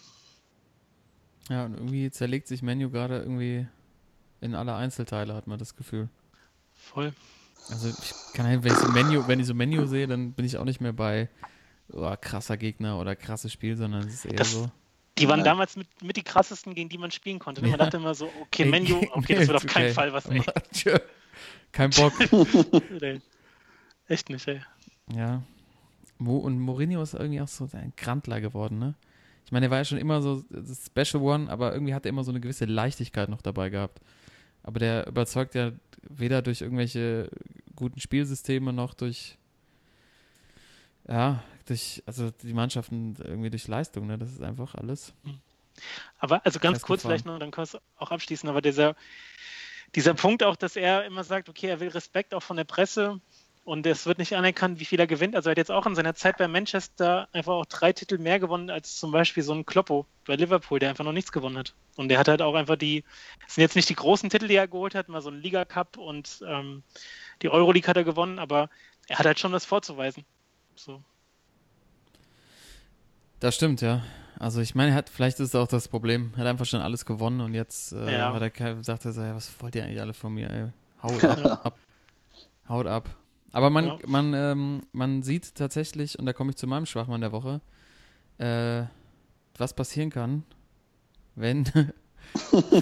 Ja, 1.49 1.65
und 1.65 1.73
irgendwie 1.73 2.09
zerlegt 2.11 2.47
sich 2.47 2.61
Menu 2.61 2.89
gerade 2.89 3.19
irgendwie 3.19 3.67
in 4.41 4.55
alle 4.55 4.75
Einzelteile, 4.75 5.33
hat 5.33 5.47
man 5.47 5.59
das 5.59 5.75
Gefühl. 5.75 6.09
Voll. 6.73 7.13
Also 7.69 7.87
ich 7.89 8.33
kann 8.33 8.45
halt, 8.45 8.63
wenn 8.63 8.73
ich 8.73 8.77
so 8.79 8.87
Menu, 8.89 9.27
wenn 9.27 9.39
ich 9.39 9.45
so 9.47 9.53
Menu 9.53 9.85
sehe, 9.85 10.07
dann 10.07 10.33
bin 10.33 10.45
ich 10.45 10.57
auch 10.57 10.65
nicht 10.65 10.81
mehr 10.81 10.93
bei 10.93 11.29
oh, 11.91 12.13
krasser 12.19 12.57
Gegner 12.57 12.99
oder 12.99 13.15
krasses 13.15 13.51
Spiel, 13.53 13.75
sondern 13.77 14.01
es 14.07 14.13
ist 14.15 14.25
eher 14.25 14.33
Das- 14.33 14.51
so. 14.51 14.69
Die 15.19 15.27
waren 15.29 15.39
Ja. 15.39 15.45
damals 15.45 15.75
mit, 15.77 15.87
mit 16.01 16.17
die 16.17 16.23
krassesten, 16.23 16.73
gegen 16.73 16.89
die 16.89 16.97
man 16.97 17.11
spielen 17.11 17.37
konnte. 17.37 17.61
ne? 17.61 17.67
Man 17.67 17.77
Ja. 17.79 17.85
dachte 17.85 17.97
immer 17.97 18.15
so, 18.15 18.29
okay, 18.41 18.65
Menu, 18.65 18.95
okay, 19.13 19.35
das 19.35 19.47
wird 19.47 19.57
auf 19.57 19.65
keinen 19.67 19.85
okay. 19.85 19.93
Fall 19.93 20.11
was, 20.11 20.25
ey. 20.25 20.41
Kein 21.71 21.89
Bock. 21.91 22.13
Echt 24.07 24.29
nicht, 24.29 24.47
ey. 24.47 24.61
Ja. 25.15 25.43
Mo 26.17 26.37
und 26.37 26.59
Mourinho 26.59 27.01
ist 27.01 27.13
irgendwie 27.13 27.41
auch 27.41 27.47
so 27.47 27.69
ein 27.73 27.93
Grandler 27.95 28.41
geworden, 28.41 28.79
ne? 28.79 28.95
Ich 29.45 29.51
meine, 29.51 29.67
er 29.67 29.71
war 29.71 29.79
ja 29.79 29.85
schon 29.85 29.97
immer 29.97 30.21
so 30.21 30.43
Special 30.85 31.21
One, 31.21 31.49
aber 31.49 31.73
irgendwie 31.73 31.93
hat 31.93 32.05
er 32.05 32.09
immer 32.09 32.23
so 32.23 32.31
eine 32.31 32.39
gewisse 32.39 32.65
Leichtigkeit 32.65 33.29
noch 33.29 33.41
dabei 33.41 33.69
gehabt. 33.69 33.99
Aber 34.63 34.79
der 34.79 35.07
überzeugt 35.07 35.55
ja 35.55 35.71
weder 36.09 36.41
durch 36.41 36.61
irgendwelche 36.61 37.29
guten 37.75 37.99
Spielsysteme 37.99 38.71
noch 38.73 38.93
durch 38.93 39.37
ja, 41.07 41.43
durch, 41.65 42.03
also 42.05 42.31
die 42.31 42.53
Mannschaften 42.53 43.15
irgendwie 43.19 43.49
durch 43.49 43.67
Leistung, 43.67 44.07
ne? 44.07 44.17
Das 44.17 44.31
ist 44.31 44.41
einfach 44.41 44.75
alles. 44.75 45.13
Aber 46.19 46.45
also 46.45 46.59
ganz 46.59 46.81
kurz 46.81 47.01
vielleicht 47.01 47.25
noch, 47.25 47.39
dann 47.39 47.51
wir 47.51 47.63
es 47.63 47.77
auch 47.97 48.11
abschließen, 48.11 48.47
aber 48.47 48.61
dieser, 48.61 48.95
dieser 49.95 50.13
Punkt 50.13 50.43
auch, 50.43 50.55
dass 50.55 50.75
er 50.75 51.05
immer 51.05 51.23
sagt, 51.23 51.49
okay, 51.49 51.67
er 51.67 51.79
will 51.79 51.89
Respekt 51.89 52.33
auch 52.33 52.43
von 52.43 52.57
der 52.57 52.63
Presse 52.63 53.19
und 53.65 53.85
es 53.87 54.05
wird 54.05 54.17
nicht 54.17 54.35
anerkannt, 54.35 54.79
wie 54.79 54.85
viel 54.85 54.99
er 54.99 55.07
gewinnt. 55.07 55.35
Also 55.35 55.49
er 55.49 55.51
hat 55.51 55.57
jetzt 55.57 55.71
auch 55.71 55.85
in 55.85 55.95
seiner 55.95 56.15
Zeit 56.15 56.37
bei 56.37 56.47
Manchester 56.47 57.29
einfach 57.31 57.53
auch 57.53 57.65
drei 57.65 57.93
Titel 57.93 58.17
mehr 58.17 58.39
gewonnen 58.39 58.69
als 58.69 58.99
zum 58.99 59.11
Beispiel 59.11 59.41
so 59.41 59.53
ein 59.53 59.65
Kloppo 59.65 60.05
bei 60.25 60.35
Liverpool, 60.35 60.79
der 60.79 60.89
einfach 60.89 61.05
noch 61.05 61.13
nichts 61.13 61.31
gewonnen 61.31 61.57
hat. 61.57 61.73
Und 61.95 62.09
der 62.09 62.19
hat 62.19 62.27
halt 62.27 62.41
auch 62.41 62.55
einfach 62.55 62.75
die, 62.75 63.03
es 63.47 63.55
sind 63.55 63.61
jetzt 63.61 63.75
nicht 63.75 63.87
die 63.87 63.95
großen 63.95 64.29
Titel, 64.29 64.47
die 64.47 64.55
er 64.55 64.67
geholt 64.67 64.95
hat, 64.95 65.07
mal 65.07 65.21
so 65.21 65.29
ein 65.29 65.41
Liga 65.41 65.63
Cup 65.63 65.97
und 65.97 66.43
ähm, 66.45 66.83
die 67.41 67.49
Euroleague 67.49 67.87
hat 67.87 67.95
er 67.95 68.03
gewonnen, 68.03 68.37
aber 68.37 68.69
er 69.07 69.19
hat 69.19 69.25
halt 69.25 69.39
schon 69.39 69.53
was 69.53 69.65
vorzuweisen. 69.65 70.25
So. 70.75 71.01
Das 73.39 73.55
stimmt, 73.55 73.81
ja. 73.81 74.03
Also 74.39 74.59
ich 74.59 74.75
meine, 74.75 74.91
er 74.91 74.95
hat, 74.95 75.09
vielleicht 75.09 75.39
ist 75.39 75.49
es 75.49 75.55
auch 75.55 75.67
das 75.67 75.87
Problem, 75.87 76.33
er 76.35 76.41
hat 76.41 76.47
einfach 76.47 76.65
schon 76.65 76.81
alles 76.81 77.05
gewonnen 77.05 77.39
und 77.39 77.53
jetzt 77.53 77.93
äh, 77.93 78.17
Ja. 78.17 78.33
hat 78.33 78.59
er, 78.59 78.83
sagt 78.83 79.05
er 79.05 79.35
was 79.35 79.53
wollt 79.61 79.75
ihr 79.75 79.85
eigentlich 79.85 80.01
alle 80.01 80.13
von 80.13 80.33
mir, 80.33 80.49
ey? 80.49 80.67
Haut 81.01 81.23
ab. 81.23 81.65
ab. 81.65 81.77
Haut 82.67 82.87
ab. 82.87 83.09
Aber 83.53 83.69
man, 83.69 83.85
Ja. 83.85 83.97
man, 84.07 84.33
ähm, 84.33 84.81
man 84.91 85.23
sieht 85.23 85.55
tatsächlich, 85.55 86.19
und 86.19 86.25
da 86.25 86.33
komme 86.33 86.49
ich 86.49 86.57
zu 86.57 86.67
meinem 86.67 86.85
Schwachmann 86.85 87.21
der 87.21 87.31
Woche, 87.31 87.61
äh, 88.39 88.83
was 89.57 89.73
passieren 89.75 90.09
kann, 90.09 90.43
wenn, 91.35 91.65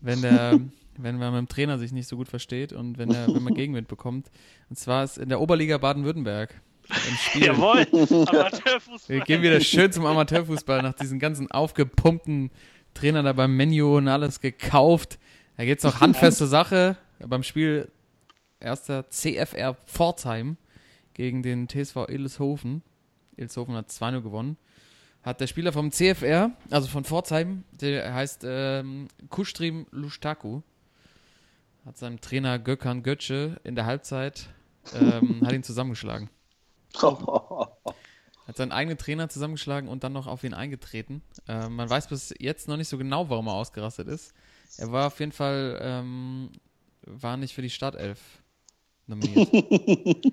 wenn 0.00 0.22
der, 0.22 0.60
wenn 0.98 1.18
man 1.18 1.32
mit 1.32 1.38
dem 1.40 1.48
Trainer 1.48 1.78
sich 1.78 1.92
nicht 1.92 2.06
so 2.08 2.16
gut 2.16 2.28
versteht 2.28 2.72
und 2.72 2.98
wenn, 2.98 3.10
er, 3.10 3.28
wenn 3.34 3.42
man 3.42 3.54
Gegenwind 3.54 3.88
bekommt. 3.88 4.30
Und 4.68 4.78
zwar 4.78 5.04
ist 5.04 5.18
in 5.18 5.28
der 5.28 5.40
Oberliga 5.40 5.78
Baden-Württemberg 5.78 6.54
im 6.88 7.14
Spiel. 7.16 7.46
Jawohl, 7.46 7.86
Amateurfußball. 7.92 9.16
Wir 9.16 9.20
gehen 9.20 9.42
wieder 9.42 9.60
schön 9.60 9.92
zum 9.92 10.04
Amateurfußball 10.04 10.82
nach 10.82 10.94
diesen 10.94 11.18
ganzen 11.18 11.50
aufgepumpten 11.50 12.50
Trainern 12.94 13.24
da 13.24 13.32
beim 13.32 13.56
Menu 13.56 13.96
und 13.96 14.08
alles 14.08 14.40
gekauft. 14.40 15.18
Da 15.56 15.64
geht's 15.64 15.84
noch 15.84 16.00
handfeste 16.02 16.46
Sache. 16.46 16.96
Beim 17.26 17.42
Spiel 17.42 17.90
erster 18.62 19.08
CFR 19.10 19.74
Pforzheim 19.86 20.56
gegen 21.14 21.42
den 21.42 21.68
TSV 21.68 22.08
Ilshofen. 22.08 22.82
Ilshofen 23.36 23.74
hat 23.74 23.90
2-0 23.90 24.22
gewonnen. 24.22 24.56
Hat 25.22 25.40
der 25.40 25.46
Spieler 25.46 25.72
vom 25.72 25.92
CFR, 25.92 26.50
also 26.70 26.88
von 26.88 27.04
Pforzheim, 27.04 27.64
der 27.70 28.12
heißt 28.12 28.42
ähm, 28.44 29.08
Kustrim 29.28 29.86
Lustaku, 29.90 30.62
hat 31.86 31.96
seinem 31.96 32.20
Trainer 32.20 32.58
Gökhan 32.58 33.02
Götze 33.02 33.60
in 33.62 33.76
der 33.76 33.86
Halbzeit 33.86 34.48
ähm, 34.94 35.40
hat 35.44 35.52
ihn 35.52 35.62
zusammengeschlagen. 35.62 36.28
Hat 38.44 38.56
seinen 38.56 38.72
eigenen 38.72 38.98
Trainer 38.98 39.28
zusammengeschlagen 39.28 39.88
und 39.88 40.02
dann 40.02 40.12
noch 40.12 40.26
auf 40.26 40.42
ihn 40.42 40.52
eingetreten. 40.52 41.22
Ähm, 41.46 41.76
man 41.76 41.88
weiß 41.88 42.08
bis 42.08 42.34
jetzt 42.40 42.66
noch 42.66 42.76
nicht 42.76 42.88
so 42.88 42.98
genau, 42.98 43.30
warum 43.30 43.46
er 43.46 43.54
ausgerastet 43.54 44.08
ist. 44.08 44.34
Er 44.78 44.90
war 44.90 45.06
auf 45.06 45.20
jeden 45.20 45.30
Fall, 45.30 45.78
ähm, 45.80 46.50
war 47.02 47.36
nicht 47.36 47.54
für 47.54 47.62
die 47.62 47.70
Startelf 47.70 48.41
nominiert. 49.06 49.48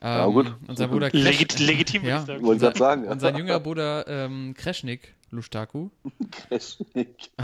ähm, 0.00 0.32
gut. 0.32 0.54
Und 0.66 0.76
sein 0.78 0.90
Bruder 0.90 1.10
Legit 1.12 1.52
Kresch- 1.52 1.66
legitim, 1.66 2.02
würde 2.02 2.10
ja, 2.10 2.20
ich 2.20 2.26
sagen. 2.26 2.44
Wollte 2.44 2.78
sagen. 2.78 3.04
und 3.06 3.20
sein 3.20 3.36
jüngerer 3.36 3.60
Bruder 3.60 4.06
ähm, 4.06 4.54
Kreschnik 4.56 5.14
Lustaku. 5.30 5.90
Kreschnik. 6.30 7.30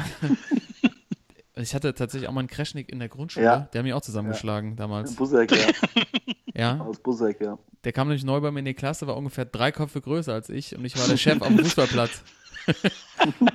Ich 1.57 1.73
hatte 1.75 1.95
tatsächlich 1.95 2.29
auch 2.29 2.33
mal 2.33 2.41
einen 2.41 2.49
Kreschnik 2.49 2.91
in 2.91 2.99
der 2.99 3.09
Grundschule. 3.09 3.45
Ja. 3.47 3.69
Der 3.73 3.79
hat 3.79 3.85
mich 3.85 3.93
auch 3.93 4.03
zusammengeschlagen 4.03 4.75
damals. 4.77 5.15
Busek, 5.15 5.53
ja. 5.53 5.69
Ja, 6.57 6.79
Aus 6.79 7.01
Busek, 7.01 7.41
ja. 7.41 7.59
der 7.83 7.93
kam 7.93 8.07
nämlich 8.07 8.23
neu 8.25 8.41
bei 8.41 8.53
mir 8.53 8.61
in 8.61 8.65
die 8.65 8.75
Klasse, 8.75 9.09
war 9.09 9.17
ungefähr 9.17 9.45
drei 9.45 9.73
Köpfe 9.73 10.01
größer 10.01 10.33
als 10.33 10.49
ich 10.49 10.77
und 10.77 10.85
ich 10.85 10.97
war 10.97 11.09
der 11.09 11.17
Chef 11.17 11.43
am 11.43 11.59
Fußballplatz. 11.59 12.23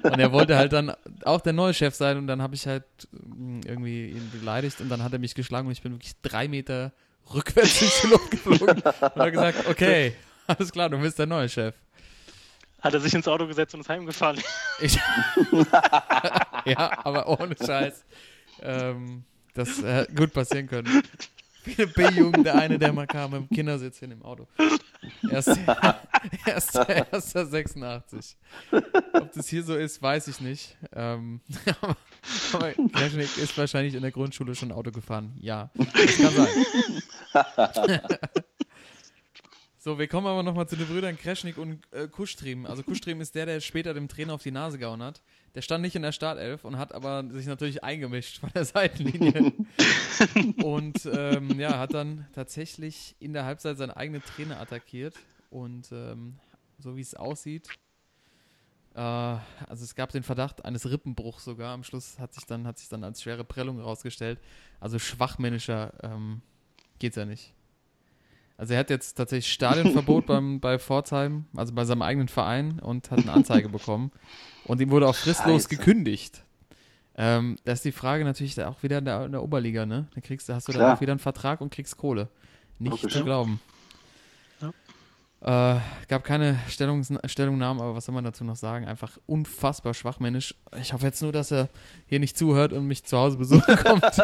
Und 0.04 0.20
er 0.20 0.32
wollte 0.32 0.58
halt 0.58 0.74
dann 0.74 0.94
auch 1.24 1.42
der 1.42 1.54
neue 1.54 1.74
Chef 1.74 1.96
sein 1.96 2.18
und 2.18 2.28
dann 2.28 2.42
habe 2.42 2.56
ich 2.56 2.68
halt 2.68 2.84
mm, 3.12 3.62
irgendwie 3.66 4.10
ihn 4.12 4.32
beleidigt 4.32 4.82
und 4.82 4.90
dann 4.90 5.04
hat 5.04 5.14
er 5.14 5.20
mich 5.20 5.36
geschlagen 5.36 5.68
und 5.68 5.74
ich 5.74 5.82
bin 5.82 5.94
wirklich 5.94 6.14
drei 6.22 6.48
Meter 6.48 6.92
rückwärts 7.34 7.80
durch 7.80 8.02
die 8.02 8.08
Luft 8.08 8.32
geflogen 8.32 8.70
und 8.70 8.86
hat 8.86 9.32
gesagt, 9.32 9.68
okay, 9.70 10.14
alles 10.48 10.72
klar, 10.72 10.90
du 10.90 10.98
bist 11.00 11.20
der 11.20 11.28
neue 11.28 11.50
Chef. 11.50 11.76
Hat 12.82 12.94
er 12.94 13.00
sich 13.02 13.14
ins 13.14 13.28
Auto 13.28 13.46
gesetzt 13.46 13.74
und 13.74 13.82
ist 13.82 13.90
heimgefahren. 13.90 14.40
Ich 14.80 14.96
ja, 16.66 17.06
aber 17.06 17.28
ohne 17.28 17.56
Scheiß. 17.56 18.06
Ähm, 18.62 19.26
das 19.54 19.82
äh, 19.84 20.08
gut 20.16 20.34
passieren 20.34 20.68
können. 20.68 21.04
Viele 21.64 21.88
B-Jugend, 21.88 22.46
der 22.46 22.56
eine, 22.56 22.80
der 22.80 22.94
mal 22.94 23.08
kam 23.08 23.36
im 23.36 23.50
Kindersitz 23.50 24.02
in 24.02 24.12
dem 24.12 24.24
Auto. 24.24 24.48
Erster, 25.32 26.02
erster, 26.46 26.90
erster 26.90 27.46
86. 27.46 28.36
Ob 29.14 29.32
das 29.32 29.48
hier 29.48 29.64
so 29.64 29.76
ist, 29.76 30.02
weiß 30.02 30.28
ich 30.28 30.42
nicht. 30.42 30.78
Ähm, 30.94 31.42
aber 31.82 31.96
aber 32.52 32.74
ist 33.38 33.58
wahrscheinlich 33.58 33.96
in 33.96 34.02
der 34.02 34.12
Grundschule 34.12 34.56
schon 34.56 34.72
Auto 34.72 34.92
gefahren. 34.92 35.34
Ja, 35.40 35.72
das 35.76 36.18
kann 36.18 36.34
sein. 36.36 37.82
So, 39.90 39.98
wir 39.98 40.08
kommen 40.08 40.28
aber 40.28 40.44
nochmal 40.44 40.68
zu 40.68 40.76
den 40.76 40.86
Brüdern 40.86 41.18
Kreschnik 41.18 41.58
und 41.58 41.80
äh, 41.92 42.08
Kuschtrim. 42.08 42.68
Also 42.68 42.84
Kuschtrim 42.84 43.22
ist 43.22 43.34
der, 43.34 43.48
der 43.48 43.60
später 43.60 43.96
dem 43.96 44.08
Trainer 44.08 44.36
auf 44.36 44.44
die 44.44 44.52
Nase 44.52 44.78
gehauen 44.78 45.02
hat. 45.02 45.24
Der 45.56 45.64
stand 45.64 45.82
nicht 45.82 45.96
in 45.96 46.04
der 46.04 46.12
Startelf 46.12 46.64
und 46.64 46.78
hat 46.78 46.94
aber 46.94 47.28
sich 47.32 47.48
natürlich 47.48 47.84
eingemischt 47.84 48.38
von 48.40 48.52
der 48.54 48.66
Seitenlinie. 48.66 49.52
und 50.64 51.10
ähm, 51.12 51.60
ja, 51.60 51.80
hat 51.80 51.96
dann 51.96 52.28
tatsächlich 52.34 53.16
in 53.18 53.34
der 53.34 53.46
Halbzeit 53.46 53.80
seinen 53.80 53.90
eigenen 53.90 54.22
Trainer 54.22 54.60
attackiert. 54.60 55.16
Und 55.50 55.92
ähm, 55.92 56.38
so 56.78 56.96
wie 56.96 57.02
es 57.02 57.16
aussieht, 57.16 57.68
äh, 58.94 59.00
also 59.00 59.42
es 59.72 59.96
gab 59.96 60.12
den 60.12 60.22
Verdacht 60.22 60.66
eines 60.66 60.88
Rippenbruchs 60.88 61.46
sogar. 61.46 61.74
Am 61.74 61.84
Schluss 61.84 62.20
hat 62.20 62.36
sich 62.36 62.46
dann, 62.46 62.68
hat 62.68 62.78
sich 62.78 62.90
dann 62.90 63.04
als 63.04 63.24
schwere 63.24 63.44
Prellung 63.44 63.78
herausgestellt. 63.78 64.40
Also 64.80 65.00
schwachmännischer 65.00 65.96
ähm, 66.04 66.44
geht's 67.00 67.16
ja 67.16 67.26
nicht. 67.26 67.56
Also 68.60 68.74
er 68.74 68.82
hat 68.82 68.90
jetzt 68.90 69.14
tatsächlich 69.14 69.54
Stadionverbot 69.54 70.26
beim, 70.28 70.60
bei 70.60 70.78
Pforzheim, 70.78 71.46
also 71.56 71.74
bei 71.74 71.86
seinem 71.86 72.02
eigenen 72.02 72.28
Verein 72.28 72.80
und 72.82 73.10
hat 73.10 73.20
eine 73.20 73.32
Anzeige 73.32 73.70
bekommen. 73.70 74.12
Und 74.66 74.82
ihm 74.82 74.92
wurde 74.92 75.08
auch 75.08 75.16
fristlos 75.16 75.64
Scheiße. 75.64 75.78
gekündigt. 75.78 76.44
Ähm, 77.16 77.56
da 77.64 77.72
ist 77.72 77.86
die 77.86 77.94
Frage 77.94 78.26
natürlich 78.26 78.56
da 78.56 78.68
auch 78.68 78.84
wieder 78.84 78.98
in 78.98 79.06
der, 79.06 79.26
in 79.26 79.32
der 79.32 79.44
Oberliga, 79.44 79.86
ne? 79.86 80.10
Da 80.14 80.20
kriegst 80.20 80.50
du, 80.50 80.54
hast 80.54 80.68
du 80.68 80.74
Klar. 80.74 80.88
dann 80.88 80.98
auch 80.98 81.02
wieder 81.02 81.14
einen 81.14 81.20
Vertrag 81.20 81.62
und 81.62 81.72
kriegst 81.72 81.96
Kohle. 81.96 82.28
Nicht 82.80 83.02
Logisch. 83.02 83.14
zu 83.14 83.24
glauben. 83.24 83.62
Äh, 85.42 85.78
gab 86.10 86.26
keine 86.26 86.60
Stellungs 86.68 87.14
Stellungnahmen, 87.28 87.82
aber 87.82 87.96
was 87.96 88.06
soll 88.06 88.16
man 88.16 88.26
dazu 88.26 88.44
noch 88.44 88.58
sagen? 88.58 88.86
Einfach 88.86 89.18
unfassbar 89.26 89.94
schwachmännisch. 89.94 90.54
Ich 90.82 90.92
hoffe 90.92 91.06
jetzt 91.06 91.22
nur, 91.22 91.32
dass 91.32 91.52
er 91.52 91.70
hier 92.08 92.20
nicht 92.20 92.38
zuhört 92.38 92.74
und 92.74 92.88
mich 92.88 93.06
zu 93.06 93.18
Hause 93.18 93.38
besuchen 93.38 93.78
kommt. 93.78 94.04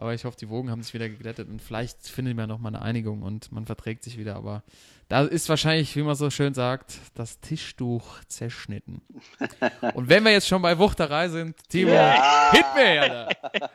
Aber 0.00 0.14
ich 0.14 0.24
hoffe, 0.24 0.38
die 0.38 0.48
Wogen 0.48 0.70
haben 0.70 0.82
sich 0.82 0.94
wieder 0.94 1.10
geglättet 1.10 1.50
und 1.50 1.60
vielleicht 1.60 2.08
findet 2.08 2.34
man 2.34 2.48
noch 2.48 2.58
mal 2.58 2.68
eine 2.68 2.80
Einigung 2.80 3.20
und 3.22 3.52
man 3.52 3.66
verträgt 3.66 4.02
sich 4.02 4.16
wieder. 4.16 4.34
Aber 4.34 4.62
da 5.08 5.24
ist 5.24 5.50
wahrscheinlich, 5.50 5.94
wie 5.94 6.02
man 6.02 6.14
so 6.14 6.30
schön 6.30 6.54
sagt, 6.54 6.94
das 7.14 7.38
Tischtuch 7.40 8.24
zerschnitten. 8.26 9.02
Und 9.94 10.08
wenn 10.08 10.24
wir 10.24 10.32
jetzt 10.32 10.48
schon 10.48 10.62
bei 10.62 10.78
Wuchterei 10.78 11.28
sind, 11.28 11.54
Timo, 11.68 11.90
Ja. 11.90 12.50
hit 12.52 12.64
me, 12.74 13.00
Alter. 13.00 13.28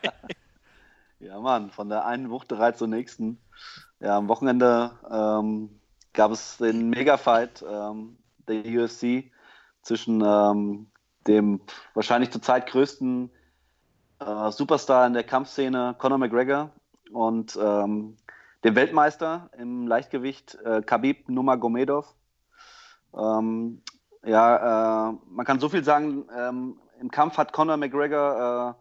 Ja, 1.20 1.40
Mann, 1.40 1.70
von 1.72 1.90
der 1.90 2.06
einen 2.06 2.30
Wuchterei 2.32 2.72
zur 2.72 2.88
nächsten. 2.88 3.38
Ja, 4.00 4.18
am 4.18 4.28
Wochenende 4.28 4.92
ähm, 5.12 5.70
gab 6.14 6.32
es 6.32 6.58
den 6.58 6.90
Mega-Fight 6.90 7.64
ähm, 7.68 8.18
der 8.48 8.64
UFC 8.66 9.32
zwischen 9.82 10.22
ähm, 10.26 10.88
dem 11.28 11.62
wahrscheinlich 11.94 12.32
zurzeit 12.32 12.68
größten 12.68 13.30
äh, 14.20 14.52
Superstar 14.52 15.08
in 15.08 15.14
der 15.14 15.24
Kampfszene, 15.24 15.96
Conor 15.98 16.18
McGregor, 16.18 16.72
und 17.12 17.58
ähm, 17.62 18.18
dem 18.64 18.76
Weltmeister 18.76 19.50
im 19.58 19.88
Leichtgewicht, 19.88 20.56
äh, 20.66 20.82
Khabib 20.82 21.30
Nurmagomedov. 21.30 22.14
Ähm, 23.16 23.82
ja, 24.26 25.10
äh, 25.10 25.14
man 25.30 25.46
kann 25.46 25.60
so 25.60 25.70
viel 25.70 25.84
sagen, 25.84 26.26
ähm, 26.36 26.80
im 27.00 27.12
Kampf 27.12 27.38
hat 27.38 27.54
Conor 27.54 27.78
McGregor 27.78 28.76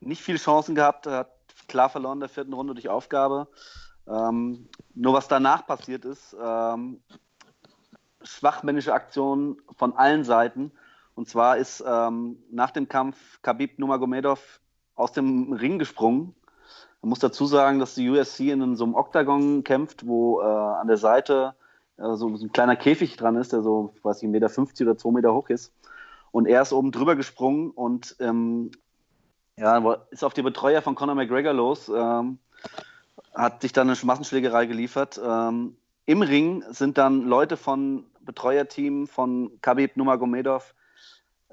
äh, 0.00 0.06
nicht 0.06 0.22
viele 0.22 0.38
Chancen 0.38 0.74
gehabt, 0.74 1.06
er 1.06 1.18
hat 1.18 1.32
klar 1.68 1.88
verloren 1.88 2.16
in 2.16 2.20
der 2.20 2.28
vierten 2.28 2.52
Runde 2.52 2.74
durch 2.74 2.88
Aufgabe. 2.88 3.48
Ähm, 4.08 4.68
nur 4.94 5.14
was 5.14 5.28
danach 5.28 5.66
passiert 5.66 6.04
ist, 6.04 6.36
ähm, 6.42 7.00
schwachmännische 8.22 8.92
Aktionen 8.92 9.56
von 9.76 9.92
allen 9.96 10.24
Seiten. 10.24 10.72
Und 11.14 11.28
zwar 11.28 11.56
ist 11.58 11.84
ähm, 11.86 12.42
nach 12.50 12.70
dem 12.70 12.88
Kampf 12.88 13.40
Khabib 13.42 13.78
Nurmagomedov 13.78 14.60
aus 14.94 15.12
dem 15.12 15.52
Ring 15.52 15.78
gesprungen. 15.78 16.34
Man 17.00 17.10
muss 17.10 17.18
dazu 17.18 17.46
sagen, 17.46 17.78
dass 17.78 17.94
die 17.94 18.08
USC 18.08 18.50
in 18.50 18.76
so 18.76 18.84
einem 18.84 18.94
Oktagon 18.94 19.64
kämpft, 19.64 20.06
wo 20.06 20.40
äh, 20.40 20.44
an 20.44 20.86
der 20.86 20.96
Seite 20.96 21.54
äh, 21.96 22.14
so, 22.14 22.36
so 22.36 22.46
ein 22.46 22.52
kleiner 22.52 22.76
Käfig 22.76 23.16
dran 23.16 23.36
ist, 23.36 23.52
der 23.52 23.62
so, 23.62 23.94
weiß 24.02 24.22
ich, 24.22 24.28
1,50 24.28 24.30
Meter 24.30 24.90
oder 24.90 24.98
2 24.98 25.10
Meter 25.10 25.34
hoch 25.34 25.48
ist. 25.48 25.72
Und 26.30 26.46
er 26.46 26.62
ist 26.62 26.72
oben 26.72 26.92
drüber 26.92 27.16
gesprungen 27.16 27.70
und 27.70 28.16
ähm, 28.20 28.70
ja, 29.56 29.96
ist 30.10 30.24
auf 30.24 30.34
die 30.34 30.42
Betreuer 30.42 30.80
von 30.80 30.94
Conor 30.94 31.14
McGregor 31.14 31.52
los, 31.52 31.90
ähm, 31.94 32.38
hat 33.34 33.62
sich 33.62 33.72
dann 33.72 33.90
eine 33.90 33.98
Massenschlägerei 34.02 34.66
geliefert. 34.66 35.20
Ähm, 35.22 35.76
Im 36.06 36.22
Ring 36.22 36.64
sind 36.70 36.98
dann 36.98 37.22
Leute 37.22 37.56
von 37.56 38.06
Betreuerteam 38.20 39.06
von 39.06 39.50
Khabib 39.60 39.96
Nurmagomedov 39.96 40.74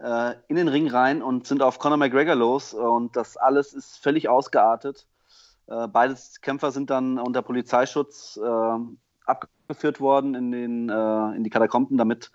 äh, 0.02 0.36
in 0.48 0.56
den 0.56 0.68
Ring 0.68 0.88
rein 0.90 1.22
und 1.22 1.48
sind 1.48 1.62
auf 1.62 1.80
Conor 1.80 1.98
McGregor 1.98 2.36
los 2.36 2.74
und 2.74 3.16
das 3.16 3.38
alles 3.38 3.74
ist 3.74 3.98
völlig 3.98 4.30
ausgeartet. 4.30 5.08
Äh, 5.68 5.88
beide 5.88 6.16
Kämpfer 6.42 6.72
sind 6.72 6.90
dann 6.90 7.20
unter 7.20 7.42
Polizeischutz 7.42 8.40
äh, 8.44 8.80
abgeführt 9.26 10.00
worden 10.00 10.36
in, 10.36 10.52
den, 10.52 10.90
äh, 10.90 11.36
in 11.36 11.44
die 11.44 11.50
Katakomben, 11.50 11.98
damit 11.98 12.32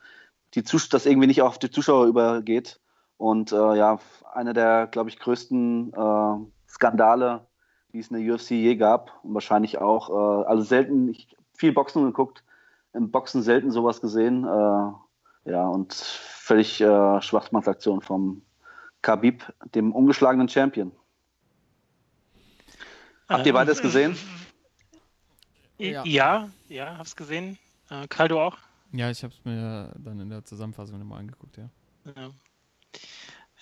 die 0.54 0.62
das 0.62 1.06
irgendwie 1.06 1.26
nicht 1.26 1.42
auf 1.42 1.58
die 1.58 1.70
Zuschauer 1.70 2.06
übergeht. 2.06 2.80
Und 3.16 3.52
äh, 3.52 3.76
ja, 3.76 3.98
einer 4.32 4.52
der, 4.52 4.86
glaube 4.86 5.10
ich, 5.10 5.18
größten 5.18 5.92
Skandale, 6.68 7.46
die 7.92 7.98
es 7.98 8.08
in 8.08 8.24
der 8.24 8.34
UFC 8.34 8.50
je 8.50 8.76
gab. 8.76 9.12
Und 9.24 9.34
wahrscheinlich 9.34 9.78
auch, 9.78 10.46
also 10.46 10.62
selten, 10.62 11.08
ich 11.08 11.36
viel 11.54 11.72
Boxen 11.72 12.04
geguckt, 12.04 12.44
im 12.92 13.10
Boxen 13.10 13.42
selten 13.42 13.70
sowas 13.70 14.00
gesehen. 14.00 14.44
Äh, 14.44 14.92
ja, 15.44 15.66
und 15.66 15.94
völlig 15.94 16.80
äh, 16.80 17.20
Schwachmannsaktion 17.22 18.00
vom 18.00 18.42
Khabib, 19.02 19.52
dem 19.74 19.92
ungeschlagenen 19.92 20.48
Champion. 20.48 20.92
Habt 23.28 23.46
ihr 23.46 23.50
Ähm, 23.50 23.54
beides 23.54 23.80
gesehen? 23.80 24.16
Ja. 25.78 26.04
Ja, 26.04 26.04
ja, 26.04 26.50
ja 26.68 26.98
hab's 26.98 27.16
gesehen. 27.16 27.58
Äh, 27.90 28.06
Kaldo 28.08 28.42
auch. 28.42 28.56
Ja, 28.92 29.10
ich 29.10 29.22
habe 29.22 29.34
es 29.34 29.44
mir 29.44 29.92
dann 29.98 30.20
in 30.20 30.30
der 30.30 30.44
Zusammenfassung 30.44 30.98
nochmal 30.98 31.20
angeguckt, 31.20 31.56
ja. 31.56 31.68
Ja. 32.16 32.30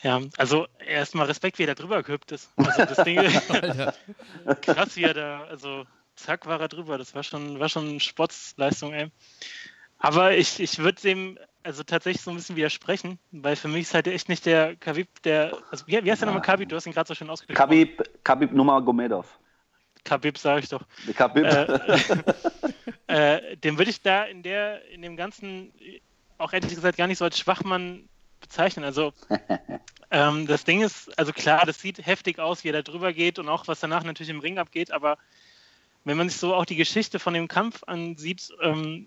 Ja, 0.03 0.21
also 0.37 0.67
erstmal 0.85 1.27
Respekt, 1.27 1.59
wie 1.59 1.63
er 1.63 1.69
da 1.69 1.75
drüber 1.75 2.03
gehüpft 2.03 2.33
ist. 2.33 2.51
Also 2.57 2.85
das 2.85 3.05
Ding, 3.05 3.17
krass, 4.61 4.97
wie 4.97 5.05
er 5.05 5.15
da, 5.15 5.45
also 5.45 5.87
zack 6.17 6.47
war 6.47 6.61
er 6.61 6.69
drüber. 6.69 6.99
Das 6.99 7.15
war 7.15 7.23
schon, 7.23 7.61
war 7.61 7.69
schon 7.69 8.01
Sportsleistung, 8.01 8.93
ey. 8.93 9.11
Aber 10.03 10.37
ich, 10.37 10.59
ich 10.59 10.79
würde 10.79 11.01
dem 11.01 11.39
also 11.63 11.85
tatsächlich 11.85 12.23
so 12.23 12.31
ein 12.33 12.37
bisschen 12.37 12.57
widersprechen, 12.57 13.21
weil 13.31 13.55
für 13.55 13.69
mich 13.69 13.83
ist 13.83 13.95
halt 13.95 14.09
echt 14.09 14.29
nicht 14.29 14.45
der 14.47 14.75
Khabib, 14.75 15.23
der, 15.23 15.57
also 15.71 15.87
wie, 15.87 16.05
wie 16.05 16.11
heißt 16.11 16.21
der 16.21 16.27
nochmal 16.27 16.43
Khabib? 16.43 16.69
Du 16.69 16.75
hast 16.75 16.87
ihn 16.87 16.93
gerade 16.93 17.07
so 17.07 17.15
schön 17.15 17.31
ausgesprochen. 17.31 17.57
Khabib, 17.57 18.03
Khabib 18.25 18.53
Nurmagomedov. 18.53 19.39
Khabib, 20.05 20.39
sage 20.39 20.63
ich 20.63 20.69
doch. 20.69 20.83
Khabib. 21.15 21.45
Äh, 21.45 21.79
äh, 23.37 23.57
den 23.59 23.79
würde 23.79 23.93
ich 23.93 24.03
da 24.03 24.25
in 24.25 24.43
der, 24.43 24.85
in 24.91 25.03
dem 25.03 25.17
Ganzen 25.17 25.73
auch 26.37 26.53
ehrlich 26.53 26.75
gesagt 26.75 26.99
gar 26.99 27.07
nicht 27.07 27.19
so 27.19 27.25
als 27.25 27.39
Schwachmann 27.39 28.09
bezeichnen. 28.41 28.85
Also 28.85 29.13
ähm, 30.11 30.49
das 30.49 30.65
Ding 30.65 30.81
ist, 30.81 31.17
also 31.17 31.33
klar, 31.33 31.65
das 31.65 31.81
sieht 31.81 32.05
heftig 32.05 32.41
aus, 32.41 32.65
wie 32.65 32.71
er 32.71 32.73
da 32.73 32.83
drüber 32.83 33.13
geht 33.13 33.39
und 33.39 33.49
auch 33.49 33.69
was 33.69 33.79
danach 33.79 34.03
natürlich 34.03 34.31
im 34.31 34.41
Ring 34.41 34.59
abgeht, 34.59 34.91
aber 34.91 35.17
wenn 36.05 36.17
man 36.17 36.29
sich 36.29 36.41
so 36.41 36.53
auch 36.57 36.65
die 36.65 36.75
Geschichte 36.75 37.21
von 37.21 37.35
dem 37.35 37.47
Kampf 37.47 37.85
ansieht, 37.85 38.49
ähm, 38.61 39.07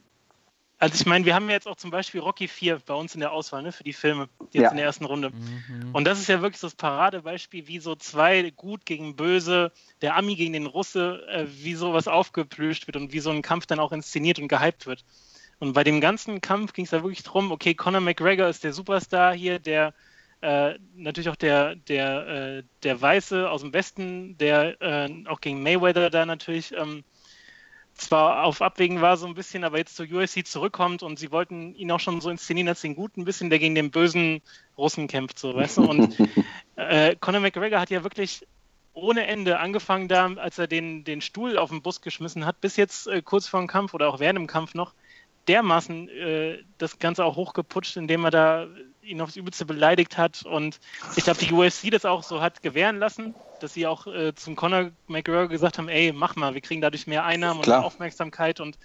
also 0.86 1.02
ich 1.02 1.06
meine, 1.08 1.26
wir 1.26 1.34
haben 1.34 1.48
ja 1.48 1.56
jetzt 1.56 1.68
auch 1.68 1.78
zum 1.78 1.90
Beispiel 1.90 2.22
Rocky 2.22 2.48
4 2.48 2.80
bei 2.86 2.94
uns 2.94 3.16
in 3.16 3.20
der 3.20 3.32
Auswahl, 3.32 3.64
ne, 3.64 3.72
für 3.72 3.84
die 3.84 3.92
Filme, 3.92 4.30
jetzt 4.52 4.64
Ja. 4.64 4.70
in 4.70 4.78
der 4.78 4.86
ersten 4.86 5.06
Runde. 5.06 5.32
Mhm. 5.32 5.90
Und 5.94 6.04
das 6.06 6.20
ist 6.20 6.28
ja 6.28 6.44
wirklich 6.44 6.62
das 6.62 6.76
Paradebeispiel, 6.76 7.68
wie 7.68 7.80
so 7.80 7.96
zwei 7.96 8.52
gut 8.52 8.86
gegen 8.86 9.16
böse, 9.16 9.72
der 10.04 10.16
Ami 10.16 10.36
gegen 10.36 10.54
den 10.54 10.68
Russe, 10.68 11.26
äh, 11.28 11.46
wie 11.50 11.74
sowas 11.74 12.08
aufgeplüscht 12.08 12.86
wird 12.86 12.98
und 12.98 13.14
wie 13.14 13.20
so 13.20 13.32
ein 13.32 13.42
Kampf 13.42 13.66
dann 13.66 13.80
auch 13.80 13.92
inszeniert 13.92 14.38
und 14.38 14.48
gehypt 14.48 14.86
wird. 14.86 15.04
Und 15.58 15.74
bei 15.74 15.84
dem 15.84 16.02
ganzen 16.02 16.40
Kampf 16.40 16.74
ging 16.74 16.86
es 16.86 16.92
da 16.92 17.02
wirklich 17.02 17.24
drum, 17.24 17.52
okay, 17.52 17.74
Conor 17.74 18.02
McGregor 18.02 18.48
ist 18.48 18.64
der 18.64 18.74
Superstar 18.74 19.34
hier, 19.34 19.58
der 19.58 19.96
äh, 20.42 20.76
natürlich 20.96 21.30
auch 21.30 21.36
der, 21.36 21.76
der, 21.76 22.28
äh, 22.28 22.64
der 22.84 23.02
Weiße 23.02 23.50
aus 23.50 23.62
dem 23.62 23.74
Westen, 23.74 24.38
der 24.38 24.80
äh, 24.82 25.10
auch 25.28 25.42
gegen 25.42 25.64
Mayweather 25.64 26.12
da 26.12 26.28
natürlich 26.28 26.76
ähm, 26.78 27.04
zwar 27.96 28.44
auf 28.44 28.62
Abwägen 28.62 29.02
war 29.02 29.18
so 29.18 29.26
ein 29.26 29.36
bisschen, 29.36 29.64
aber 29.64 29.78
jetzt 29.78 29.96
zur 29.96 30.06
USC 30.06 30.46
zurückkommt 30.46 31.02
und 31.02 31.18
sie 31.18 31.32
wollten 31.32 31.74
ihn 31.76 31.92
auch 31.92 32.00
schon 32.00 32.22
so 32.22 32.30
inszenieren 32.30 32.68
als 32.68 32.82
den 32.82 32.96
Guten 32.96 33.22
ein 33.22 33.26
bisschen, 33.26 33.50
der 33.50 33.60
gegen 33.60 33.76
den 33.76 33.92
bösen 33.92 34.42
Russen 34.78 35.08
kämpft, 35.08 35.40
so, 35.40 35.56
weißt 35.56 35.78
du? 35.78 35.90
Und 35.90 36.18
äh, 36.76 37.16
Conor 37.16 37.42
McGregor 37.42 37.80
hat 37.80 37.90
ja 37.90 38.04
wirklich 38.04 38.46
ohne 38.94 39.28
Ende 39.28 39.60
angefangen 39.60 40.08
da, 40.08 40.34
als 40.36 40.58
er 40.58 40.68
den, 40.68 41.04
den 41.04 41.22
Stuhl 41.22 41.58
auf 41.58 41.70
den 41.70 41.82
Bus 41.82 42.02
geschmissen 42.02 42.46
hat, 42.46 42.62
bis 42.62 42.78
jetzt 42.78 43.08
äh, 43.08 43.22
kurz 43.22 43.48
vor 43.48 43.60
dem 43.60 43.68
Kampf 43.68 43.94
oder 43.94 44.10
auch 44.10 44.20
während 44.20 44.40
dem 44.40 44.48
Kampf 44.48 44.74
noch, 44.74 44.94
dermaßen 45.48 46.10
äh, 46.10 46.64
das 46.78 47.00
Ganze 47.00 47.24
auch 47.24 47.36
hochgeputscht, 47.36 47.98
indem 47.98 48.26
er 48.26 48.32
da 48.32 48.68
ihn 49.06 49.22
aufs 49.22 49.36
Übelste 49.36 49.66
beleidigt 49.66 50.18
hat. 50.18 50.44
Und 50.44 50.80
ich 51.16 51.24
glaube, 51.24 51.40
die 51.40 51.54
UFC 51.54 51.92
das 51.92 52.06
auch 52.06 52.24
so 52.24 52.42
hat 52.42 52.62
gewähren 52.62 52.98
lassen, 52.98 53.36
dass 53.60 53.74
sie 53.74 53.88
auch 53.88 54.08
äh, 54.08 54.34
zum 54.36 54.56
Conor 54.56 54.92
McGregor 55.08 55.48
gesagt 55.48 55.78
haben, 55.78 55.90
ey, 55.90 56.12
mach 56.14 56.36
mal, 56.36 56.54
wir 56.54 56.62
kriegen 56.62 56.82
dadurch 56.82 57.08
mehr 57.08 57.24
Einnahmen 57.24 57.62
Klar. 57.62 57.80
und 57.80 57.86
Aufmerksamkeit 57.86 58.60
und 58.60 58.78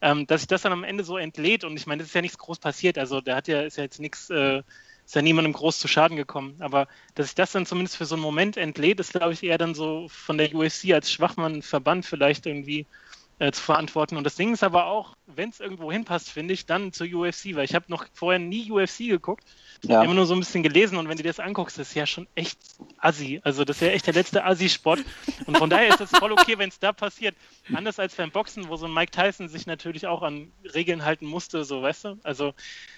ähm, 0.00 0.26
dass 0.26 0.42
sich 0.42 0.48
das 0.48 0.62
dann 0.62 0.72
am 0.72 0.84
Ende 0.84 1.04
so 1.04 1.18
entlädt 1.18 1.64
und 1.64 1.76
ich 1.76 1.86
meine, 1.86 2.00
das 2.00 2.08
ist 2.08 2.14
ja 2.14 2.22
nichts 2.22 2.38
groß 2.38 2.58
passiert, 2.58 2.96
also 2.96 3.20
der 3.20 3.36
hat 3.36 3.48
ja, 3.48 3.62
ist 3.62 3.76
ja 3.76 3.84
jetzt 3.84 4.00
nichts, 4.00 4.30
äh, 4.30 4.62
ist 5.04 5.14
ja 5.14 5.22
niemandem 5.22 5.52
groß 5.52 5.78
zu 5.78 5.88
Schaden 5.88 6.16
gekommen, 6.16 6.56
aber 6.60 6.88
dass 7.14 7.26
sich 7.26 7.34
das 7.34 7.52
dann 7.52 7.66
zumindest 7.66 7.96
für 7.96 8.06
so 8.06 8.14
einen 8.14 8.22
Moment 8.22 8.56
entlädt, 8.56 8.98
ist 9.00 9.12
glaube 9.12 9.34
ich 9.34 9.42
eher 9.42 9.58
dann 9.58 9.74
so 9.74 10.08
von 10.08 10.38
der 10.38 10.54
UFC 10.54 10.92
als 10.92 11.12
Schwachmann-Verband 11.12 12.06
vielleicht 12.06 12.46
irgendwie 12.46 12.86
äh, 13.40 13.50
zu 13.52 13.62
verantworten. 13.62 14.16
Und 14.16 14.24
das 14.24 14.36
Ding 14.36 14.52
ist 14.52 14.62
aber 14.62 14.84
auch, 14.86 15.16
wenn 15.26 15.48
es 15.48 15.60
irgendwo 15.60 15.90
hinpasst, 15.90 16.30
finde 16.30 16.52
ich, 16.54 16.66
dann 16.66 16.92
zur 16.92 17.06
UFC, 17.06 17.54
weil 17.56 17.64
ich 17.64 17.74
habe 17.74 17.86
noch 17.88 18.04
vorher 18.12 18.38
nie 18.38 18.70
UFC 18.70 19.08
geguckt, 19.08 19.44
Ja. 19.82 20.02
immer 20.04 20.12
nur 20.14 20.26
so 20.26 20.34
ein 20.34 20.40
bisschen 20.40 20.62
gelesen 20.62 20.98
und 20.98 21.08
wenn 21.08 21.16
du 21.16 21.22
dir 21.22 21.30
das 21.30 21.40
anguckst, 21.40 21.78
das 21.78 21.88
ist 21.88 21.94
ja 21.94 22.06
schon 22.06 22.26
echt 22.34 22.58
assi. 22.98 23.40
Also 23.42 23.64
das 23.64 23.76
ist 23.76 23.82
ja 23.82 23.88
echt 23.88 24.06
der 24.06 24.14
letzte 24.14 24.44
Assi-Sport. 24.44 25.00
Und 25.46 25.56
von 25.56 25.70
daher 25.70 25.88
ist 25.88 26.00
es 26.02 26.10
voll 26.10 26.32
okay, 26.32 26.58
wenn 26.58 26.68
es 26.68 26.78
da 26.78 26.92
passiert. 26.92 27.34
Anders 27.72 27.98
als 27.98 28.14
beim 28.14 28.30
Boxen, 28.30 28.68
wo 28.68 28.76
so 28.76 28.86
ein 28.86 28.92
Mike 28.94 29.10
Tyson 29.12 29.48
sich 29.48 29.66
natürlich 29.66 30.06
auch 30.06 30.22
an 30.22 30.52
Regeln 30.74 31.04
halten 31.04 31.24
musste, 31.26 31.64
so 31.64 31.80
weißt 31.82 32.04
du. 32.04 32.18
Also 32.22 32.52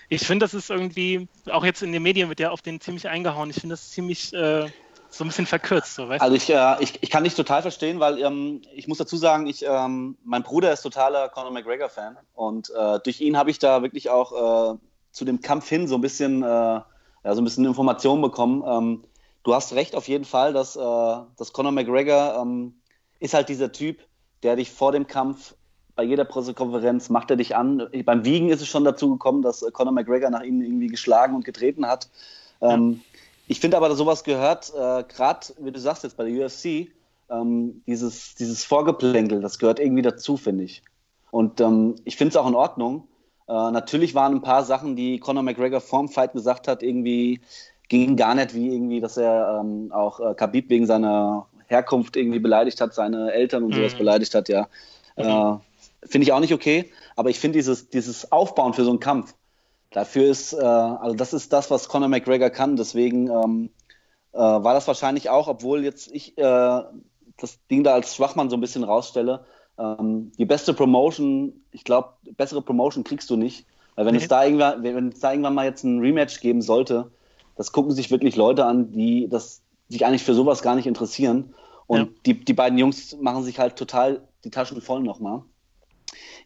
ich 0.09 0.27
finde, 0.27 0.45
das 0.45 0.55
ist 0.55 0.71
irgendwie, 0.71 1.29
auch 1.51 1.65
jetzt 1.65 1.83
in 1.83 1.93
den 1.93 2.03
Medien 2.03 2.29
wird 2.29 2.41
ja 2.41 2.51
auf 2.51 2.63
den 2.63 2.81
ziemlich 2.81 3.09
eingehauen. 3.09 3.49
Ich 3.51 3.57
finde 3.61 3.75
das 3.75 3.91
ziemlich 3.91 4.33
äh, 4.35 4.69
so 5.13 5.25
ein 5.25 5.29
bisschen 5.29 5.47
verkürzt, 5.47 5.95
so 5.95 6.09
weißt 6.09 6.21
du. 6.21 6.25
Also 6.25 6.37
ich, 6.37 6.49
äh, 6.51 6.77
ich, 6.81 7.03
ich 7.03 7.11
kann 7.11 7.25
dich 7.25 7.35
total 7.35 7.63
verstehen, 7.63 8.01
weil 8.01 8.19
ähm, 8.19 8.63
ich 8.75 8.89
muss 8.89 8.99
dazu 8.99 9.17
sagen, 9.17 9.47
ich, 9.47 9.65
ähm, 9.67 10.17
mein 10.25 10.43
Bruder 10.43 10.73
ist 10.73 10.83
totaler 10.83 11.29
Conor 11.29 11.51
McGregor-Fan 11.53 12.17
und 12.35 12.71
äh, 12.71 12.99
durch 13.05 13.21
ihn 13.21 13.37
habe 13.37 13.51
ich 13.51 13.59
da 13.59 13.83
wirklich 13.83 14.09
auch 14.11 14.75
äh, 14.75 14.79
zu 15.11 15.25
dem 15.25 15.41
Kampf 15.41 15.69
hin 15.69 15.87
so 15.87 15.97
ein 15.97 16.01
bisschen, 16.01 16.43
äh, 16.43 16.47
ja, 16.47 16.85
so 17.25 17.41
ein 17.41 17.45
bisschen 17.45 17.67
Informationen 17.67 18.23
bekommen. 18.23 18.65
Ähm, 18.67 19.05
du 19.43 19.55
hast 19.55 19.75
recht 19.75 19.95
auf 19.95 20.09
jeden 20.09 20.25
Fall, 20.25 20.53
dass, 20.53 20.77
äh, 20.77 20.81
dass 20.81 21.53
Conor 21.53 21.73
McGregor 21.73 22.41
ähm, 22.41 22.81
ist 23.21 23.35
halt 23.35 23.49
dieser 23.49 23.71
Typ, 23.71 23.99
der 24.43 24.57
dich 24.57 24.71
vor 24.71 24.93
dem 24.93 25.07
Kampf 25.07 25.55
bei 25.95 26.05
jeder 26.05 26.25
Pressekonferenz 26.25 27.11
macht 27.11 27.31
er 27.31 27.37
dich 27.37 27.55
an. 27.55 27.87
Beim 28.07 28.25
Wiegen 28.25 28.49
ist 28.49 28.63
es 28.63 28.69
schon 28.69 28.85
dazu 28.85 29.11
gekommen, 29.11 29.43
dass 29.43 29.63
äh, 29.63 29.71
Conor 29.71 29.93
McGregor 29.93 30.31
nach 30.31 30.43
ihm 30.43 30.63
irgendwie 30.63 30.87
geschlagen 30.89 31.35
und 31.35 31.45
getreten 31.45 31.87
hat. 31.87 32.09
Ähm, 32.63 33.03
Ich 33.47 33.61
finde 33.61 33.77
aber, 33.77 33.89
dass 33.89 33.99
sowas 33.99 34.25
gehört, 34.25 34.71
äh, 34.71 35.05
gerade 35.05 35.47
wie 35.59 35.73
du 35.73 35.81
sagst 35.81 36.05
jetzt 36.05 36.17
bei 36.17 36.25
der 36.31 36.47
UFC, 36.47 36.89
ähm, 37.31 37.83
dieses, 37.87 38.35
dieses 38.35 38.65
Vorgeplänkel, 38.65 39.41
das 39.41 39.59
gehört 39.59 39.81
irgendwie 39.81 40.03
dazu, 40.03 40.37
finde 40.37 40.65
ich. 40.65 40.83
Und 41.31 41.61
ähm, 41.61 41.97
ich 42.05 42.17
finde 42.17 42.31
es 42.31 42.37
auch 42.37 42.47
in 42.49 42.55
Ordnung. 42.55 43.09
Äh, 43.49 43.53
natürlich 43.71 44.15
waren 44.15 44.35
ein 44.35 44.43
paar 44.43 44.65
Sachen, 44.65 44.97
die 44.97 45.19
Conor 45.19 45.43
McGregor 45.43 45.81
vorm 45.81 46.09
Fight 46.09 46.33
gesagt 46.35 46.69
hat, 46.69 46.83
irgendwie 46.83 47.41
gingen 47.89 48.17
gar 48.17 48.35
nicht, 48.35 48.55
wie 48.55 48.69
irgendwie, 48.75 49.01
dass 49.01 49.17
er 49.17 49.61
ähm, 49.61 49.93
auch 49.93 50.21
äh, 50.21 50.35
Khabib 50.35 50.71
wegen 50.71 50.87
seiner 50.87 51.47
Herkunft 51.67 52.17
irgendwie 52.17 52.39
beleidigt 52.39 52.81
hat, 52.81 52.95
seine 52.95 53.33
Eltern 53.33 53.65
und 53.65 53.71
Mhm. 53.71 53.75
sowas 53.75 53.95
beleidigt 53.97 54.35
hat, 54.35 54.49
ja. 54.49 54.69
Äh, 55.17 55.55
finde 56.07 56.25
ich 56.25 56.33
auch 56.33 56.41
nicht 56.41 56.55
okay. 56.55 56.91
Aber 57.17 57.31
ich 57.31 57.39
finde 57.39 57.59
dieses, 57.59 57.89
dieses 57.91 58.31
Aufbauen 58.33 58.73
für 58.75 58.85
so 58.85 58.91
einen 58.91 59.01
Kampf, 59.01 59.35
dafür 59.93 60.25
ist, 60.31 60.53
äh, 60.53 60.65
also 60.65 61.15
das 61.17 61.33
ist 61.33 61.53
das, 61.53 61.71
was 61.71 61.89
Conor 61.89 62.09
McGregor 62.09 62.51
kann. 62.51 62.77
Deswegen 62.77 63.29
ähm, 63.29 63.71
äh, 64.33 64.39
war 64.39 64.75
das 64.75 64.87
wahrscheinlich 64.87 65.31
auch, 65.31 65.49
obwohl 65.49 65.85
jetzt 65.85 66.11
ich 66.13 66.37
äh, 66.39 66.83
das 67.39 67.59
Ding 67.71 67.85
da 67.85 67.95
als 67.95 68.15
Schwachmann 68.15 68.51
so 68.51 68.57
ein 68.57 68.61
bisschen 68.61 68.85
rausstelle, 68.85 69.45
ähm, 69.79 70.33
die 70.39 70.45
beste 70.45 70.75
Promotion, 70.75 71.65
ich 71.71 71.85
glaube, 71.85 72.15
bessere 72.37 72.63
Promotion 72.63 73.05
kriegst 73.05 73.31
du 73.31 73.37
nicht. 73.37 73.67
Weil 73.95 74.07
wenn 74.07 74.15
Nee. 74.15 74.23
es 74.23 74.29
da 74.29 74.45
irgendwann, 74.45 74.83
wenn 74.83 75.09
es 75.09 75.21
da 75.21 75.33
irgendwann 75.33 75.55
mal 75.55 75.67
jetzt 75.67 75.85
ein 75.85 76.01
Rematch 76.01 76.41
geben 76.41 76.63
sollte, 76.63 77.11
das 77.57 77.73
gucken 77.73 77.93
sich 77.93 78.11
wirklich 78.11 78.37
Leute 78.37 78.65
an, 78.65 78.93
die 78.93 79.29
das 79.29 79.61
sich 79.89 80.07
eigentlich 80.07 80.25
für 80.25 80.35
sowas 80.35 80.63
gar 80.63 80.75
nicht 80.75 80.87
interessieren. 80.87 81.55
Und 81.87 81.99
Ja. 81.99 82.07
die, 82.27 82.45
die 82.45 82.55
beiden 82.55 82.79
Jungs 82.79 83.17
machen 83.21 83.43
sich 83.45 83.59
halt 83.59 83.77
total 83.77 84.23
die 84.45 84.51
Taschen 84.51 84.81
voll 84.81 85.03
nochmal. 85.03 85.43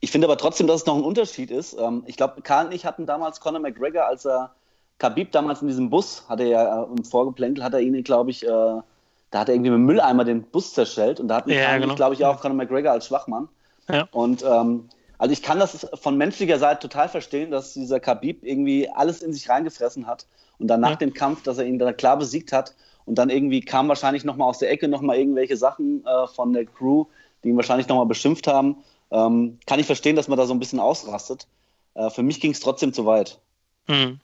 Ich 0.00 0.10
finde 0.10 0.26
aber 0.26 0.36
trotzdem, 0.36 0.66
dass 0.66 0.82
es 0.82 0.86
noch 0.86 0.96
ein 0.96 1.02
Unterschied 1.04 1.50
ist. 1.50 1.76
Ähm, 1.78 2.02
ich 2.06 2.16
glaube, 2.16 2.42
Karl 2.42 2.66
und 2.66 2.72
ich 2.72 2.84
hatten 2.84 3.06
damals 3.06 3.40
Conor 3.40 3.60
McGregor, 3.60 4.06
als 4.06 4.24
er 4.24 4.54
Khabib 4.98 5.32
damals 5.32 5.62
in 5.62 5.68
diesem 5.68 5.90
Bus, 5.90 6.24
hatte 6.28 6.44
er 6.44 6.48
ja 6.48 6.82
äh, 6.82 6.86
im 6.96 7.04
Vorgeplänkel, 7.04 7.62
hat 7.64 7.74
er 7.74 7.80
ihn, 7.80 8.02
glaube 8.04 8.30
ich, 8.30 8.44
äh, 8.44 8.48
da 8.48 9.40
hat 9.40 9.48
er 9.48 9.54
irgendwie 9.54 9.70
mit 9.70 9.78
dem 9.78 9.86
Mülleimer 9.86 10.24
den 10.24 10.42
Bus 10.42 10.72
zerschellt 10.74 11.20
und 11.20 11.28
da 11.28 11.36
hatten 11.36 11.50
Ja, 11.50 11.64
Karl 11.64 11.74
und 11.76 11.80
genau. 11.82 11.92
ich, 11.92 11.96
glaube 11.96 12.14
ich, 12.14 12.24
auch 12.24 12.40
Conor 12.40 12.56
McGregor 12.56 12.92
als 12.92 13.06
Schwachmann. 13.06 13.48
Ja. 13.88 14.08
Und 14.12 14.42
ähm, 14.42 14.88
also 15.18 15.32
ich 15.32 15.42
kann 15.42 15.58
das 15.58 15.86
von 15.94 16.16
menschlicher 16.16 16.58
Seite 16.58 16.80
total 16.88 17.08
verstehen, 17.08 17.50
dass 17.50 17.72
dieser 17.74 18.00
Khabib 18.00 18.44
irgendwie 18.44 18.88
alles 18.88 19.22
in 19.22 19.32
sich 19.32 19.48
reingefressen 19.48 20.06
hat 20.06 20.26
und 20.58 20.68
dann 20.68 20.80
nach 20.80 20.90
Ja. 20.90 20.96
dem 20.96 21.14
Kampf, 21.14 21.42
dass 21.42 21.58
er 21.58 21.64
ihn 21.64 21.78
da 21.78 21.92
klar 21.92 22.16
besiegt 22.18 22.52
hat 22.52 22.74
und 23.06 23.16
dann 23.16 23.30
irgendwie 23.30 23.60
kam 23.60 23.88
wahrscheinlich 23.88 24.24
nochmal 24.24 24.48
aus 24.48 24.58
der 24.58 24.70
Ecke 24.70 24.88
nochmal 24.88 25.16
irgendwelche 25.16 25.56
Sachen 25.56 26.04
äh, 26.06 26.26
von 26.28 26.52
der 26.52 26.66
Crew, 26.66 27.04
die 27.44 27.48
ihn 27.50 27.56
wahrscheinlich 27.56 27.88
nochmal 27.88 28.06
beschimpft 28.06 28.46
haben. 28.46 28.76
Ähm, 29.10 29.58
kann 29.66 29.78
ich 29.78 29.86
verstehen, 29.86 30.16
dass 30.16 30.28
man 30.28 30.38
da 30.38 30.46
so 30.46 30.52
ein 30.54 30.58
bisschen 30.58 30.80
ausrastet. 30.80 31.46
Äh, 31.94 32.10
für 32.10 32.22
mich 32.22 32.40
ging 32.40 32.50
es 32.52 32.60
trotzdem 32.60 32.92
zu 32.92 33.06
weit. 33.06 33.38
Mhm. 33.86 34.18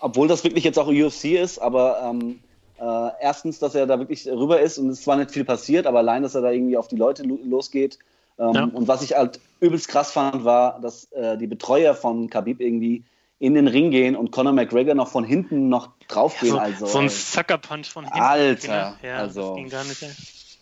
Obwohl 0.00 0.28
das 0.28 0.44
wirklich 0.44 0.64
jetzt 0.64 0.78
auch 0.78 0.86
UFC 0.88 1.24
ist, 1.32 1.58
aber 1.58 2.00
ähm, 2.02 2.40
äh, 2.78 3.10
erstens, 3.20 3.58
dass 3.58 3.74
er 3.74 3.86
da 3.86 3.98
wirklich 3.98 4.26
rüber 4.26 4.60
ist 4.60 4.78
und 4.78 4.88
es 4.88 5.02
zwar 5.02 5.16
nicht 5.16 5.30
viel 5.32 5.44
passiert, 5.44 5.86
aber 5.86 5.98
allein, 5.98 6.22
dass 6.22 6.34
er 6.34 6.40
da 6.42 6.50
irgendwie 6.50 6.76
auf 6.76 6.88
die 6.88 6.96
Leute 6.96 7.22
lo- 7.24 7.38
losgeht. 7.44 7.98
Ähm, 8.38 8.54
Ja. 8.54 8.64
Und 8.64 8.88
was 8.88 9.02
ich 9.02 9.14
halt 9.16 9.40
übelst 9.60 9.88
krass 9.88 10.12
fand, 10.12 10.44
war, 10.44 10.80
dass 10.80 11.04
äh, 11.12 11.36
die 11.36 11.46
Betreuer 11.46 11.94
von 11.94 12.30
Khabib 12.30 12.60
irgendwie 12.60 13.02
in 13.38 13.54
den 13.54 13.68
Ring 13.68 13.90
gehen 13.90 14.16
und 14.16 14.30
Conor 14.32 14.52
McGregor 14.52 14.94
noch 14.94 15.08
von 15.08 15.24
hinten 15.24 15.68
noch 15.68 15.88
draufgehen. 16.08 16.52
So, 16.52 16.58
also, 16.58 16.86
so 16.86 16.98
ein 16.98 17.08
Sucker-Punch 17.08 17.88
von 17.90 18.04
hinten. 18.04 18.20
Alter, 18.20 18.96
Ja, 19.02 19.16
also- 19.16 19.48
das 19.48 19.56
ging 19.56 19.68
gar 19.68 19.84
nicht. 19.84 20.02
Ey. 20.02 20.10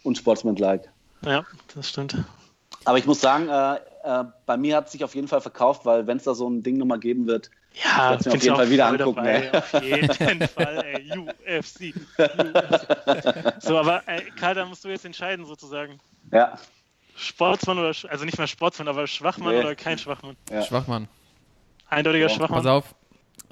unsportsmanlike. 0.04 0.88
Ja, 1.24 1.44
das 1.74 1.88
stimmt. 1.88 2.16
Aber 2.84 2.98
ich 2.98 3.06
muss 3.06 3.20
sagen, 3.20 3.48
äh, 3.48 3.76
äh, 4.04 4.24
bei 4.46 4.56
mir 4.56 4.76
hat 4.76 4.86
es 4.86 4.92
sich 4.92 5.04
auf 5.04 5.14
jeden 5.14 5.28
Fall 5.28 5.40
verkauft, 5.40 5.84
weil 5.84 6.06
wenn 6.06 6.16
es 6.18 6.24
da 6.24 6.34
so 6.34 6.48
ein 6.48 6.62
Ding 6.62 6.78
nochmal 6.78 6.98
geben 7.00 7.26
wird, 7.26 7.50
Ja, 7.84 8.10
werd's 8.10 8.24
mir 8.24 8.32
auf 8.32 8.32
bin 8.32 8.38
ich 8.38 8.44
jeden 8.44 8.56
Fall 8.56 8.70
wieder 8.70 8.86
angucken, 8.86 9.16
dabei, 9.16 9.50
ey. 9.52 9.58
Auf 9.58 9.82
jeden 9.82 10.48
Fall, 10.48 10.84
ey. 10.84 11.18
UFC. 11.58 11.94
UFC. 11.94 13.62
So, 13.62 13.78
aber 13.78 14.02
äh, 14.08 14.22
Karl, 14.38 14.54
da 14.54 14.64
musst 14.64 14.84
du 14.84 14.88
jetzt 14.88 15.04
entscheiden, 15.04 15.44
sozusagen. 15.44 15.98
ja, 16.32 16.58
Sportsmann 17.16 17.78
oder, 17.78 17.92
also 18.08 18.24
nicht 18.24 18.38
mehr 18.38 18.46
Sportsmann, 18.46 18.86
aber 18.88 19.06
Schwachmann 19.08 19.54
Nee. 19.54 19.60
oder 19.60 19.74
kein 19.74 19.98
Schwachmann? 19.98 20.36
Ja. 20.50 20.62
Schwachmann. 20.62 21.08
Eindeutiger 21.88 22.28
Ja, 22.28 22.34
Schwachmann. 22.34 22.62
Pass 22.62 22.66
auf. 22.66 22.94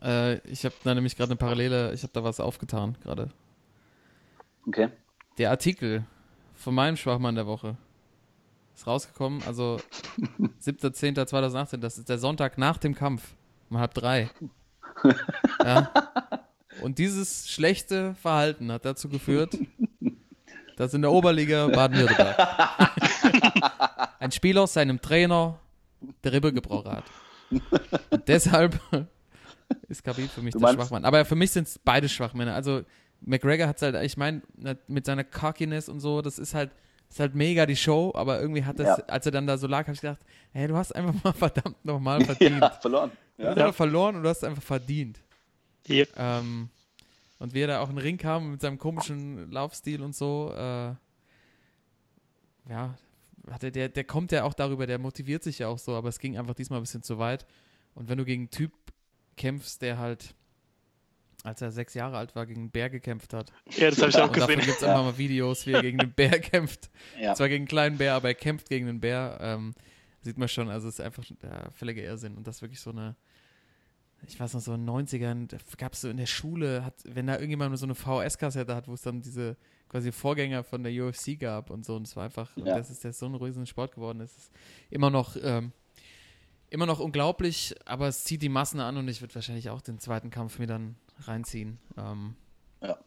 Äh, 0.03 0.37
ich 0.49 0.65
habe 0.65 0.75
da 0.85 0.95
nämlich 0.95 1.17
gerade 1.17 1.31
eine 1.31 1.37
Parallele, 1.37 1.93
ich 1.93 2.03
habe 2.05 2.13
da 2.13 2.23
was 2.23 2.39
aufgetan 2.39 2.97
gerade. 3.03 3.31
okay. 4.69 4.89
Der 5.39 5.51
Artikel 5.51 6.05
von 6.55 6.75
meinem 6.75 6.97
Schwachmann 6.97 7.35
der 7.35 7.47
Woche 7.47 7.77
ist 8.77 8.87
rausgekommen, 8.87 9.43
also 9.47 9.81
7.10.2018, 10.63 11.79
das 11.79 11.99
ist 11.99 12.09
der 12.09 12.19
Sonntag 12.19 12.59
nach 12.59 12.77
dem 12.77 12.95
Kampf, 12.95 13.35
um 13.71 13.79
halb 13.79 13.95
drei. 13.95 14.31
Ja. 15.65 15.91
Und 16.83 16.99
dieses 16.99 17.49
schlechte 17.51 18.15
Verhalten 18.15 18.71
hat 18.71 18.85
dazu 18.85 19.09
geführt, 19.09 19.57
dass 20.77 20.93
in 20.93 21.01
der 21.01 21.11
Oberliga 21.11 21.69
Baden-Württemberg 21.69 22.37
ein 24.19 24.31
Spieler 24.31 24.67
seinem 24.67 25.01
Trainer 25.01 25.59
der 26.23 26.35
Rippe 26.35 26.53
gebrochen 26.53 26.93
hat. 26.93 27.05
Und 28.11 28.29
deshalb 28.29 28.79
ist 29.89 30.05
Khabib 30.05 30.31
für 30.31 30.43
mich 30.43 30.55
der 30.55 30.69
Schwachmann. 30.75 31.07
Aber 31.07 31.25
für 31.25 31.35
mich 31.35 31.51
sind 31.51 31.67
es 31.67 31.79
beide 31.79 32.11
Schwachmänner. 32.11 32.55
Also 32.55 32.83
McGregor 33.23 33.69
hat 33.69 33.81
halt, 33.81 33.95
ich 34.05 34.19
meine, 34.19 34.43
mit 34.87 35.07
seiner 35.07 35.25
Cockiness 35.25 35.89
und 35.89 36.01
so, 36.01 36.21
das 36.21 36.39
ist 36.39 36.53
halt, 36.53 36.73
ist 37.09 37.21
halt 37.21 37.35
mega 37.35 37.67
die 37.67 37.77
Show, 37.77 38.13
aber 38.15 38.41
irgendwie 38.41 38.65
hat 38.65 38.79
das, 38.79 38.99
Ja. 38.99 39.05
als 39.07 39.27
er 39.27 39.33
dann 39.33 39.47
da 39.47 39.57
so 39.59 39.67
lag, 39.67 39.83
habe 39.87 39.93
ich 39.95 40.01
gedacht, 40.01 40.21
hey, 40.53 40.67
du 40.69 40.77
hast 40.77 40.93
einfach 40.95 41.15
mal 41.25 41.33
verdammt 41.51 41.85
nochmal 41.85 42.25
verdient. 42.25 42.61
Ja, 42.61 42.71
verloren. 42.71 43.11
Du 43.37 43.43
Ja. 43.43 43.51
hast 43.51 43.59
einfach 43.59 43.75
verloren 43.75 44.17
und 44.17 44.23
du 44.23 44.29
hast 44.29 44.45
einfach 44.45 44.63
verdient. 44.63 45.21
Yep. 45.89 46.09
Ähm, 46.17 46.69
und 47.39 47.55
wie 47.55 47.61
er 47.61 47.67
da 47.69 47.81
auch 47.81 47.89
in 47.91 47.97
den 47.97 48.03
Ring 48.03 48.17
kam 48.19 48.51
mit 48.53 48.61
seinem 48.61 48.79
komischen 48.79 49.51
Laufstil 49.51 50.03
und 50.03 50.15
so, 50.17 50.53
äh, 50.57 50.95
ja, 52.69 52.95
hat 53.51 53.63
er, 53.63 53.71
der, 53.71 53.89
der 53.89 54.05
kommt 54.05 54.33
ja 54.33 54.43
auch 54.45 54.55
darüber, 54.55 54.87
der 54.87 54.99
motiviert 54.99 55.43
sich 55.45 55.61
ja 55.61 55.69
auch 55.69 55.79
so, 55.79 55.95
aber 55.95 56.09
es 56.09 56.19
ging 56.19 56.37
einfach 56.37 56.55
diesmal 56.55 56.81
ein 56.81 56.83
bisschen 56.83 57.03
zu 57.03 57.19
weit. 57.19 57.47
Und 57.95 58.09
wenn 58.09 58.19
du 58.19 58.25
gegen 58.25 58.43
einen 58.43 58.51
Typ 58.51 58.73
kämpfst, 59.37 59.81
der 59.83 59.99
halt, 59.99 60.35
als 61.47 61.63
er 61.63 61.71
sechs 61.71 61.95
Jahre 61.95 62.19
alt 62.19 62.35
war, 62.35 62.45
gegen 62.47 62.61
einen 62.63 62.71
Bär 62.71 62.91
gekämpft 62.91 63.33
hat. 63.33 63.53
Ja, 63.77 63.91
das 63.91 64.01
habe 64.01 64.11
ich 64.11 64.17
auch 64.17 64.29
Und 64.29 64.37
davon 64.37 64.57
gesehen. 64.57 64.67
gibt 64.67 64.77
es 64.79 64.83
immer 64.83 65.03
mal 65.03 65.17
Videos, 65.19 65.67
wie 65.67 65.73
er 65.73 65.83
gegen 65.83 65.99
den 65.99 66.13
Bär 66.13 66.39
kämpft. 66.41 66.91
Ja. 67.21 67.35
Zwar 67.35 67.49
gegen 67.49 67.63
einen 67.63 67.69
kleinen 67.69 67.99
Bär, 67.99 68.15
aber 68.15 68.29
er 68.29 68.35
kämpft 68.35 68.69
gegen 68.69 68.87
den 68.87 69.01
Bär. 69.01 69.39
Ähm, 69.41 69.75
sieht 70.23 70.39
man 70.39 70.49
schon, 70.49 70.69
also 70.71 70.89
es 70.89 70.99
ist 70.99 71.05
einfach 71.05 71.25
ja, 71.25 71.71
völliger 71.71 72.03
Irrsinn. 72.03 72.37
Und 72.37 72.47
das 72.47 72.57
ist 72.57 72.63
wirklich 72.63 72.81
so 72.81 72.91
eine, 72.91 73.15
ich 74.27 74.41
weiß 74.41 74.55
noch, 74.55 74.61
so 74.61 74.75
in 74.75 74.85
den 74.87 74.95
90ern, 75.07 75.47
da 75.47 75.59
gab 75.77 75.93
es 75.93 76.01
so 76.01 76.09
in 76.11 76.17
der 76.17 76.27
Schule, 76.27 76.85
hat, 76.85 76.95
wenn 77.05 77.27
da 77.29 77.35
irgendjemand 77.35 77.79
so 77.79 77.87
eine 77.87 77.95
VS-Kassette 77.95 78.75
hat, 78.75 78.89
wo 78.89 78.95
es 78.95 79.03
dann 79.03 79.21
diese 79.23 79.57
quasi 79.89 80.11
Vorgänger 80.11 80.65
von 80.65 80.83
der 80.83 80.93
UFC 80.93 81.39
gab 81.39 81.71
und 81.71 81.85
so, 81.85 81.95
und 81.95 82.09
es 82.09 82.17
war 82.17 82.25
einfach, 82.25 82.57
und 82.57 82.67
Ja. 82.67 82.77
das 82.77 82.91
ist 82.91 83.05
jetzt 83.05 83.21
so 83.21 83.27
ein 83.27 83.35
riesen 83.37 83.67
Sport 83.67 83.95
geworden, 83.95 84.21
es 84.21 84.37
ist 84.37 84.51
immer 84.91 85.11
noch, 85.11 85.37
ähm, 85.41 85.71
immer 86.71 86.87
noch 86.87 86.99
unglaublich, 86.99 87.77
aber 87.85 88.09
es 88.09 88.25
zieht 88.25 88.43
die 88.43 88.49
Massen 88.49 88.81
an 88.81 88.97
und 88.97 89.07
ich 89.07 89.21
würde 89.21 89.37
wahrscheinlich 89.37 89.71
auch 89.71 89.81
den 89.81 90.01
zweiten 90.01 90.31
Kampf 90.31 90.59
mir 90.59 90.67
dann 90.67 90.97
reinziehen. 91.25 91.79
Ähm, 91.97 92.35
Ja. 92.83 92.99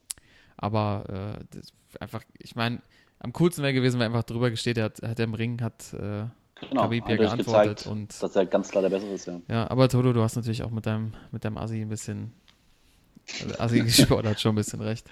aber 0.57 1.37
äh, 1.39 1.45
das 1.51 1.73
einfach, 1.99 2.23
ich 2.37 2.55
meine, 2.55 2.81
am 3.19 3.33
coolsten 3.33 3.63
wäre 3.63 3.73
gewesen, 3.73 3.99
wenn 3.99 4.11
er 4.11 4.17
einfach 4.17 4.23
drüber 4.23 4.49
gesteht, 4.49 4.77
er 4.77 4.85
hat, 4.85 5.01
hat 5.01 5.19
er 5.19 5.25
im 5.25 5.33
Ring, 5.33 5.61
hat 5.61 5.93
äh, 5.93 6.25
Genau, 6.61 6.81
Khabib 6.81 7.07
ja 7.07 7.15
geantwortet 7.15 7.77
gezeigt, 7.77 7.87
und 7.87 8.21
dass 8.21 8.35
er 8.35 8.45
ganz 8.45 8.69
klar 8.69 8.81
der 8.81 8.89
Bessere 8.89 9.13
ist, 9.13 9.27
ja. 9.27 9.39
ja, 9.47 9.71
aber 9.71 9.87
Toto, 9.87 10.11
du 10.11 10.21
hast 10.21 10.35
natürlich 10.35 10.63
auch 10.63 10.71
mit 10.71 10.85
deinem, 10.85 11.13
mit 11.31 11.45
deinem 11.45 11.57
Assi 11.57 11.81
ein 11.81 11.87
bisschen, 11.89 12.33
also 13.41 13.55
Assi 13.59 13.89
Sport 14.03 14.25
hat 14.25 14.41
schon 14.41 14.53
ein 14.53 14.55
bisschen 14.55 14.81
recht. 14.81 15.09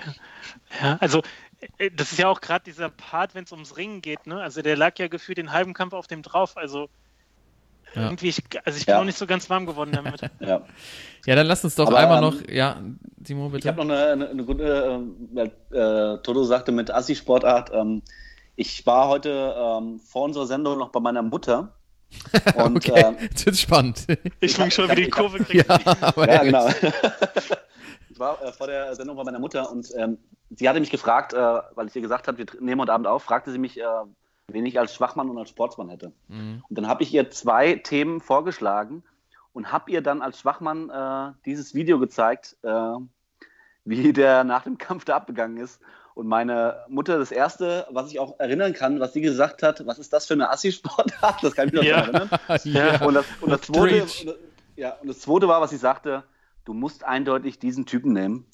Ja, 0.82 0.98
also 1.00 1.22
äh, 1.78 1.90
das 1.92 2.12
ist 2.12 2.18
ja 2.18 2.28
auch 2.28 2.42
gerade 2.42 2.66
dieser 2.66 2.90
Part, 2.90 3.34
wenn 3.34 3.46
es 3.46 3.52
ums 3.54 3.78
Ringen 3.78 4.02
geht, 4.02 4.28
ne? 4.28 4.42
Also 4.42 4.62
der 4.62 4.76
lag 4.76 5.00
ja 5.00 5.08
gefühlt 5.08 5.38
den 5.38 5.54
halben 5.54 5.74
Kampf 5.74 5.94
auf 5.94 6.08
dem 6.08 6.22
drauf. 6.22 6.58
Also 6.58 6.90
Ja. 7.96 8.04
irgendwie, 8.04 8.28
ich, 8.30 8.44
also 8.66 8.78
ich 8.78 8.86
bin 8.86 8.94
Ja. 8.94 9.00
noch 9.00 9.06
nicht 9.06 9.18
so 9.18 9.26
ganz 9.26 9.50
warm 9.50 9.66
geworden 9.66 9.92
damit. 9.94 10.22
ja. 10.40 10.62
Ja, 11.26 11.36
dann 11.36 11.48
lass 11.48 11.64
uns 11.64 11.76
doch 11.76 11.88
Aber, 11.88 11.98
einmal 11.98 12.18
ähm, 12.24 12.30
noch, 12.30 12.50
ja, 12.50 12.82
Timo, 13.24 13.48
Ich 13.48 13.52
bitte. 13.54 13.68
habe 13.70 13.86
noch 13.86 13.94
eine, 13.96 14.06
eine, 14.12 14.30
eine 14.30 14.44
gute, 14.46 15.02
äh, 15.36 15.76
äh, 15.78 16.18
Toto 16.22 16.44
sagte 16.44 16.72
mit 16.72 16.92
Assi-Sportart, 16.92 17.72
ähm, 17.74 18.02
ich 18.56 18.86
war 18.86 19.08
heute 19.08 19.56
ähm, 19.58 20.00
vor 20.00 20.24
unserer 20.24 20.48
Sendung 20.48 20.78
noch 20.78 20.90
bei 20.90 21.00
meiner 21.00 21.22
Mutter. 21.22 21.74
Und 22.56 22.78
okay, 22.78 23.04
ähm, 23.06 23.18
jetzt 23.20 23.46
wird's 23.46 23.62
spannend. 23.62 24.06
Ich 24.40 24.56
bin 24.58 24.72
schon 24.72 24.86
wieder 24.86 24.96
die 24.96 25.04
ich 25.04 25.12
Kurve 25.12 25.40
gekriegt. 25.40 25.68
ja, 25.68 26.26
ja, 26.26 26.44
genau. 26.44 26.68
ich 28.10 28.20
war 28.20 28.42
äh, 28.44 28.52
vor 28.54 28.68
der 28.68 28.96
Sendung 28.96 29.18
bei 29.18 29.24
meiner 29.24 29.40
Mutter 29.40 29.70
und 29.72 29.88
ähm, 29.98 30.18
sie 30.52 30.68
hatte 30.70 30.80
mich 30.80 30.90
gefragt, 30.90 31.34
äh, 31.34 31.38
weil 31.76 31.88
ich 31.88 31.96
ihr 31.96 32.02
gesagt 32.02 32.28
habe, 32.28 32.38
wir 32.38 32.46
nehmen 32.62 32.82
heute 32.82 32.94
Abend 32.94 33.08
auf, 33.08 33.24
fragte 33.24 33.52
sie 33.52 33.58
mich, 33.60 33.78
äh, 33.80 33.84
wen 34.50 34.66
ich 34.66 34.80
als 34.80 34.96
Schwachmann 34.96 35.30
und 35.30 35.38
als 35.38 35.50
Sportsmann 35.50 35.90
hätte. 35.90 36.14
Mhm. 36.30 36.64
Und 36.70 36.78
dann 36.78 36.88
habe 36.88 37.04
ich 37.04 37.14
ihr 37.14 37.30
zwei 37.30 37.76
Themen 37.76 38.22
vorgeschlagen 38.22 39.04
und 39.54 39.72
habe 39.72 39.92
ihr 39.92 40.02
dann 40.02 40.22
als 40.22 40.40
Schwachmann 40.40 40.90
äh, 40.90 41.34
dieses 41.46 41.74
Video 41.76 42.00
gezeigt, 42.00 42.56
äh, 42.64 42.94
wie 43.84 44.14
der 44.14 44.44
nach 44.44 44.64
dem 44.64 44.78
Kampf 44.78 45.06
da 45.06 45.16
abgegangen 45.18 45.58
ist. 45.58 45.82
Und 46.14 46.28
meine 46.28 46.84
Mutter, 46.88 47.20
das 47.20 47.32
erste, 47.32 47.86
was 47.92 48.10
ich 48.10 48.20
auch 48.20 48.40
erinnern 48.40 48.74
kann, 48.74 49.00
was 49.00 49.14
sie 49.14 49.22
gesagt 49.22 49.62
hat, 49.62 49.86
was 49.86 50.00
ist 50.00 50.14
das 50.14 50.26
für 50.26 50.34
eine 50.34 50.50
Assi-Sportart? 50.50 51.44
Das 51.44 51.54
kann 51.54 51.68
ich 51.68 51.74
mich 51.74 51.82
noch 51.82 51.88
Ja. 51.88 51.98
erinnern. 51.98 52.30
ja. 52.64 53.06
Und 53.06 53.14
das, 53.14 53.26
und, 53.42 53.52
das 53.52 53.62
zweite, 53.62 54.00
Preach. 54.00 54.28
ja, 54.78 54.94
und 55.02 55.10
das 55.10 55.20
zweite 55.20 55.48
war, 55.48 55.62
was 55.62 55.70
sie 55.70 55.78
sagte, 55.78 56.24
du 56.66 56.74
musst 56.74 57.04
eindeutig 57.04 57.60
diesen 57.60 57.86
Typen 57.86 58.14
nehmen. 58.14 58.46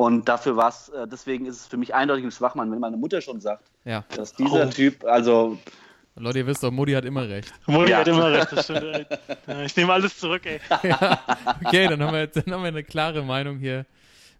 Und 0.00 0.30
dafür 0.30 0.56
war 0.56 0.70
es, 0.70 0.88
äh, 0.88 1.06
deswegen 1.06 1.44
ist 1.44 1.56
es 1.60 1.66
für 1.66 1.76
mich 1.76 1.94
eindeutig 1.94 2.24
ein 2.24 2.30
Schwachmann, 2.30 2.72
wenn 2.72 2.78
meine 2.78 2.96
Mutter 2.96 3.20
schon 3.20 3.38
sagt, 3.38 3.70
Ja. 3.84 4.02
dass 4.16 4.32
dieser 4.32 4.66
Oh. 4.66 4.70
Typ, 4.70 5.04
also 5.04 5.58
Leute, 6.16 6.38
ihr 6.38 6.46
wisst 6.46 6.62
doch, 6.62 6.70
Modi 6.70 6.92
hat 6.94 7.04
immer 7.04 7.28
recht. 7.28 7.52
Modi 7.66 7.90
Ja. 7.90 7.98
hat 7.98 8.08
immer 8.08 8.32
recht, 8.32 8.50
das 8.50 8.64
stimmt. 8.64 9.06
Ja, 9.46 9.60
ich 9.62 9.76
nehme 9.76 9.92
alles 9.92 10.18
zurück, 10.18 10.46
ey. 10.46 10.58
ja, 10.88 11.20
okay, 11.62 11.86
dann 11.86 12.02
haben, 12.02 12.14
wir 12.14 12.20
jetzt, 12.20 12.36
dann 12.36 12.54
haben 12.54 12.62
wir 12.62 12.68
eine 12.68 12.82
klare 12.82 13.22
Meinung 13.22 13.58
hier 13.58 13.84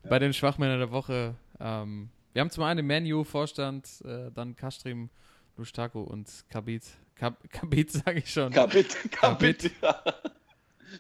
bei 0.08 0.18
den 0.18 0.32
Schwachmännern 0.32 0.78
der 0.78 0.92
Woche. 0.92 1.34
Ähm, 1.60 2.08
wir 2.32 2.40
haben 2.40 2.50
zum 2.50 2.64
einen 2.64 2.78
den 2.78 2.86
Menu-Vorstand, 2.86 3.86
äh, 4.06 4.30
dann 4.34 4.56
Kastrim, 4.56 5.10
Lustaku 5.58 6.00
und 6.00 6.26
Kabit. 6.48 6.84
Kab 7.16 7.36
Kabit 7.50 7.90
sage 7.92 8.20
ich 8.20 8.30
schon. 8.32 8.50
Kabit, 8.50 8.96
Kabit. 9.12 9.72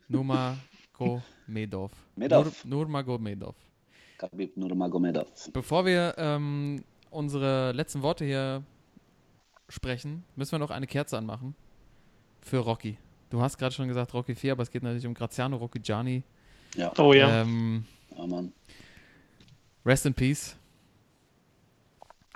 Nurmagomedov. 0.08 1.92
Medov. 2.16 2.64
Nur, 2.66 2.84
Nurmagomedov. 2.84 3.54
Kabit 4.20 4.54
Nurmagomedov. 4.58 5.26
Bevor 5.54 5.86
wir 5.86 6.14
ähm, 6.18 6.84
unsere 7.08 7.72
letzten 7.72 8.02
Worte 8.02 8.26
hier 8.26 8.62
sprechen, 9.70 10.24
müssen 10.36 10.52
wir 10.52 10.58
noch 10.58 10.70
eine 10.70 10.86
Kerze 10.86 11.16
anmachen 11.16 11.54
für 12.42 12.58
Rocky. 12.58 12.98
Du 13.30 13.40
hast 13.40 13.56
gerade 13.56 13.74
schon 13.74 13.88
gesagt 13.88 14.12
Rocky 14.12 14.34
4, 14.34 14.52
aber 14.52 14.62
es 14.62 14.70
geht 14.70 14.82
natürlich 14.82 15.06
um 15.06 15.14
Graziano 15.14 15.56
Rocchigiani. 15.56 16.22
Ja, 16.74 16.92
Oh 16.98 17.14
ja. 17.14 17.40
Ähm, 17.40 17.86
ja 18.14 18.26
Mann. 18.26 18.52
Rest 19.86 20.04
in 20.04 20.12
Peace. 20.12 20.54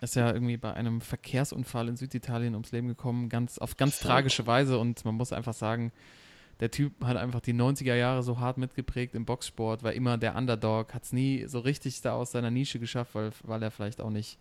Ist 0.00 0.16
ja 0.16 0.32
irgendwie 0.32 0.56
bei 0.56 0.72
einem 0.72 1.02
Verkehrsunfall 1.02 1.88
in 1.88 1.98
Süditalien 1.98 2.54
ums 2.54 2.72
Leben 2.72 2.88
gekommen, 2.88 3.28
ganz, 3.28 3.58
auf 3.58 3.76
ganz 3.76 3.98
tragische 4.00 4.46
Weise 4.46 4.78
und 4.78 5.04
man 5.04 5.16
muss 5.16 5.34
einfach 5.34 5.54
sagen, 5.54 5.92
der 6.60 6.70
Typ 6.70 6.92
hat 7.04 7.16
einfach 7.16 7.40
die 7.40 7.54
90er 7.54 7.94
Jahre 7.94 8.22
so 8.22 8.38
hart 8.38 8.58
mitgeprägt 8.58 9.14
im 9.14 9.24
Boxsport, 9.24 9.82
war 9.82 9.92
immer 9.92 10.16
der 10.18 10.36
Underdog, 10.36 10.94
hat 10.94 11.04
es 11.04 11.12
nie 11.12 11.46
so 11.46 11.58
richtig 11.58 12.00
da 12.02 12.12
aus 12.12 12.32
seiner 12.32 12.50
Nische 12.50 12.78
geschafft, 12.78 13.14
weil, 13.14 13.32
weil 13.42 13.62
er 13.62 13.70
vielleicht 13.70 14.00
auch 14.00 14.10
nicht 14.10 14.38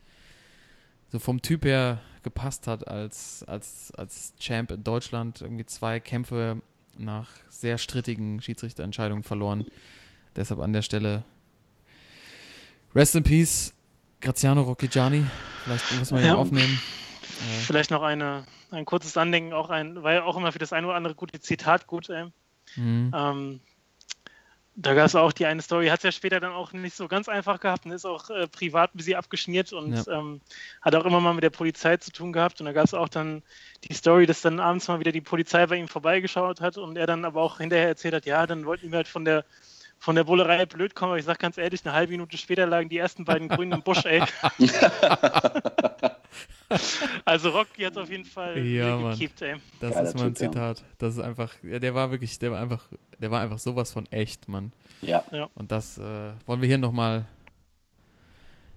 so 1.12 1.20
vom 1.20 1.42
Typ 1.42 1.66
her 1.66 2.02
gepasst 2.24 2.68
hat 2.68 2.88
als, 2.88 3.44
als, 3.48 3.92
als 3.96 4.34
Champ 4.40 4.72
in 4.72 4.84
Deutschland. 4.84 5.42
Irgendwie 5.42 5.66
zwei 5.66 6.00
Kämpfe 6.00 6.62
nach 6.98 7.30
sehr 7.50 7.78
strittigen 7.78 8.42
Schiedsrichterentscheidungen 8.42 9.24
verloren. 9.24 9.66
Deshalb 10.36 10.60
an 10.60 10.74
der 10.74 10.82
Stelle 10.82 11.24
Rest 12.96 13.16
in 13.16 13.24
Peace, 13.24 13.74
Graziano 14.22 14.62
Rocchigiani. 14.62 15.24
Vielleicht 15.64 16.00
müssen 16.00 16.16
wir 16.18 16.22
ihn 16.24 16.28
Ja. 16.28 16.36
aufnehmen. 16.36 16.80
Äh, 17.24 17.60
Vielleicht 17.66 17.92
noch 17.92 18.04
eine, 18.04 18.46
ein 18.72 18.86
kurzes 18.86 19.18
Andenken, 19.18 19.54
auch 19.54 19.70
ein, 19.70 20.04
weil 20.04 20.22
auch 20.22 20.38
immer 20.38 20.52
für 20.52 20.60
das 20.60 20.74
eine 20.74 20.88
oder 20.88 20.96
andere 20.96 21.16
gute 21.16 21.40
Zitat 21.40 21.88
gut, 21.88 22.10
ey. 22.10 22.26
mhm. 22.76 23.12
Ähm, 23.16 23.60
da 24.76 24.96
gab 24.96 25.06
es 25.06 25.16
auch 25.16 25.32
die 25.32 25.46
eine 25.46 25.62
Story, 25.62 25.88
hat 25.88 26.00
es 26.00 26.04
ja 26.04 26.12
später 26.12 26.40
dann 26.40 26.52
auch 26.52 26.74
nicht 26.74 26.96
so 26.96 27.08
ganz 27.08 27.30
einfach 27.30 27.60
gehabt 27.60 27.86
und 27.86 27.92
ist 27.92 28.06
auch 28.06 28.32
äh, 28.32 28.48
privat 28.48 28.96
ein 28.96 28.98
bisschen 28.98 29.16
abgeschmiert 29.16 29.72
und 29.72 29.94
Ja. 29.94 30.20
ähm, 30.20 30.42
hat 30.82 30.96
auch 30.96 31.06
immer 31.06 31.20
mal 31.20 31.34
mit 31.34 31.44
der 31.44 31.52
Polizei 31.52 31.98
zu 31.98 32.12
tun 32.12 32.34
gehabt. 32.34 32.60
Und 32.60 32.66
da 32.66 32.72
gab 32.72 32.86
es 32.86 32.96
auch 32.96 33.10
dann 33.10 33.44
die 33.84 33.94
Story, 33.94 34.26
dass 34.26 34.42
dann 34.42 34.60
abends 34.60 34.88
mal 34.88 35.00
wieder 35.00 35.12
die 35.12 35.22
Polizei 35.22 35.68
bei 35.68 35.76
ihm 35.76 35.88
vorbeigeschaut 35.88 36.60
hat 36.60 36.78
und 36.80 36.98
er 36.98 37.06
dann 37.06 37.24
aber 37.24 37.42
auch 37.42 37.60
hinterher 37.60 37.88
erzählt 37.88 38.16
hat, 38.16 38.26
ja, 38.26 38.48
dann 38.48 38.66
wollten 38.66 38.92
wir 38.92 38.98
halt 38.98 39.08
von 39.08 39.26
der 39.26 39.46
von 40.04 40.16
der 40.18 40.26
Bullerei 40.26 40.66
blöd 40.66 40.96
kommen, 40.96 41.12
aber 41.12 41.20
ich 41.20 41.24
sag 41.24 41.40
ganz 41.40 41.58
ehrlich, 41.58 41.80
eine 41.86 41.94
halbe 41.94 42.12
Minute 42.12 42.38
später 42.38 42.68
lagen 42.68 42.90
die 42.90 42.98
ersten 42.98 43.24
beiden 43.24 43.48
Grünen 43.48 43.72
im 43.72 43.84
Busch, 43.84 44.04
ey. 44.04 44.22
also 47.24 47.52
Rocky 47.52 47.84
hat 47.84 47.98
auf 47.98 48.10
jeden 48.10 48.26
Fall 48.26 48.58
Ja, 48.66 48.98
Mann. 48.98 49.18
gekippt, 49.18 49.42
ey. 49.44 49.56
Das 49.80 49.94
Geiler 49.94 50.10
ist 50.10 50.16
mal 50.16 50.26
ein 50.26 50.36
Typ, 50.36 50.56
ja. 50.56 50.62
Zitat. 50.76 50.84
Das 50.98 51.14
ist 51.14 51.22
einfach, 51.22 51.54
ja, 51.64 51.80
der 51.80 51.96
war 51.96 52.12
wirklich, 52.12 52.38
der 52.38 52.52
war 52.52 52.60
einfach, 52.60 52.84
der 53.18 53.32
war 53.32 53.40
einfach 53.40 53.60
sowas 53.60 53.94
von 53.94 54.06
echt, 54.12 54.50
Mann. 54.50 54.74
Ja, 55.02 55.24
Und 55.56 55.72
das 55.72 55.98
äh, 55.98 56.32
wollen 56.48 56.60
wir 56.60 56.68
hier 56.68 56.78
nochmal 56.78 57.24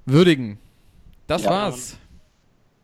würdigen. 0.05 0.61
Das 1.27 1.43
Ja, 1.43 1.51
war's. 1.51 1.97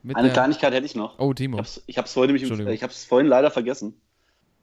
Mit 0.03 0.17
eine 0.17 0.27
der, 0.27 0.33
Kleinigkeit 0.33 0.75
hätte 0.75 0.87
ich 0.87 0.97
noch. 0.97 1.17
oh, 1.21 1.33
Timo. 1.33 1.59
Ich 1.59 1.61
hab's, 1.61 1.83
ich 1.87 1.97
hab's 1.97 2.13
vorhin, 2.13 2.37
vorhin 3.09 3.29
leider 3.29 3.53
vergessen. 3.53 3.95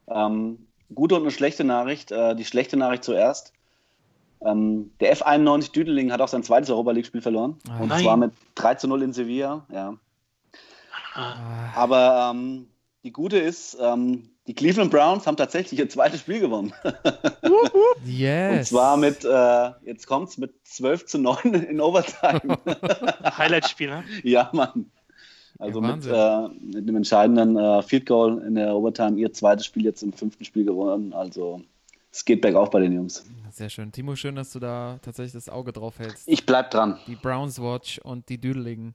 Ähm, 0.06 0.66
gute 0.94 1.14
und 1.14 1.22
eine 1.22 1.30
schlechte 1.30 1.64
Nachricht. 1.64 2.12
Äh, 2.12 2.36
die 2.36 2.44
schlechte 2.44 2.76
Nachricht 2.76 3.04
zuerst. 3.04 3.54
Ähm, 4.44 4.92
der 5.00 5.16
F91 5.16 5.72
Düdeling 5.72 6.12
hat 6.12 6.20
auch 6.20 6.28
sein 6.28 6.42
zweites 6.42 6.70
Europa 6.70 6.92
League-Spiel 6.92 7.20
verloren. 7.20 7.58
Ah. 7.68 7.80
und 7.80 7.88
Nein. 7.88 8.02
zwar 8.02 8.16
mit 8.16 8.32
3 8.54 8.74
zu 8.76 8.88
0 8.88 9.02
in 9.02 9.12
Sevilla. 9.12 9.66
Ja. 9.72 9.96
Ah, 11.14 11.72
Aber 11.74 12.32
ähm, 12.32 12.68
die 13.04 13.12
gute 13.12 13.38
ist, 13.38 13.76
ähm, 13.80 14.30
die 14.46 14.54
Cleveland 14.54 14.90
Browns 14.90 15.26
haben 15.26 15.36
tatsächlich 15.36 15.78
ihr 15.78 15.88
zweites 15.88 16.20
Spiel 16.20 16.40
gewonnen. 16.40 16.72
yes. 18.04 18.58
Und 18.58 18.64
zwar 18.76 18.96
mit, 18.96 19.24
äh, 19.24 19.70
jetzt 19.84 20.06
kommt's, 20.06 20.38
mit 20.38 20.54
12 20.64 21.06
zu 21.06 21.18
9 21.18 21.54
in 21.54 21.80
Overtime. 21.80 22.58
Highlight-Spiel, 23.38 23.90
ne? 23.90 24.04
ja, 24.22 24.50
Mann. 24.52 24.90
Also 25.58 25.82
Ja, 25.82 25.94
mit, 25.94 26.06
äh, 26.06 26.76
mit 26.78 26.88
dem 26.88 26.96
entscheidenden 26.96 27.56
äh, 27.56 27.82
Field 27.82 28.06
Goal 28.06 28.42
in 28.46 28.54
der 28.54 28.74
Overtime 28.74 29.18
ihr 29.18 29.32
zweites 29.32 29.66
Spiel 29.66 29.84
jetzt 29.84 30.02
im 30.02 30.12
fünften 30.12 30.44
Spiel 30.44 30.64
gewonnen. 30.64 31.12
Also 31.12 31.60
es 32.12 32.24
geht 32.24 32.40
bergauf 32.40 32.70
bei 32.70 32.80
den 32.80 32.92
Jungs. 32.92 33.24
Sehr 33.50 33.68
schön. 33.68 33.92
Timo, 33.92 34.16
schön, 34.16 34.34
dass 34.34 34.52
du 34.52 34.58
da 34.58 34.98
tatsächlich 35.02 35.32
das 35.32 35.48
Auge 35.48 35.72
drauf 35.72 35.98
hältst. 35.98 36.28
Ich 36.28 36.46
bleib 36.46 36.70
dran. 36.70 36.98
Die 37.06 37.16
Browns 37.16 37.60
Watch 37.60 37.98
und 37.98 38.28
die 38.28 38.38
Düdeling 38.40 38.94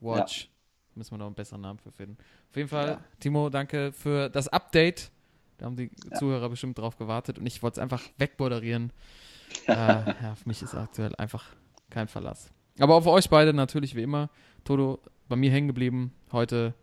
Watch. 0.00 0.50
Müssen 0.94 1.12
wir 1.12 1.18
noch 1.18 1.26
einen 1.26 1.34
besseren 1.34 1.60
Namen 1.60 1.78
für 1.78 1.92
finden. 1.92 2.16
Auf 2.50 2.56
jeden 2.56 2.68
Fall, 2.68 2.88
Ja. 2.88 3.00
Timo, 3.20 3.50
danke 3.50 3.92
für 3.92 4.30
das 4.30 4.48
Update. 4.48 5.10
Da 5.58 5.66
haben 5.66 5.76
die 5.76 5.90
Zuhörer 6.18 6.48
bestimmt 6.48 6.78
drauf 6.78 6.96
gewartet 6.96 7.38
und 7.38 7.46
ich 7.46 7.62
wollte 7.62 7.80
es 7.80 7.82
einfach 7.82 8.02
wegmoderieren. 8.18 8.92
äh, 9.66 9.72
ja, 9.72 10.32
auf 10.32 10.44
mich 10.46 10.62
ist 10.62 10.74
aktuell 10.74 11.14
einfach 11.16 11.44
kein 11.90 12.08
Verlass. 12.08 12.50
Aber 12.78 12.94
auf 12.94 13.06
euch 13.06 13.30
beide 13.30 13.52
natürlich 13.54 13.94
wie 13.94 14.02
immer. 14.02 14.28
Toto, 14.64 15.00
bei 15.28 15.36
mir 15.36 15.50
hängen 15.50 15.66
geblieben. 15.66 16.12
Heute 16.32 16.74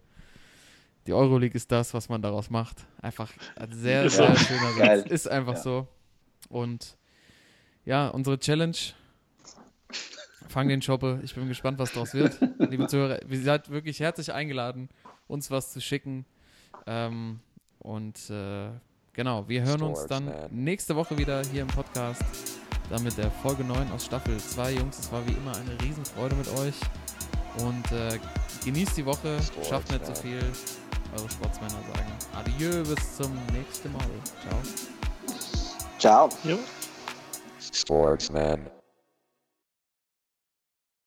die 1.07 1.13
Euroleague 1.13 1.55
ist 1.55 1.71
das, 1.71 1.93
was 1.93 2.09
man 2.09 2.21
daraus 2.21 2.49
macht. 2.49 2.85
Einfach 3.01 3.31
ein 3.55 3.71
sehr, 3.73 4.05
Ist 4.05 4.15
sehr 4.17 4.35
so. 4.35 4.45
schöner. 4.45 4.97
Satz. 4.97 5.09
Ist 5.11 5.27
einfach 5.27 5.53
Ja. 5.55 5.61
so. 5.61 5.87
Und 6.49 6.97
ja, 7.85 8.07
unsere 8.09 8.39
Challenge. 8.39 8.77
Fang 10.47 10.67
den 10.67 10.81
Shoppe. 10.81 11.19
Ich 11.23 11.33
bin 11.35 11.47
gespannt, 11.47 11.79
was 11.79 11.91
daraus 11.93 12.13
wird. 12.13 12.37
Liebe 12.59 12.87
Zuhörer, 12.87 13.19
ihr 13.27 13.41
seid 13.41 13.69
wirklich 13.69 13.99
herzlich 13.99 14.31
eingeladen, 14.33 14.89
uns 15.27 15.49
was 15.49 15.71
zu 15.73 15.81
schicken. 15.81 16.25
Ähm, 16.85 17.39
und 17.79 18.29
äh, 18.29 18.69
genau, 19.13 19.47
wir 19.47 19.63
hören 19.63 19.81
uns 19.81 20.05
dann 20.05 20.31
nächste 20.51 20.95
Woche 20.95 21.17
wieder 21.17 21.41
hier 21.45 21.63
im 21.63 21.67
Podcast. 21.69 22.21
Dann 22.89 23.03
mit 23.03 23.17
der 23.17 23.31
Folge 23.31 23.63
9 23.63 23.91
aus 23.91 24.05
Staffel 24.05 24.37
2. 24.37 24.73
Jungs, 24.73 24.99
es 24.99 25.11
war 25.11 25.25
wie 25.27 25.31
immer 25.31 25.55
eine 25.55 25.81
Riesenfreude 25.81 26.35
mit 26.35 26.47
euch. 26.49 26.75
Und 27.57 27.91
äh, 27.91 28.19
genießt 28.65 28.97
die 28.97 29.05
Woche, 29.05 29.37
schafft 29.67 29.91
nicht 29.91 30.05
so 30.05 30.13
viel. 30.15 30.39
Eure 31.17 31.29
Sportsmänner 31.29 31.81
sagen 31.93 32.11
Adieu, 32.35 32.83
bis 32.83 33.17
zum 33.17 33.31
nächsten 33.53 33.91
Mal. 33.91 34.01
Ciao. 34.41 34.59
Ciao. 35.99 36.29
Jo. 36.43 36.57
Sportsman. 37.59 38.69